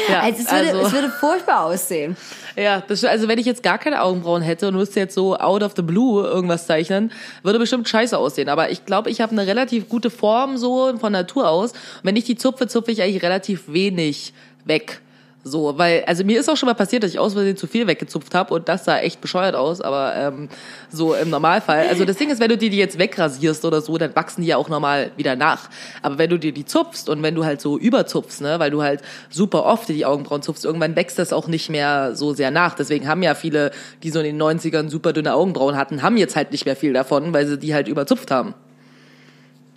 Ja, 0.09 0.21
also, 0.21 0.41
es 0.43 0.51
würde, 0.51 0.69
also- 0.69 0.87
es 0.87 0.91
würde 0.93 1.09
furchtbar 1.09 1.65
aussehen. 1.65 2.15
Ja, 2.55 2.81
das, 2.81 3.03
also 3.05 3.27
wenn 3.29 3.39
ich 3.39 3.45
jetzt 3.45 3.63
gar 3.63 3.77
keine 3.77 4.01
Augenbrauen 4.01 4.41
hätte 4.41 4.67
und 4.67 4.75
müsste 4.75 4.99
jetzt 4.99 5.15
so 5.15 5.37
out 5.37 5.63
of 5.63 5.71
the 5.75 5.81
blue 5.81 6.25
irgendwas 6.25 6.67
zeichnen, 6.67 7.11
würde 7.43 7.59
bestimmt 7.59 7.87
scheiße 7.87 8.17
aussehen. 8.17 8.49
Aber 8.49 8.69
ich 8.71 8.85
glaube, 8.85 9.09
ich 9.09 9.21
habe 9.21 9.31
eine 9.31 9.47
relativ 9.47 9.87
gute 9.87 10.09
Form 10.09 10.57
so 10.57 10.97
von 10.97 11.13
Natur 11.13 11.49
aus. 11.49 11.71
Und 11.71 11.79
wenn 12.03 12.15
ich 12.17 12.25
die 12.25 12.35
zupfe, 12.35 12.67
zupfe 12.67 12.91
ich 12.91 13.01
eigentlich 13.01 13.23
relativ 13.23 13.63
wenig 13.71 14.33
weg. 14.65 14.99
So, 15.43 15.75
weil, 15.77 16.03
also 16.05 16.23
mir 16.23 16.39
ist 16.39 16.49
auch 16.49 16.55
schon 16.55 16.67
mal 16.67 16.75
passiert, 16.75 17.01
dass 17.03 17.11
ich 17.11 17.17
aus 17.17 17.33
Versehen 17.33 17.57
zu 17.57 17.65
viel 17.65 17.87
weggezupft 17.87 18.35
habe 18.35 18.53
und 18.53 18.69
das 18.69 18.85
sah 18.85 18.99
echt 18.99 19.21
bescheuert 19.21 19.55
aus, 19.55 19.81
aber 19.81 20.15
ähm, 20.15 20.49
so 20.91 21.15
im 21.15 21.31
Normalfall. 21.31 21.87
Also 21.87 22.05
das 22.05 22.17
Ding 22.17 22.29
ist, 22.29 22.39
wenn 22.39 22.49
du 22.49 22.57
dir 22.57 22.69
die 22.69 22.77
jetzt 22.77 22.99
wegrasierst 22.99 23.65
oder 23.65 23.81
so, 23.81 23.97
dann 23.97 24.15
wachsen 24.15 24.41
die 24.41 24.49
ja 24.49 24.57
auch 24.57 24.69
normal 24.69 25.09
wieder 25.17 25.35
nach. 25.35 25.69
Aber 26.03 26.19
wenn 26.19 26.29
du 26.29 26.37
dir 26.37 26.51
die 26.51 26.65
zupfst 26.65 27.09
und 27.09 27.23
wenn 27.23 27.33
du 27.33 27.43
halt 27.43 27.59
so 27.59 27.79
überzupfst, 27.79 28.41
ne, 28.41 28.59
weil 28.59 28.69
du 28.69 28.83
halt 28.83 29.01
super 29.31 29.65
oft 29.65 29.89
dir 29.89 29.93
die 29.93 30.05
Augenbrauen 30.05 30.43
zupfst, 30.43 30.63
irgendwann 30.63 30.95
wächst 30.95 31.17
das 31.17 31.33
auch 31.33 31.47
nicht 31.47 31.71
mehr 31.71 32.15
so 32.15 32.33
sehr 32.33 32.51
nach. 32.51 32.75
Deswegen 32.75 33.07
haben 33.07 33.23
ja 33.23 33.33
viele, 33.33 33.71
die 34.03 34.11
so 34.11 34.19
in 34.19 34.37
den 34.37 34.41
90ern 34.41 34.89
super 34.89 35.11
dünne 35.11 35.33
Augenbrauen 35.33 35.75
hatten, 35.75 36.03
haben 36.03 36.17
jetzt 36.17 36.35
halt 36.35 36.51
nicht 36.51 36.65
mehr 36.65 36.75
viel 36.75 36.93
davon, 36.93 37.33
weil 37.33 37.47
sie 37.47 37.57
die 37.57 37.73
halt 37.73 37.87
überzupft 37.87 38.29
haben. 38.29 38.53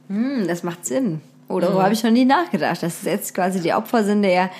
Hm, 0.08 0.46
das 0.46 0.62
macht 0.62 0.84
Sinn. 0.84 1.22
Oder 1.48 1.68
darüber 1.68 1.84
habe 1.84 1.94
ich 1.94 2.02
noch 2.02 2.10
nie 2.10 2.24
nachgedacht, 2.24 2.82
dass 2.82 3.02
jetzt 3.04 3.34
quasi 3.34 3.60
die 3.60 3.72
Opfer 3.72 4.04
sind 4.04 4.22
der 4.22 4.50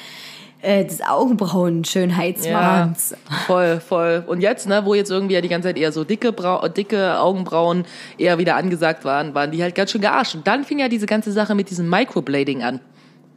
äh, 0.65 0.85
des 0.85 1.03
Augenbrauen-Schönheitswahns. 1.03 3.15
voll, 3.47 3.81
voll. 3.81 4.25
Und 4.27 4.41
jetzt, 4.41 4.67
ne, 4.67 4.85
wo 4.85 4.95
jetzt 4.95 5.11
irgendwie 5.11 5.35
ja 5.35 5.41
die 5.41 5.49
ganze 5.49 5.69
Zeit 5.69 5.79
eher 5.79 5.93
so 5.93 6.05
dicke, 6.05 6.33
Brau 6.33 6.67
dicke 6.69 7.21
Augenbrauen 7.21 7.85
eher 8.19 8.39
wieder 8.39 8.57
angesagt 8.57 9.05
waren, 9.05 9.35
waren 9.35 9.51
die 9.51 9.63
halt 9.63 9.75
ganz 9.75 9.91
schön 9.91 10.01
gearscht. 10.01 10.35
Und 10.35 10.47
dann 10.47 10.65
fing 10.65 10.79
ja 10.79 10.89
diese 10.89 11.07
ganze 11.07 11.33
Sache 11.33 11.55
mit 11.55 11.71
diesem 11.71 11.89
Microblading 11.89 12.63
an. 12.63 12.81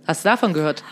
Hast 0.08 0.24
du 0.24 0.30
davon 0.30 0.53
gehört? 0.53 0.84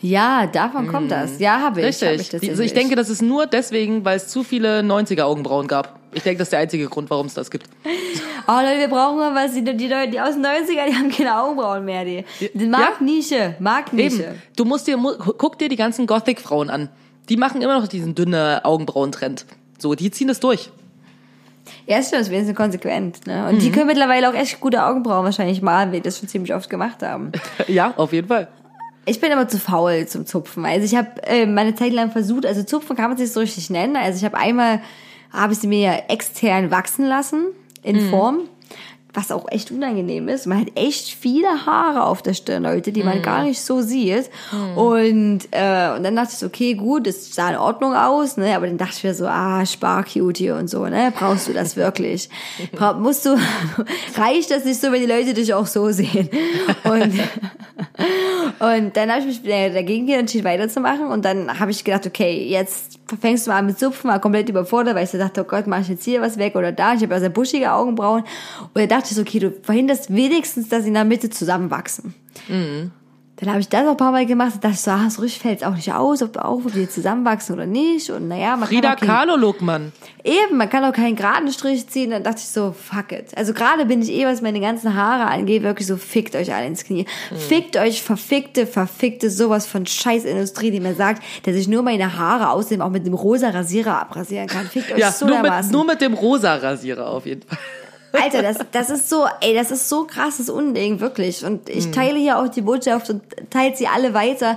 Ja, 0.00 0.46
davon 0.46 0.88
kommt 0.88 1.10
das. 1.10 1.38
Ja, 1.40 1.60
habe 1.60 1.80
ich. 1.80 2.02
Hab 2.02 2.10
Richtig. 2.10 2.20
ich, 2.20 2.28
das 2.40 2.48
also 2.50 2.62
ich 2.62 2.74
denke, 2.74 2.94
das 2.96 3.08
ist 3.08 3.22
nur 3.22 3.46
deswegen, 3.46 4.04
weil 4.04 4.18
es 4.18 4.28
zu 4.28 4.44
viele 4.44 4.80
90er 4.80 5.22
Augenbrauen 5.22 5.66
gab. 5.66 5.98
Ich 6.12 6.22
denke, 6.22 6.38
das 6.38 6.46
ist 6.48 6.52
der 6.52 6.60
einzige 6.60 6.86
Grund, 6.88 7.08
warum 7.10 7.26
es 7.26 7.34
das 7.34 7.50
gibt. 7.50 7.66
Oh 8.50 8.60
Leute, 8.62 8.78
wir 8.78 8.88
brauchen 8.88 9.18
mal 9.18 9.34
was. 9.34 9.52
Die, 9.52 9.62
die 9.62 9.88
Leute, 9.88 10.10
die 10.12 10.18
aus 10.22 10.32
den 10.32 10.42
90ern, 10.46 10.86
die 10.88 10.94
haben 10.94 11.10
keine 11.10 11.38
Augenbrauen 11.38 11.84
mehr. 11.84 12.02
Die, 12.06 12.24
die 12.54 12.64
Marktnische. 12.66 13.56
Marktnische. 13.58 14.22
Eben. 14.22 14.42
Du 14.56 14.64
musst 14.64 14.86
dir, 14.86 14.96
guck 14.96 15.58
dir 15.58 15.68
die 15.68 15.76
ganzen 15.76 16.06
Gothic-Frauen 16.06 16.70
an. 16.70 16.88
Die 17.28 17.36
machen 17.36 17.60
immer 17.60 17.78
noch 17.78 17.88
diesen 17.88 18.14
dünnen 18.14 18.64
Augenbrauentrend. 18.64 19.44
So, 19.78 19.94
die 19.94 20.10
ziehen 20.10 20.28
das 20.28 20.40
durch. 20.40 20.70
Ja, 21.86 22.02
stimmt, 22.02 22.22
das 22.22 22.30
wenigstens 22.30 22.56
konsequent. 22.56 23.26
Ne? 23.26 23.46
Und 23.48 23.56
Mhm. 23.56 23.58
die 23.58 23.70
können 23.70 23.86
mittlerweile 23.88 24.30
auch 24.30 24.34
echt 24.34 24.58
gute 24.60 24.82
Augenbrauen 24.82 25.26
wahrscheinlich 25.26 25.60
malen, 25.60 25.92
wie 25.92 25.96
die 25.96 26.02
das 26.04 26.18
schon 26.18 26.28
ziemlich 26.28 26.54
oft 26.54 26.70
gemacht 26.70 27.02
haben. 27.02 27.32
Ja, 27.68 27.92
auf 27.98 28.14
jeden 28.14 28.28
Fall. 28.28 28.48
Ich 29.08 29.20
bin 29.20 29.32
aber 29.32 29.48
zu 29.48 29.58
faul 29.58 30.06
zum 30.06 30.26
Zupfen. 30.26 30.64
Also 30.64 30.84
ich 30.84 30.94
habe 30.94 31.08
äh, 31.26 31.46
meine 31.46 31.74
Zeit 31.74 31.92
lang 31.92 32.10
versucht, 32.10 32.44
also 32.46 32.62
Zupfen 32.62 32.96
kann 32.96 33.08
man 33.10 33.16
sich 33.18 33.32
so 33.32 33.40
richtig 33.40 33.70
nennen. 33.70 33.96
Also 33.96 34.18
ich 34.18 34.24
habe 34.24 34.36
einmal, 34.36 34.80
habe 35.32 35.52
ich 35.52 35.58
sie 35.58 35.66
mir 35.66 36.04
extern 36.08 36.70
wachsen 36.70 37.06
lassen 37.06 37.46
in 37.82 37.96
Mhm. 38.06 38.10
Form, 38.10 38.40
was 39.14 39.32
auch 39.32 39.46
echt 39.50 39.70
unangenehm 39.70 40.28
ist. 40.28 40.46
Man 40.46 40.60
hat 40.60 40.68
echt 40.74 41.08
viele 41.08 41.66
Haare 41.66 42.04
auf 42.04 42.20
der 42.22 42.34
Stirn, 42.34 42.62
Leute, 42.64 42.92
die 42.92 43.00
Mhm. 43.00 43.06
man 43.08 43.22
gar 43.22 43.42
nicht 43.44 43.60
so 43.60 43.80
sieht. 43.80 44.30
Und, 44.76 45.40
äh, 45.50 45.94
und 45.96 46.02
dann 46.04 46.14
dachte 46.14 46.34
ich 46.38 46.44
okay, 46.44 46.74
gut, 46.74 47.06
das 47.06 47.34
sah 47.34 47.50
in 47.50 47.56
Ordnung 47.56 47.94
aus, 47.94 48.36
ne? 48.36 48.54
Aber 48.54 48.66
dann 48.66 48.76
dachte 48.76 48.94
ich 48.98 49.04
mir 49.04 49.14
so, 49.14 49.26
ah, 49.26 49.64
Sparcutie 49.64 50.50
und 50.50 50.68
so, 50.68 50.84
ne? 50.86 51.12
Brauchst 51.16 51.48
du 51.48 51.52
das 51.52 51.74
wirklich? 51.76 52.28
Bra 52.72 52.92
musst 52.92 53.24
du, 53.26 53.36
reicht 54.16 54.50
das 54.50 54.64
nicht 54.64 54.80
so, 54.80 54.92
wenn 54.92 55.00
die 55.00 55.06
Leute 55.12 55.32
dich 55.34 55.52
auch 55.54 55.66
so 55.66 55.90
sehen? 55.90 56.28
Und 56.84 57.12
und 58.60 58.96
dann 58.96 59.10
habe 59.10 59.20
ich 59.20 59.26
mich 59.42 59.44
äh, 59.52 59.70
dagegen 59.72 60.08
entschieden, 60.08 60.44
weiterzumachen. 60.44 61.06
Und 61.06 61.24
dann 61.24 61.58
habe 61.60 61.70
ich 61.70 61.84
gedacht, 61.84 62.06
okay, 62.06 62.46
jetzt 62.48 62.97
fängst 63.20 63.46
du 63.46 63.50
mal 63.50 63.58
an 63.58 63.66
mit 63.66 63.78
Zupfen, 63.78 64.10
war 64.10 64.20
komplett 64.20 64.48
überfordert, 64.48 64.94
weil 64.94 65.04
ich 65.04 65.10
so 65.10 65.18
dachte, 65.18 65.40
oh 65.42 65.44
Gott, 65.44 65.66
mache 65.66 65.82
ich 65.82 65.88
jetzt 65.88 66.04
hier 66.04 66.20
was 66.20 66.38
weg 66.38 66.56
oder 66.56 66.72
da. 66.72 66.94
Ich 66.94 67.02
habe 67.02 67.18
sehr 67.18 67.30
buschige 67.30 67.72
Augenbrauen. 67.72 68.22
Und 68.62 68.76
dann 68.76 68.88
dachte 68.88 69.08
ich 69.10 69.16
so, 69.16 69.22
okay, 69.22 69.38
du 69.38 69.52
verhinderst 69.62 70.14
wenigstens, 70.14 70.68
dass 70.68 70.82
sie 70.82 70.88
in 70.88 70.94
der 70.94 71.04
Mitte 71.04 71.30
zusammenwachsen. 71.30 72.14
Dann 73.40 73.50
habe 73.50 73.60
ich 73.60 73.68
das 73.68 73.86
auch 73.86 73.92
ein 73.92 73.96
paar 73.96 74.10
Mal 74.10 74.26
gemacht. 74.26 74.54
Da 74.56 74.68
dachte 74.68 74.74
ich 74.74 74.80
so, 74.80 74.90
ah, 74.90 75.08
so 75.08 75.22
richtig 75.22 75.40
fällt 75.40 75.60
es 75.60 75.66
auch 75.66 75.76
nicht 75.76 75.92
aus, 75.92 76.22
ob, 76.22 76.36
auch, 76.38 76.64
ob 76.64 76.72
die 76.72 76.88
zusammenwachsen 76.88 77.54
oder 77.54 77.66
nicht. 77.66 78.10
Und 78.10 78.26
naja, 78.26 78.56
man 78.56 78.68
Frida 78.68 78.88
kann 78.88 78.96
auch 78.96 79.00
kein, 79.00 79.08
Kahlo-Look, 79.08 79.62
Mann. 79.62 79.92
Eben, 80.24 80.56
man 80.56 80.68
kann 80.68 80.84
auch 80.84 80.92
keinen 80.92 81.14
geraden 81.14 81.52
Strich 81.52 81.88
ziehen. 81.88 82.10
Dann 82.10 82.24
dachte 82.24 82.38
ich 82.38 82.48
so, 82.48 82.72
fuck 82.72 83.12
it. 83.12 83.36
Also 83.36 83.54
gerade 83.54 83.86
bin 83.86 84.02
ich 84.02 84.10
eh, 84.10 84.26
was 84.26 84.42
meine 84.42 84.58
ganzen 84.60 84.96
Haare 84.96 85.26
angeht, 85.26 85.62
wirklich 85.62 85.86
so, 85.86 85.96
fickt 85.96 86.34
euch 86.34 86.52
alle 86.52 86.66
ins 86.66 86.84
Knie. 86.84 87.06
Fickt 87.36 87.76
euch, 87.76 88.02
verfickte, 88.02 88.66
verfickte, 88.66 89.30
sowas 89.30 89.68
von 89.68 89.86
Scheißindustrie, 89.86 90.72
die 90.72 90.80
mir 90.80 90.94
sagt, 90.94 91.22
dass 91.44 91.54
ich 91.54 91.68
nur 91.68 91.82
meine 91.82 92.18
Haare 92.18 92.50
außerdem 92.50 92.80
auch 92.80 92.90
mit 92.90 93.06
dem 93.06 93.14
rosa 93.14 93.50
Rasierer 93.50 94.00
abrasieren 94.00 94.48
kann. 94.48 94.66
Fickt 94.66 94.92
euch 94.92 94.98
Ja, 94.98 95.12
so 95.12 95.26
nur, 95.26 95.40
mit, 95.40 95.70
nur 95.70 95.84
mit 95.84 96.00
dem 96.00 96.14
rosa 96.14 96.56
Rasierer 96.56 97.06
auf 97.08 97.24
jeden 97.24 97.42
Fall. 97.42 97.58
Alter, 98.12 98.42
das, 98.42 98.58
das 98.72 98.90
ist 98.90 99.08
so, 99.08 99.26
ey, 99.40 99.54
das 99.54 99.70
ist 99.70 99.88
so 99.88 100.04
krasses 100.04 100.48
Unding, 100.48 101.00
wirklich. 101.00 101.44
Und 101.44 101.68
ich 101.68 101.90
teile 101.90 102.18
hier 102.18 102.38
auch 102.38 102.48
die 102.48 102.62
Botschaft 102.62 103.10
und 103.10 103.22
teilt 103.50 103.76
sie 103.76 103.86
alle 103.86 104.14
weiter. 104.14 104.56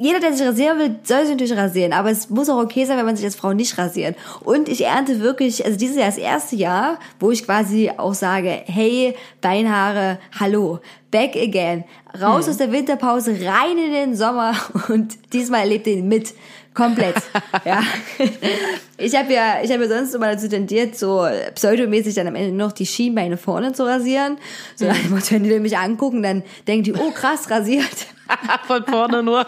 Jeder, 0.00 0.20
der 0.20 0.32
sich 0.32 0.46
rasieren 0.46 0.78
will, 0.78 0.96
soll 1.02 1.22
sich 1.22 1.30
natürlich 1.30 1.56
rasieren. 1.56 1.92
Aber 1.92 2.10
es 2.10 2.30
muss 2.30 2.48
auch 2.48 2.62
okay 2.62 2.84
sein, 2.84 2.98
wenn 2.98 3.06
man 3.06 3.16
sich 3.16 3.24
als 3.24 3.34
Frau 3.34 3.52
nicht 3.52 3.76
rasiert. 3.78 4.16
Und 4.44 4.68
ich 4.68 4.84
ernte 4.84 5.20
wirklich, 5.20 5.64
also 5.64 5.76
dieses 5.76 5.96
Jahr 5.96 6.06
das 6.06 6.18
erste 6.18 6.54
Jahr, 6.54 6.98
wo 7.18 7.32
ich 7.32 7.44
quasi 7.44 7.90
auch 7.96 8.14
sage, 8.14 8.62
hey, 8.66 9.16
Beinhaare, 9.40 10.20
hallo, 10.38 10.78
back 11.10 11.34
again. 11.34 11.82
Raus 12.20 12.48
aus 12.48 12.58
der 12.58 12.70
Winterpause, 12.70 13.32
rein 13.44 13.76
in 13.76 13.92
den 13.92 14.14
Sommer 14.14 14.54
und 14.88 15.18
diesmal 15.32 15.62
erlebt 15.62 15.88
ihr 15.88 15.94
ihn 15.94 16.08
mit. 16.08 16.32
Komplett. 16.78 17.16
ja. 17.64 17.82
Ich 18.98 19.16
habe 19.16 19.32
ja, 19.32 19.56
ich 19.64 19.72
habe 19.72 19.82
ja 19.82 19.88
sonst 19.88 20.14
immer 20.14 20.30
dazu 20.30 20.48
tendiert, 20.48 20.96
so 20.96 21.26
pseudomäßig 21.56 22.14
dann 22.14 22.28
am 22.28 22.36
Ende 22.36 22.56
noch 22.56 22.70
die 22.70 22.86
Schienbeine 22.86 23.36
vorne 23.36 23.72
zu 23.72 23.84
rasieren. 23.84 24.38
So 24.76 24.86
Motto, 25.10 25.32
wenn 25.32 25.42
die 25.42 25.58
mich 25.58 25.76
angucken, 25.76 26.22
dann 26.22 26.44
denken 26.68 26.84
die, 26.84 26.94
oh 26.94 27.10
krass, 27.10 27.50
rasiert. 27.50 28.06
Von 28.66 28.84
vorne 28.84 29.22
nur. 29.22 29.46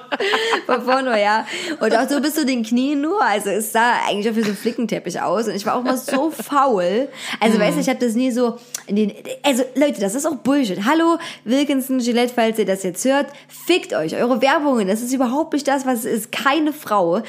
Von 0.67 0.83
vorne, 0.83 1.21
ja. 1.21 1.47
Und 1.81 1.97
auch 1.97 2.09
so 2.09 2.21
bis 2.21 2.35
zu 2.35 2.47
den 2.47 2.63
Knien 2.63 3.01
nur. 3.01 3.23
Also 3.23 3.51
es 3.51 3.73
sah 3.73 4.01
eigentlich 4.09 4.31
auch 4.31 4.37
wie 4.37 4.43
so 4.43 4.51
ein 4.51 4.57
Flickenteppich 4.57 5.21
aus. 5.21 5.47
Und 5.47 5.55
ich 5.55 5.67
war 5.67 5.77
auch 5.77 5.83
mal 5.83 5.97
so 5.97 6.31
faul. 6.31 7.09
Also 7.41 7.59
weißt 7.59 7.77
du, 7.77 7.81
ich 7.81 7.89
habe 7.89 7.99
das 7.99 8.15
nie 8.15 8.31
so 8.31 8.59
in 8.87 8.97
den. 8.97 9.13
Also 9.43 9.65
Leute, 9.75 10.01
das 10.01 10.15
ist 10.15 10.27
auch 10.27 10.37
Bullshit. 10.37 10.85
Hallo, 10.85 11.19
Wilkinson, 11.45 11.99
Gillette, 11.99 12.33
falls 12.35 12.59
ihr 12.59 12.67
das 12.67 12.83
jetzt 12.83 13.05
hört, 13.05 13.27
fickt 13.49 13.93
euch. 13.93 14.17
Eure 14.17 14.41
Werbungen, 14.43 14.89
das 14.89 15.03
ist 15.03 15.13
überhaupt 15.13 15.53
nicht 15.53 15.69
das, 15.69 15.87
was 15.87 16.01
es 16.01 16.05
ist. 16.05 16.33
Keine 16.33 16.73
Frau 16.73 17.23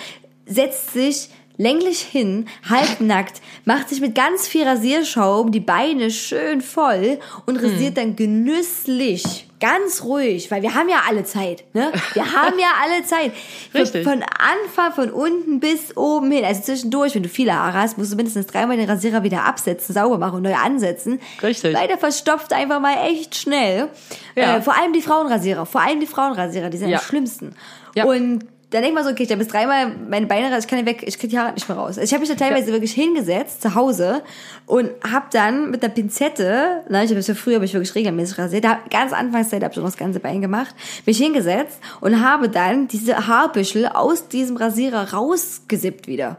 setzt 0.46 0.94
sich 0.94 1.30
länglich 1.58 2.02
hin, 2.02 2.48
halbnackt, 2.68 3.42
macht 3.66 3.90
sich 3.90 4.02
mit 4.02 4.16
ganz 4.16 4.48
viel 4.48 4.64
Rasierschaum 4.64 5.52
die 5.52 5.60
Beine 5.60 6.10
schön 6.12 6.62
voll 6.62 7.20
und 7.46 7.58
rasiert 7.58 7.98
dann 7.98 8.16
genüsslich, 8.16 9.48
ganz 9.62 10.04
ruhig, 10.04 10.52
weil 10.52 10.62
wir 10.64 10.76
haben 10.76 10.90
ja 10.90 11.04
alle 11.08 11.24
Zeit, 11.24 11.64
ne? 11.74 11.92
Wir 12.14 12.26
haben 12.34 12.60
ja 12.60 12.68
alle 12.84 13.06
Zeit. 13.06 13.32
Von, 13.72 13.82
Richtig. 13.82 14.04
von 14.04 14.22
Anfang, 14.24 14.92
von 14.94 15.12
unten 15.12 15.60
bis 15.62 15.96
oben 15.96 16.30
hin, 16.32 16.44
also 16.44 16.62
zwischendurch, 16.62 17.16
wenn 17.16 17.24
du 17.24 17.30
viele 17.30 17.54
Haare 17.56 17.78
hast, 17.80 17.98
musst 17.98 18.12
du 18.12 18.18
mindestens 18.18 18.48
dreimal 18.48 18.76
den 18.76 18.90
Rasierer 18.90 19.24
wieder 19.24 19.46
absetzen, 19.46 19.94
sauber 19.94 20.18
machen 20.18 20.38
und 20.38 20.42
neu 20.44 20.56
ansetzen. 20.56 21.22
Richtig. 21.42 21.74
Weil 21.74 21.88
der 21.88 21.98
verstopft 21.98 22.52
einfach 22.52 22.82
mal 22.82 22.98
echt 23.08 23.36
schnell. 23.36 23.88
Ja. 24.36 24.58
Äh, 24.58 24.62
vor 24.62 24.76
allem 24.78 24.92
die 24.92 25.02
Frauenrasierer, 25.02 25.66
vor 25.66 25.82
allem 25.82 26.02
die 26.02 26.08
Frauenrasierer, 26.08 26.70
die 26.70 26.78
sind 26.78 26.90
Ja. 26.90 26.98
am 26.98 27.04
schlimmsten. 27.04 27.56
Ja. 27.96 28.06
Und 28.06 28.46
dann 28.72 28.84
denkt 28.84 28.96
man 28.96 29.04
so, 29.04 29.12
okay, 29.12 29.24
ich 29.24 29.32
habe 29.32 29.42
jetzt 29.42 29.54
dreimal 29.54 29.92
meine 30.10 30.28
Beine 30.28 30.50
raus, 30.50 30.64
ich 30.64 30.70
kann 30.70 30.80
die 30.80 30.86
weg, 30.86 31.04
ich 31.06 31.20
krieg 31.20 31.30
die 31.30 31.38
Haare 31.38 31.54
nicht 31.54 31.68
mehr 31.68 31.78
raus. 31.78 31.98
Also 31.98 32.02
ich 32.04 32.14
habe 32.14 32.22
mich 32.22 32.30
da 32.30 32.36
teilweise 32.36 32.72
wirklich 32.72 32.94
hingesetzt 32.94 33.62
zu 33.62 33.76
Hause 33.76 34.24
und 34.66 34.90
habe 35.10 35.26
dann 35.32 35.72
mit 35.72 35.84
einer 35.84 35.94
Pinzette, 35.94 36.84
na, 36.88 37.04
ich 37.04 37.10
habe 37.10 37.18
das 37.20 37.28
ja 37.28 37.36
früher, 37.36 37.56
habe 37.56 37.66
ich 37.66 37.74
wirklich 37.74 37.94
regelmäßig 37.94 38.38
rasiert, 38.38 38.64
da 38.64 38.80
ganz 38.90 39.12
Anfangszeit 39.12 39.62
habe 39.62 39.72
ich 39.72 39.76
schon 39.76 39.84
das 39.84 39.98
ganze 39.98 40.22
Bein 40.22 40.42
gemacht, 40.42 40.74
mich 41.06 41.18
hingesetzt 41.18 41.82
und 42.00 42.26
habe 42.26 42.48
dann 42.48 42.88
diese 42.88 43.28
Haarbüschel 43.28 43.88
aus 43.88 44.30
diesem 44.30 44.56
Rasierer 44.56 45.12
rausgesippt 45.12 46.08
wieder. 46.08 46.38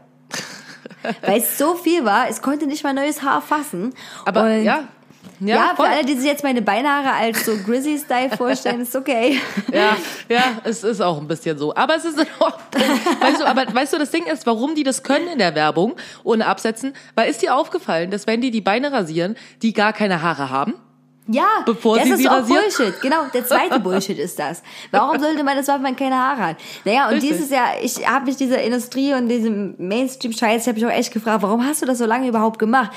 Weil 1.21 1.39
es 1.39 1.59
so 1.59 1.75
viel 1.75 2.03
war, 2.03 2.29
es 2.29 2.41
konnte 2.41 2.65
nicht 2.65 2.83
mal 2.83 2.93
neues 2.93 3.21
Haar 3.21 3.43
fassen. 3.43 3.93
Aber 4.25 4.45
und 4.45 4.63
ja. 4.63 4.87
Ja, 5.39 5.55
Ja, 5.55 5.73
für 5.75 5.83
alle, 5.83 6.05
die 6.05 6.15
sich 6.15 6.25
jetzt 6.25 6.43
meine 6.43 6.61
Beinhaare 6.61 7.11
als 7.13 7.45
so 7.45 7.55
Grizzly-Style 7.57 8.29
vorstellen, 8.37 8.81
ist 8.81 8.95
okay. 8.95 9.39
Ja, 9.71 9.97
ja, 10.29 10.43
es 10.63 10.83
ist 10.83 11.01
auch 11.01 11.19
ein 11.19 11.27
bisschen 11.27 11.57
so. 11.57 11.75
Aber 11.75 11.95
es 11.95 12.05
ist 12.05 12.17
in 12.19 12.27
Ordnung. 12.39 12.99
Weißt 13.19 13.41
du, 13.41 13.45
aber 13.45 13.65
weißt 13.73 13.93
du, 13.93 13.97
das 13.99 14.11
Ding 14.11 14.25
ist, 14.25 14.45
warum 14.45 14.75
die 14.75 14.83
das 14.83 15.03
können 15.03 15.27
in 15.27 15.39
der 15.39 15.55
Werbung 15.55 15.95
ohne 16.23 16.45
absetzen? 16.45 16.93
Weil 17.15 17.29
ist 17.29 17.41
dir 17.41 17.55
aufgefallen, 17.55 18.11
dass 18.11 18.27
wenn 18.27 18.41
die 18.41 18.51
die 18.51 18.61
Beine 18.61 18.91
rasieren, 18.91 19.35
die 19.61 19.73
gar 19.73 19.93
keine 19.93 20.21
Haare 20.21 20.49
haben? 20.49 20.73
Ja, 21.27 21.45
Bevor 21.65 21.95
das 21.97 22.05
sie 22.05 22.11
ist 22.11 22.19
sie 22.19 22.27
auch 22.27 22.39
rasiert? 22.39 22.75
Bullshit. 22.77 23.01
Genau, 23.01 23.23
der 23.33 23.45
zweite 23.45 23.79
Bullshit 23.79 24.19
ist 24.19 24.37
das. 24.39 24.61
Warum 24.91 25.17
sollte 25.21 25.41
man 25.45 25.55
das 25.55 25.67
machen, 25.67 25.77
wenn 25.83 25.91
man 25.91 25.95
keine 25.95 26.15
Haare 26.17 26.47
hat? 26.47 26.57
Naja, 26.83 27.07
und 27.07 27.13
Richtig. 27.13 27.29
dieses 27.29 27.49
Jahr, 27.49 27.69
ich 27.81 28.05
habe 28.05 28.25
mich 28.25 28.35
dieser 28.35 28.61
Industrie 28.61 29.13
und 29.13 29.29
diesem 29.29 29.75
Mainstream-Scheiß, 29.77 30.63
ich 30.63 30.67
habe 30.67 30.79
mich 30.81 30.85
auch 30.85 30.91
echt 30.97 31.13
gefragt, 31.13 31.41
warum 31.41 31.65
hast 31.65 31.81
du 31.81 31.85
das 31.85 31.97
so 31.99 32.05
lange 32.05 32.27
überhaupt 32.27 32.59
gemacht? 32.59 32.91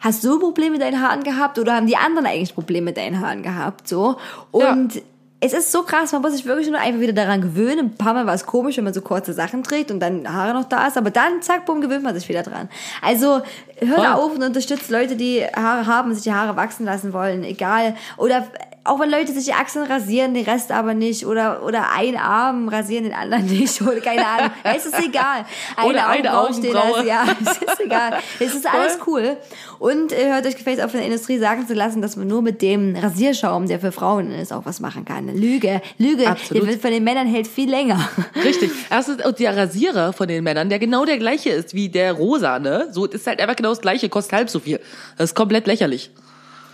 Hast 0.00 0.24
du 0.24 0.38
Probleme 0.38 0.72
mit 0.72 0.82
deinen 0.82 1.00
Haaren 1.00 1.22
gehabt 1.22 1.58
oder 1.58 1.74
haben 1.76 1.86
die 1.86 1.96
anderen 1.96 2.26
eigentlich 2.26 2.54
Probleme 2.54 2.86
mit 2.86 2.96
deinen 2.96 3.20
Haaren 3.20 3.42
gehabt? 3.42 3.86
So 3.86 4.16
und 4.50 5.02
es 5.42 5.54
ist 5.54 5.72
so 5.72 5.82
krass, 5.82 6.12
man 6.12 6.20
muss 6.20 6.32
sich 6.32 6.44
wirklich 6.44 6.68
nur 6.68 6.78
einfach 6.78 7.00
wieder 7.00 7.14
daran 7.14 7.40
gewöhnen. 7.40 7.86
Ein 7.86 7.94
paar 7.96 8.12
Mal 8.12 8.26
war 8.26 8.34
es 8.34 8.44
komisch, 8.44 8.76
wenn 8.76 8.84
man 8.84 8.92
so 8.92 9.00
kurze 9.00 9.32
Sachen 9.32 9.62
trägt 9.62 9.90
und 9.90 9.98
dann 9.98 10.30
Haare 10.30 10.52
noch 10.52 10.64
da 10.64 10.86
ist, 10.86 10.98
aber 10.98 11.10
dann, 11.10 11.40
zack, 11.40 11.64
bumm, 11.64 11.80
gewöhnt 11.80 12.02
man 12.02 12.14
sich 12.14 12.28
wieder 12.28 12.42
dran. 12.42 12.68
Also 13.00 13.40
hört 13.78 13.96
Voll. 13.96 14.06
auf 14.06 14.34
und 14.34 14.42
unterstützt 14.42 14.90
Leute, 14.90 15.16
die 15.16 15.42
Haare 15.42 15.86
haben 15.86 16.12
sich 16.14 16.24
die 16.24 16.32
Haare 16.32 16.56
wachsen 16.56 16.84
lassen 16.84 17.14
wollen, 17.14 17.42
egal. 17.42 17.96
Oder 18.18 18.46
auch 18.82 18.98
wenn 18.98 19.10
Leute 19.10 19.32
sich 19.32 19.44
die 19.44 19.52
Achseln 19.52 19.86
rasieren, 19.86 20.32
den 20.32 20.44
Rest 20.44 20.72
aber 20.72 20.94
nicht. 20.94 21.26
Oder, 21.26 21.62
oder 21.64 21.92
ein 21.94 22.16
Arm 22.16 22.68
rasieren, 22.68 23.04
den 23.04 23.12
anderen 23.12 23.46
nicht. 23.46 23.80
Oder 23.82 24.00
keine 24.00 24.26
Ahnung. 24.26 24.50
Es 24.62 24.86
ist 24.86 24.98
egal. 24.98 25.44
Oder 25.84 26.08
eine 26.08 26.38
Augenbraue. 26.38 26.72
lassen. 26.72 27.06
Ja, 27.06 27.24
es 27.40 27.58
ist 27.58 27.80
egal. 27.80 28.18
Es 28.38 28.54
ist 28.54 28.66
alles 28.66 28.98
cool. 29.06 29.36
Und 29.78 30.12
äh, 30.12 30.32
hört 30.32 30.46
euch 30.46 30.56
gefällt 30.56 30.80
auf 30.80 30.90
von 30.90 31.00
der 31.00 31.06
Industrie 31.06 31.38
sagen 31.38 31.66
zu 31.66 31.74
lassen, 31.74 32.00
dass 32.00 32.16
man 32.16 32.26
nur 32.28 32.40
mit 32.40 32.62
dem 32.62 32.96
Rasierschaum, 32.96 33.66
der 33.68 33.80
für 33.80 33.92
Frauen 33.92 34.30
ist, 34.32 34.52
auch 34.52 34.64
was 34.64 34.80
machen 34.80 35.04
kann. 35.04 35.28
Lüge. 35.28 35.82
Lüge. 35.98 36.28
Absolut. 36.28 36.62
Der 36.62 36.70
wird 36.70 36.82
von 36.82 36.90
den 36.90 37.04
Männern 37.04 37.26
hält 37.26 37.46
viel 37.46 37.68
länger. 37.68 38.08
Richtig. 38.44 38.70
Erstens, 38.88 39.24
und 39.24 39.38
der 39.38 39.56
Rasierer 39.56 40.12
von 40.12 40.28
den 40.28 40.42
Männern, 40.42 40.68
der 40.68 40.78
genau 40.78 41.04
der 41.04 41.18
gleiche 41.18 41.50
ist 41.50 41.74
wie 41.74 41.88
der 41.88 42.12
rosa, 42.12 42.58
ne? 42.58 42.88
So 42.92 43.06
ist 43.06 43.26
halt 43.26 43.40
einfach 43.40 43.56
genau 43.56 43.70
das 43.70 43.80
gleiche, 43.80 44.08
kostet 44.08 44.32
halb 44.32 44.50
so 44.50 44.60
viel. 44.60 44.80
Das 45.18 45.30
ist 45.30 45.34
komplett 45.34 45.66
lächerlich. 45.66 46.10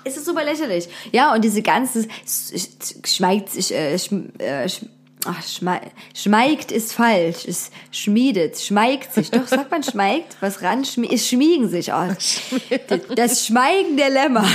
Es 0.07 0.17
ist 0.17 0.25
super 0.25 0.45
lächerlich. 0.45 0.89
Ja, 1.11 1.35
und 1.35 1.43
diese 1.43 1.63
ganze 1.63 2.07
schmeigt 3.05 3.51
sich, 3.51 3.75
äh, 3.75 3.99
schm, 3.99 4.29
äh, 4.39 4.69
schm, 4.69 4.89
ach, 5.27 5.43
schme, 5.43 5.81
schmeigt 6.15 6.71
ist 6.71 6.93
falsch, 6.93 7.45
ist 7.45 7.73
schmiedet, 7.91 8.57
schmeigt 8.57 9.13
sich. 9.13 9.33
Doch, 9.33 9.49
sagt 9.49 9.73
man 9.73 9.83
schmeigt? 9.83 10.37
Was 10.39 10.63
ran? 10.63 10.85
Schmi 10.85 11.09
es 11.13 11.29
schmiegen 11.29 11.69
sich. 11.69 11.93
Oh, 11.93 12.07
das 13.17 13.47
Schmeigen 13.47 13.97
der 13.97 14.11
Lämmer. 14.11 14.49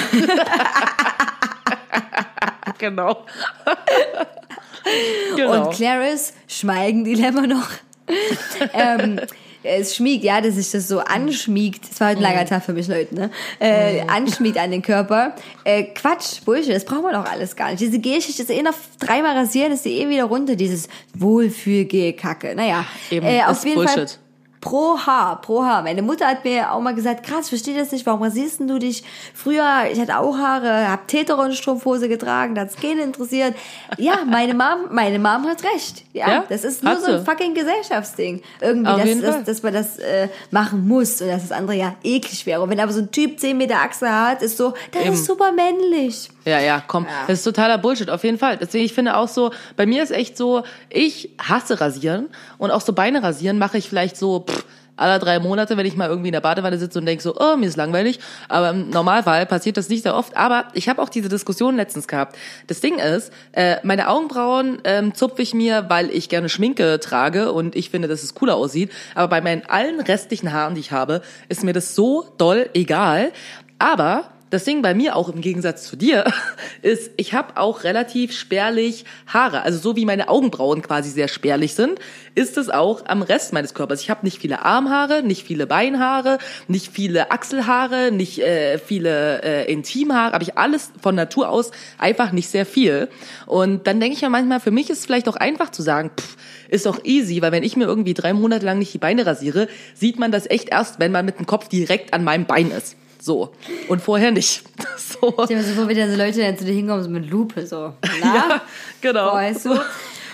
Genau. 2.78 3.26
genau. 5.36 5.68
Und 5.68 5.76
Clarice 5.76 6.32
schmeigen 6.48 7.04
die 7.04 7.16
Lämmer 7.16 7.46
noch. 7.46 7.68
ähm, 8.74 9.20
es 9.64 9.96
schmiegt, 9.96 10.24
ja, 10.24 10.42
dass 10.42 10.56
sich 10.56 10.72
das 10.72 10.88
so 10.88 11.00
anschmiegt. 11.00 11.90
Das 11.90 12.00
war 12.00 12.08
halt 12.08 12.18
ein 12.18 12.24
langer 12.24 12.46
Tag 12.46 12.64
für 12.64 12.74
mich, 12.74 12.88
Leute, 12.88 13.14
ne? 13.14 13.30
Äh, 13.60 14.02
anschmiegt 14.08 14.58
an 14.58 14.72
den 14.72 14.82
Körper. 14.82 15.36
Äh, 15.64 15.84
Quatsch, 15.84 16.44
Bullshit, 16.46 16.74
das 16.74 16.86
braucht 16.86 17.04
man 17.04 17.14
doch 17.14 17.30
alles 17.30 17.56
gar 17.56 17.70
nicht. 17.70 17.82
Diese 17.82 18.00
Gelschicht 18.00 18.40
ist 18.40 18.50
eh 18.50 18.62
noch 18.62 18.74
dreimal 19.00 19.38
rasieren, 19.38 19.72
ist 19.72 19.86
die 19.86 20.00
eh 20.00 20.10
wieder 20.10 20.26
runter. 20.26 20.56
Dieses 20.56 20.88
Wohlfühlgel-Kacke. 21.14 22.56
Naja, 22.56 22.86
Eben, 23.10 23.26
äh, 23.26 23.44
auf 23.44 23.58
ist 23.58 23.66
jeden 23.66 23.86
Fall 23.86 23.96
Bullshit. 23.96 24.20
Pro 24.62 24.98
Haar, 25.00 25.42
pro 25.42 25.64
Haar. 25.64 25.82
Meine 25.82 26.04
Mutter 26.04 26.28
hat 26.28 26.46
mir 26.46 26.72
auch 26.72 26.80
mal 26.80 26.94
gesagt, 26.94 27.26
krass, 27.26 27.50
verstehe 27.50 27.78
das 27.78 27.92
nicht, 27.92 28.06
warum 28.06 28.22
rasierst 28.22 28.60
du 28.62 28.78
dich? 28.78 29.04
Früher, 29.34 29.88
ich 29.92 30.00
hatte 30.00 30.20
auch 30.20 30.38
Haare, 30.38 30.88
hab 30.88 31.08
Teteron-Strumpfhose 31.08 32.08
getragen, 32.08 32.54
da 32.54 32.62
hat's 32.62 32.76
keinen 32.76 33.00
interessiert. 33.00 33.56
Ja, 33.98 34.20
meine 34.26 34.54
Mom, 34.54 34.88
meine 34.92 35.18
Mom 35.18 35.48
hat 35.48 35.64
recht. 35.64 36.04
Ja, 36.14 36.30
Ja, 36.30 36.44
das 36.48 36.64
ist 36.64 36.84
nur 36.84 36.96
so 37.00 37.12
ein 37.12 37.26
fucking 37.26 37.56
Gesellschaftsding. 37.56 38.42
Irgendwie, 38.62 39.20
dass, 39.20 39.36
dass, 39.36 39.44
dass 39.46 39.64
man 39.64 39.74
das 39.74 39.98
äh, 39.98 40.28
machen 40.52 40.88
muss 40.88 41.20
und 41.22 41.28
dass 41.30 41.42
das 41.42 41.52
andere 41.52 41.76
ja 41.76 41.96
eklig 42.04 42.46
wäre. 42.46 42.62
Und 42.62 42.70
wenn 42.70 42.80
aber 42.80 42.94
so 42.94 43.02
ein 43.02 43.12
Typ 43.12 43.40
10 43.40 43.58
Meter 43.58 43.78
Achse 43.78 44.10
hat, 44.14 44.44
ist 44.44 44.58
so, 44.58 44.74
das 44.92 45.04
Eben. 45.04 45.14
ist 45.14 45.26
super 45.26 45.52
männlich. 45.52 46.30
Ja, 46.46 46.60
ja, 46.60 46.84
komm. 46.86 47.06
Das 47.28 47.40
ist 47.40 47.44
totaler 47.44 47.78
Bullshit, 47.78 48.10
auf 48.10 48.24
jeden 48.24 48.38
Fall. 48.40 48.58
Deswegen, 48.58 48.86
ich 48.86 48.94
finde 48.94 49.16
auch 49.16 49.28
so, 49.28 49.52
bei 49.76 49.86
mir 49.86 50.02
ist 50.02 50.12
echt 50.12 50.38
so, 50.38 50.64
ich 50.90 51.30
hasse 51.40 51.80
rasieren 51.80 52.30
und 52.58 52.72
auch 52.72 52.82
so 52.82 52.94
Beine 52.94 53.22
rasieren 53.22 53.60
mache 53.60 53.78
ich 53.78 53.88
vielleicht 53.88 54.18
so, 54.18 54.44
pff, 54.52 54.66
alle 55.02 55.20
drei 55.20 55.40
Monate, 55.40 55.78
wenn 55.78 55.86
ich 55.86 55.96
mal 55.96 56.10
irgendwie 56.10 56.30
in 56.30 56.34
der 56.34 56.42
Badewanne 56.42 56.78
sitze 56.78 57.00
und 57.00 57.06
denke 57.06 57.24
so, 57.24 57.36
oh, 57.38 57.58
mir 57.58 57.68
ist 57.68 57.76
langweilig. 57.76 58.20
Aber 58.50 58.70
im 58.70 58.90
Normalfall 58.92 59.46
passiert 59.48 59.78
das 59.78 59.90
nicht 59.90 60.04
sehr 60.04 60.16
oft. 60.16 60.38
Aber 60.38 60.66
ich 60.74 60.90
habe 60.90 61.02
auch 61.02 61.10
diese 61.10 61.28
Diskussion 61.28 61.76
letztens 61.76 62.08
gehabt. 62.08 62.38
Das 62.68 62.82
Ding 62.82 63.00
ist, 63.00 63.34
äh, 63.54 63.78
meine 63.84 64.10
Augenbrauen 64.10 64.80
ähm, 64.84 65.16
zupfe 65.16 65.42
ich 65.42 65.54
mir, 65.54 65.86
weil 65.90 66.12
ich 66.12 66.30
gerne 66.30 66.50
Schminke 66.50 67.00
trage 67.00 67.52
und 67.52 67.76
ich 67.76 67.90
finde, 67.90 68.08
dass 68.08 68.22
es 68.22 68.36
cooler 68.36 68.56
aussieht. 68.56 68.92
Aber 69.16 69.28
bei 69.28 69.42
meinen 69.42 69.64
allen 69.68 70.00
restlichen 70.00 70.54
Haaren, 70.54 70.76
die 70.76 70.82
ich 70.82 70.92
habe, 70.92 71.22
ist 71.50 71.64
mir 71.64 71.74
das 71.74 71.96
so 71.96 72.28
doll 72.38 72.70
egal. 72.74 73.32
Aber 73.80 74.26
das 74.52 74.66
Ding 74.66 74.82
bei 74.82 74.94
mir 74.94 75.16
auch 75.16 75.30
im 75.30 75.42
Gegensatz 75.42 75.88
zu 75.88 75.96
dir 75.96 76.26
ist, 76.82 77.12
ich 77.18 77.34
habe 77.34 77.58
auch 77.58 77.84
relativ 77.84 78.34
spärlich 78.34 79.06
Haare. 79.26 79.64
Also 79.64 79.80
so 79.80 79.96
wie 79.96 80.06
meine 80.06 80.28
Augenbrauen 80.28 80.82
quasi 80.82 81.10
sehr 81.10 81.30
spärlich 81.30 81.74
sind, 81.74 82.00
ist 82.36 82.58
es 82.58 82.70
auch 82.70 83.06
am 83.06 83.22
Rest 83.22 83.54
meines 83.54 83.74
Körpers. 83.74 84.02
Ich 84.02 84.10
habe 84.10 84.26
nicht 84.26 84.40
viele 84.40 84.64
Armhaare, 84.64 85.24
nicht 85.24 85.48
viele 85.48 85.68
Beinhaare, 85.68 86.38
nicht 86.68 86.92
viele 86.92 87.32
Achselhaare, 87.32 88.12
nicht 88.12 88.40
äh, 88.40 88.78
viele 88.78 89.42
äh, 89.42 89.72
Intimhaare. 89.72 90.34
Habe 90.34 90.44
ich 90.44 90.58
alles 90.58 90.92
von 91.02 91.16
Natur 91.16 91.50
aus 91.50 91.72
einfach 91.98 92.34
nicht 92.34 92.50
sehr 92.50 92.66
viel. 92.66 93.08
Und 93.48 93.88
dann 93.88 94.02
denke 94.02 94.16
ich 94.16 94.22
ja 94.22 94.30
manchmal, 94.30 94.60
für 94.60 94.72
mich 94.72 94.90
ist 94.90 95.00
es 95.00 95.06
vielleicht 95.06 95.30
auch 95.30 95.38
einfach 95.38 95.72
zu 95.72 95.82
sagen, 95.82 96.12
pff, 96.16 96.36
ist 96.68 96.86
doch 96.86 97.04
easy, 97.06 97.42
weil 97.42 97.54
wenn 97.54 97.64
ich 97.64 97.78
mir 97.78 97.86
irgendwie 97.86 98.14
drei 98.14 98.34
Monate 98.34 98.66
lang 98.66 98.80
nicht 98.80 98.94
die 98.94 98.98
Beine 98.98 99.26
rasiere, 99.26 99.70
sieht 99.96 100.20
man 100.20 100.32
das 100.32 100.50
echt 100.50 100.70
erst, 100.70 101.00
wenn 101.00 101.14
man 101.14 101.26
mit 101.26 101.40
dem 101.40 101.46
Kopf 101.46 101.70
direkt 101.70 102.14
an 102.14 102.26
meinem 102.26 102.46
Bein 102.46 102.70
ist. 102.72 102.98
So. 103.22 103.52
Und 103.88 104.02
vorher 104.02 104.32
nicht. 104.32 104.64
So. 104.98 105.28
Ich 105.30 105.56
habe 105.56 105.62
so, 105.62 105.84
wo 105.84 105.88
wieder 105.88 106.10
so 106.10 106.18
Leute 106.18 106.40
dann 106.42 106.58
zu 106.58 106.66
dir 106.66 106.74
hinkommen, 106.74 107.04
so 107.04 107.10
mit 107.10 107.30
Lupe, 107.30 107.68
so. 107.68 107.94
Na? 108.22 108.36
Ja, 108.36 108.62
genau. 109.02 109.34
Weißt 109.34 109.66
du? 109.66 109.76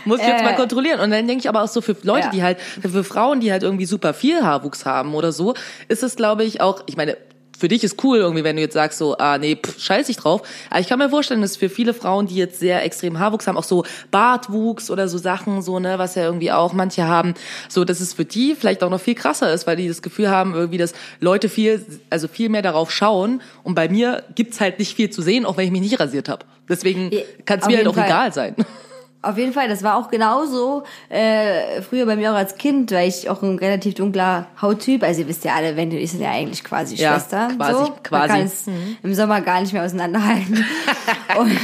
Muss 0.05 0.19
ich 0.21 0.27
jetzt 0.27 0.41
Äh. 0.41 0.45
mal 0.45 0.55
kontrollieren. 0.55 0.99
Und 1.01 1.11
dann 1.11 1.27
denke 1.27 1.41
ich 1.41 1.49
aber 1.49 1.63
auch 1.63 1.67
so 1.67 1.81
für 1.81 1.95
Leute, 2.03 2.27
Ja. 2.27 2.31
die 2.31 2.43
halt, 2.43 2.59
für 2.61 3.03
Frauen, 3.03 3.39
die 3.41 3.51
halt 3.51 3.63
irgendwie 3.63 3.85
super 3.85 4.13
viel 4.13 4.43
Haarwuchs 4.43 4.85
haben 4.85 5.13
oder 5.15 5.31
so, 5.33 5.55
ist 5.89 6.03
es, 6.03 6.15
glaube 6.15 6.43
ich, 6.45 6.61
auch, 6.61 6.83
ich 6.85 6.95
meine, 6.95 7.17
für 7.57 7.67
dich 7.67 7.83
ist 7.83 8.03
cool 8.03 8.17
irgendwie, 8.17 8.43
wenn 8.43 8.55
du 8.55 8.61
jetzt 8.61 8.73
sagst 8.73 8.99
so, 8.99 9.17
ah 9.17 9.37
nee, 9.37 9.55
pff, 9.55 9.79
scheiß 9.79 10.09
ich 10.09 10.17
drauf. 10.17 10.41
Aber 10.69 10.79
ich 10.79 10.87
kann 10.87 10.99
mir 10.99 11.09
vorstellen, 11.09 11.41
dass 11.41 11.57
für 11.57 11.69
viele 11.69 11.93
Frauen, 11.93 12.27
die 12.27 12.35
jetzt 12.35 12.59
sehr 12.59 12.83
extrem 12.83 13.19
Haarwuchs 13.19 13.47
haben, 13.47 13.57
auch 13.57 13.63
so 13.63 13.83
Bartwuchs 14.11 14.91
oder 14.91 15.07
so 15.07 15.17
Sachen, 15.17 15.61
so, 15.61 15.79
ne, 15.79 15.97
was 15.97 16.15
ja 16.15 16.23
irgendwie 16.23 16.51
auch 16.51 16.73
manche 16.73 17.07
haben, 17.07 17.33
so, 17.69 17.83
dass 17.83 17.99
es 17.99 18.13
für 18.13 18.25
die 18.25 18.55
vielleicht 18.55 18.83
auch 18.83 18.89
noch 18.89 19.01
viel 19.01 19.15
krasser 19.15 19.51
ist, 19.51 19.65
weil 19.67 19.75
die 19.75 19.87
das 19.87 20.01
Gefühl 20.01 20.29
haben, 20.29 20.53
irgendwie, 20.53 20.77
dass 20.77 20.93
Leute 21.19 21.49
viel, 21.49 21.85
also 22.09 22.27
viel 22.27 22.49
mehr 22.49 22.61
darauf 22.61 22.91
schauen. 22.91 23.41
Und 23.63 23.75
bei 23.75 23.89
mir 23.89 24.23
gibt's 24.35 24.61
halt 24.61 24.79
nicht 24.79 24.95
viel 24.95 25.09
zu 25.09 25.21
sehen, 25.21 25.45
auch 25.45 25.57
wenn 25.57 25.65
ich 25.65 25.71
mich 25.71 25.81
nicht 25.81 25.99
rasiert 25.99 26.29
habe. 26.29 26.45
Deswegen 26.69 27.11
kann 27.45 27.59
es 27.59 27.67
mir 27.67 27.77
halt 27.77 27.87
auch 27.87 27.95
Fall. 27.95 28.05
egal 28.05 28.33
sein. 28.33 28.55
Auf 29.23 29.37
jeden 29.37 29.51
Fall, 29.51 29.67
das 29.67 29.83
war 29.83 29.95
auch 29.97 30.09
genauso 30.09 30.83
äh, 31.09 31.81
früher 31.81 32.05
bei 32.05 32.15
mir 32.15 32.31
auch 32.31 32.35
als 32.37 32.55
Kind, 32.55 32.91
weil 32.91 33.09
ich 33.09 33.29
auch 33.29 33.41
ein 33.41 33.57
relativ 33.57 33.95
dunkler 33.95 34.45
Hauttyp, 34.61 35.03
also 35.03 35.21
ihr 35.21 35.27
wisst 35.27 35.43
ja 35.43 35.53
alle, 35.55 35.75
wenn 35.75 35.89
du 35.89 35.97
ich 35.97 36.11
sind 36.11 36.21
ja 36.21 36.29
eigentlich 36.31 36.63
quasi 36.63 36.95
Ja, 36.95 37.13
Schwester. 37.13 37.49
quasi, 37.57 37.73
so. 37.73 37.93
quasi. 38.03 38.27
Man 38.27 38.27
kann 38.29 38.41
es 38.45 38.67
im 39.03 39.13
Sommer 39.15 39.41
gar 39.41 39.59
nicht 39.59 39.73
mehr 39.73 39.83
auseinanderhalten. 39.83 40.63
und, 41.37 41.57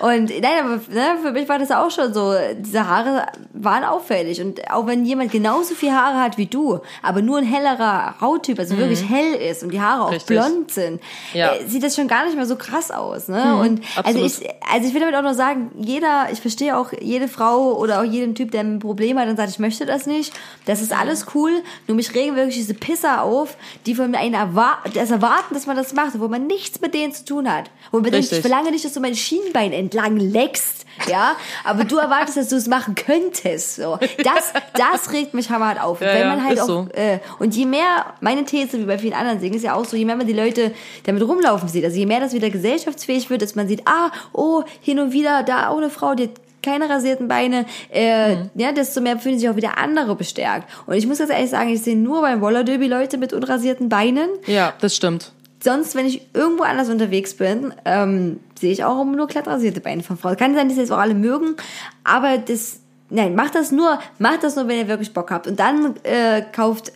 und 0.00 0.40
nein, 0.40 0.52
aber 0.64 0.74
ne, 0.92 1.18
für 1.22 1.32
mich 1.32 1.48
war 1.48 1.58
das 1.58 1.70
auch 1.70 1.90
schon 1.90 2.12
so, 2.12 2.34
diese 2.58 2.86
Haare 2.86 3.26
waren 3.54 3.84
auffällig. 3.84 4.40
Und 4.40 4.70
auch 4.70 4.86
wenn 4.86 5.04
jemand 5.04 5.32
genauso 5.32 5.74
viel 5.74 5.92
Haare 5.92 6.20
hat 6.20 6.38
wie 6.38 6.46
du, 6.46 6.80
aber 7.02 7.22
nur 7.22 7.38
ein 7.38 7.44
hellerer 7.44 8.20
Hauttyp, 8.20 8.58
also 8.58 8.76
wirklich 8.76 9.08
hell 9.08 9.34
ist 9.34 9.62
und 9.62 9.70
die 9.72 9.80
Haare 9.80 10.02
auch 10.02 10.08
Mhm. 10.08 10.14
Richtig. 10.14 10.36
blond 10.38 10.70
sind, 10.70 11.00
Ja. 11.32 11.54
äh, 11.54 11.66
sieht 11.66 11.82
das 11.82 11.96
schon 11.96 12.08
gar 12.08 12.24
nicht 12.26 12.36
mehr 12.36 12.46
so 12.46 12.56
krass 12.56 12.90
aus. 12.90 13.28
Ne? 13.28 13.56
und 13.56 13.80
also 13.96 14.20
absolut. 14.20 14.26
ich, 14.26 14.48
also 14.72 14.88
ich 14.88 14.92
will 14.94 15.00
damit 15.00 15.14
auch 15.16 15.22
nur 15.22 15.34
sagen, 15.34 15.70
jeder, 15.78 16.26
ich 16.32 16.40
verstehe 16.42 16.76
auch 16.76 16.92
jede 17.00 17.28
Frau 17.28 17.76
oder 17.78 18.00
auch 18.00 18.04
jeden 18.04 18.34
Typ, 18.34 18.50
der 18.50 18.60
ein 18.60 18.78
Problem 18.78 19.18
hat 19.18 19.28
und 19.28 19.36
sagt, 19.36 19.50
ich 19.50 19.58
möchte 19.58 19.86
das 19.86 20.06
nicht. 20.06 20.32
Das 20.66 20.82
ist 20.82 20.92
alles 20.92 21.26
cool. 21.34 21.52
Nur 21.86 21.96
mich 21.96 22.14
regen 22.14 22.36
wirklich 22.36 22.56
diese 22.56 22.74
Pisser 22.74 23.22
auf, 23.22 23.56
die 23.86 23.94
von 23.94 24.10
mir 24.10 24.18
einen 24.18 24.34
erwar 24.34 24.82
das 24.94 25.10
erwarten, 25.10 25.54
dass 25.54 25.66
man 25.66 25.76
das 25.76 25.94
macht, 25.94 26.18
wo 26.20 26.28
man 26.28 26.46
nichts 26.46 26.80
mit 26.80 26.94
denen 26.94 27.12
zu 27.12 27.24
tun 27.24 27.50
hat. 27.50 27.70
Wo 27.90 28.00
man 28.00 28.10
denkt, 28.10 28.30
ich 28.32 28.40
verlange 28.40 28.70
nicht, 28.70 28.84
dass 28.84 28.92
du 28.92 29.00
mein 29.00 29.14
Schienbein 29.14 29.72
entlang 29.72 30.16
leckst. 30.18 30.84
Ja, 31.08 31.36
aber 31.64 31.84
du 31.84 31.96
erwartest, 31.96 32.36
dass 32.36 32.48
du 32.48 32.56
es 32.56 32.66
machen 32.68 32.94
könntest. 32.94 33.76
So, 33.76 33.98
das, 34.22 34.52
das 34.74 35.10
regt 35.12 35.32
mich 35.32 35.48
hammerhart 35.48 35.80
auf. 35.80 36.00
Und 36.00 36.06
Ja, 36.06 36.12
wenn 36.12 36.20
ja, 36.20 36.28
man 36.28 36.44
halt 36.44 36.60
auch, 36.60 36.66
so. 36.66 36.88
äh, 36.92 37.18
und 37.38 37.56
je 37.56 37.64
mehr, 37.64 38.14
meine 38.20 38.44
These, 38.44 38.78
wie 38.78 38.84
bei 38.84 38.98
vielen 38.98 39.14
anderen 39.14 39.40
Dingen, 39.40 39.54
ist 39.54 39.62
ja 39.62 39.74
auch 39.74 39.84
so, 39.86 39.96
je 39.96 40.04
mehr 40.04 40.16
man 40.16 40.26
die 40.26 40.32
Leute 40.34 40.72
damit 41.04 41.22
rumlaufen 41.26 41.68
sieht, 41.68 41.84
also 41.84 41.96
je 41.96 42.04
mehr 42.06 42.20
das 42.20 42.34
wieder 42.34 42.50
gesellschaftsfähig 42.50 43.30
wird, 43.30 43.40
dass 43.40 43.54
man 43.54 43.68
sieht, 43.68 43.82
ah, 43.86 44.10
oh, 44.32 44.64
hin 44.80 44.98
und 45.00 45.12
wieder, 45.12 45.42
da 45.42 45.68
auch 45.68 45.78
eine 45.78 45.88
Frau, 45.90 46.14
die 46.14 46.28
keine 46.62 46.88
rasierten 46.88 47.28
Beine, 47.28 47.66
äh, 47.90 48.36
Mhm. 48.36 48.50
ja, 48.54 48.72
desto 48.72 49.00
mehr 49.00 49.18
fühlen 49.18 49.38
sich 49.38 49.48
auch 49.48 49.56
wieder 49.56 49.78
andere 49.78 50.14
bestärkt. 50.16 50.68
Und 50.86 50.94
ich 50.94 51.06
muss 51.06 51.18
ganz 51.18 51.30
ehrlich 51.30 51.50
sagen, 51.50 51.70
ich 51.70 51.82
sehe 51.82 51.96
nur 51.96 52.20
beim 52.22 52.42
Rollerderby 52.42 52.86
Leute 52.88 53.18
mit 53.18 53.32
unrasierten 53.32 53.88
Beinen. 53.88 54.28
Ja, 54.46 54.72
das 54.80 54.94
stimmt. 54.96 55.32
Sonst, 55.62 55.94
wenn 55.94 56.06
ich 56.06 56.26
irgendwo 56.34 56.64
anders 56.64 56.88
unterwegs 56.88 57.34
bin, 57.34 57.72
ähm, 57.84 58.40
sehe 58.58 58.72
ich 58.72 58.82
auch 58.84 59.04
nur 59.04 59.26
glatt 59.28 59.46
rasierte 59.46 59.80
Beine 59.80 60.02
von 60.02 60.16
Frauen. 60.18 60.36
Kann 60.36 60.54
sein, 60.54 60.66
dass 60.68 60.76
sie 60.76 60.82
das 60.82 60.90
auch 60.90 60.98
alle 60.98 61.14
mögen, 61.14 61.54
aber 62.02 62.38
das, 62.38 62.80
nein, 63.10 63.34
macht 63.36 63.54
das 63.54 63.70
nur, 63.70 63.98
macht 64.18 64.42
das 64.42 64.56
nur, 64.56 64.66
wenn 64.66 64.78
ihr 64.78 64.88
wirklich 64.88 65.12
Bock 65.14 65.30
habt. 65.30 65.46
Und 65.46 65.60
dann 65.60 65.94
äh, 66.02 66.42
kauft 66.52 66.92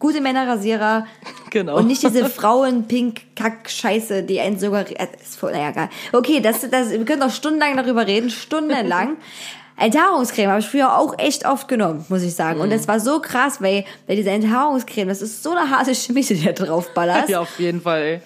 gute 0.00 0.20
Männerrasierer 0.20 1.06
Genau. 1.50 1.76
und 1.76 1.86
nicht 1.86 2.02
diese 2.02 2.24
Frauen-Pink-Kack-Scheiße, 2.28 4.24
die 4.24 4.40
einen 4.40 4.58
sogar, 4.58 4.90
äh, 4.90 5.06
ist 5.22 5.38
voll, 5.38 5.52
naja, 5.52 5.70
egal. 5.70 5.88
Okay, 6.12 6.40
das, 6.40 6.68
das, 6.68 6.90
wir 6.90 7.04
können 7.04 7.20
noch 7.20 7.30
stundenlang 7.30 7.76
darüber 7.76 8.06
reden, 8.08 8.30
stundenlang. 8.30 9.16
Enthaarungscreme 9.76 10.50
habe 10.50 10.60
ich 10.60 10.68
früher 10.68 10.98
auch 10.98 11.18
echt 11.18 11.46
oft 11.46 11.66
genommen, 11.66 12.04
muss 12.08 12.22
ich 12.22 12.34
sagen. 12.34 12.56
Mhm. 12.56 12.64
Und 12.64 12.70
das 12.70 12.86
war 12.86 13.00
so 13.00 13.20
krass, 13.20 13.62
weil, 13.62 13.84
weil 14.06 14.16
diese 14.16 14.30
Enthaarungscreme, 14.30 15.08
das 15.08 15.22
ist 15.22 15.42
so 15.42 15.52
eine 15.52 15.70
harte 15.70 15.94
Chemie, 15.94 16.22
die 16.22 16.44
da 16.44 16.52
drauf 16.52 16.92
ballerst. 16.92 17.30
Ja, 17.30 17.40
auf 17.40 17.58
jeden 17.58 17.80
Fall. 17.80 18.02
Ey. 18.02 18.20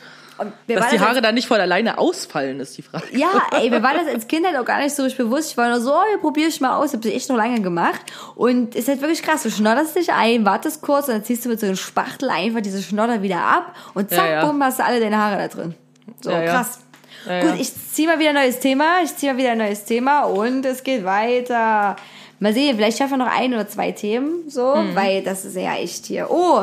Dass 0.67 0.91
die 0.91 1.01
Haare 1.01 1.21
dann 1.23 1.35
nicht 1.35 1.47
von 1.49 1.61
alleine 1.61 1.99
ausfallen, 1.99 2.59
ist 2.61 2.77
die 2.77 2.83
Frage. 2.83 3.05
Ja, 3.13 3.29
ey, 3.53 3.71
mir 3.71 3.83
war 3.83 3.95
das 3.95 4.07
als 4.07 4.27
Kind 4.27 4.47
halt 4.47 4.57
auch 4.57 4.65
gar 4.65 4.79
nicht 4.81 4.95
so 4.95 5.03
richtig 5.03 5.19
bewusst. 5.25 5.51
Ich 5.53 5.57
war 5.57 5.69
nur 5.69 5.81
so, 5.81 5.93
oh, 5.93 6.03
ja, 6.13 6.19
probier 6.21 6.49
ich 6.49 6.61
mal 6.61 6.77
aus. 6.77 6.93
Hab 6.93 7.03
das 7.03 7.13
echt 7.13 7.29
noch 7.29 7.37
lange 7.37 7.61
gemacht. 7.61 8.01
Und 8.35 8.75
ist 8.75 8.89
halt 8.89 9.01
wirklich 9.01 9.23
krass. 9.23 9.43
Du 9.45 9.51
schnodderst 9.51 9.97
dich 9.97 10.13
ein, 10.13 10.45
wartest 10.45 10.83
kurz 10.83 11.09
und 11.09 11.15
dann 11.15 11.25
ziehst 11.25 11.45
du 11.45 11.49
mit 11.49 11.61
so 11.61 11.67
einem 11.67 11.77
Spachtel 11.77 12.31
einfach 12.31 12.61
diese 12.63 12.83
Schnodder 12.83 13.23
wieder 13.23 13.39
ab 13.41 13.75
und 13.95 14.11
zack, 14.11 14.19
Ja, 14.27 14.33
ja. 14.41 14.47
bumm, 14.47 14.63
hast 14.63 14.79
du 14.81 14.85
alle 14.85 15.01
deine 15.01 15.19
Haare 15.19 15.37
da 15.39 15.49
drin. 15.49 15.75
So, 16.21 16.31
krass. 16.31 16.81
Gut, 17.27 17.59
ich 17.59 17.71
zieh 17.93 18.07
mal 18.07 18.19
wieder 18.19 18.31
ein 18.31 18.35
neues 18.35 18.61
Thema. 18.61 19.01
Ich 19.03 19.17
zieh 19.17 19.27
mal 19.29 19.37
wieder 19.39 19.53
ein 19.53 19.59
neues 19.59 19.85
Thema 19.85 20.25
und 20.25 20.67
es 20.67 20.83
geht 20.85 21.05
weiter. 21.05 21.97
Mal 22.41 22.53
sehen, 22.53 22.77
vielleicht 22.77 22.99
schaffen 22.99 23.13
wir 23.13 23.25
noch 23.25 23.33
ein 23.35 23.55
oder 23.55 23.67
zwei 23.69 23.93
Themen, 23.93 24.51
so, 24.51 24.75
Mhm. 24.77 24.95
weil 24.95 25.23
das 25.23 25.45
ist 25.47 25.57
ja 25.57 25.75
echt 25.77 26.05
hier. 26.07 26.31
Oh, 26.31 26.61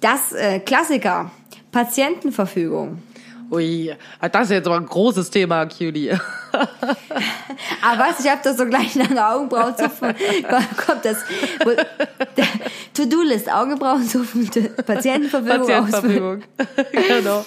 das 0.00 0.32
äh, 0.32 0.58
Klassiker. 0.58 1.30
Patientenverfügung. 1.74 3.02
Ui, 3.50 3.94
das 4.20 4.44
ist 4.44 4.50
jetzt 4.50 4.66
aber 4.66 4.76
ein 4.76 4.86
großes 4.86 5.30
Thema, 5.30 5.66
Cutie. 5.66 6.12
Aber 7.82 8.04
was, 8.04 8.24
ich 8.24 8.30
habe 8.30 8.40
da 8.42 8.54
so 8.54 8.66
gleich 8.66 8.94
lange 8.94 9.26
Augenbrauen 9.26 9.76
zupfen. 9.76 10.14
Kommt 10.86 11.04
das 11.04 11.18
To-Do-List, 12.94 13.52
Augenbrauen 13.52 14.06
zupfen, 14.06 14.48
Patientenverfügung. 14.86 15.58
Patientenverfügung. 15.58 16.42
genau. 17.08 17.44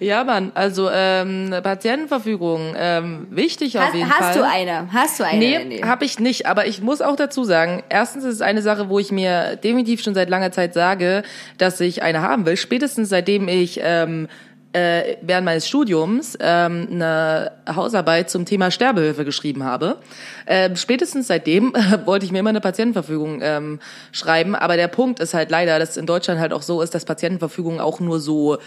Ja, 0.00 0.24
Mann, 0.24 0.50
also 0.54 0.90
ähm, 0.92 1.54
Patientenverfügung, 1.62 2.74
ähm, 2.76 3.26
wichtig 3.30 3.78
auf 3.78 3.86
Hast, 3.86 3.94
jeden 3.94 4.10
Fall. 4.10 4.20
hast 4.20 4.38
du 4.38 4.44
eine? 4.44 4.92
Hast 4.92 5.20
du 5.20 5.24
eine? 5.24 5.64
Nee, 5.64 5.82
habe 5.84 6.04
ich 6.04 6.18
nicht. 6.18 6.46
Aber 6.46 6.66
ich 6.66 6.82
muss 6.82 7.00
auch 7.00 7.16
dazu 7.16 7.44
sagen, 7.44 7.82
erstens 7.88 8.24
ist 8.24 8.34
es 8.34 8.40
eine 8.40 8.60
Sache, 8.62 8.88
wo 8.88 8.98
ich 8.98 9.12
mir 9.12 9.56
definitiv 9.56 10.02
schon 10.02 10.14
seit 10.14 10.28
langer 10.28 10.50
Zeit 10.50 10.74
sage, 10.74 11.22
dass 11.58 11.80
ich 11.80 12.02
eine 12.02 12.22
haben 12.22 12.44
will. 12.44 12.56
Spätestens 12.56 13.08
seitdem 13.08 13.46
ich 13.46 13.80
ähm, 13.82 14.28
äh, 14.74 15.16
während 15.22 15.44
meines 15.44 15.68
Studiums 15.68 16.36
ähm, 16.40 16.88
eine 16.90 17.52
Hausarbeit 17.72 18.28
zum 18.28 18.44
Thema 18.44 18.70
Sterbehilfe 18.70 19.24
geschrieben 19.24 19.62
habe. 19.62 19.98
Ähm, 20.46 20.74
spätestens 20.76 21.28
seitdem 21.28 21.72
wollte 22.04 22.26
ich 22.26 22.32
mir 22.32 22.40
immer 22.40 22.50
eine 22.50 22.60
Patientenverfügung 22.60 23.40
ähm, 23.40 23.78
schreiben. 24.10 24.54
Aber 24.56 24.76
der 24.76 24.88
Punkt 24.88 25.20
ist 25.20 25.32
halt 25.32 25.50
leider, 25.50 25.78
dass 25.78 25.96
in 25.96 26.06
Deutschland 26.06 26.40
halt 26.40 26.52
auch 26.52 26.62
so 26.62 26.82
ist, 26.82 26.94
dass 26.94 27.04
Patientenverfügungen 27.04 27.80
auch 27.80 28.00
nur 28.00 28.18
so 28.18 28.58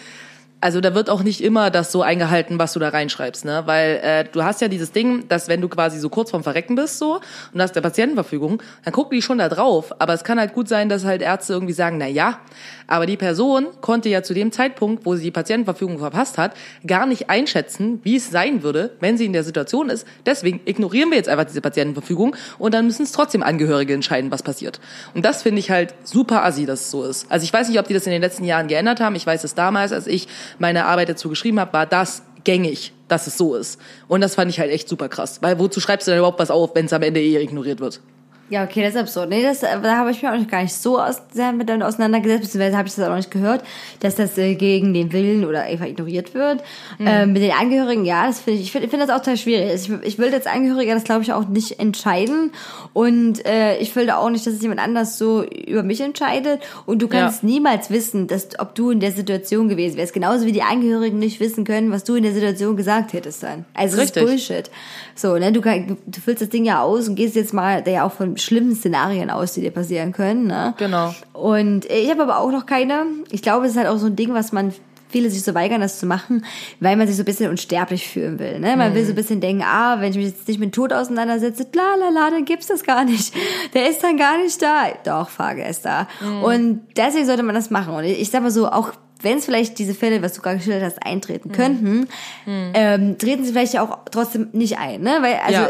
also 0.59 0.81
da 0.81 0.95
wird 0.95 1.09
auch 1.09 1.21
nicht 1.21 1.41
immer 1.41 1.69
das 1.69 1.91
so 1.91 2.01
eingehalten, 2.01 2.57
was 2.57 2.73
du 2.73 2.79
da 2.79 2.89
reinschreibst, 2.89 3.45
ne? 3.45 3.63
Weil 3.65 3.99
äh, 4.01 4.23
du 4.23 4.43
hast 4.43 4.59
ja 4.59 4.67
dieses 4.67 4.91
Ding, 4.91 5.27
dass 5.27 5.47
wenn 5.47 5.61
du 5.61 5.69
quasi 5.69 5.99
so 5.99 6.09
kurz 6.09 6.31
vorm 6.31 6.43
Verrecken 6.43 6.75
bist 6.75 6.97
so 6.97 7.19
und 7.53 7.61
hast 7.61 7.75
der 7.75 7.81
Patientenverfügung, 7.81 8.61
dann 8.83 8.93
gucken 8.93 9.15
die 9.15 9.21
schon 9.21 9.37
da 9.37 9.49
drauf. 9.49 9.93
Aber 9.99 10.13
es 10.13 10.23
kann 10.23 10.39
halt 10.39 10.53
gut 10.53 10.67
sein, 10.67 10.89
dass 10.89 11.05
halt 11.05 11.21
Ärzte 11.21 11.53
irgendwie 11.53 11.73
sagen, 11.73 11.97
na 11.99 12.07
ja, 12.07 12.39
aber 12.87 13.05
die 13.05 13.17
Person 13.17 13.67
konnte 13.81 14.09
ja 14.09 14.23
zu 14.23 14.33
dem 14.33 14.51
Zeitpunkt, 14.51 15.05
wo 15.05 15.15
sie 15.15 15.25
die 15.25 15.31
Patientenverfügung 15.31 15.99
verpasst 15.99 16.37
hat, 16.37 16.55
gar 16.85 17.05
nicht 17.05 17.29
einschätzen, 17.29 17.99
wie 18.03 18.15
es 18.15 18.31
sein 18.31 18.63
würde, 18.63 18.95
wenn 18.99 19.17
sie 19.17 19.25
in 19.25 19.33
der 19.33 19.43
Situation 19.43 19.89
ist. 19.89 20.07
Deswegen 20.25 20.61
ignorieren 20.65 21.11
wir 21.11 21.17
jetzt 21.17 21.29
einfach 21.29 21.45
diese 21.45 21.61
Patientenverfügung 21.61 22.35
und 22.57 22.73
dann 22.73 22.85
müssen 22.85 23.03
es 23.03 23.11
trotzdem 23.11 23.43
Angehörige 23.43 23.93
entscheiden, 23.93 24.31
was 24.31 24.41
passiert. 24.41 24.79
Und 25.13 25.23
das 25.23 25.43
finde 25.43 25.59
ich 25.59 25.69
halt 25.69 25.93
super 26.03 26.43
assi, 26.43 26.65
dass 26.65 26.81
es 26.81 26.91
so 26.91 27.03
ist. 27.03 27.29
Also 27.29 27.43
ich 27.43 27.53
weiß 27.53 27.69
nicht, 27.69 27.79
ob 27.79 27.87
die 27.87 27.93
das 27.93 28.07
in 28.07 28.11
den 28.11 28.21
letzten 28.21 28.43
Jahren 28.43 28.67
geändert 28.67 29.01
haben. 29.01 29.15
Ich 29.15 29.27
weiß 29.27 29.43
es 29.43 29.53
damals, 29.53 29.91
als 29.91 30.07
ich 30.07 30.27
meine 30.59 30.85
Arbeit 30.85 31.09
dazu 31.09 31.29
geschrieben 31.29 31.59
habe, 31.59 31.73
war 31.73 31.85
das 31.85 32.23
gängig, 32.43 32.93
dass 33.07 33.27
es 33.27 33.37
so 33.37 33.55
ist. 33.55 33.79
Und 34.07 34.21
das 34.21 34.35
fand 34.35 34.49
ich 34.49 34.59
halt 34.59 34.71
echt 34.71 34.87
super 34.87 35.09
krass. 35.09 35.41
Weil 35.41 35.59
wozu 35.59 35.79
schreibst 35.79 36.07
du 36.07 36.11
denn 36.11 36.19
überhaupt 36.19 36.39
was 36.39 36.51
auf, 36.51 36.75
wenn 36.75 36.85
es 36.85 36.93
am 36.93 37.01
Ende 37.01 37.19
eh 37.19 37.37
ignoriert 37.41 37.79
wird? 37.79 38.01
Ja, 38.49 38.63
okay, 38.63 38.81
das 38.81 38.95
ist 38.95 38.99
absurd. 39.01 39.29
Nee, 39.29 39.43
das, 39.43 39.59
da 39.59 39.97
habe 39.97 40.11
ich 40.11 40.21
mich 40.21 40.31
auch 40.31 40.37
noch 40.37 40.47
gar 40.47 40.61
nicht 40.61 40.73
so 40.73 40.99
aus, 40.99 41.21
sehr 41.33 41.51
mit 41.51 41.67
damit 41.67 41.83
auseinandergesetzt, 41.85 42.43
beziehungsweise 42.43 42.77
habe 42.77 42.87
ich 42.87 42.95
das 42.95 43.03
auch 43.03 43.09
noch 43.09 43.17
nicht 43.17 43.31
gehört, 43.31 43.63
dass 43.99 44.15
das 44.15 44.37
äh, 44.37 44.55
gegen 44.55 44.93
den 44.93 45.11
Willen 45.11 45.43
oder 45.43 45.63
einfach 45.63 45.85
ignoriert 45.85 46.33
wird. 46.33 46.63
Mhm. 46.97 47.07
Ähm, 47.07 47.33
mit 47.33 47.41
den 47.41 47.51
Angehörigen, 47.51 48.05
ja, 48.05 48.27
das 48.27 48.39
finde 48.39 48.59
ich, 48.59 48.67
ich 48.67 48.71
finde 48.71 48.87
find 48.87 49.03
das 49.03 49.09
auch 49.09 49.17
total 49.17 49.35
schwierig. 49.35 49.73
Ich, 49.73 49.91
ich 50.03 50.17
will 50.17 50.33
als 50.33 50.47
Angehöriger 50.47 50.93
das, 50.93 51.03
glaube 51.03 51.23
ich, 51.23 51.33
auch 51.33 51.47
nicht 51.49 51.79
entscheiden 51.79 52.51
und 52.93 53.45
äh, 53.45 53.77
ich 53.79 53.93
will 53.97 54.05
da 54.05 54.17
auch 54.17 54.29
nicht, 54.29 54.47
dass 54.47 54.53
es 54.53 54.61
jemand 54.61 54.79
anders 54.79 55.17
so 55.17 55.43
über 55.43 55.83
mich 55.83 55.99
entscheidet 55.99 56.61
und 56.85 57.01
du 57.01 57.09
kannst 57.09 57.43
Ja. 57.43 57.49
niemals 57.49 57.89
wissen, 57.89 58.27
dass, 58.27 58.57
ob 58.59 58.75
du 58.75 58.91
in 58.91 59.01
der 59.01 59.11
Situation 59.11 59.67
gewesen 59.67 59.97
wärst. 59.97 60.13
Genauso 60.13 60.45
wie 60.45 60.53
die 60.53 60.63
Angehörigen 60.63 61.19
nicht 61.19 61.41
wissen 61.41 61.65
können, 61.65 61.91
was 61.91 62.05
du 62.05 62.15
in 62.15 62.23
der 62.23 62.33
Situation 62.33 62.77
gesagt 62.77 63.11
hättest 63.11 63.43
dann. 63.43 63.65
Also 63.73 63.97
das 63.97 64.05
ist 64.05 64.15
Richtig. 64.15 64.23
Bullshit. 64.23 64.71
So, 65.15 65.35
ne, 65.37 65.51
du, 65.51 65.59
kann, 65.59 65.97
du, 66.05 66.21
füllst 66.21 66.41
das 66.41 66.49
Ding 66.49 66.63
ja 66.63 66.81
aus 66.81 67.09
und 67.09 67.15
gehst 67.15 67.35
jetzt 67.35 67.53
mal 67.53 67.81
da 67.81 67.91
ja 67.91 68.05
auch 68.05 68.11
von 68.11 68.36
schlimmen 68.38 68.75
Szenarien 68.75 69.29
aus, 69.29 69.53
die 69.53 69.61
dir 69.61 69.71
passieren 69.71 70.11
können, 70.13 70.47
ne? 70.47 70.73
Genau. 70.77 71.13
Und 71.33 71.85
ich 71.85 72.09
habe 72.09 72.23
aber 72.23 72.39
auch 72.39 72.51
noch 72.51 72.65
keine. 72.65 73.05
Ich 73.31 73.41
glaube, 73.41 73.65
es 73.65 73.71
ist 73.73 73.77
halt 73.77 73.88
auch 73.88 73.97
so 73.97 74.07
ein 74.07 74.15
Ding, 74.15 74.33
was 74.33 74.51
man 74.51 74.73
viele 75.09 75.29
sich 75.29 75.41
so 75.43 75.53
weigern, 75.55 75.79
das 75.79 75.99
zu 75.99 76.05
machen, 76.05 76.43
weil 76.81 76.97
man 76.97 77.07
sich 77.07 77.15
so 77.15 77.21
ein 77.21 77.25
bisschen 77.25 77.49
unsterblich 77.49 78.09
fühlen 78.09 78.39
will. 78.39 78.59
Ne? 78.59 78.75
Man 78.75 78.93
will 78.93 79.05
so 79.05 79.13
ein 79.13 79.15
bisschen 79.15 79.39
denken, 79.39 79.63
ah, 79.65 80.01
wenn 80.01 80.11
ich 80.11 80.17
mich 80.17 80.25
jetzt 80.27 80.47
nicht 80.49 80.59
mit 80.59 80.75
Tod 80.75 80.91
auseinandersetze, 80.91 81.65
la 81.73 81.95
la 81.97 82.09
la, 82.09 82.29
dann 82.29 82.43
gibt's 82.43 82.67
das 82.67 82.83
gar 82.83 83.05
nicht. 83.05 83.33
Der 83.73 83.89
ist 83.89 84.03
dann 84.03 84.17
gar 84.17 84.38
nicht 84.38 84.61
da. 84.61 84.88
Doch, 85.05 85.29
Frage 85.29 85.63
ist 85.65 85.85
da. 85.85 86.07
Und 86.43 86.81
deswegen 86.97 87.25
sollte 87.25 87.43
man 87.43 87.55
das 87.55 87.69
machen. 87.69 87.93
Und 87.95 88.03
ich 88.03 88.29
sag 88.29 88.41
mal 88.43 88.51
so, 88.51 88.67
auch 88.69 88.91
wenn 89.21 89.38
es 89.38 89.45
vielleicht 89.45 89.79
diese 89.79 89.93
Fälle, 89.93 90.21
was 90.21 90.33
du 90.33 90.41
gerade 90.41 90.57
geschildert 90.57 90.83
hast, 90.83 91.03
eintreten 91.05 91.53
könnten, 91.53 92.07
ähm, 92.45 93.17
treten 93.17 93.45
sie 93.45 93.53
vielleicht 93.53 93.79
auch 93.79 93.99
trotzdem 94.11 94.49
nicht 94.51 94.77
ein, 94.77 95.01
ne? 95.01 95.19
Weil 95.21 95.35
also 95.38 95.61
Ja. 95.61 95.69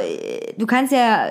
du 0.57 0.65
kannst 0.65 0.91
ja 0.91 1.28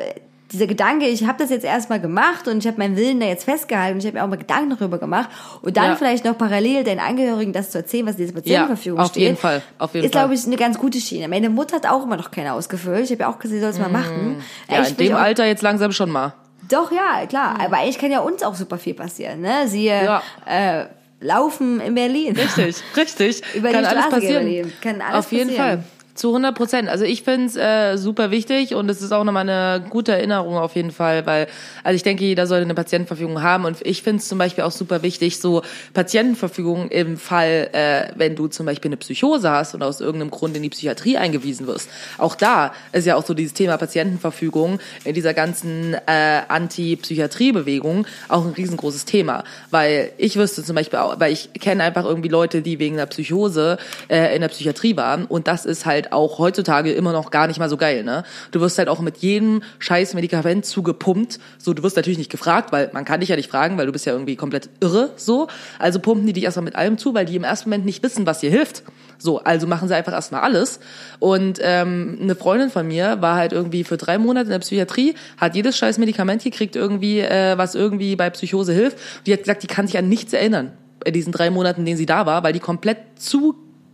dieser 0.53 0.67
Gedanke, 0.67 1.07
ich 1.09 1.27
habe 1.27 1.39
das 1.39 1.51
jetzt 1.51 1.65
erstmal 1.65 2.01
gemacht 2.01 2.47
und 2.47 2.59
ich 2.59 2.67
habe 2.67 2.79
meinen 2.79 2.97
Willen 2.97 3.19
da 3.21 3.27
jetzt 3.27 3.45
festgehalten 3.45 3.95
und 3.95 3.99
ich 4.01 4.07
habe 4.07 4.17
mir 4.19 4.25
auch 4.25 4.29
mal 4.29 4.37
Gedanken 4.39 4.77
darüber 4.79 4.99
gemacht 4.99 5.29
und 5.63 5.77
dann 5.77 5.87
Ja. 5.91 5.97
vielleicht 5.97 6.25
noch 6.25 6.39
parallel 6.39 6.85
den 6.85 7.01
Angehörigen 7.01 7.53
das 7.53 7.71
zu 7.71 7.79
erzählen, 7.79 8.07
was 8.07 8.13
in 8.17 8.19
dieser 8.27 8.33
Ja, 8.35 8.41
Patientenverfügung 8.41 9.01
auf 9.01 9.09
steht. 9.09 9.23
jeden 9.23 9.37
Fall, 9.37 9.63
auf 9.79 9.95
jeden 9.95 10.07
ist, 10.07 10.13
Fall. 10.13 10.23
glaube 10.23 10.35
ich, 10.35 10.47
eine 10.47 10.57
ganz 10.57 10.79
gute 10.79 11.01
Schiene. 11.01 11.27
Meine 11.29 11.51
Mutter 11.51 11.77
hat 11.77 11.87
auch 11.87 12.05
immer 12.05 12.17
noch 12.17 12.31
keine 12.31 12.53
ausgefüllt. 12.53 13.05
Ich 13.05 13.11
habe 13.11 13.23
ja 13.23 13.29
auch 13.29 13.39
gesagt, 13.39 13.55
sie 13.55 13.61
soll 13.61 13.71
es 13.71 13.79
mal 13.79 13.89
machen. 13.91 14.39
Mm. 14.69 14.73
Ja, 14.73 14.83
Ich 14.83 14.91
in 14.91 14.97
dem 14.97 15.17
Alter 15.17 15.47
jetzt 15.47 15.63
langsam 15.63 15.91
schon 15.93 16.11
mal. 16.11 16.35
Doch, 16.69 16.91
ja, 16.93 17.27
klar. 17.27 17.59
Aber 17.61 17.79
eigentlich 17.79 17.99
kann 17.99 18.11
ja 18.11 18.21
uns 18.21 18.43
auch 18.43 18.55
super 18.55 18.79
viel 18.79 18.95
passieren. 18.95 19.41
Ne? 19.41 19.67
Sie 19.67 19.87
Ja. 19.87 20.23
äh, 20.47 20.85
laufen 21.21 21.81
in 21.81 21.95
Berlin. 21.95 22.37
Richtig, 22.37 22.77
richtig. 22.97 23.43
Über 23.55 23.69
die 23.69 23.75
Kann 23.75 23.85
alles 23.85 24.05
Straße 24.05 24.21
gehen 24.21 24.35
passieren. 24.43 24.73
Kann 24.81 25.01
alles 25.01 25.27
Auf 25.27 25.33
jeden 25.33 25.49
passieren. 25.49 25.79
Fall. 25.79 25.85
Zu 26.17 26.29
100 26.29 26.57
Prozent. 26.57 26.89
Also 26.89 27.05
ich 27.05 27.23
finde 27.23 27.47
es 27.47 27.57
äh, 27.57 27.99
super 27.99 28.31
wichtig 28.31 28.75
und 28.75 28.89
es 28.89 29.03
ist 29.03 29.13
auch 29.13 29.23
nochmal 29.23 29.49
eine 29.49 29.85
gute 29.91 30.13
Erinnerung 30.13 30.57
auf 30.57 30.75
jeden 30.75 30.91
Fall, 30.91 31.27
weil, 31.27 31.47
also 31.85 31.95
ich 31.95 32.03
denke, 32.03 32.25
jeder 32.25 32.47
sollte 32.47 32.65
eine 32.65 32.75
Patientenverfügung 32.75 33.43
haben 33.43 33.67
und 33.67 33.79
ich 33.83 34.03
finde 34.03 34.21
es 34.21 34.29
zum 34.29 34.39
Beispiel 34.39 34.65
auch 34.65 34.71
super 34.71 35.03
wichtig, 35.03 35.39
so 35.39 35.61
Patientenverfügung 35.93 36.89
im 36.89 37.19
Fall, 37.19 37.69
äh, 37.73 38.13
wenn 38.17 38.35
du 38.35 38.49
zum 38.49 38.65
Beispiel 38.65 38.89
eine 38.89 38.97
Psychose 38.97 39.51
hast 39.51 39.75
und 39.75 39.83
aus 39.83 40.01
irgendeinem 40.01 40.31
Grund 40.31 40.57
in 40.57 40.63
die 40.63 40.71
Psychiatrie 40.71 41.19
eingewiesen 41.19 41.67
wirst. 41.67 41.91
Auch 42.17 42.35
da 42.35 42.73
ist 42.93 43.07
ja 43.07 43.17
auch 43.17 43.25
so 43.25 43.35
dieses 43.35 43.53
Thema 43.53 43.77
Patientenverfügung 43.77 44.79
in 45.05 45.15
dieser 45.15 45.35
ganzen 45.35 45.95
äh, 46.07 46.41
Anti-Psychiatrie-Bewegung 46.49 48.07
auch 48.29 48.47
ein 48.47 48.53
riesengroßes 48.53 49.05
Thema, 49.05 49.45
weil 49.71 50.13
ich 50.17 50.37
wüsste 50.37 50.65
zum 50.65 50.77
Beispiel 50.77 50.99
auch, 50.99 51.21
weil 51.21 51.33
ich 51.33 51.53
kenne 51.61 51.85
einfach 51.85 52.07
irgendwie 52.07 52.31
Leute, 52.31 52.63
die 52.63 52.79
wegen 52.79 52.97
einer 52.97 53.07
Psychose 53.07 53.77
äh, 54.09 54.35
in 54.35 54.41
der 54.41 54.49
Psychiatrie 54.49 54.97
waren 54.97 55.27
und 55.27 55.47
das 55.47 55.67
ist 55.67 55.85
halt 55.85 56.06
auch 56.13 56.39
heutzutage 56.39 56.93
immer 56.93 57.13
noch 57.13 57.31
gar 57.31 57.47
nicht 57.47 57.59
mal 57.59 57.69
so 57.69 57.77
geil, 57.77 58.05
ne? 58.05 58.25
Du 58.51 58.61
wirst 58.61 58.79
halt 58.79 58.89
auch 58.89 59.01
mit 59.01 59.19
jedem 59.19 59.63
scheiß 59.79 60.15
Medikament 60.15 60.65
zugepumpt, 60.65 61.39
so 61.59 61.75
du 61.75 61.83
wirst 61.83 61.97
natürlich 61.97 62.19
nicht 62.19 62.31
gefragt, 62.31 62.73
weil 62.73 62.91
man 62.93 63.05
kann 63.05 63.21
dich 63.21 63.29
ja 63.29 63.37
nicht 63.37 63.51
fragen, 63.51 63.79
weil 63.79 63.87
du 63.87 63.93
bist 63.93 64.07
ja 64.07 64.13
irgendwie 64.13 64.37
komplett 64.37 64.69
irre, 64.81 65.11
so. 65.17 65.49
Also 65.79 66.01
pumpen 66.01 66.27
die 66.27 66.33
dich 66.33 66.45
erstmal 66.45 66.65
mit 66.65 66.77
allem 66.77 66.99
zu, 66.99 67.15
weil 67.15 67.27
die 67.27 67.37
im 67.37 67.45
ersten 67.45 67.71
Moment 67.71 67.85
nicht 67.85 68.03
wissen, 68.03 68.27
was 68.27 68.41
dir 68.41 68.51
hilft. 68.51 68.83
So, 69.19 69.39
also 69.39 69.67
machen 69.67 69.89
sie 69.89 69.95
einfach 69.95 70.13
erstmal 70.13 70.43
alles. 70.43 70.81
Und 71.19 71.59
ähm, 71.63 72.19
eine 72.21 72.35
Freundin 72.35 72.71
von 72.71 72.87
mir 72.87 73.23
war 73.23 73.37
halt 73.37 73.53
irgendwie 73.53 73.85
für 73.85 73.97
drei 73.97 74.19
Monate 74.19 74.47
in 74.47 74.51
der 74.51 74.59
Psychiatrie, 74.59 75.15
hat 75.39 75.55
jedes 75.55 75.77
scheiß 75.79 75.99
Medikament 75.99 76.43
gekriegt, 76.43 76.77
irgendwie, 76.77 77.21
äh, 77.21 77.57
was 77.57 77.75
irgendwie 77.75 78.17
bei 78.17 78.29
Psychose 78.31 78.73
hilft. 78.73 78.99
Die 79.27 79.33
hat 79.33 79.41
gesagt, 79.41 79.63
die 79.63 79.69
kann 79.69 79.87
sich 79.87 79.97
an 79.97 80.09
nichts 80.09 80.33
erinnern 80.33 80.73
in 81.05 81.13
diesen 81.13 81.33
drei 81.33 81.51
Monaten, 81.51 81.81
in 81.81 81.87
denen 81.87 81.99
sie 81.99 82.07
da 82.07 82.27
war, 82.27 82.43
weil 82.43 82.53
die 82.53 82.61
komplett 82.61 82.99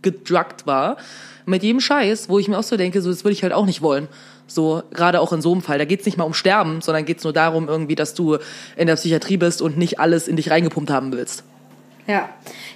zugedruckt 0.03 0.67
war 0.67 0.97
mit 1.45 1.63
jedem 1.63 1.81
Scheiß, 1.81 2.29
wo 2.29 2.39
ich 2.39 2.47
mir 2.47 2.57
auch 2.57 2.63
so 2.63 2.77
denke, 2.77 3.01
so 3.01 3.09
das 3.09 3.23
würde 3.23 3.33
ich 3.33 3.43
halt 3.43 3.53
auch 3.53 3.65
nicht 3.65 3.81
wollen. 3.81 4.07
So, 4.47 4.83
gerade 4.93 5.19
auch 5.19 5.33
in 5.33 5.41
so 5.41 5.51
einem 5.51 5.61
Fall. 5.61 5.77
Da 5.77 5.85
geht's 5.85 6.05
nicht 6.05 6.17
mal 6.17 6.25
um 6.25 6.33
Sterben, 6.33 6.81
sondern 6.81 7.05
geht's 7.05 7.23
nur 7.23 7.33
darum, 7.33 7.67
irgendwie, 7.67 7.95
dass 7.95 8.13
du 8.13 8.37
in 8.75 8.87
der 8.87 8.95
Psychiatrie 8.95 9.37
bist 9.37 9.61
und 9.61 9.77
nicht 9.77 9.99
alles 9.99 10.27
in 10.27 10.35
dich 10.35 10.51
reingepumpt 10.51 10.89
haben 10.91 11.11
willst. 11.11 11.43
Ja. 12.05 12.29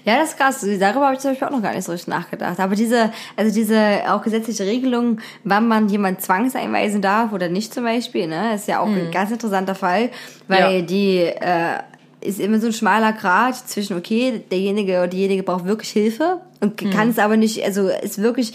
Ja, 0.06 0.18
das 0.20 0.30
ist 0.32 0.38
krass. 0.38 0.66
Darüber 0.80 1.06
habe 1.06 1.16
ich 1.16 1.20
zum 1.20 1.32
Beispiel 1.32 1.48
auch 1.48 1.52
noch 1.52 1.62
gar 1.62 1.74
nicht 1.74 1.84
so 1.84 1.92
richtig 1.92 2.08
nachgedacht. 2.08 2.60
Aber 2.62 2.76
diese, 2.76 3.12
also 3.36 3.54
diese 3.54 4.00
auch 4.08 4.22
gesetzliche 4.22 4.64
Regelung, 4.66 5.20
wann 5.44 5.68
man 5.68 5.90
jemand 5.90 6.22
zwangseinweisen 6.22 7.02
darf 7.02 7.34
oder 7.34 7.50
nicht 7.50 7.74
zum 7.74 7.84
Beispiel, 7.84 8.28
ne, 8.28 8.56
ist 8.56 8.70
ja 8.70 8.80
auch 8.80 8.88
ein 8.88 9.12
ganz 9.12 9.32
interessanter 9.32 9.76
Fall, 9.76 10.10
weil 10.48 10.80
Ja. 10.80 10.82
die 10.82 11.18
äh, 11.20 11.80
ist 12.22 12.40
immer 12.40 12.60
so 12.60 12.68
ein 12.68 12.74
schmaler 12.74 13.12
Grat 13.12 13.56
zwischen, 13.56 13.98
okay, 13.98 14.42
derjenige 14.50 14.94
oder 14.94 15.08
diejenige 15.08 15.44
braucht 15.44 15.66
wirklich 15.66 15.90
Hilfe 15.90 16.40
und 16.60 16.78
kann 16.92 17.10
es 17.10 17.20
aber 17.20 17.38
nicht, 17.38 17.64
also 17.64 17.88
ist 17.90 18.22
wirklich, 18.22 18.54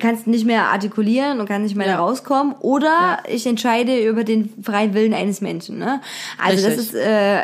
kann 0.00 0.14
es 0.14 0.26
nicht 0.26 0.46
mehr 0.46 0.68
artikulieren 0.68 1.40
und 1.40 1.46
kann 1.48 1.62
nicht 1.62 1.74
mehr 1.76 1.86
Ja. 1.86 1.94
da 1.96 1.98
rauskommen. 2.02 2.54
Oder 2.60 3.18
ich 3.28 3.46
entscheide 3.46 3.98
über 4.06 4.24
den 4.24 4.52
freien 4.62 4.94
Willen 4.94 5.12
eines 5.14 5.40
Menschen. 5.40 5.78
Ne? 5.78 6.00
Also 6.42 6.62
das 6.68 6.78
Richtig. 6.78 6.94
ist 6.94 6.94
äh, 6.94 7.40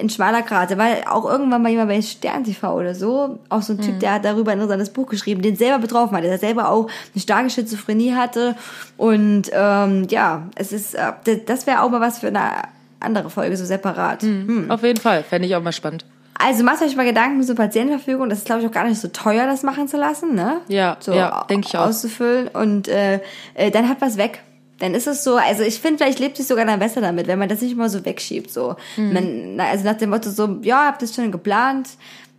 ein 0.00 0.08
schmaler 0.10 0.42
Grat. 0.42 0.70
Da 0.70 0.78
war 0.78 0.86
auch 1.10 1.28
irgendwann 1.28 1.60
mal 1.60 1.70
jemand 1.70 1.88
bei 1.88 2.00
Stern 2.02 2.44
TV 2.44 2.72
oder 2.76 2.94
so, 2.94 3.40
auch 3.48 3.62
so 3.62 3.72
ein 3.72 3.78
Mhm. 3.78 3.82
Typ, 3.82 4.00
der 4.00 4.14
hat 4.14 4.24
darüber 4.24 4.52
ein 4.52 4.58
interessantes 4.58 4.90
Buch 4.90 5.08
geschrieben, 5.08 5.42
den 5.42 5.56
selber 5.56 5.80
betroffen 5.80 6.16
hat, 6.16 6.22
der 6.22 6.38
selber 6.38 6.68
auch 6.68 6.88
eine 7.14 7.20
starke 7.20 7.50
Schizophrenie 7.50 8.14
hatte. 8.14 8.54
Und 8.96 9.50
ähm, 9.52 10.06
ja, 10.08 10.46
es 10.54 10.70
ist, 10.72 10.94
äh, 10.94 11.12
das 11.46 11.66
wäre 11.66 11.82
auch 11.82 11.90
mal 11.90 12.00
was 12.00 12.20
für 12.20 12.28
eine 12.28 12.42
andere 13.00 13.28
Folge, 13.28 13.56
so 13.56 13.64
separat. 13.64 14.22
Hm. 14.22 14.70
Auf 14.70 14.84
jeden 14.84 15.00
Fall, 15.00 15.24
fände 15.24 15.48
ich 15.48 15.56
auch 15.56 15.62
mal 15.62 15.72
spannend. 15.72 16.04
Also 16.44 16.64
macht 16.64 16.82
euch 16.82 16.96
mal 16.96 17.04
Gedanken 17.04 17.42
zur 17.42 17.54
Patientenverfügung. 17.54 18.28
Das 18.28 18.38
ist, 18.38 18.46
glaube 18.46 18.62
ich, 18.62 18.66
auch 18.66 18.72
gar 18.72 18.84
nicht 18.88 19.00
so 19.00 19.08
teuer, 19.08 19.46
das 19.46 19.62
machen 19.62 19.88
zu 19.88 19.96
lassen, 19.96 20.34
ne? 20.34 20.60
Ja, 20.68 20.96
so 21.00 21.12
ja, 21.12 21.44
denk 21.48 21.66
ich 21.66 21.76
auch. 21.76 21.86
Auszufüllen 21.86 22.48
und 22.48 22.88
äh, 22.88 23.20
äh, 23.54 23.70
dann 23.70 23.88
hat 23.88 24.00
was 24.00 24.16
weg. 24.16 24.42
Dann 24.78 24.94
ist 24.94 25.06
es 25.06 25.22
so, 25.22 25.36
also 25.36 25.62
ich 25.62 25.80
finde, 25.80 25.98
vielleicht 25.98 26.18
lebt 26.18 26.36
sich 26.36 26.46
sogar 26.48 26.64
dann 26.64 26.80
besser 26.80 27.00
damit, 27.00 27.28
wenn 27.28 27.38
man 27.38 27.48
das 27.48 27.60
nicht 27.60 27.72
immer 27.72 27.88
so 27.88 28.04
wegschiebt. 28.04 28.50
So. 28.50 28.74
Mhm. 28.96 29.12
Man, 29.12 29.60
also 29.60 29.84
nach 29.84 29.96
dem 29.96 30.10
Motto 30.10 30.30
so, 30.30 30.58
ja, 30.62 30.86
habt 30.86 31.02
das 31.02 31.14
schon 31.14 31.30
geplant, 31.30 31.90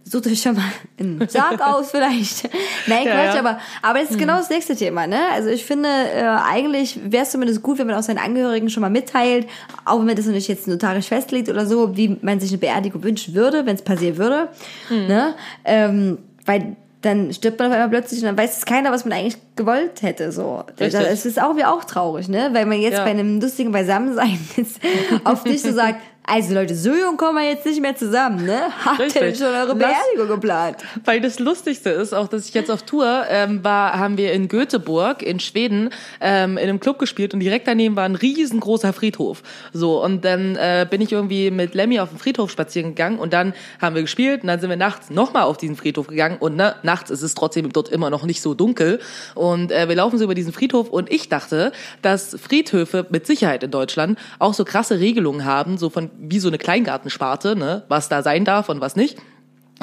sucht 0.06 0.28
euch 0.28 0.42
schon 0.42 0.56
mal 0.56 0.64
einen 1.00 1.28
Sarg 1.30 1.62
aus 1.62 1.92
vielleicht. 1.92 2.50
Nein, 2.88 3.06
Ja, 3.06 3.14
Quatsch, 3.14 3.34
ja. 3.36 3.40
aber, 3.40 3.60
aber 3.82 4.00
das 4.00 4.12
ist 4.12 4.20
genau 4.20 4.38
das 4.38 4.50
nächste 4.50 4.76
Thema, 4.76 5.08
ne? 5.08 5.20
Also 5.34 5.50
ich 5.50 5.66
finde, 5.66 5.90
äh, 5.90 6.24
eigentlich 6.24 7.00
wäre 7.06 7.24
es 7.24 7.32
zumindest 7.32 7.64
gut, 7.64 7.80
wenn 7.80 7.88
man 7.88 7.96
auch 7.96 8.04
seinen 8.04 8.18
Angehörigen 8.20 8.70
schon 8.70 8.82
mal 8.82 8.90
mitteilt, 8.90 9.48
auch 9.86 10.00
wenn 10.00 10.06
man 10.08 10.16
das 10.16 10.26
nicht 10.26 10.48
jetzt 10.48 10.68
notarisch 10.68 11.08
festlegt 11.08 11.50
oder 11.50 11.66
so, 11.66 11.96
wie 11.96 12.18
man 12.22 12.40
sich 12.40 12.50
eine 12.52 12.58
Beerdigung 12.60 13.04
wünschen 13.04 13.34
würde, 13.34 13.66
wenn 13.66 13.76
es 13.76 13.82
passieren 13.82 14.18
würde, 14.18 14.50
ne? 14.90 15.36
Ähm, 15.66 16.18
weil 16.46 16.76
dann 17.02 17.34
stirbt 17.34 17.60
man 17.60 17.68
auf 17.68 17.74
einmal 17.74 17.90
plötzlich 17.90 18.22
und 18.22 18.28
dann 18.28 18.38
weiß 18.38 18.60
es 18.60 18.66
keiner, 18.66 18.90
was 18.92 19.04
man 19.04 19.12
eigentlich 19.18 19.36
gewollt 19.58 20.02
hätte. 20.02 20.32
So, 20.32 20.64
Richtig. 20.80 21.02
es 21.02 21.26
ist 21.26 21.42
auch 21.42 21.58
wie 21.58 21.66
auch 21.66 21.84
traurig, 21.84 22.30
ne? 22.30 22.50
Weil 22.54 22.66
man 22.66 22.80
jetzt 22.80 22.94
Ja. 22.98 23.04
bei 23.04 23.10
einem 23.10 23.42
lustigen 23.42 23.74
Beisammensein 23.74 24.40
jetzt 24.56 24.80
auf 25.26 25.44
dich 25.44 25.62
so 25.62 25.74
sagt, 25.74 25.98
also 26.26 26.54
Leute, 26.54 26.74
so 26.74 26.94
jung 26.94 27.18
kommen 27.18 27.38
wir 27.38 27.50
jetzt 27.50 27.66
nicht 27.66 27.82
mehr 27.82 27.98
zusammen, 27.98 28.46
ne? 28.46 28.62
Habt 28.86 29.00
ihr 29.00 29.10
denn 29.10 29.36
schon 29.36 29.48
eure 29.48 29.76
Beerdigung 29.76 30.28
geplant? 30.28 30.78
Weil 31.04 31.20
das 31.20 31.38
Lustigste 31.40 31.90
ist, 31.90 32.14
auch 32.14 32.30
dass 32.30 32.48
ich 32.48 32.54
jetzt 32.54 32.72
auf 32.72 32.84
Tour 32.84 33.26
ähm, 33.30 33.62
war, 33.64 34.00
haben 34.00 34.18
wir 34.18 34.32
in 34.32 34.48
Göteborg 34.48 35.22
in 35.22 35.42
Schweden 35.42 35.90
ähm, 36.22 36.58
in 36.58 36.70
einem 36.70 36.80
Club 36.80 36.98
gespielt 36.98 37.34
und 37.34 37.42
direkt 37.42 37.68
daneben 37.68 37.98
war 37.98 38.06
ein 38.06 38.16
riesengroßer 38.16 38.94
Friedhof. 38.94 39.44
So 39.74 40.02
und 40.02 40.24
dann 40.24 40.56
äh, 40.56 40.88
bin 40.90 41.02
ich 41.02 41.12
irgendwie 41.12 41.52
mit 41.52 41.76
Lemmy 41.76 42.00
auf 42.00 42.10
den 42.10 42.20
Friedhof 42.20 42.50
spazieren 42.50 42.92
gegangen 42.92 43.20
und 43.20 43.34
dann 43.34 43.54
haben 43.82 43.96
wir 43.96 44.02
gespielt 44.02 44.44
und 44.44 44.48
dann 44.48 44.62
sind 44.62 44.70
wir 44.70 44.78
nachts 44.78 45.10
nochmal 45.10 45.44
auf 45.44 45.58
diesen 45.58 45.76
Friedhof 45.76 46.08
gegangen 46.08 46.38
und 46.40 46.56
ne, 46.56 46.76
nachts 46.84 47.10
ist 47.10 47.22
es 47.22 47.36
trotzdem 47.36 47.74
dort 47.74 47.90
immer 47.90 48.10
noch 48.10 48.24
nicht 48.24 48.42
so 48.42 48.54
dunkel 48.54 49.02
und 49.36 49.74
äh, 49.74 49.90
wir 49.90 49.96
laufen 49.96 50.18
so 50.18 50.24
über 50.24 50.36
diesen 50.36 50.54
Friedhof 50.54 50.90
und 50.90 51.12
ich 51.12 51.28
dachte, 51.28 51.74
dass 52.02 52.38
Friedhöfe 52.42 53.06
mit 53.10 53.28
Sicherheit 53.28 53.62
in 53.64 53.72
Deutschland 53.72 54.18
auch 54.40 54.54
so 54.54 54.64
krasse 54.64 55.00
Regelungen 55.00 55.44
haben, 55.44 55.78
so 55.78 55.90
von 55.90 56.13
wie 56.18 56.40
so 56.40 56.48
eine 56.48 56.58
Kleingartensparte, 56.58 57.56
ne, 57.56 57.84
was 57.88 58.10
da 58.10 58.22
sein 58.22 58.46
darf 58.46 58.70
und 58.70 58.82
was 58.82 58.96
nicht. 58.96 59.18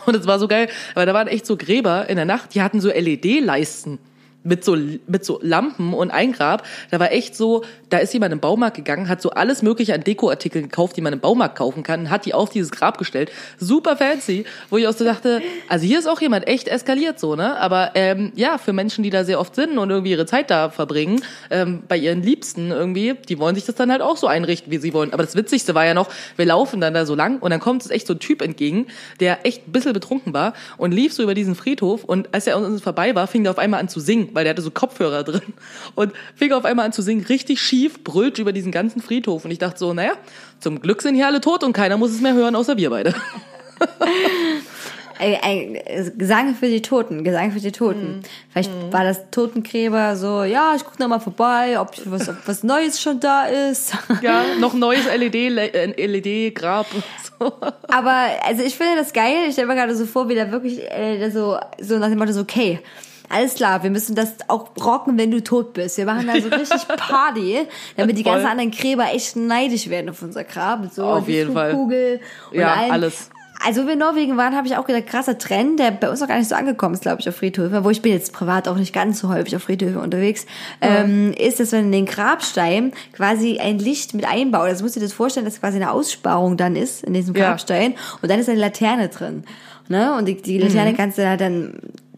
Und 0.06 0.14
es 0.14 0.26
war 0.26 0.38
so 0.38 0.48
geil, 0.48 0.68
weil 0.94 1.06
da 1.06 1.14
waren 1.14 1.28
echt 1.28 1.46
so 1.46 1.56
Gräber 1.56 2.08
in 2.08 2.16
der 2.16 2.24
Nacht, 2.24 2.54
die 2.54 2.62
hatten 2.62 2.80
so 2.80 2.88
LED-Leisten. 2.88 3.98
Mit 4.42 4.64
so, 4.64 4.76
mit 5.06 5.24
so 5.24 5.38
Lampen 5.42 5.92
und 5.94 6.10
ein 6.10 6.32
Grab. 6.32 6.66
Da 6.90 6.98
war 6.98 7.12
echt 7.12 7.36
so, 7.36 7.64
da 7.88 7.98
ist 7.98 8.12
jemand 8.14 8.32
im 8.32 8.40
Baumarkt 8.40 8.76
gegangen, 8.76 9.08
hat 9.08 9.20
so 9.20 9.30
alles 9.30 9.62
mögliche 9.62 9.94
an 9.94 10.02
Dekoartikeln 10.02 10.64
gekauft, 10.64 10.96
die 10.96 11.00
man 11.00 11.12
im 11.12 11.20
Baumarkt 11.20 11.56
kaufen 11.56 11.82
kann, 11.82 12.10
hat 12.10 12.24
die 12.24 12.34
auf 12.34 12.50
dieses 12.50 12.70
Grab 12.70 12.98
gestellt. 12.98 13.30
Super 13.58 13.96
fancy, 13.96 14.44
wo 14.70 14.78
ich 14.78 14.86
auch 14.86 14.92
so 14.92 15.04
dachte, 15.04 15.42
also 15.68 15.84
hier 15.84 15.98
ist 15.98 16.06
auch 16.06 16.20
jemand 16.20 16.46
echt 16.46 16.68
eskaliert 16.68 17.18
so, 17.20 17.36
ne? 17.36 17.58
Aber 17.58 17.92
ähm, 17.94 18.32
ja, 18.34 18.58
für 18.58 18.72
Menschen, 18.72 19.02
die 19.02 19.10
da 19.10 19.24
sehr 19.24 19.40
oft 19.40 19.54
sind 19.54 19.78
und 19.78 19.90
irgendwie 19.90 20.12
ihre 20.12 20.26
Zeit 20.26 20.50
da 20.50 20.70
verbringen, 20.70 21.22
ähm, 21.50 21.82
bei 21.88 21.96
ihren 21.96 22.22
Liebsten 22.22 22.70
irgendwie, 22.70 23.14
die 23.28 23.38
wollen 23.38 23.54
sich 23.54 23.64
das 23.64 23.74
dann 23.74 23.90
halt 23.90 24.02
auch 24.02 24.16
so 24.16 24.26
einrichten, 24.26 24.70
wie 24.70 24.78
sie 24.78 24.94
wollen. 24.94 25.12
Aber 25.12 25.22
das 25.22 25.36
Witzigste 25.36 25.74
war 25.74 25.84
ja 25.84 25.94
noch, 25.94 26.08
wir 26.36 26.46
laufen 26.46 26.80
dann 26.80 26.94
da 26.94 27.04
so 27.04 27.14
lang 27.14 27.38
und 27.40 27.50
dann 27.50 27.60
kommt 27.60 27.82
uns 27.82 27.90
echt 27.90 28.06
so 28.06 28.14
ein 28.14 28.20
Typ 28.20 28.42
entgegen, 28.42 28.86
der 29.20 29.44
echt 29.44 29.68
ein 29.68 29.72
bisschen 29.72 29.92
betrunken 29.92 30.32
war 30.32 30.54
und 30.78 30.92
lief 30.92 31.12
so 31.12 31.22
über 31.22 31.34
diesen 31.34 31.54
Friedhof 31.54 32.04
und 32.04 32.32
als 32.32 32.46
er 32.46 32.56
an 32.56 32.64
uns 32.64 32.82
vorbei 32.82 33.14
war, 33.14 33.26
fing 33.26 33.44
er 33.44 33.50
auf 33.50 33.58
einmal 33.58 33.80
an 33.80 33.88
zu 33.88 34.00
singen, 34.00 34.29
weil 34.32 34.44
der 34.44 34.52
hatte 34.52 34.62
so 34.62 34.70
Kopfhörer 34.70 35.24
drin 35.24 35.54
und 35.94 36.12
fing 36.34 36.52
auf 36.52 36.64
einmal 36.64 36.86
an 36.86 36.92
zu 36.92 37.02
singen, 37.02 37.24
richtig 37.24 37.60
schief, 37.60 38.02
brüllt 38.04 38.38
über 38.38 38.52
diesen 38.52 38.72
ganzen 38.72 39.00
Friedhof 39.02 39.44
und 39.44 39.50
ich 39.50 39.58
dachte 39.58 39.78
so, 39.78 39.92
naja, 39.92 40.12
zum 40.60 40.80
Glück 40.80 41.02
sind 41.02 41.14
hier 41.14 41.26
alle 41.26 41.40
tot 41.40 41.64
und 41.64 41.72
keiner 41.72 41.96
muss 41.96 42.10
es 42.10 42.20
mehr 42.20 42.34
hören, 42.34 42.54
außer 42.54 42.76
wir 42.76 42.90
beide. 42.90 43.14
Gesang 46.16 46.54
für 46.54 46.68
die 46.68 46.80
Toten, 46.80 47.24
Gesang 47.24 47.52
für 47.52 47.60
die 47.60 47.72
Toten. 47.72 48.22
Vielleicht 48.50 48.70
war 48.90 49.04
das 49.04 49.30
Totenkräber 49.30 50.16
so, 50.16 50.44
ja, 50.44 50.74
ich 50.74 50.84
guck 50.84 50.98
noch 50.98 51.08
mal 51.08 51.18
vorbei, 51.20 51.78
ob 51.78 51.92
was, 52.06 52.28
ob 52.28 52.36
was 52.46 52.62
Neues 52.62 53.00
schon 53.00 53.20
da 53.20 53.46
ist. 53.46 53.92
Ja, 54.22 54.44
noch 54.58 54.74
neues 54.74 55.06
E 55.06 56.06
LED-Grab. 56.06 56.86
so. 57.38 57.52
Aber 57.88 58.26
also 58.44 58.62
ich 58.62 58.74
finde 58.76 58.96
das 58.96 59.12
geil. 59.12 59.44
Ich 59.46 59.52
stelle 59.52 59.68
mir 59.68 59.74
gerade 59.74 59.94
so 59.94 60.04
vor, 60.04 60.28
wie 60.28 60.34
der 60.34 60.52
wirklich 60.52 60.80
äh, 60.90 61.30
so 61.30 61.58
so 61.80 61.98
nach 61.98 62.08
dem 62.08 62.18
Motto 62.18 62.32
so 62.32 62.40
okay. 62.40 62.80
Alles 63.32 63.54
klar, 63.54 63.82
wir 63.84 63.90
müssen 63.90 64.14
das 64.16 64.34
auch 64.48 64.70
rocken, 64.82 65.16
wenn 65.16 65.30
du 65.30 65.42
tot 65.42 65.72
bist. 65.72 65.96
Wir 65.96 66.04
machen 66.04 66.26
da 66.26 66.40
so 66.40 66.48
richtig 66.48 66.86
Party, 66.96 67.58
damit 67.96 68.18
die 68.18 68.24
ganzen 68.24 68.46
anderen 68.46 68.72
Gräber 68.72 69.06
echt 69.14 69.36
neidisch 69.36 69.88
werden 69.88 70.10
auf 70.10 70.20
unser 70.20 70.42
Grab. 70.44 70.86
So 70.92 71.04
Auf 71.04 71.28
jeden 71.28 71.52
Fall. 71.52 71.72
Kugel 71.72 72.20
und 72.50 72.58
Ja, 72.58 72.74
allem. 72.74 72.90
alles. 72.90 73.30
Also, 73.62 73.82
wo 73.82 73.86
wir 73.88 73.92
in 73.92 73.98
Norwegen 73.98 74.38
waren, 74.38 74.56
habe 74.56 74.66
ich 74.66 74.74
auch 74.78 74.86
gedacht, 74.86 75.06
krasser 75.06 75.36
Trend, 75.36 75.78
der 75.78 75.90
bei 75.90 76.08
uns 76.08 76.20
noch 76.20 76.28
gar 76.28 76.38
nicht 76.38 76.48
so 76.48 76.54
angekommen 76.54 76.94
ist, 76.94 77.02
glaube 77.02 77.20
ich, 77.20 77.28
auf 77.28 77.36
Friedhöfe, 77.36 77.84
wo 77.84 77.90
ich 77.90 78.00
bin 78.00 78.10
jetzt 78.10 78.32
privat 78.32 78.66
auch 78.68 78.76
nicht 78.76 78.94
ganz 78.94 79.20
so 79.20 79.28
häufig 79.28 79.54
auf 79.54 79.64
Friedhöfe 79.64 79.98
unterwegs, 80.00 80.46
ähm, 80.80 81.34
ist, 81.34 81.60
dass 81.60 81.70
man 81.72 81.82
in 81.82 81.92
den 81.92 82.06
Grabstein 82.06 82.92
quasi 83.12 83.58
ein 83.58 83.78
Licht 83.78 84.14
mit 84.14 84.24
einbaut. 84.26 84.62
Also 84.62 84.82
musst 84.82 84.96
du 84.96 85.00
dir 85.00 85.04
das 85.06 85.12
vorstellen, 85.12 85.44
dass 85.44 85.60
quasi 85.60 85.76
eine 85.76 85.90
Aussparung 85.90 86.56
dann 86.56 86.74
ist 86.74 87.04
in 87.04 87.12
diesem 87.12 87.34
Ja. 87.36 87.48
Grabstein 87.50 87.94
und 88.22 88.30
dann 88.30 88.40
ist 88.40 88.48
eine 88.48 88.58
Laterne 88.58 89.08
drin. 89.10 89.44
Ne? 89.88 90.14
Und 90.16 90.24
die, 90.26 90.40
die 90.40 90.56
Mhm. 90.58 90.62
Laterne 90.64 90.94
kannst 90.94 91.18
du 91.18 91.22
da 91.22 91.36
dann 91.36 91.74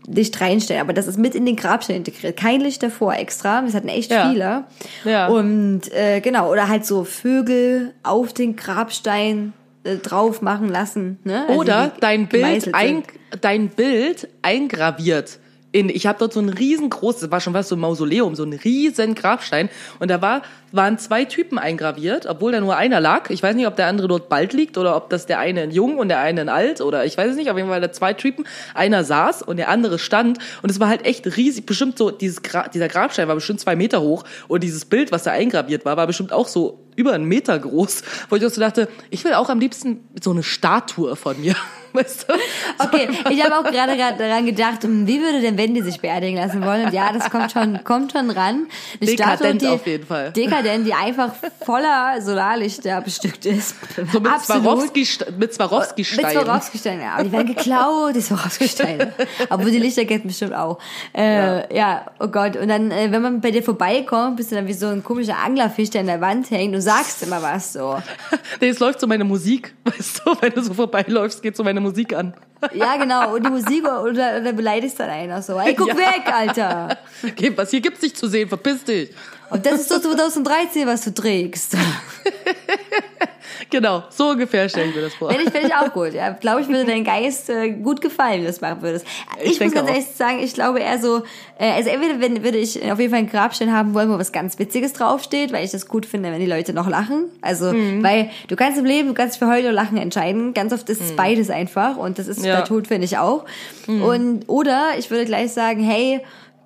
Licht 0.06 0.40
reinstellen, 0.40 0.82
aber 0.82 0.92
das 0.92 1.06
ist 1.06 1.18
mit 1.18 1.34
in 1.34 1.46
den 1.46 1.56
Grabstein 1.56 1.96
integriert. 1.96 2.36
Kein 2.36 2.60
Licht 2.60 2.82
davor 2.82 3.14
extra, 3.14 3.62
das 3.62 3.74
hatten 3.74 3.88
echt 3.88 4.10
Ja. 4.10 4.28
viele. 4.30 4.64
Ja. 5.04 5.28
Und 5.28 5.92
äh, 5.92 6.20
genau, 6.20 6.50
oder 6.50 6.68
halt 6.68 6.84
so 6.84 7.04
Vögel 7.04 7.92
auf 8.02 8.32
den 8.32 8.56
Grabstein 8.56 9.52
äh, 9.84 9.96
drauf 9.96 10.42
machen 10.42 10.68
lassen. 10.68 11.18
Ne? 11.24 11.44
Also 11.46 11.60
Oder 11.60 11.92
dein 12.00 12.28
Bild, 12.28 12.74
ein, 12.74 13.02
dein 13.40 13.68
Bild 13.68 14.28
eingraviert. 14.42 15.38
In, 15.73 15.89
ich 15.89 16.07
habe 16.07 16.19
dort 16.19 16.35
so 16.35 16.40
ein 16.40 16.51
riesengroßes, 16.51 17.31
war 17.31 17.40
schon 17.40 17.55
was 17.55 17.69
so 17.69 17.77
ein 17.77 17.81
Mausoleum, 17.81 18.35
so 18.35 18.44
ein 18.44 18.53
riesen 18.53 19.15
Grabstein. 19.15 19.70
Und 19.99 20.11
da 20.11 20.20
war, 20.20 20.43
waren 20.70 20.99
zwei 20.99 21.24
Typen 21.24 21.59
eingraviert, 21.59 22.27
obwohl 22.27 22.53
da 22.53 22.61
nur 22.61 22.77
einer 22.77 23.01
lag. 23.01 23.31
Ich 23.31 23.43
weiß 23.43 23.57
nicht, 23.57 23.66
ob 23.66 23.77
der 23.77 23.86
andere 23.86 24.07
dort 24.07 24.28
bald 24.28 24.53
liegt 24.53 24.77
oder 24.77 24.94
ob 24.97 25.09
das 25.09 25.24
der 25.24 25.39
eine 25.39 25.62
ein 25.62 25.70
Jung 25.70 25.97
und 25.97 26.09
der 26.09 26.20
eine 26.20 26.43
ein 26.43 26.49
Alt 26.51 26.82
oder 26.82 27.07
ich 27.07 27.16
weiß 27.16 27.31
es 27.31 27.36
nicht. 27.36 27.51
Auf 27.51 27.57
jeden 27.57 27.70
Fall 27.70 27.81
da 27.81 27.90
zwei 27.90 28.12
Typen. 28.12 28.44
Einer 28.74 29.03
saß 29.03 29.43
und 29.43 29.57
der 29.57 29.70
andere 29.70 29.99
stand. 29.99 30.39
Und 30.62 30.70
es 30.70 30.78
war 30.78 30.89
halt 30.89 31.07
echt 31.07 31.36
riesig. 31.36 31.65
Bestimmt 31.65 31.97
so, 31.97 32.11
dieses 32.11 32.43
Gra 32.43 32.69
dieser 32.69 32.89
Grabstein 32.89 33.28
war 33.28 33.35
bestimmt 33.35 33.61
zwei 33.61 33.74
Meter 33.74 34.03
hoch. 34.03 34.24
Und 34.49 34.62
dieses 34.62 34.85
Bild, 34.85 35.11
was 35.11 35.23
da 35.23 35.32
eingraviert 35.32 35.85
war, 35.85 35.97
war 35.97 36.07
bestimmt 36.07 36.32
auch 36.32 36.49
so 36.49 36.81
über 36.97 37.12
einen 37.15 37.24
Meter 37.24 37.59
groß. 37.59 38.03
Wo 38.28 38.36
ich 38.36 38.44
auch 38.44 38.51
so 38.51 38.61
dachte, 38.61 38.89
ich 39.09 39.24
will 39.24 39.32
auch 39.35 39.49
am 39.49 39.59
liebsten 39.59 40.07
so 40.23 40.31
eine 40.31 40.43
Statue 40.43 41.16
von 41.16 41.40
mir. 41.40 41.55
Weißt 42.02 42.27
du? 42.28 42.35
Okay, 42.78 43.09
ich 43.31 43.44
habe 43.44 43.56
auch 43.59 43.70
gerade 43.70 43.97
daran 43.97 44.47
gedacht, 44.47 44.82
hm, 44.82 45.06
wie 45.06 45.20
würde 45.20 45.40
denn 45.40 45.59
Wendy 45.59 45.82
sich 45.82 46.01
beerdigen 46.01 46.36
lassen 46.36 46.64
wollen? 46.64 46.86
Und 46.86 46.93
ja, 46.93 47.12
das 47.12 47.31
kommt 47.31 47.52
schon, 47.52 47.85
kommt 47.85 48.12
schon 48.12 48.31
ran. 48.31 48.66
Eine 49.01 49.10
Dekadent 49.10 49.62
die, 49.62 49.69
auf 49.69 49.86
jeden 49.86 50.06
Fall. 50.06 50.32
Dekadent, 50.32 50.86
die 50.86 50.94
einfach 50.94 51.32
voller 51.64 52.20
Solarlichter 52.23 53.01
bestückt 53.02 53.44
ist. 53.47 53.77
So 54.12 54.20
mit 54.20 54.32
Absolut. 54.32 54.62
Swarovski, 54.62 55.06
mit 55.39 55.55
Swarovski-Steinen. 55.55 56.44
Swarovski-Steinen, 56.44 57.01
ja. 57.02 57.12
Aber 57.14 57.24
die 57.24 57.32
werden 57.32 57.55
geklaut, 57.55 58.14
die 58.14 58.20
Swarovski-Steine. 58.20 59.12
Aber 59.48 59.64
die 59.64 59.78
Lichterketten 59.78 60.28
bestimmt 60.28 60.55
auch. 60.55 60.78
Äh, 61.14 61.77
ja. 61.77 62.06
oh 62.19 62.28
Gott. 62.28 62.56
Und 62.56 62.69
dann, 62.69 62.90
äh, 62.90 63.10
wenn 63.10 63.23
man 63.23 63.40
bei 63.40 63.51
dir 63.51 63.62
vorbeikommt, 63.62 64.36
bist 64.36 64.51
du 64.51 64.56
dann 64.56 64.66
wie 64.66 64.73
so 64.73 64.86
ein 64.86 65.05
komischer 65.05 65.39
Anglerfisch, 65.39 65.90
der 65.90 66.01
an 66.01 66.06
der 66.06 66.20
Wand 66.20 66.51
hängt 66.51 66.74
und 66.74 66.81
sagst 66.81 67.23
immer 67.23 67.43
was 67.43 67.73
so. 67.73 68.01
Nee, 68.60 68.69
es 68.69 68.78
läuft 68.78 69.01
so 69.01 69.06
meine 69.06 69.24
Musik, 69.24 69.74
weißt 69.85 70.23
du, 70.24 70.35
wenn 70.40 70.52
du 70.52 70.62
so 70.62 70.74
vorbeiläufst, 70.74 71.43
geht 71.43 71.56
so 71.56 71.64
meine 71.64 71.81
Musik 71.82 72.14
an. 72.14 72.34
Ja, 72.74 72.96
genau. 72.96 73.34
Und 73.34 73.44
die 73.44 73.50
Musik, 73.50 73.82
oder, 73.84 74.36
oder 74.40 74.52
beleidigst 74.52 75.00
dann 75.00 75.10
einer 75.10 75.42
so. 75.42 75.59
Ey, 75.59 75.74
guck 75.74 75.88
Ja. 75.88 75.96
weg, 75.96 76.22
Alter. 76.32 76.96
Okay, 77.26 77.50
was 77.56 77.70
hier 77.72 77.80
gibt's 77.80 78.00
nicht 78.02 78.16
zu 78.16 78.28
sehen, 78.28 78.48
verpiss 78.48 78.84
dich. 78.84 79.10
Und 79.50 79.66
das 79.66 79.80
ist 79.80 79.88
so 79.88 79.98
2013, 80.00 80.86
was 80.86 81.00
du 81.02 81.12
trägst. 81.12 81.76
Genau, 83.70 84.02
so 84.10 84.30
ungefähr 84.30 84.68
stelle 84.68 84.88
ich 84.90 84.94
mir 84.96 85.02
das 85.02 85.14
vor. 85.14 85.30
Finde 85.30 85.44
ich, 85.46 85.50
finde 85.50 85.68
ich 85.68 85.74
auch 85.74 85.92
gut. 85.92 86.12
Ja, 86.14 86.30
glaube 86.30 86.60
ich, 86.60 86.68
würde 86.68 86.84
dein 86.84 87.04
Geist 87.04 87.48
äh, 87.50 87.70
gut 87.70 88.00
gefallen, 88.00 88.32
wenn 88.34 88.40
du 88.42 88.46
das 88.48 88.60
machen 88.60 88.82
würdest. 88.82 89.06
Ich, 89.42 89.52
Ich 89.52 89.60
muss 89.60 89.72
ganz 89.72 89.88
auch. 89.88 89.94
ehrlich 89.94 90.06
sagen, 90.14 90.38
ich 90.42 90.54
glaube 90.54 90.80
eher 90.80 90.98
so, 90.98 91.22
äh, 91.58 91.70
also 91.72 91.90
entweder 91.90 92.20
wenn, 92.20 92.42
würde 92.44 92.58
ich 92.58 92.80
auf 92.90 92.98
jeden 92.98 93.10
Fall 93.10 93.20
einen 93.20 93.30
Grabstein 93.30 93.72
haben 93.72 93.94
wollen, 93.94 94.10
wo 94.10 94.18
was 94.18 94.32
ganz 94.32 94.58
Witziges 94.58 94.92
draufsteht, 94.92 95.52
weil 95.52 95.64
ich 95.64 95.70
das 95.70 95.86
gut 95.88 96.06
finde, 96.06 96.30
wenn 96.32 96.40
die 96.40 96.46
Leute 96.46 96.72
noch 96.72 96.88
lachen. 96.88 97.24
Also, 97.40 97.72
Mhm. 97.72 98.02
weil 98.02 98.30
du 98.48 98.56
kannst 98.56 98.78
im 98.78 98.84
Leben, 98.84 99.08
du 99.08 99.14
kannst 99.14 99.38
für 99.38 99.46
Heulen 99.46 99.64
oder 99.64 99.72
Lachen 99.72 99.96
entscheiden. 99.98 100.54
Ganz 100.54 100.72
oft 100.72 100.88
ist 100.90 101.00
es 101.00 101.14
beides 101.16 101.50
einfach 101.50 101.96
und 101.96 102.18
das 102.18 102.26
ist 102.28 102.40
Mhm. 102.40 102.44
Ja. 102.46 102.54
Mhm. 102.56 102.60
bei 102.60 102.66
Tod, 102.66 102.86
finde 102.88 103.04
ich 103.04 103.18
auch. 103.18 103.44
Und, 103.86 104.44
oder 104.48 104.90
ich 104.98 105.10
würde 105.10 105.24
gleich 105.24 105.52
sagen, 105.52 105.82
hey, 105.82 106.20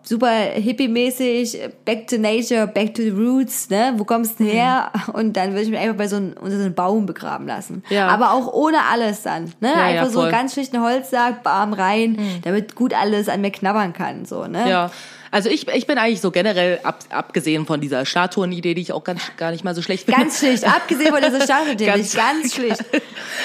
super 0.09 0.31
hippie-mäßig, 0.55 1.59
back 1.85 2.07
to 2.07 2.17
nature, 2.17 2.67
back 2.67 2.95
to 2.95 3.03
the 3.03 3.11
roots, 3.11 3.69
ne? 3.71 3.95
Wo 3.97 4.05
kommst 4.05 4.39
du 4.39 4.45
denn 4.45 4.53
her? 4.53 4.93
Und 5.13 5.37
dann 5.37 5.51
würde 5.51 5.63
ich 5.63 5.71
mich 5.71 5.79
einfach 5.79 5.97
bei 5.97 6.07
so 6.07 6.17
einem, 6.17 6.35
unter 6.41 6.57
so 6.57 6.65
einem 6.65 6.75
Baum 6.75 7.07
begraben 7.07 7.47
lassen. 7.47 7.83
Ja. 7.89 8.09
Aber 8.09 8.33
auch 8.33 8.53
ohne 8.53 8.79
alles 8.91 9.23
dann, 9.23 9.45
ne? 9.61 9.69
Ja, 9.69 9.75
ja, 9.75 9.85
einfach 9.85 10.13
so 10.13 10.21
voll. 10.21 10.31
ganz 10.31 10.53
schlichten 10.53 10.81
Holzsack, 10.81 11.43
Barm 11.43 11.73
rein, 11.73 12.19
damit 12.45 12.77
gut 12.77 12.95
alles 12.95 13.29
an 13.29 13.41
mir 13.41 13.51
knabbern 13.51 13.93
kann, 13.93 14.25
so, 14.25 14.47
ne? 14.47 14.69
Ja. 14.69 14.91
Also 15.31 15.49
ich, 15.49 15.69
ich 15.69 15.87
bin 15.87 15.99
eigentlich 15.99 16.21
so 16.21 16.31
generell, 16.31 16.81
ab, 16.83 17.01
abgesehen 17.11 17.67
von 17.67 17.81
dieser 17.81 18.07
Statuenidee, 18.07 18.75
die 18.75 18.83
ich 18.83 18.93
auch 18.93 19.05
ganz, 19.05 19.21
gar 19.37 19.51
nicht 19.51 19.65
mal 19.65 19.75
so 19.75 19.83
schlecht 19.83 20.05
finde. 20.05 20.21
Ganz 20.21 20.39
schlicht, 20.39 20.65
abgesehen 20.65 21.13
von 21.13 21.23
dieser 21.23 21.43
Statue, 21.43 21.77
ganz, 21.87 22.15
Ganz- 22.15 22.55
schlicht. 22.55 22.85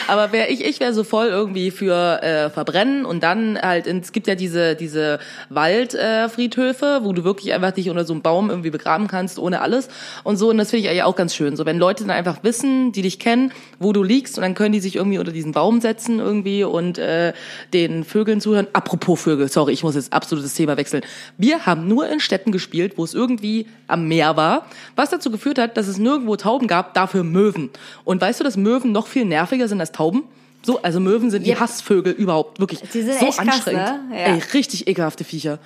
Aber 0.08 0.32
wär, 0.32 0.50
ich, 0.52 0.64
ich 0.64 0.80
wäre 0.80 0.94
so 0.94 1.04
voll 1.04 1.28
irgendwie 1.28 1.72
für 1.72 2.22
äh, 2.22 2.50
Verbrennen 2.50 3.06
und 3.06 3.24
dann 3.24 3.60
halt, 3.62 3.88
es 3.88 4.12
gibt 4.12 4.28
ja 4.28 4.36
diese, 4.36 4.76
diese 4.76 5.20
Waldfriedhöfe, 5.50 7.00
äh, 7.02 7.04
wo 7.04 7.14
du 7.14 7.24
wirklich 7.24 7.54
einfach 7.54 7.72
dich 7.72 7.90
unter 7.90 8.06
so 8.06 8.14
einem 8.14 8.22
Baum 8.22 8.50
irgendwie 8.50 8.70
begraben 8.70 9.08
kannst, 9.08 9.40
ohne 9.40 9.62
alles 9.62 9.90
und 10.24 10.38
so. 10.38 10.50
Und 10.50 10.58
das 10.58 10.70
finde 10.70 10.84
ich 10.84 10.90
eigentlich 10.90 11.04
auch 11.04 11.16
ganz 11.16 11.36
schön. 11.36 11.56
So, 11.56 11.66
wenn 11.66 11.78
Leute 11.78 12.04
dann 12.04 12.12
einfach 12.12 12.44
wissen, 12.44 12.92
die 12.92 13.02
dich 13.02 13.20
kennen, 13.20 13.52
wo 13.80 13.94
du 13.94 14.04
liegst 14.04 14.38
und 14.38 14.42
dann 14.44 14.54
können 14.56 14.74
die 14.74 14.80
sich 14.80 14.96
irgendwie 14.96 15.18
unter 15.20 15.32
diesen 15.32 15.52
Baum 15.52 15.82
setzen 15.82 16.20
irgendwie 16.20 16.64
und 16.64 16.98
äh, 16.98 17.34
den 17.74 18.04
Vögeln 18.04 18.42
zuhören. 18.42 18.68
Apropos 18.74 19.22
Vögel, 19.22 19.48
sorry, 19.50 19.74
ich 19.74 19.84
muss 19.84 19.96
jetzt 19.96 20.14
absolutes 20.14 20.54
Thema 20.54 20.78
wechseln. 20.78 21.04
Wir 21.38 21.66
haben 21.66 21.71
nur 21.76 22.08
in 22.10 22.20
Städten 22.20 22.52
gespielt, 22.52 22.94
wo 22.98 23.04
es 23.04 23.14
irgendwie 23.14 23.68
am 23.88 24.08
Meer 24.08 24.36
war, 24.38 24.66
was 24.96 25.10
dazu 25.10 25.32
geführt 25.32 25.58
hat, 25.60 25.78
dass 25.78 25.88
es 25.88 25.98
nirgendwo 25.98 26.36
Tauben 26.36 26.68
gab, 26.68 26.94
dafür 26.94 27.24
Möwen. 27.24 27.70
Und 28.04 28.22
weißt 28.22 28.40
du, 28.40 28.44
dass 28.44 28.58
Möwen 28.58 28.92
noch 28.92 29.08
viel 29.08 29.26
nerviger 29.26 29.68
sind 29.68 29.80
als 29.80 29.92
Tauben? 29.92 30.24
So, 30.64 30.82
also 30.84 31.00
Möwen 31.00 31.32
sind 31.32 31.46
die 31.46 31.50
Yep. 31.52 31.60
Hassvögel 31.60 32.14
überhaupt, 32.14 32.60
wirklich 32.60 32.82
Die 32.82 33.02
sind 33.02 33.20
so 33.20 33.26
echt 33.26 33.38
krass, 33.38 33.48
anstrengend. 33.48 34.10
ne? 34.10 34.16
Ja. 34.18 34.26
Ey, 34.36 34.42
richtig 34.54 34.88
ekelhafte 34.88 35.24
Viecher. 35.24 35.58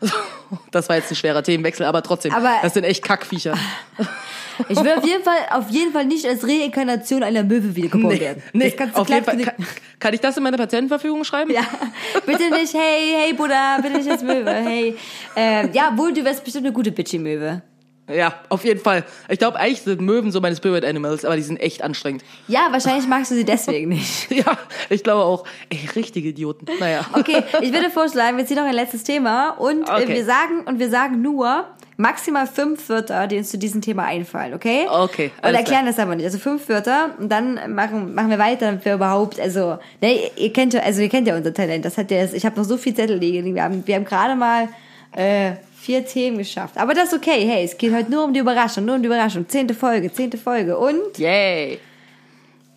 Das 0.70 0.88
war 0.88 0.96
jetzt 0.96 1.10
ein 1.10 1.16
schwerer 1.16 1.42
Themenwechsel, 1.42 1.84
aber 1.84 2.02
trotzdem, 2.02 2.32
Aber- 2.32 2.56
das 2.62 2.74
sind 2.74 2.84
echt 2.84 3.04
Kackviecher. 3.04 3.54
Ich 4.68 4.76
will 4.82 4.90
auf 4.92 5.06
jeden 5.06 5.22
Fall, 5.22 5.38
auf 5.52 5.70
jeden 5.70 5.92
Fall 5.92 6.04
nicht 6.04 6.26
als 6.26 6.42
Reinkarnation 6.42 7.22
einer 7.22 7.44
Möwe 7.44 7.76
wiedergeboren 7.76 8.18
werden. 8.18 8.42
nee, 8.52 8.72
kannst 8.72 8.96
du 8.96 9.00
auf 9.02 9.08
jeden 9.08 9.24
Fall. 9.24 9.36
Kann, 9.36 9.54
kann 10.00 10.14
ich 10.14 10.20
das 10.20 10.36
in 10.36 10.42
meine 10.42 10.56
Patientenverfügung 10.56 11.22
schreiben? 11.22 11.52
Ja, 11.52 11.60
bitte 12.26 12.50
nicht, 12.50 12.74
hey, 12.74 13.14
hey 13.22 13.32
Buddha, 13.34 13.78
bitte 13.80 13.98
nicht 13.98 14.10
als 14.10 14.24
Möwe, 14.24 14.52
hey. 14.52 14.96
Ähm, 15.36 15.70
ja, 15.72 15.92
wohl, 15.96 16.12
du 16.12 16.24
wärst 16.24 16.42
bestimmt 16.42 16.66
eine 16.66 16.74
gute 16.74 16.90
Bitchy-Möwe. 16.90 17.62
Ja, 18.08 18.34
auf 18.48 18.64
jeden 18.64 18.80
Fall. 18.80 19.04
Ich 19.28 19.38
glaube, 19.38 19.58
eigentlich 19.58 19.82
sind 19.82 20.00
Möwen 20.00 20.32
so 20.32 20.40
meine 20.40 20.56
Spirit 20.56 20.84
Animals, 20.84 21.24
aber 21.24 21.36
die 21.36 21.42
sind 21.42 21.58
echt 21.58 21.82
anstrengend. 21.82 22.24
Ja, 22.46 22.68
wahrscheinlich 22.70 23.06
magst 23.06 23.30
du 23.30 23.34
sie 23.34 23.44
deswegen 23.44 23.88
nicht. 23.90 24.30
Ja, 24.38 24.56
ich 24.88 25.02
glaube 25.02 25.22
auch. 25.24 25.44
Ey, 25.68 25.80
richtige 25.96 26.28
Idioten. 26.28 26.66
Naja. 26.78 27.04
Okay, 27.12 27.42
ich 27.60 27.72
würde 27.72 27.90
vorschlagen, 27.90 28.36
wir 28.36 28.46
ziehen 28.46 28.56
noch 28.56 28.64
ein 28.64 28.74
letztes 28.74 29.02
Thema 29.04 29.50
und 29.50 29.88
äh, 29.88 29.92
Okay. 29.92 30.08
wir 30.08 30.24
sagen 30.24 30.60
und 30.64 30.78
wir 30.78 30.88
sagen 30.90 31.20
nur 31.22 31.64
maximal 31.96 32.46
fünf 32.46 32.88
Wörter, 32.88 33.26
die 33.26 33.36
uns 33.38 33.50
zu 33.50 33.58
diesem 33.58 33.80
Thema 33.82 34.04
einfallen, 34.04 34.54
okay? 34.54 34.86
Okay, 34.88 35.32
Und 35.42 35.54
erklären 35.54 35.84
das 35.86 35.98
aber 35.98 36.14
nicht. 36.14 36.24
Also 36.24 36.38
fünf 36.38 36.68
Wörter 36.68 37.10
und 37.18 37.28
dann 37.30 37.74
machen 37.74 38.14
machen 38.14 38.30
wir 38.30 38.38
weiter, 38.38 38.66
damit 38.66 38.84
wir 38.84 38.94
überhaupt, 38.94 39.40
also 39.40 39.78
ne, 40.00 40.30
ihr 40.36 40.52
kennt 40.52 40.74
ja, 40.74 40.80
also 40.80 41.02
ihr 41.02 41.08
kennt 41.08 41.26
ja 41.26 41.36
unser 41.36 41.52
Talent. 41.52 41.84
Das 41.84 41.98
hat 41.98 42.10
ja, 42.12 42.24
ich 42.24 42.46
habe 42.46 42.56
noch 42.56 42.64
so 42.64 42.76
viel 42.76 42.94
Zettel 42.94 43.18
liegen. 43.18 43.54
Wir 43.54 43.64
haben 43.64 43.84
wir 43.84 43.96
haben 43.96 44.04
gerade 44.04 44.36
mal 44.36 44.68
äh, 45.16 45.52
vier 45.80 46.04
Themen 46.04 46.38
geschafft. 46.38 46.76
Aber 46.76 46.94
das 46.94 47.12
ist 47.12 47.14
okay. 47.14 47.46
Hey, 47.46 47.64
es 47.64 47.78
geht 47.78 47.94
heute 47.94 48.10
nur 48.10 48.24
um 48.24 48.32
die 48.32 48.40
Überraschung, 48.40 48.84
nur 48.84 48.96
um 48.96 49.02
die 49.02 49.06
Überraschung. 49.06 49.48
Zehnte 49.48 49.74
Folge, 49.74 50.12
zehnte 50.12 50.36
Folge. 50.36 50.76
Und 50.76 51.18
Yay. 51.18 51.78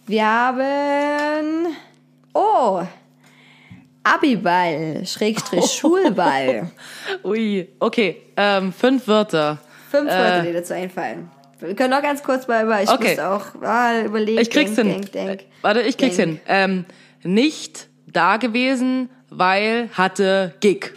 wir 0.07 0.25
haben, 0.25 1.67
oh, 2.33 2.81
Abiball, 4.03 5.05
Schrägstrich 5.05 5.65
Schulball. 5.71 6.71
Ui, 7.23 7.67
okay. 7.79 8.21
Ähm, 8.37 8.71
fünf 8.71 9.07
Wörter. 9.07 9.59
Fünf 9.89 10.09
Wörter, 10.09 10.43
die 10.43 10.53
dazu 10.53 10.73
einfallen. 10.73 11.29
Wir 11.59 11.75
können 11.75 11.91
noch 11.91 12.01
ganz 12.01 12.23
kurz 12.23 12.47
mal 12.47 12.63
über, 12.63 12.81
ich 12.81 12.89
Okay. 12.89 13.15
muss 13.15 13.19
auch 13.19 13.61
ah, 13.61 14.01
überlegen. 14.01 14.39
Ich 14.41 14.49
krieg's 14.49 14.73
denk, 14.75 14.87
hin. 14.87 15.01
Denk, 15.01 15.11
denk. 15.11 15.41
Äh, 15.41 15.45
Warte, 15.61 15.81
ich 15.81 15.97
krieg's 15.97 16.15
hin. 16.15 16.39
Ähm, 16.47 16.85
nicht 17.23 17.87
da 18.07 18.37
gewesen, 18.37 19.09
weil 19.29 19.89
hatte 19.93 20.55
Gig. 20.59 20.93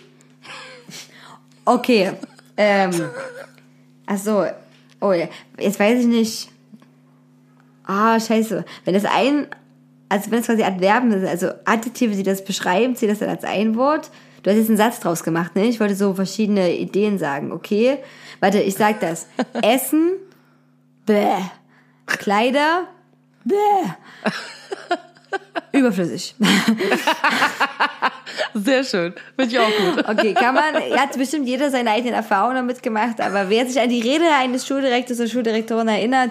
Okay. 1.64 2.12
Ähm, 2.56 3.10
ach 4.06 4.18
so. 4.18 4.46
Oh, 5.00 5.12
ja. 5.12 5.28
jetzt 5.58 5.78
weiß 5.78 6.00
ich 6.00 6.06
nicht. 6.06 6.50
Ah, 7.86 8.18
scheiße. 8.18 8.64
Wenn 8.84 8.94
das 8.94 9.04
ein, 9.04 9.46
also 10.08 10.30
wenn 10.30 10.40
es 10.40 10.46
quasi 10.46 10.62
Adverben 10.62 11.12
ist, 11.12 11.28
also 11.28 11.48
Adjektive, 11.64 12.14
die 12.14 12.22
das 12.22 12.44
beschreiben, 12.44 12.96
zählt 12.96 13.12
das 13.12 13.18
dann 13.18 13.28
als 13.28 13.44
ein 13.44 13.76
Wort. 13.76 14.10
Du 14.42 14.50
hast 14.50 14.58
jetzt 14.58 14.68
einen 14.68 14.76
Satz 14.76 15.00
draus 15.00 15.24
gemacht, 15.24 15.56
ne? 15.56 15.64
Ich 15.64 15.80
wollte 15.80 15.94
so 15.94 16.14
verschiedene 16.14 16.76
Ideen 16.76 17.18
sagen, 17.18 17.52
okay? 17.52 17.98
Warte, 18.40 18.60
ich 18.60 18.74
sag 18.74 19.00
das. 19.00 19.26
Essen, 19.62 20.12
bäh. 21.06 21.36
Kleider, 22.06 22.88
bäh. 23.44 23.54
Überflüssig. 25.74 26.34
Sehr 28.54 28.84
schön. 28.84 29.12
Finde 29.36 29.52
ich 29.52 29.58
auch 29.58 29.66
gut. 29.66 30.08
Okay, 30.08 30.34
kann 30.34 30.54
man, 30.54 30.74
hat 30.96 31.18
bestimmt 31.18 31.48
jeder 31.48 31.70
seine 31.70 31.90
eigenen 31.90 32.14
Erfahrungen 32.14 32.56
damit 32.56 32.82
gemacht, 32.82 33.20
aber 33.20 33.50
wer 33.50 33.66
sich 33.66 33.80
an 33.80 33.88
die 33.88 34.00
Rede 34.00 34.26
eines 34.40 34.66
Schuldirektors 34.66 35.18
oder 35.18 35.28
Schuldirektorin 35.28 35.88
erinnert 35.88 36.30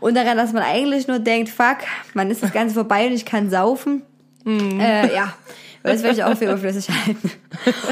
und 0.00 0.16
daran, 0.16 0.36
dass 0.36 0.52
man 0.52 0.62
eigentlich 0.62 1.06
nur 1.06 1.18
denkt, 1.18 1.50
fuck, 1.50 1.78
man 2.14 2.30
ist 2.30 2.42
das 2.42 2.52
Ganze 2.52 2.74
vorbei 2.74 3.06
und 3.06 3.12
ich 3.12 3.26
kann 3.26 3.50
saufen, 3.50 4.02
äh, 4.46 5.14
ja, 5.14 5.34
das 5.82 6.02
werde 6.02 6.16
ich 6.16 6.24
auch 6.24 6.36
für 6.36 6.46
überflüssig 6.46 6.88
halten. 6.88 7.30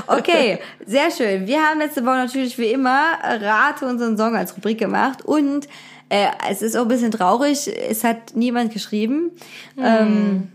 Okay, 0.07 0.59
sehr 0.87 1.11
schön. 1.11 1.47
Wir 1.47 1.61
haben 1.61 1.79
letzte 1.79 2.05
Woche 2.05 2.17
natürlich 2.17 2.57
wie 2.57 2.73
immer 2.73 3.19
Rate 3.23 3.87
unseren 3.87 4.17
Song 4.17 4.35
als 4.35 4.57
Rubrik 4.57 4.79
gemacht 4.79 5.25
und 5.25 5.69
äh, 6.09 6.29
es 6.51 6.63
ist 6.63 6.77
auch 6.77 6.83
ein 6.83 6.89
bisschen 6.89 7.11
traurig, 7.11 7.71
es 7.91 8.05
hat 8.05 8.35
niemand 8.35 8.73
geschrieben. 8.73 9.33
Ähm, 9.79 10.49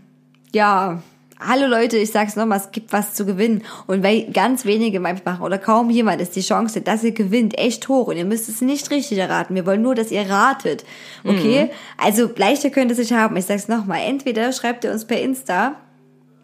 ja, 0.52 1.02
hallo 1.40 1.66
Leute, 1.66 1.96
ich 1.96 2.10
sag's 2.10 2.36
nochmal, 2.36 2.58
es 2.58 2.72
gibt 2.72 2.92
was 2.92 3.14
zu 3.14 3.26
gewinnen. 3.26 3.62
Und 3.86 4.02
weil 4.02 4.30
ganz 4.32 4.64
wenige 4.64 5.00
machen 5.00 5.40
oder 5.40 5.58
kaum 5.58 5.90
jemand 5.90 6.20
ist 6.20 6.36
die 6.36 6.42
Chance, 6.42 6.80
dass 6.80 7.04
ihr 7.04 7.12
gewinnt, 7.12 7.58
echt 7.58 7.88
hoch. 7.88 8.08
Und 8.08 8.16
ihr 8.16 8.24
müsst 8.24 8.48
es 8.48 8.60
nicht 8.60 8.90
richtig 8.90 9.18
erraten. 9.18 9.54
Wir 9.54 9.66
wollen 9.66 9.82
nur, 9.82 9.94
dass 9.94 10.10
ihr 10.10 10.28
ratet. 10.28 10.84
Okay? 11.24 11.70
Also 11.98 12.30
leichter 12.36 12.70
könnt 12.70 12.90
ihr 12.90 12.92
es 12.92 12.98
nicht 12.98 13.12
haben. 13.12 13.36
Ich 13.36 13.46
sag's 13.46 13.68
nochmal. 13.68 14.00
Entweder 14.06 14.52
schreibt 14.52 14.84
ihr 14.84 14.92
uns 14.92 15.04
per 15.04 15.20
Insta 15.20 15.76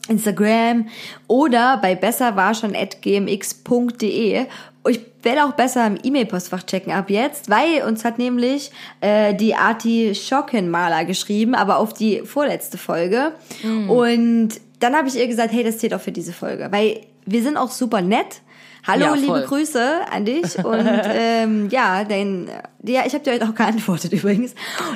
Instagram 0.09 0.89
oder 1.27 1.79
bei 1.79 1.95
besserwarschon.gmx.de. 1.95 4.47
Ich 4.89 5.01
werde 5.23 5.45
auch 5.45 5.53
besser 5.53 5.87
im 5.87 5.99
E-Mail-Postfach 6.03 6.63
checken 6.65 6.93
ab 6.93 7.11
jetzt, 7.11 7.51
weil 7.51 7.83
uns 7.87 8.05
hat 8.05 8.19
nämlich 8.19 8.71
äh, 9.01 9.35
die 9.35 9.55
Arti 9.55 10.15
Schockenmaler 10.15 11.05
geschrieben, 11.05 11.55
aber 11.55 11.79
auf 11.79 11.93
die 11.93 12.21
vorletzte 12.21 12.79
Folge. 12.79 13.33
Und 13.89 14.51
dann 14.81 14.95
habe 14.97 15.09
ich 15.09 15.17
ihr 15.17 15.27
gesagt, 15.27 15.53
hey, 15.53 15.65
das 15.65 15.79
zählt 15.79 15.95
auch 15.95 16.01
für 16.01 16.13
diese 16.13 16.33
Folge, 16.33 16.69
weil 16.71 17.01
wir 17.27 17.43
sind 17.43 17.57
auch 17.57 17.71
super 17.71 18.01
nett. 18.01 18.41
Hallo, 18.87 19.05
Ja, 19.07 19.15
liebe. 19.15 19.45
Grüße 19.47 20.01
an 20.11 20.25
dich 20.25 20.57
und 20.65 20.87
ähm, 21.05 21.69
ja, 21.71 22.05
dein, 22.05 22.49
ja, 22.83 23.03
ich 23.07 23.13
habe 23.15 23.25
dir 23.25 23.33
heute 23.35 23.45
auch 23.49 23.55
geantwortet 23.55 24.13
übrigens 24.15 24.55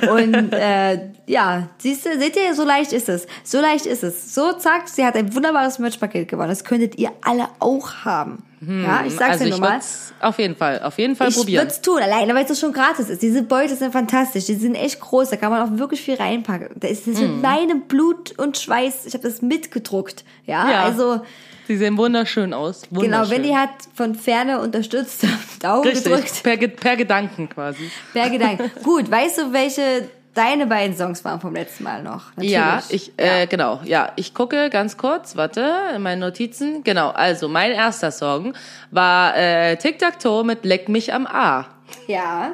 und 0.09 0.51
äh, 0.53 1.09
ja, 1.27 1.69
siehst 1.77 2.05
du, 2.05 2.17
seht 2.17 2.35
ihr, 2.35 2.55
so 2.55 2.63
leicht 2.63 2.91
ist 2.93 3.09
es, 3.09 3.27
so 3.43 3.59
leicht 3.61 3.85
ist 3.85 4.03
es, 4.03 4.33
so 4.33 4.53
zack, 4.53 4.87
sie 4.87 5.05
hat 5.05 5.15
ein 5.15 5.35
wunderbares 5.35 5.79
Merchpaket 5.79 6.27
gewonnen, 6.27 6.49
das 6.49 6.63
könntet 6.63 6.97
ihr 6.97 7.11
alle 7.23 7.47
auch 7.59 7.93
haben, 8.05 8.43
ja, 8.65 9.03
ich 9.05 9.13
sag's 9.13 9.31
also 9.33 9.43
dir 9.43 9.49
ich 9.49 9.57
nur 9.59 9.67
mal. 9.69 9.75
würd's 9.75 10.13
auf 10.21 10.39
jeden 10.39 10.55
Fall, 10.55 10.81
auf 10.81 10.97
jeden 10.97 11.15
Fall 11.17 11.27
Ich 11.27 11.35
probieren. 11.35 11.63
würde 11.63 11.71
es 11.71 11.81
tun, 11.81 12.01
alleine 12.01 12.33
weil 12.33 12.45
es 12.49 12.57
schon 12.57 12.71
gratis 12.71 13.09
ist. 13.09 13.21
Diese 13.21 13.43
Beute 13.43 13.75
sind 13.75 13.91
fantastisch, 13.91 14.45
die 14.45 14.55
sind 14.55 14.75
echt 14.75 15.01
groß, 15.01 15.31
da 15.31 15.35
kann 15.35 15.51
man 15.51 15.61
auch 15.61 15.77
wirklich 15.77 16.01
viel 16.01 16.15
reinpacken. 16.15 16.69
Da 16.75 16.87
ist 16.87 17.05
das 17.05 17.15
Mhm. 17.19 17.21
mit 17.33 17.41
meinem 17.41 17.81
Blut 17.81 18.39
und 18.39 18.57
Schweiß, 18.57 19.05
ich 19.05 19.13
habe 19.15 19.23
das 19.27 19.41
mitgedruckt, 19.41 20.23
ja, 20.45 20.71
Ja. 20.71 20.83
also 20.83 21.19
Sie 21.67 21.77
sehen 21.77 21.97
wunderschön 21.97 22.53
aus. 22.53 22.83
Wunderschön. 22.89 23.11
genau, 23.11 23.29
wenn 23.29 23.43
die 23.43 23.55
hat 23.55 23.69
von 23.93 24.15
Ferne 24.15 24.59
unterstützt, 24.59 25.25
Daumen 25.61 25.83
Richtig, 25.87 26.03
gedrückt, 26.03 26.43
per, 26.43 26.57
per 26.67 26.95
Gedanken 26.97 27.49
quasi. 27.49 27.89
per 28.11 28.29
Gedanken. 28.29 28.69
Gut, 28.83 29.09
weißt 29.09 29.37
du, 29.39 29.53
welche 29.53 30.09
deine 30.33 30.65
beiden 30.67 30.95
Songs 30.97 31.23
waren 31.23 31.39
vom 31.39 31.53
letzten 31.55 31.83
Mal 31.83 32.01
noch? 32.03 32.31
Natürlich. 32.35 32.51
Ja, 32.51 32.83
ich, 32.89 33.11
äh, 33.17 33.45
genau, 33.47 33.79
ja, 33.85 34.11
ich 34.15 34.33
gucke 34.33 34.69
ganz 34.69 34.97
kurz, 34.97 35.35
warte, 35.35 35.73
in 35.95 36.01
meinen 36.01 36.19
Notizen. 36.19 36.83
Genau, 36.83 37.09
also 37.11 37.47
mein 37.47 37.71
erster 37.71 38.11
Song 38.11 38.53
war 38.91 39.37
äh, 39.37 39.77
Tic-Tac-Toe 39.77 40.43
mit 40.43 40.65
Leck 40.65 40.89
mich 40.89 41.13
am 41.13 41.27
A. 41.27 41.67
ja, 42.07 42.53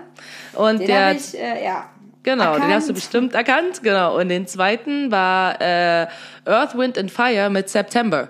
Und 0.54 0.82
den 0.82 0.88
der, 0.88 1.12
ich, 1.14 1.36
äh, 1.40 1.64
ja. 1.64 1.90
genau, 2.24 2.56
den 2.56 2.64
hast 2.64 2.90
du 2.90 2.92
erkannt. 2.92 2.94
bestimmt 2.96 3.34
erkannt, 3.34 3.82
genau. 3.82 4.20
Und 4.20 4.30
den 4.30 4.46
zweiten 4.46 5.10
war 5.10 5.60
äh, 5.62 6.08
Earth, 6.46 6.78
Wind 6.78 6.98
and 6.98 7.10
Fire 7.12 7.50
mit 7.50 7.70
September. 7.70 8.30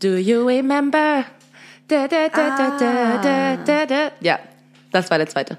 Do 0.00 0.16
you 0.16 0.46
remember? 0.46 1.24
Da, 1.88 2.06
da, 2.06 2.28
da, 2.28 2.56
da, 2.56 2.76
da, 2.78 3.16
da, 3.22 3.56
da, 3.64 3.86
da. 3.86 4.10
Ja, 4.20 4.38
das 4.92 5.10
war 5.10 5.18
der 5.18 5.28
zweite. 5.28 5.56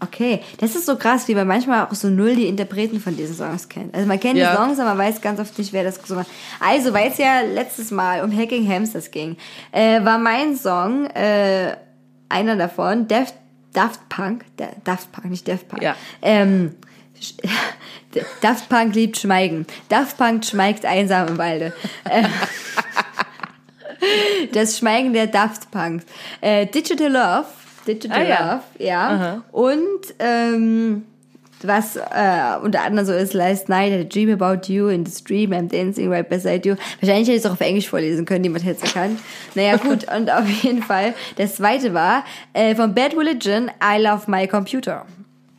Okay, 0.00 0.40
das 0.58 0.74
ist 0.74 0.86
so 0.86 0.96
krass, 0.96 1.28
wie 1.28 1.34
man 1.34 1.46
manchmal 1.46 1.86
auch 1.86 1.94
so 1.94 2.08
null 2.08 2.34
die 2.36 2.46
Interpreten 2.46 3.00
von 3.00 3.16
diesen 3.16 3.34
Songs 3.34 3.68
kennt. 3.68 3.94
Also 3.94 4.06
man 4.06 4.20
kennt 4.20 4.36
Ja. 4.38 4.50
die 4.50 4.56
Songs, 4.56 4.78
aber 4.78 4.90
man 4.94 4.98
weiß 4.98 5.20
ganz 5.20 5.40
oft 5.40 5.56
nicht, 5.58 5.72
wer 5.72 5.82
das 5.82 6.00
gesungen 6.00 6.24
hat. 6.24 6.30
Also, 6.60 6.92
weil 6.92 7.10
es 7.10 7.18
ja 7.18 7.40
letztes 7.40 7.90
Mal 7.90 8.22
um 8.22 8.36
Hacking 8.36 8.68
Hamsters 8.68 9.10
ging, 9.10 9.36
äh, 9.72 10.04
war 10.04 10.18
mein 10.18 10.56
Song 10.56 11.06
äh, 11.06 11.76
einer 12.28 12.56
davon, 12.56 13.08
Daft, 13.08 13.34
Daft 13.72 14.08
Punk, 14.08 14.44
Da- 14.56 14.72
Daft 14.84 15.10
Punk, 15.12 15.30
nicht 15.30 15.48
Daft 15.48 15.68
Punk. 15.68 15.82
Ja. 15.82 15.96
Ähm, 16.20 16.74
Daft 18.42 18.68
Punk 18.68 18.94
liebt 18.94 19.16
Schweigen. 19.18 19.66
Daft 19.88 20.18
Punk 20.18 20.44
schweigt 20.44 20.84
einsam 20.84 21.28
im 21.28 21.38
Walde. 21.38 21.72
Das 24.52 24.78
Schweigen 24.78 25.12
der 25.12 25.26
Daft 25.26 25.70
Punk. 25.70 26.02
Äh, 26.40 26.66
Digital 26.66 27.10
Love. 27.12 27.46
Digital 27.86 28.18
Ah, 28.18 28.28
ja. 28.28 28.52
Love, 28.52 28.62
ja. 28.78 29.42
Und 29.52 30.14
ähm, 30.18 31.04
was 31.62 31.96
äh, 31.96 32.00
unter 32.62 32.82
anderem 32.82 33.06
so 33.06 33.12
ist, 33.12 33.32
Last 33.34 33.68
Night 33.68 33.90
I 33.90 33.94
had 33.94 34.00
a 34.00 34.08
dream 34.08 34.30
about 34.30 34.70
you 34.72 34.88
in 34.88 35.04
the 35.06 35.12
stream, 35.12 35.52
I'm 35.52 35.68
dancing 35.68 36.10
right 36.10 36.28
beside 36.28 36.68
you. 36.68 36.76
Wahrscheinlich 37.00 37.28
hätte 37.28 37.36
ich 37.36 37.44
es 37.44 37.46
auch 37.46 37.52
auf 37.52 37.60
Englisch 37.60 37.88
vorlesen 37.88 38.24
können, 38.26 38.42
niemand 38.42 38.64
hätte 38.64 38.84
es 38.84 38.94
erkannt. 38.94 39.20
Naja, 39.54 39.76
gut, 39.82 40.06
und 40.14 40.30
auf 40.30 40.48
jeden 40.62 40.82
Fall, 40.82 41.14
das 41.36 41.56
zweite 41.56 41.94
war 41.94 42.24
äh, 42.52 42.74
von 42.74 42.94
Bad 42.94 43.16
Religion, 43.16 43.70
I 43.82 44.00
Love 44.00 44.30
My 44.30 44.46
Computer. 44.46 45.06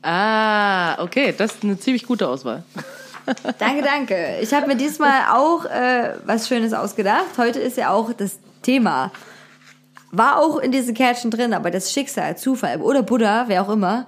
Ah, 0.04 1.02
okay, 1.02 1.34
das 1.36 1.56
ist 1.56 1.64
eine 1.64 1.80
ziemlich 1.80 2.06
gute 2.06 2.28
Auswahl. 2.28 2.64
Danke, 3.60 3.82
danke. 3.84 4.38
Ich 4.42 4.54
habe 4.54 4.68
mir 4.68 4.76
diesmal 4.76 5.22
auch 5.34 5.66
äh, 5.66 6.14
was 6.26 6.48
Schönes 6.48 6.74
ausgedacht. 6.74 7.38
Heute 7.38 7.60
ist 7.60 7.78
ja 7.78 7.90
auch 7.90 8.14
das 8.14 8.40
Thema. 8.62 9.12
War 10.12 10.38
auch 10.40 10.60
in 10.60 10.72
diesen 10.72 10.94
Kärtchen 10.94 11.32
drin, 11.32 11.54
aber 11.54 11.72
das 11.72 11.92
Schicksal, 11.92 12.38
Zufall 12.38 12.82
oder 12.82 13.04
Buddha, 13.04 13.46
wer 13.48 13.62
auch 13.64 13.70
immer, 13.70 14.06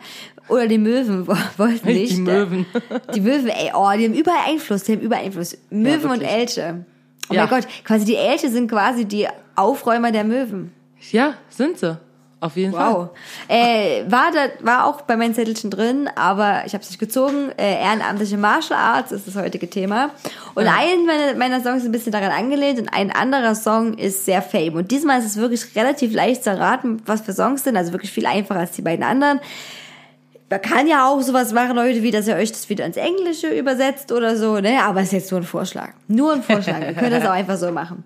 oder 0.47 0.67
die 0.67 0.77
Möwen 0.77 1.27
wo- 1.27 1.35
wollten 1.57 1.87
Die 1.87 1.93
nicht. 1.93 2.17
Möwen. 2.19 2.65
Die 3.15 3.21
Möwen, 3.21 3.47
ey, 3.49 3.71
oh, 3.73 3.89
die 3.97 4.05
haben 4.05 4.13
überall 4.13 4.45
Einfluss, 4.47 4.83
die 4.83 4.93
haben 4.93 5.01
überall 5.01 5.23
Einfluss. 5.25 5.57
Möwen 5.69 6.11
und 6.11 6.21
wirklich. 6.21 6.29
Elche. 6.31 6.85
Oh 7.29 7.33
Ja. 7.33 7.41
mein 7.45 7.49
Gott, 7.49 7.67
quasi 7.83 8.05
die 8.05 8.15
Elche 8.15 8.49
sind 8.49 8.69
quasi 8.69 9.03
die 9.05 9.27
Aufräumer 9.55 10.11
der 10.11 10.23
Möwen. 10.23 10.71
Ja, 11.11 11.33
sind 11.49 11.77
sie. 11.79 11.97
Auf 12.39 12.55
jeden 12.55 12.73
Fall. 12.73 12.93
Wow. 12.93 13.09
Äh, 13.47 14.03
war, 14.09 14.31
da, 14.31 14.49
war 14.63 14.85
auch 14.85 15.01
bei 15.01 15.17
meinen 15.17 15.33
Zettelchen 15.33 15.71
drin, 15.71 16.07
aber 16.15 16.63
ich 16.67 16.73
habe 16.73 16.83
es 16.83 16.89
nicht 16.89 16.99
gezogen. 16.99 17.51
Äh, 17.57 17.81
ehrenamtliche 17.81 18.37
Martial 18.37 18.77
Arts 18.79 19.11
ist 19.11 19.27
das 19.27 19.35
heutige 19.35 19.67
Thema. 19.67 20.11
Und 20.53 20.67
ein 20.67 21.05
meiner, 21.07 21.35
meiner 21.35 21.63
Songs 21.63 21.79
ist 21.79 21.85
ein 21.85 21.91
bisschen 21.91 22.11
daran 22.11 22.31
angelehnt 22.31 22.79
und 22.79 22.89
ein 22.89 23.11
anderer 23.11 23.55
Song 23.55 23.95
ist 23.95 24.25
sehr 24.25 24.43
Fame. 24.43 24.75
Und 24.75 24.91
diesmal 24.91 25.17
ist 25.17 25.25
es 25.25 25.37
wirklich 25.37 25.75
relativ 25.75 26.13
leicht 26.13 26.43
zu 26.43 26.51
erraten, 26.51 27.01
was 27.07 27.21
für 27.21 27.33
Songs 27.33 27.63
sind. 27.63 27.75
Also 27.75 27.91
wirklich 27.91 28.11
viel 28.11 28.27
einfacher 28.27 28.59
als 28.59 28.71
die 28.73 28.83
beiden 28.83 29.03
anderen. 29.03 29.39
Man 30.49 30.61
kann 30.61 30.87
ja 30.87 31.09
auch 31.09 31.21
sowas 31.21 31.51
machen, 31.51 31.75
Leute, 31.75 32.03
wie 32.03 32.11
dass 32.11 32.27
ihr 32.27 32.35
euch 32.35 32.51
das 32.51 32.69
wieder 32.69 32.85
ins 32.85 32.95
Englische 32.95 33.49
übersetzt 33.49 34.13
oder 34.13 34.37
so, 34.37 34.59
ne? 34.59 34.81
Aber 34.83 35.01
es 35.01 35.07
ist 35.07 35.13
jetzt 35.13 35.31
nur 35.31 35.41
ein 35.41 35.45
Vorschlag. 35.45 35.89
Nur 36.07 36.33
ein 36.33 36.43
Vorschlag. 36.43 36.79
Ihr 36.79 36.93
könnt 36.93 37.11
das 37.11 37.25
auch 37.25 37.31
einfach 37.31 37.57
so 37.57 37.71
machen. 37.71 38.05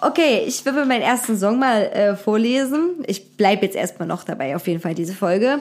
Okay, 0.00 0.44
ich 0.46 0.64
will 0.64 0.72
meinen 0.84 1.02
ersten 1.02 1.36
Song 1.36 1.58
mal 1.58 1.82
äh, 1.82 2.16
vorlesen. 2.16 3.04
Ich 3.06 3.36
bleib 3.36 3.62
jetzt 3.62 3.74
erstmal 3.74 4.06
noch 4.06 4.24
dabei, 4.24 4.54
auf 4.54 4.66
jeden 4.66 4.80
Fall, 4.80 4.94
diese 4.94 5.12
Folge. 5.12 5.60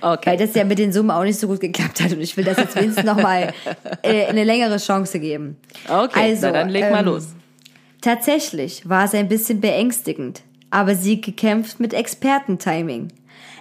Okay. 0.00 0.30
Weil 0.30 0.36
das 0.36 0.54
ja 0.54 0.64
mit 0.64 0.78
den 0.78 0.92
Summen 0.92 1.10
auch 1.10 1.24
nicht 1.24 1.38
so 1.38 1.48
gut 1.48 1.60
geklappt 1.60 2.00
hat 2.00 2.12
und 2.12 2.20
ich 2.20 2.36
will 2.36 2.44
das 2.44 2.58
jetzt 2.58 2.76
wenigstens 2.76 3.04
nochmal 3.04 3.52
äh, 4.02 4.26
eine 4.26 4.44
längere 4.44 4.76
Chance 4.76 5.20
geben. 5.20 5.56
Okay, 5.88 6.32
Also, 6.32 6.48
na 6.48 6.52
dann 6.52 6.68
leg 6.68 6.90
mal 6.90 7.00
ähm, 7.00 7.06
los. 7.06 7.28
Tatsächlich 8.00 8.88
war 8.88 9.04
es 9.04 9.14
ein 9.14 9.28
bisschen 9.28 9.60
beängstigend, 9.60 10.42
aber 10.70 10.94
sie 10.94 11.20
gekämpft 11.20 11.80
mit 11.80 11.94
Expertentiming. 11.94 13.08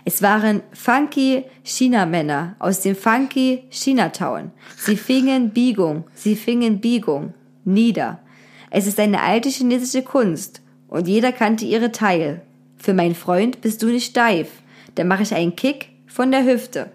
Es 0.05 0.21
waren 0.21 0.61
funky 0.73 1.43
China-Männer 1.63 2.55
aus 2.59 2.81
dem 2.81 2.95
funky 2.95 3.63
Chinatown. 3.69 4.51
Sie 4.77 4.95
fingen 4.95 5.49
Biegung, 5.49 6.05
sie 6.13 6.35
fingen 6.35 6.79
Biegung 6.79 7.33
nieder. 7.65 8.19
Es 8.69 8.87
ist 8.87 8.99
eine 8.99 9.21
alte 9.21 9.49
chinesische 9.49 10.03
Kunst 10.03 10.61
und 10.87 11.07
jeder 11.07 11.31
kannte 11.31 11.65
ihre 11.65 11.91
Teil. 11.91 12.41
Für 12.77 12.93
meinen 12.93 13.15
Freund 13.15 13.61
bist 13.61 13.81
du 13.81 13.87
nicht 13.87 14.11
steif. 14.11 14.49
Dann 14.95 15.07
mache 15.07 15.23
ich 15.23 15.33
einen 15.33 15.55
Kick 15.55 15.89
von 16.07 16.31
der 16.31 16.43
Hüfte. 16.45 16.91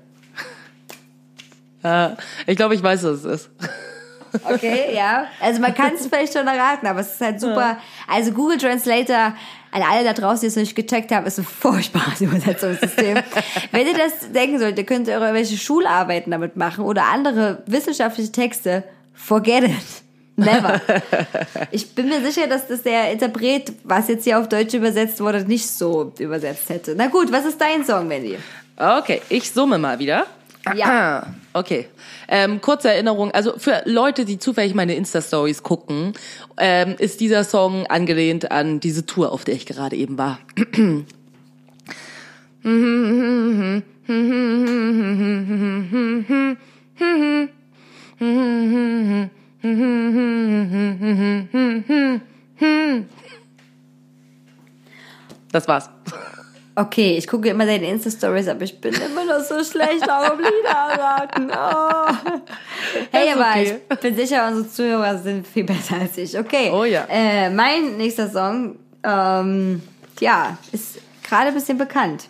Ja, 1.82 2.16
ich 2.46 2.56
glaube, 2.56 2.74
ich 2.74 2.82
weiß, 2.82 3.02
was 3.04 3.24
es 3.24 3.24
ist. 3.24 3.50
Okay, 4.44 4.94
ja. 4.94 5.26
Also 5.40 5.60
man 5.60 5.74
kann 5.74 5.94
es 5.94 6.06
vielleicht 6.06 6.32
schon 6.32 6.46
erraten, 6.46 6.86
aber 6.86 7.00
es 7.00 7.14
ist 7.14 7.20
halt 7.20 7.40
super. 7.40 7.78
Also 8.06 8.32
Google 8.32 8.58
Translator, 8.58 9.34
an 9.72 9.82
alle 9.82 10.04
da 10.04 10.12
draußen, 10.12 10.42
die 10.42 10.46
es 10.46 10.56
noch 10.56 10.62
nicht 10.62 10.76
gecheckt 10.76 11.10
haben, 11.10 11.26
ist 11.26 11.38
ein 11.38 11.44
furchtbares 11.44 12.20
Übersetzungssystem. 12.20 13.18
Wenn 13.72 13.86
ihr 13.86 13.94
das 13.94 14.32
denken 14.32 14.58
sollt, 14.58 14.78
ihr 14.78 14.86
könnt 14.86 15.08
irgendwelche 15.08 15.56
Schularbeiten 15.56 16.30
damit 16.30 16.56
machen 16.56 16.84
oder 16.84 17.06
andere 17.12 17.62
wissenschaftliche 17.66 18.32
Texte. 18.32 18.84
Forget 19.14 19.64
it. 19.64 20.02
Never. 20.44 20.80
Ich 21.70 21.94
bin 21.94 22.08
mir 22.08 22.20
sicher, 22.20 22.46
dass 22.46 22.68
das 22.68 22.82
der 22.82 23.12
Interpret, 23.12 23.72
was 23.84 24.08
jetzt 24.08 24.24
hier 24.24 24.38
auf 24.38 24.48
Deutsch 24.48 24.74
übersetzt 24.74 25.20
wurde, 25.20 25.44
nicht 25.44 25.66
so 25.66 26.12
übersetzt 26.18 26.68
hätte. 26.68 26.94
Na 26.96 27.06
gut, 27.06 27.32
was 27.32 27.46
ist 27.46 27.60
dein 27.60 27.84
Song, 27.84 28.08
Wendy? 28.10 28.36
Okay, 28.76 29.22
ich 29.28 29.50
summe 29.50 29.78
mal 29.78 29.98
wieder. 29.98 30.26
Ja. 30.74 31.26
Okay. 31.54 31.86
Ähm, 32.28 32.62
kurze 32.62 32.88
Erinnerung, 32.88 33.30
also 33.32 33.58
für 33.58 33.82
Leute, 33.84 34.24
die 34.24 34.38
zufällig 34.38 34.72
meine 34.72 34.94
Insta-Stories 34.94 35.62
gucken, 35.62 36.14
ähm, 36.56 36.94
ist 36.96 37.20
dieser 37.20 37.44
Song 37.44 37.86
angelehnt 37.88 38.50
an 38.50 38.80
diese 38.80 39.04
Tour, 39.04 39.32
auf 39.32 39.44
der 39.44 39.54
ich 39.54 39.66
gerade 39.66 39.96
eben 39.96 40.16
war. 40.16 40.38
Das 55.52 55.68
war's. 55.68 55.88
Okay, 56.74 57.18
ich 57.18 57.28
gucke 57.28 57.50
immer 57.50 57.66
deine 57.66 57.86
Insta-Stories, 57.90 58.48
aber 58.48 58.62
ich 58.62 58.80
bin 58.80 58.94
immer 58.94 59.24
noch 59.26 59.44
so 59.44 59.62
schlecht 59.62 60.10
auf 60.10 60.38
Liederraten. 60.38 61.50
Oh. 61.50 62.40
Hey, 63.10 63.28
Ist 63.28 63.36
aber 63.36 63.50
okay. 63.50 63.80
ich 63.90 63.98
bin 64.00 64.16
sicher, 64.16 64.48
unsere 64.48 64.68
Zuhörer 64.68 65.16
sind 65.18 65.46
viel 65.46 65.64
besser 65.64 65.96
als 66.00 66.18
ich. 66.18 66.36
Okay. 66.38 66.70
Oh 66.70 66.84
ja. 66.84 67.06
Äh, 67.08 67.48
mein 67.48 67.96
nächster 67.96 68.28
Song, 68.28 68.76
ähm, 69.02 69.80
ja, 70.20 70.58
ist 70.72 70.98
gerade 71.22 71.48
ein 71.48 71.54
bisschen 71.54 71.78
bekannt. 71.78 72.24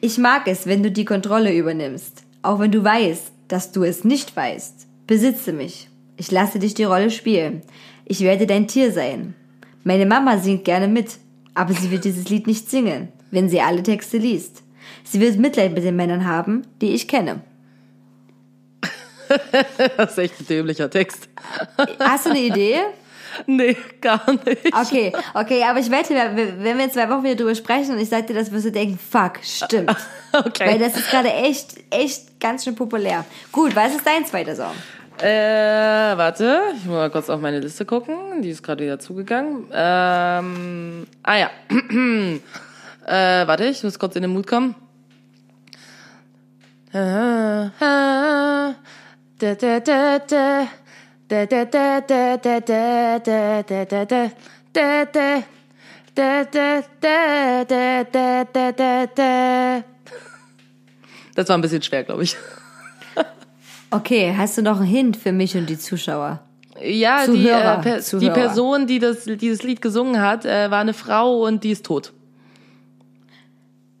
Ich 0.00 0.16
mag 0.16 0.46
es, 0.46 0.66
wenn 0.66 0.82
du 0.82 0.90
die 0.90 1.04
Kontrolle 1.04 1.52
übernimmst. 1.52 2.22
Auch 2.42 2.58
wenn 2.58 2.72
du 2.72 2.82
weißt, 2.82 3.32
dass 3.48 3.72
du 3.72 3.82
es 3.84 4.04
nicht 4.04 4.34
weißt. 4.34 4.86
Besitze 5.06 5.52
mich. 5.52 5.89
Ich 6.20 6.30
lasse 6.30 6.58
dich 6.58 6.74
die 6.74 6.84
Rolle 6.84 7.10
spielen. 7.10 7.62
Ich 8.04 8.20
werde 8.20 8.46
dein 8.46 8.68
Tier 8.68 8.92
sein. 8.92 9.34
Meine 9.84 10.04
Mama 10.04 10.36
singt 10.36 10.66
gerne 10.66 10.86
mit, 10.86 11.16
aber 11.54 11.72
sie 11.72 11.90
wird 11.90 12.04
dieses 12.04 12.28
Lied 12.28 12.46
nicht 12.46 12.68
singen, 12.68 13.08
wenn 13.30 13.48
sie 13.48 13.62
alle 13.62 13.82
Texte 13.82 14.18
liest. 14.18 14.62
Sie 15.02 15.18
wird 15.18 15.38
Mitleid 15.38 15.72
mit 15.72 15.82
den 15.82 15.96
Männern 15.96 16.26
haben, 16.26 16.66
die 16.82 16.92
ich 16.92 17.08
kenne. 17.08 17.40
Das 19.96 20.10
ist 20.10 20.18
echt 20.18 20.40
ein 20.40 20.46
dämlicher 20.46 20.90
Text. 20.90 21.30
Hast 21.98 22.26
du 22.26 22.30
eine 22.30 22.40
Idee? 22.40 22.76
Nee, 23.46 23.76
gar 24.00 24.20
nicht. 24.44 24.74
Okay, 24.74 25.12
okay, 25.34 25.62
aber 25.62 25.78
ich 25.78 25.88
wette, 25.88 26.14
wenn 26.14 26.76
wir 26.76 26.84
in 26.84 26.90
zwei 26.90 27.08
Wochen 27.08 27.22
wieder 27.22 27.36
drüber 27.36 27.54
sprechen 27.54 27.92
und 27.92 28.00
ich 28.00 28.08
sag 28.08 28.26
dir 28.26 28.34
das, 28.34 28.50
wirst 28.50 28.66
du 28.66 28.72
denken, 28.72 28.98
fuck, 28.98 29.38
stimmt. 29.42 29.96
Okay. 30.32 30.66
Weil 30.66 30.78
das 30.78 30.96
ist 30.96 31.10
gerade 31.10 31.32
echt, 31.32 31.74
echt 31.90 32.38
ganz 32.40 32.64
schön 32.64 32.74
populär. 32.76 33.24
Gut, 33.50 33.74
was 33.74 33.94
ist 33.94 34.06
dein 34.06 34.26
zweiter 34.26 34.54
Song? 34.54 34.74
Äh, 35.22 36.16
warte, 36.16 36.62
ich 36.76 36.84
muss 36.86 36.94
mal 36.94 37.10
kurz 37.10 37.28
auf 37.28 37.40
meine 37.42 37.60
Liste 37.60 37.84
gucken. 37.84 38.40
Die 38.40 38.48
ist 38.48 38.62
gerade 38.62 38.84
wieder 38.84 38.98
zugegangen. 38.98 39.66
Ähm, 39.70 41.06
ah 41.22 41.36
ja. 41.36 41.50
äh, 43.06 43.46
warte, 43.46 43.64
ich 43.66 43.82
muss 43.84 43.98
kurz 43.98 44.16
in 44.16 44.22
den 44.22 44.30
Mut 44.30 44.46
kommen. 44.46 44.74
Das 61.34 61.48
war 61.48 61.58
ein 61.58 61.60
bisschen 61.60 61.82
schwer, 61.82 62.04
glaube 62.04 62.22
ich. 62.22 62.36
Okay, 63.90 64.34
hast 64.36 64.56
du 64.56 64.62
noch 64.62 64.78
einen 64.78 64.86
Hint 64.86 65.16
für 65.16 65.32
mich 65.32 65.56
und 65.56 65.68
die 65.68 65.78
Zuschauer? 65.78 66.40
Ja, 66.82 67.26
die, 67.26 67.32
Zuhörer, 67.32 67.78
äh, 67.78 67.82
per, 67.82 68.00
die. 68.00 68.30
Person, 68.30 68.86
die 68.86 68.98
das, 68.98 69.24
dieses 69.24 69.62
Lied 69.62 69.82
gesungen 69.82 70.20
hat, 70.20 70.44
äh, 70.44 70.70
war 70.70 70.80
eine 70.80 70.94
Frau 70.94 71.44
und 71.44 71.64
die 71.64 71.70
ist 71.70 71.84
tot. 71.84 72.12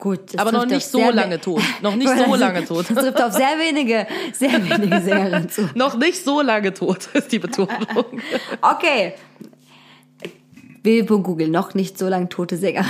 Gut. 0.00 0.38
Aber 0.38 0.50
noch 0.50 0.64
nicht 0.64 0.86
so 0.86 1.10
lange 1.10 1.38
tot. 1.40 1.62
Noch 1.82 1.94
nicht 1.94 2.08
so 2.08 2.34
lange 2.36 2.64
tot. 2.64 2.86
Das 2.88 3.04
trifft 3.04 3.22
auf 3.22 3.32
sehr 3.34 3.58
wenige, 3.58 4.06
sehr 4.32 4.52
wenige 4.52 5.00
Sängerinnen 5.02 5.50
zu. 5.50 5.68
Noch 5.74 5.96
nicht 5.96 6.24
so 6.24 6.40
lange 6.40 6.72
tot, 6.72 7.10
ist 7.12 7.30
die 7.32 7.38
Betonung. 7.38 7.70
Okay. 8.62 9.14
Google 10.82 11.48
noch 11.48 11.74
nicht 11.74 11.98
so 11.98 12.08
lang 12.08 12.30
tote 12.30 12.56
Sänger. 12.56 12.86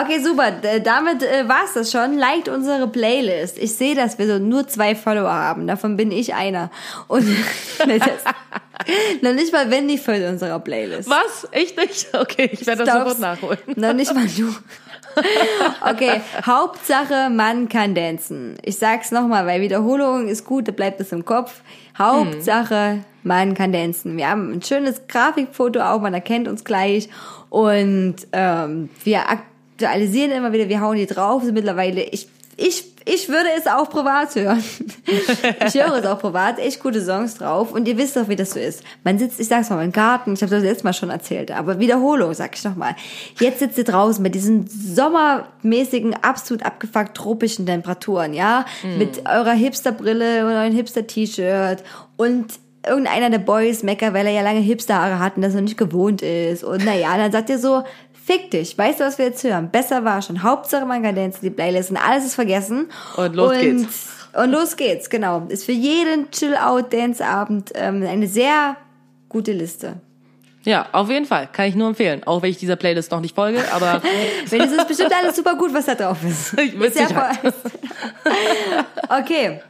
Okay, 0.00 0.18
super. 0.20 0.50
Damit 0.82 1.22
äh, 1.22 1.48
war's 1.48 1.74
das 1.74 1.92
schon. 1.92 2.18
Liked 2.18 2.48
unsere 2.48 2.88
Playlist. 2.88 3.58
Ich 3.58 3.74
sehe, 3.74 3.94
dass 3.94 4.18
wir 4.18 4.26
so 4.26 4.38
nur 4.38 4.66
zwei 4.66 4.94
Follower 4.96 5.32
haben. 5.32 5.66
Davon 5.66 5.96
bin 5.96 6.10
ich 6.10 6.34
einer. 6.34 6.70
Und 7.06 7.26
noch 9.22 9.34
nicht 9.34 9.52
mal 9.52 9.70
Wendy 9.70 9.96
folgt 9.98 10.26
unserer 10.26 10.58
Playlist. 10.58 11.08
Was? 11.08 11.46
Echt 11.52 11.76
nicht? 11.76 12.08
Okay, 12.12 12.50
ich 12.52 12.66
werde 12.66 12.84
das 12.84 12.94
sofort 12.94 13.18
nachholen. 13.20 13.58
Noch 13.76 13.92
nicht 13.92 14.12
mal 14.14 14.26
du. 14.26 14.54
Okay, 15.88 16.20
Hauptsache, 16.44 17.30
man 17.30 17.68
kann 17.68 17.94
dancen. 17.94 18.56
Ich 18.62 18.78
sag's 18.78 19.12
nochmal, 19.12 19.46
weil 19.46 19.60
Wiederholung 19.60 20.26
ist 20.26 20.44
gut, 20.44 20.66
da 20.66 20.72
bleibt 20.72 21.00
es 21.00 21.12
im 21.12 21.24
Kopf. 21.24 21.60
Hauptsache, 21.96 23.04
man 23.22 23.54
kann 23.54 23.72
dancen. 23.72 24.16
Wir 24.16 24.28
haben 24.28 24.52
ein 24.52 24.62
schönes 24.62 25.06
Grafikfoto 25.06 25.80
auch, 25.80 26.00
man 26.00 26.14
erkennt 26.14 26.48
uns 26.48 26.64
gleich. 26.64 27.08
Und 27.48 28.16
ähm, 28.32 28.90
wir 29.04 29.28
aktualisieren 29.74 30.30
immer 30.30 30.52
wieder, 30.52 30.68
wir 30.68 30.80
hauen 30.80 30.96
die 30.96 31.06
drauf. 31.06 31.42
Sind 31.42 31.54
mittlerweile, 31.54 32.02
ich, 32.02 32.28
ich, 32.56 32.84
ich 33.04 33.28
würde 33.28 33.48
es 33.58 33.66
auch 33.66 33.90
privat 33.90 34.34
hören. 34.36 34.62
ich 35.66 35.74
höre 35.74 35.96
es 35.96 36.06
auch 36.06 36.20
privat, 36.20 36.58
echt 36.60 36.80
gute 36.80 37.04
Songs 37.04 37.34
drauf. 37.34 37.72
Und 37.72 37.88
ihr 37.88 37.98
wisst 37.98 38.16
doch, 38.16 38.28
wie 38.28 38.36
das 38.36 38.52
so 38.52 38.60
ist. 38.60 38.84
Man 39.02 39.18
sitzt, 39.18 39.40
ich 39.40 39.48
sag's 39.48 39.70
mal, 39.70 39.84
im 39.84 39.92
Garten, 39.92 40.34
ich 40.34 40.42
habe 40.42 40.50
das 40.50 40.62
letztes 40.62 40.84
Mal 40.84 40.92
schon 40.92 41.10
erzählt, 41.10 41.50
aber 41.50 41.80
Wiederholung, 41.80 42.32
sag 42.34 42.56
ich 42.56 42.64
noch 42.64 42.76
mal. 42.76 42.94
Jetzt 43.40 43.58
sitzt 43.58 43.78
ihr 43.78 43.84
draußen 43.84 44.22
mit 44.22 44.34
diesen 44.36 44.68
sommermäßigen, 44.68 46.14
absolut 46.22 46.64
abgefuckt 46.64 47.16
tropischen 47.16 47.66
Temperaturen, 47.66 48.32
ja? 48.32 48.64
Mit 48.98 49.28
eurer 49.28 49.52
Hipsterbrille 49.52 50.46
und 50.46 50.52
eurem 50.52 50.72
Hipster-T-Shirt 50.72 51.82
und 52.16 52.46
irgendeiner 52.86 53.30
der 53.30 53.38
Boys 53.38 53.82
meckert, 53.82 54.14
weil 54.14 54.26
er 54.26 54.32
ja 54.32 54.42
lange 54.42 54.60
Hipsterhaare 54.60 55.18
hat 55.18 55.36
und 55.36 55.42
das 55.42 55.54
noch 55.54 55.62
nicht 55.62 55.78
gewohnt 55.78 56.22
ist. 56.22 56.62
Und 56.62 56.84
naja, 56.84 57.16
dann 57.16 57.32
sagt 57.32 57.48
ihr 57.48 57.58
so, 57.58 57.82
fick 58.24 58.50
dich, 58.50 58.76
weißt 58.76 59.00
du, 59.00 59.04
was 59.04 59.18
wir 59.18 59.26
jetzt 59.26 59.44
hören? 59.44 59.70
Besser 59.70 60.04
war 60.04 60.22
schon. 60.22 60.42
Hauptsache 60.42 60.86
man 60.86 61.02
kann 61.02 61.14
dancen, 61.14 61.40
die 61.42 61.50
Playlist 61.50 61.90
und 61.90 61.96
alles 61.96 62.24
ist 62.24 62.34
vergessen. 62.34 62.88
Und 63.16 63.36
los 63.36 63.52
geht's. 63.58 64.08
Und 64.32 64.50
los 64.50 64.76
geht's, 64.76 65.10
genau. 65.10 65.46
Ist 65.48 65.64
für 65.64 65.72
jeden 65.72 66.30
Chill-Out-Dance-Abend 66.30 67.72
ähm, 67.74 68.02
eine 68.02 68.26
sehr 68.26 68.76
gute 69.28 69.52
Liste. 69.52 69.96
Ja, 70.64 70.86
auf 70.92 71.10
jeden 71.10 71.26
Fall. 71.26 71.48
Kann 71.52 71.66
ich 71.66 71.74
nur 71.74 71.88
empfehlen. 71.88 72.22
Auch 72.24 72.40
wenn 72.40 72.50
ich 72.50 72.56
dieser 72.56 72.76
Playlist 72.76 73.10
noch 73.10 73.20
nicht 73.20 73.34
folge, 73.34 73.62
aber 73.72 74.00
Wenn 74.48 74.62
es 74.62 74.72
ist 74.72 74.88
bestimmt 74.88 75.12
alles 75.14 75.36
super 75.36 75.56
gut, 75.56 75.74
was 75.74 75.84
da 75.84 75.94
drauf 75.94 76.18
ist. 76.24 76.54
Mit 76.56 76.94
ist 76.94 76.98
ja 76.98 77.08
voll- 77.08 77.52
okay. 79.20 79.60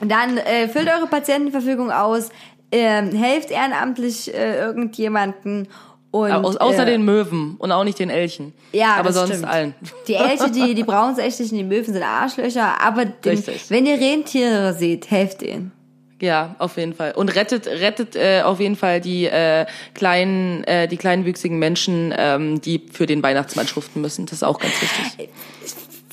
Dann 0.00 0.38
äh, 0.38 0.68
füllt 0.68 0.88
eure 0.88 1.08
Patientenverfügung 1.08 1.90
aus, 1.90 2.30
ähm, 2.72 3.10
helft 3.12 3.50
ehrenamtlich 3.50 4.32
äh, 4.32 4.58
irgendjemanden 4.60 5.68
und 6.10 6.32
au- 6.32 6.42
außer 6.58 6.82
äh, 6.82 6.86
den 6.86 7.04
Möwen 7.04 7.56
und 7.58 7.70
auch 7.72 7.84
nicht 7.84 7.98
den 7.98 8.10
Elchen. 8.10 8.52
Ja, 8.72 8.96
aber 8.96 9.12
sonst 9.12 9.30
stimmt. 9.30 9.46
allen. 9.46 9.74
Die 10.08 10.14
Elche, 10.14 10.50
die, 10.50 10.74
die 10.74 10.82
brauchen 10.84 11.12
es 11.12 11.18
echt 11.18 11.38
nicht, 11.40 11.52
und 11.52 11.58
die 11.58 11.64
Möwen 11.64 11.92
sind 11.92 12.02
Arschlöcher, 12.02 12.80
aber 12.80 13.04
den, 13.04 13.42
wenn 13.68 13.86
ihr 13.86 14.00
Rentiere 14.00 14.74
seht, 14.74 15.10
helft 15.10 15.42
ihnen. 15.42 15.72
Ja, 16.20 16.54
auf 16.58 16.76
jeden 16.76 16.92
Fall. 16.92 17.12
Und 17.12 17.34
rettet, 17.34 17.66
rettet 17.66 18.14
äh, 18.14 18.42
auf 18.42 18.60
jeden 18.60 18.76
Fall 18.76 19.00
die 19.00 19.24
äh, 19.24 19.64
kleinen, 19.94 20.64
äh, 20.64 20.86
die 20.86 20.98
kleinwüchsigen 20.98 21.58
Menschen, 21.58 22.12
ähm, 22.14 22.60
die 22.60 22.82
für 22.92 23.06
den 23.06 23.22
Weihnachtsmann 23.22 23.66
schuften 23.66 24.02
müssen. 24.02 24.26
Das 24.26 24.34
ist 24.34 24.42
auch 24.42 24.58
ganz 24.58 24.74
wichtig. 24.82 25.30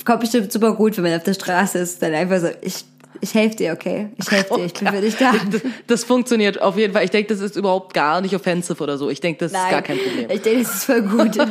Kommt 0.05 0.21
bestimmt 0.21 0.53
super 0.53 0.73
gut, 0.75 0.95
wenn 0.95 1.03
man 1.03 1.15
auf 1.15 1.23
der 1.23 1.33
Straße 1.33 1.79
ist, 1.79 2.01
dann 2.01 2.13
einfach 2.13 2.39
so, 2.39 2.47
ich, 2.61 2.85
ich 3.21 3.33
helfe 3.33 3.55
dir, 3.55 3.73
okay? 3.73 4.09
Ich 4.17 4.29
helfe 4.31 4.55
dir, 4.55 4.65
ich 4.65 4.73
bin 4.73 4.87
für 4.93 5.01
dich 5.01 5.15
da. 5.17 5.31
Das, 5.51 5.61
das 5.87 6.03
funktioniert 6.03 6.61
auf 6.61 6.77
jeden 6.77 6.93
Fall. 6.93 7.03
Ich 7.03 7.11
denke, 7.11 7.33
das 7.33 7.41
ist 7.41 7.55
überhaupt 7.55 7.93
gar 7.93 8.21
nicht 8.21 8.35
offensive 8.35 8.81
oder 8.81 8.97
so. 8.97 9.09
Ich 9.09 9.19
denke, 9.21 9.39
das 9.39 9.51
ist 9.51 9.69
gar 9.69 9.81
kein 9.81 9.97
Problem. 9.97 10.29
Ich 10.29 10.41
denke, 10.41 10.63
das 10.63 10.73
ist 10.75 10.83
voll 10.85 11.01
gut. 11.01 11.37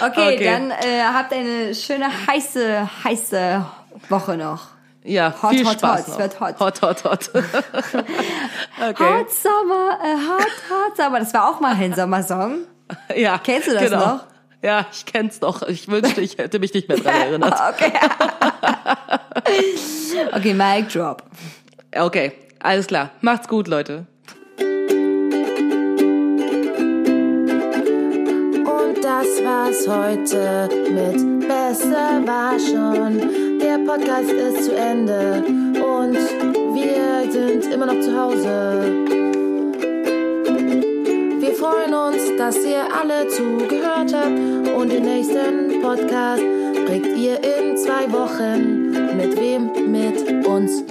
Okay, 0.00 0.34
Okay. 0.34 0.44
dann 0.44 0.70
äh, 0.70 1.02
habt 1.12 1.32
eine 1.32 1.74
schöne, 1.74 2.06
heiße, 2.26 2.88
heiße 3.04 3.66
Woche 4.08 4.36
noch. 4.36 4.68
Ja, 5.02 5.34
Hot, 5.42 5.50
viel 5.50 5.66
hot, 5.66 5.74
Spaß 5.74 6.00
hot, 6.00 6.08
es 6.08 6.18
wird 6.18 6.40
hot. 6.40 6.60
Hot, 6.60 6.82
hot, 6.82 7.04
hot. 7.04 7.30
okay. 7.34 9.18
Hot 9.18 9.30
Summer, 9.30 9.98
äh, 10.02 10.14
Hot, 10.14 10.46
Hot 10.70 10.96
Summer. 10.96 11.18
Das 11.18 11.34
war 11.34 11.50
auch 11.50 11.60
mal 11.60 11.74
ein 11.74 11.94
Sommersong. 11.94 12.58
Ja, 13.16 13.38
Kennst 13.38 13.68
du 13.68 13.72
das 13.74 13.82
genau. 13.82 13.98
noch? 14.06 14.24
Ja, 14.62 14.86
ich 14.92 15.06
kenn's 15.06 15.40
noch. 15.40 15.62
Ich 15.62 15.88
wünschte, 15.88 16.20
ich 16.20 16.36
hätte 16.38 16.58
mich 16.58 16.74
nicht 16.74 16.88
mehr 16.88 16.98
dran 16.98 17.14
erinnert. 17.20 17.54
Okay. 17.74 17.92
okay, 20.32 20.54
Mic 20.54 20.88
Drop. 20.92 21.22
Okay, 21.94 22.32
alles 22.60 22.86
klar. 22.88 23.10
Macht's 23.20 23.46
gut, 23.48 23.68
Leute. 23.68 24.06
Und 28.64 29.04
das 29.04 29.26
war's 29.44 29.86
heute 29.86 30.68
mit 30.90 31.48
Besser 31.48 32.26
war 32.26 32.58
schon. 32.58 33.58
Der 33.60 33.78
Podcast 33.78 34.30
ist 34.30 34.64
zu 34.64 34.76
Ende 34.76 35.44
und 35.82 36.16
wir 36.74 37.30
sind 37.32 37.72
immer 37.72 37.86
noch 37.86 38.00
zu 38.00 38.14
Hause. 38.16 39.27
Wir 41.58 41.64
freuen 41.66 41.92
uns, 41.92 42.36
dass 42.36 42.56
ihr 42.64 42.84
alle 42.94 43.26
zugehört 43.26 44.14
habt 44.14 44.28
und 44.76 44.92
den 44.92 45.02
nächsten 45.02 45.82
Podcast 45.82 46.40
kriegt 46.86 47.16
ihr 47.16 47.42
in 47.42 47.76
zwei 47.76 48.06
Wochen. 48.12 48.90
Mit 49.16 49.36
wem? 49.36 49.90
Mit 49.90 50.46
uns. 50.46 50.84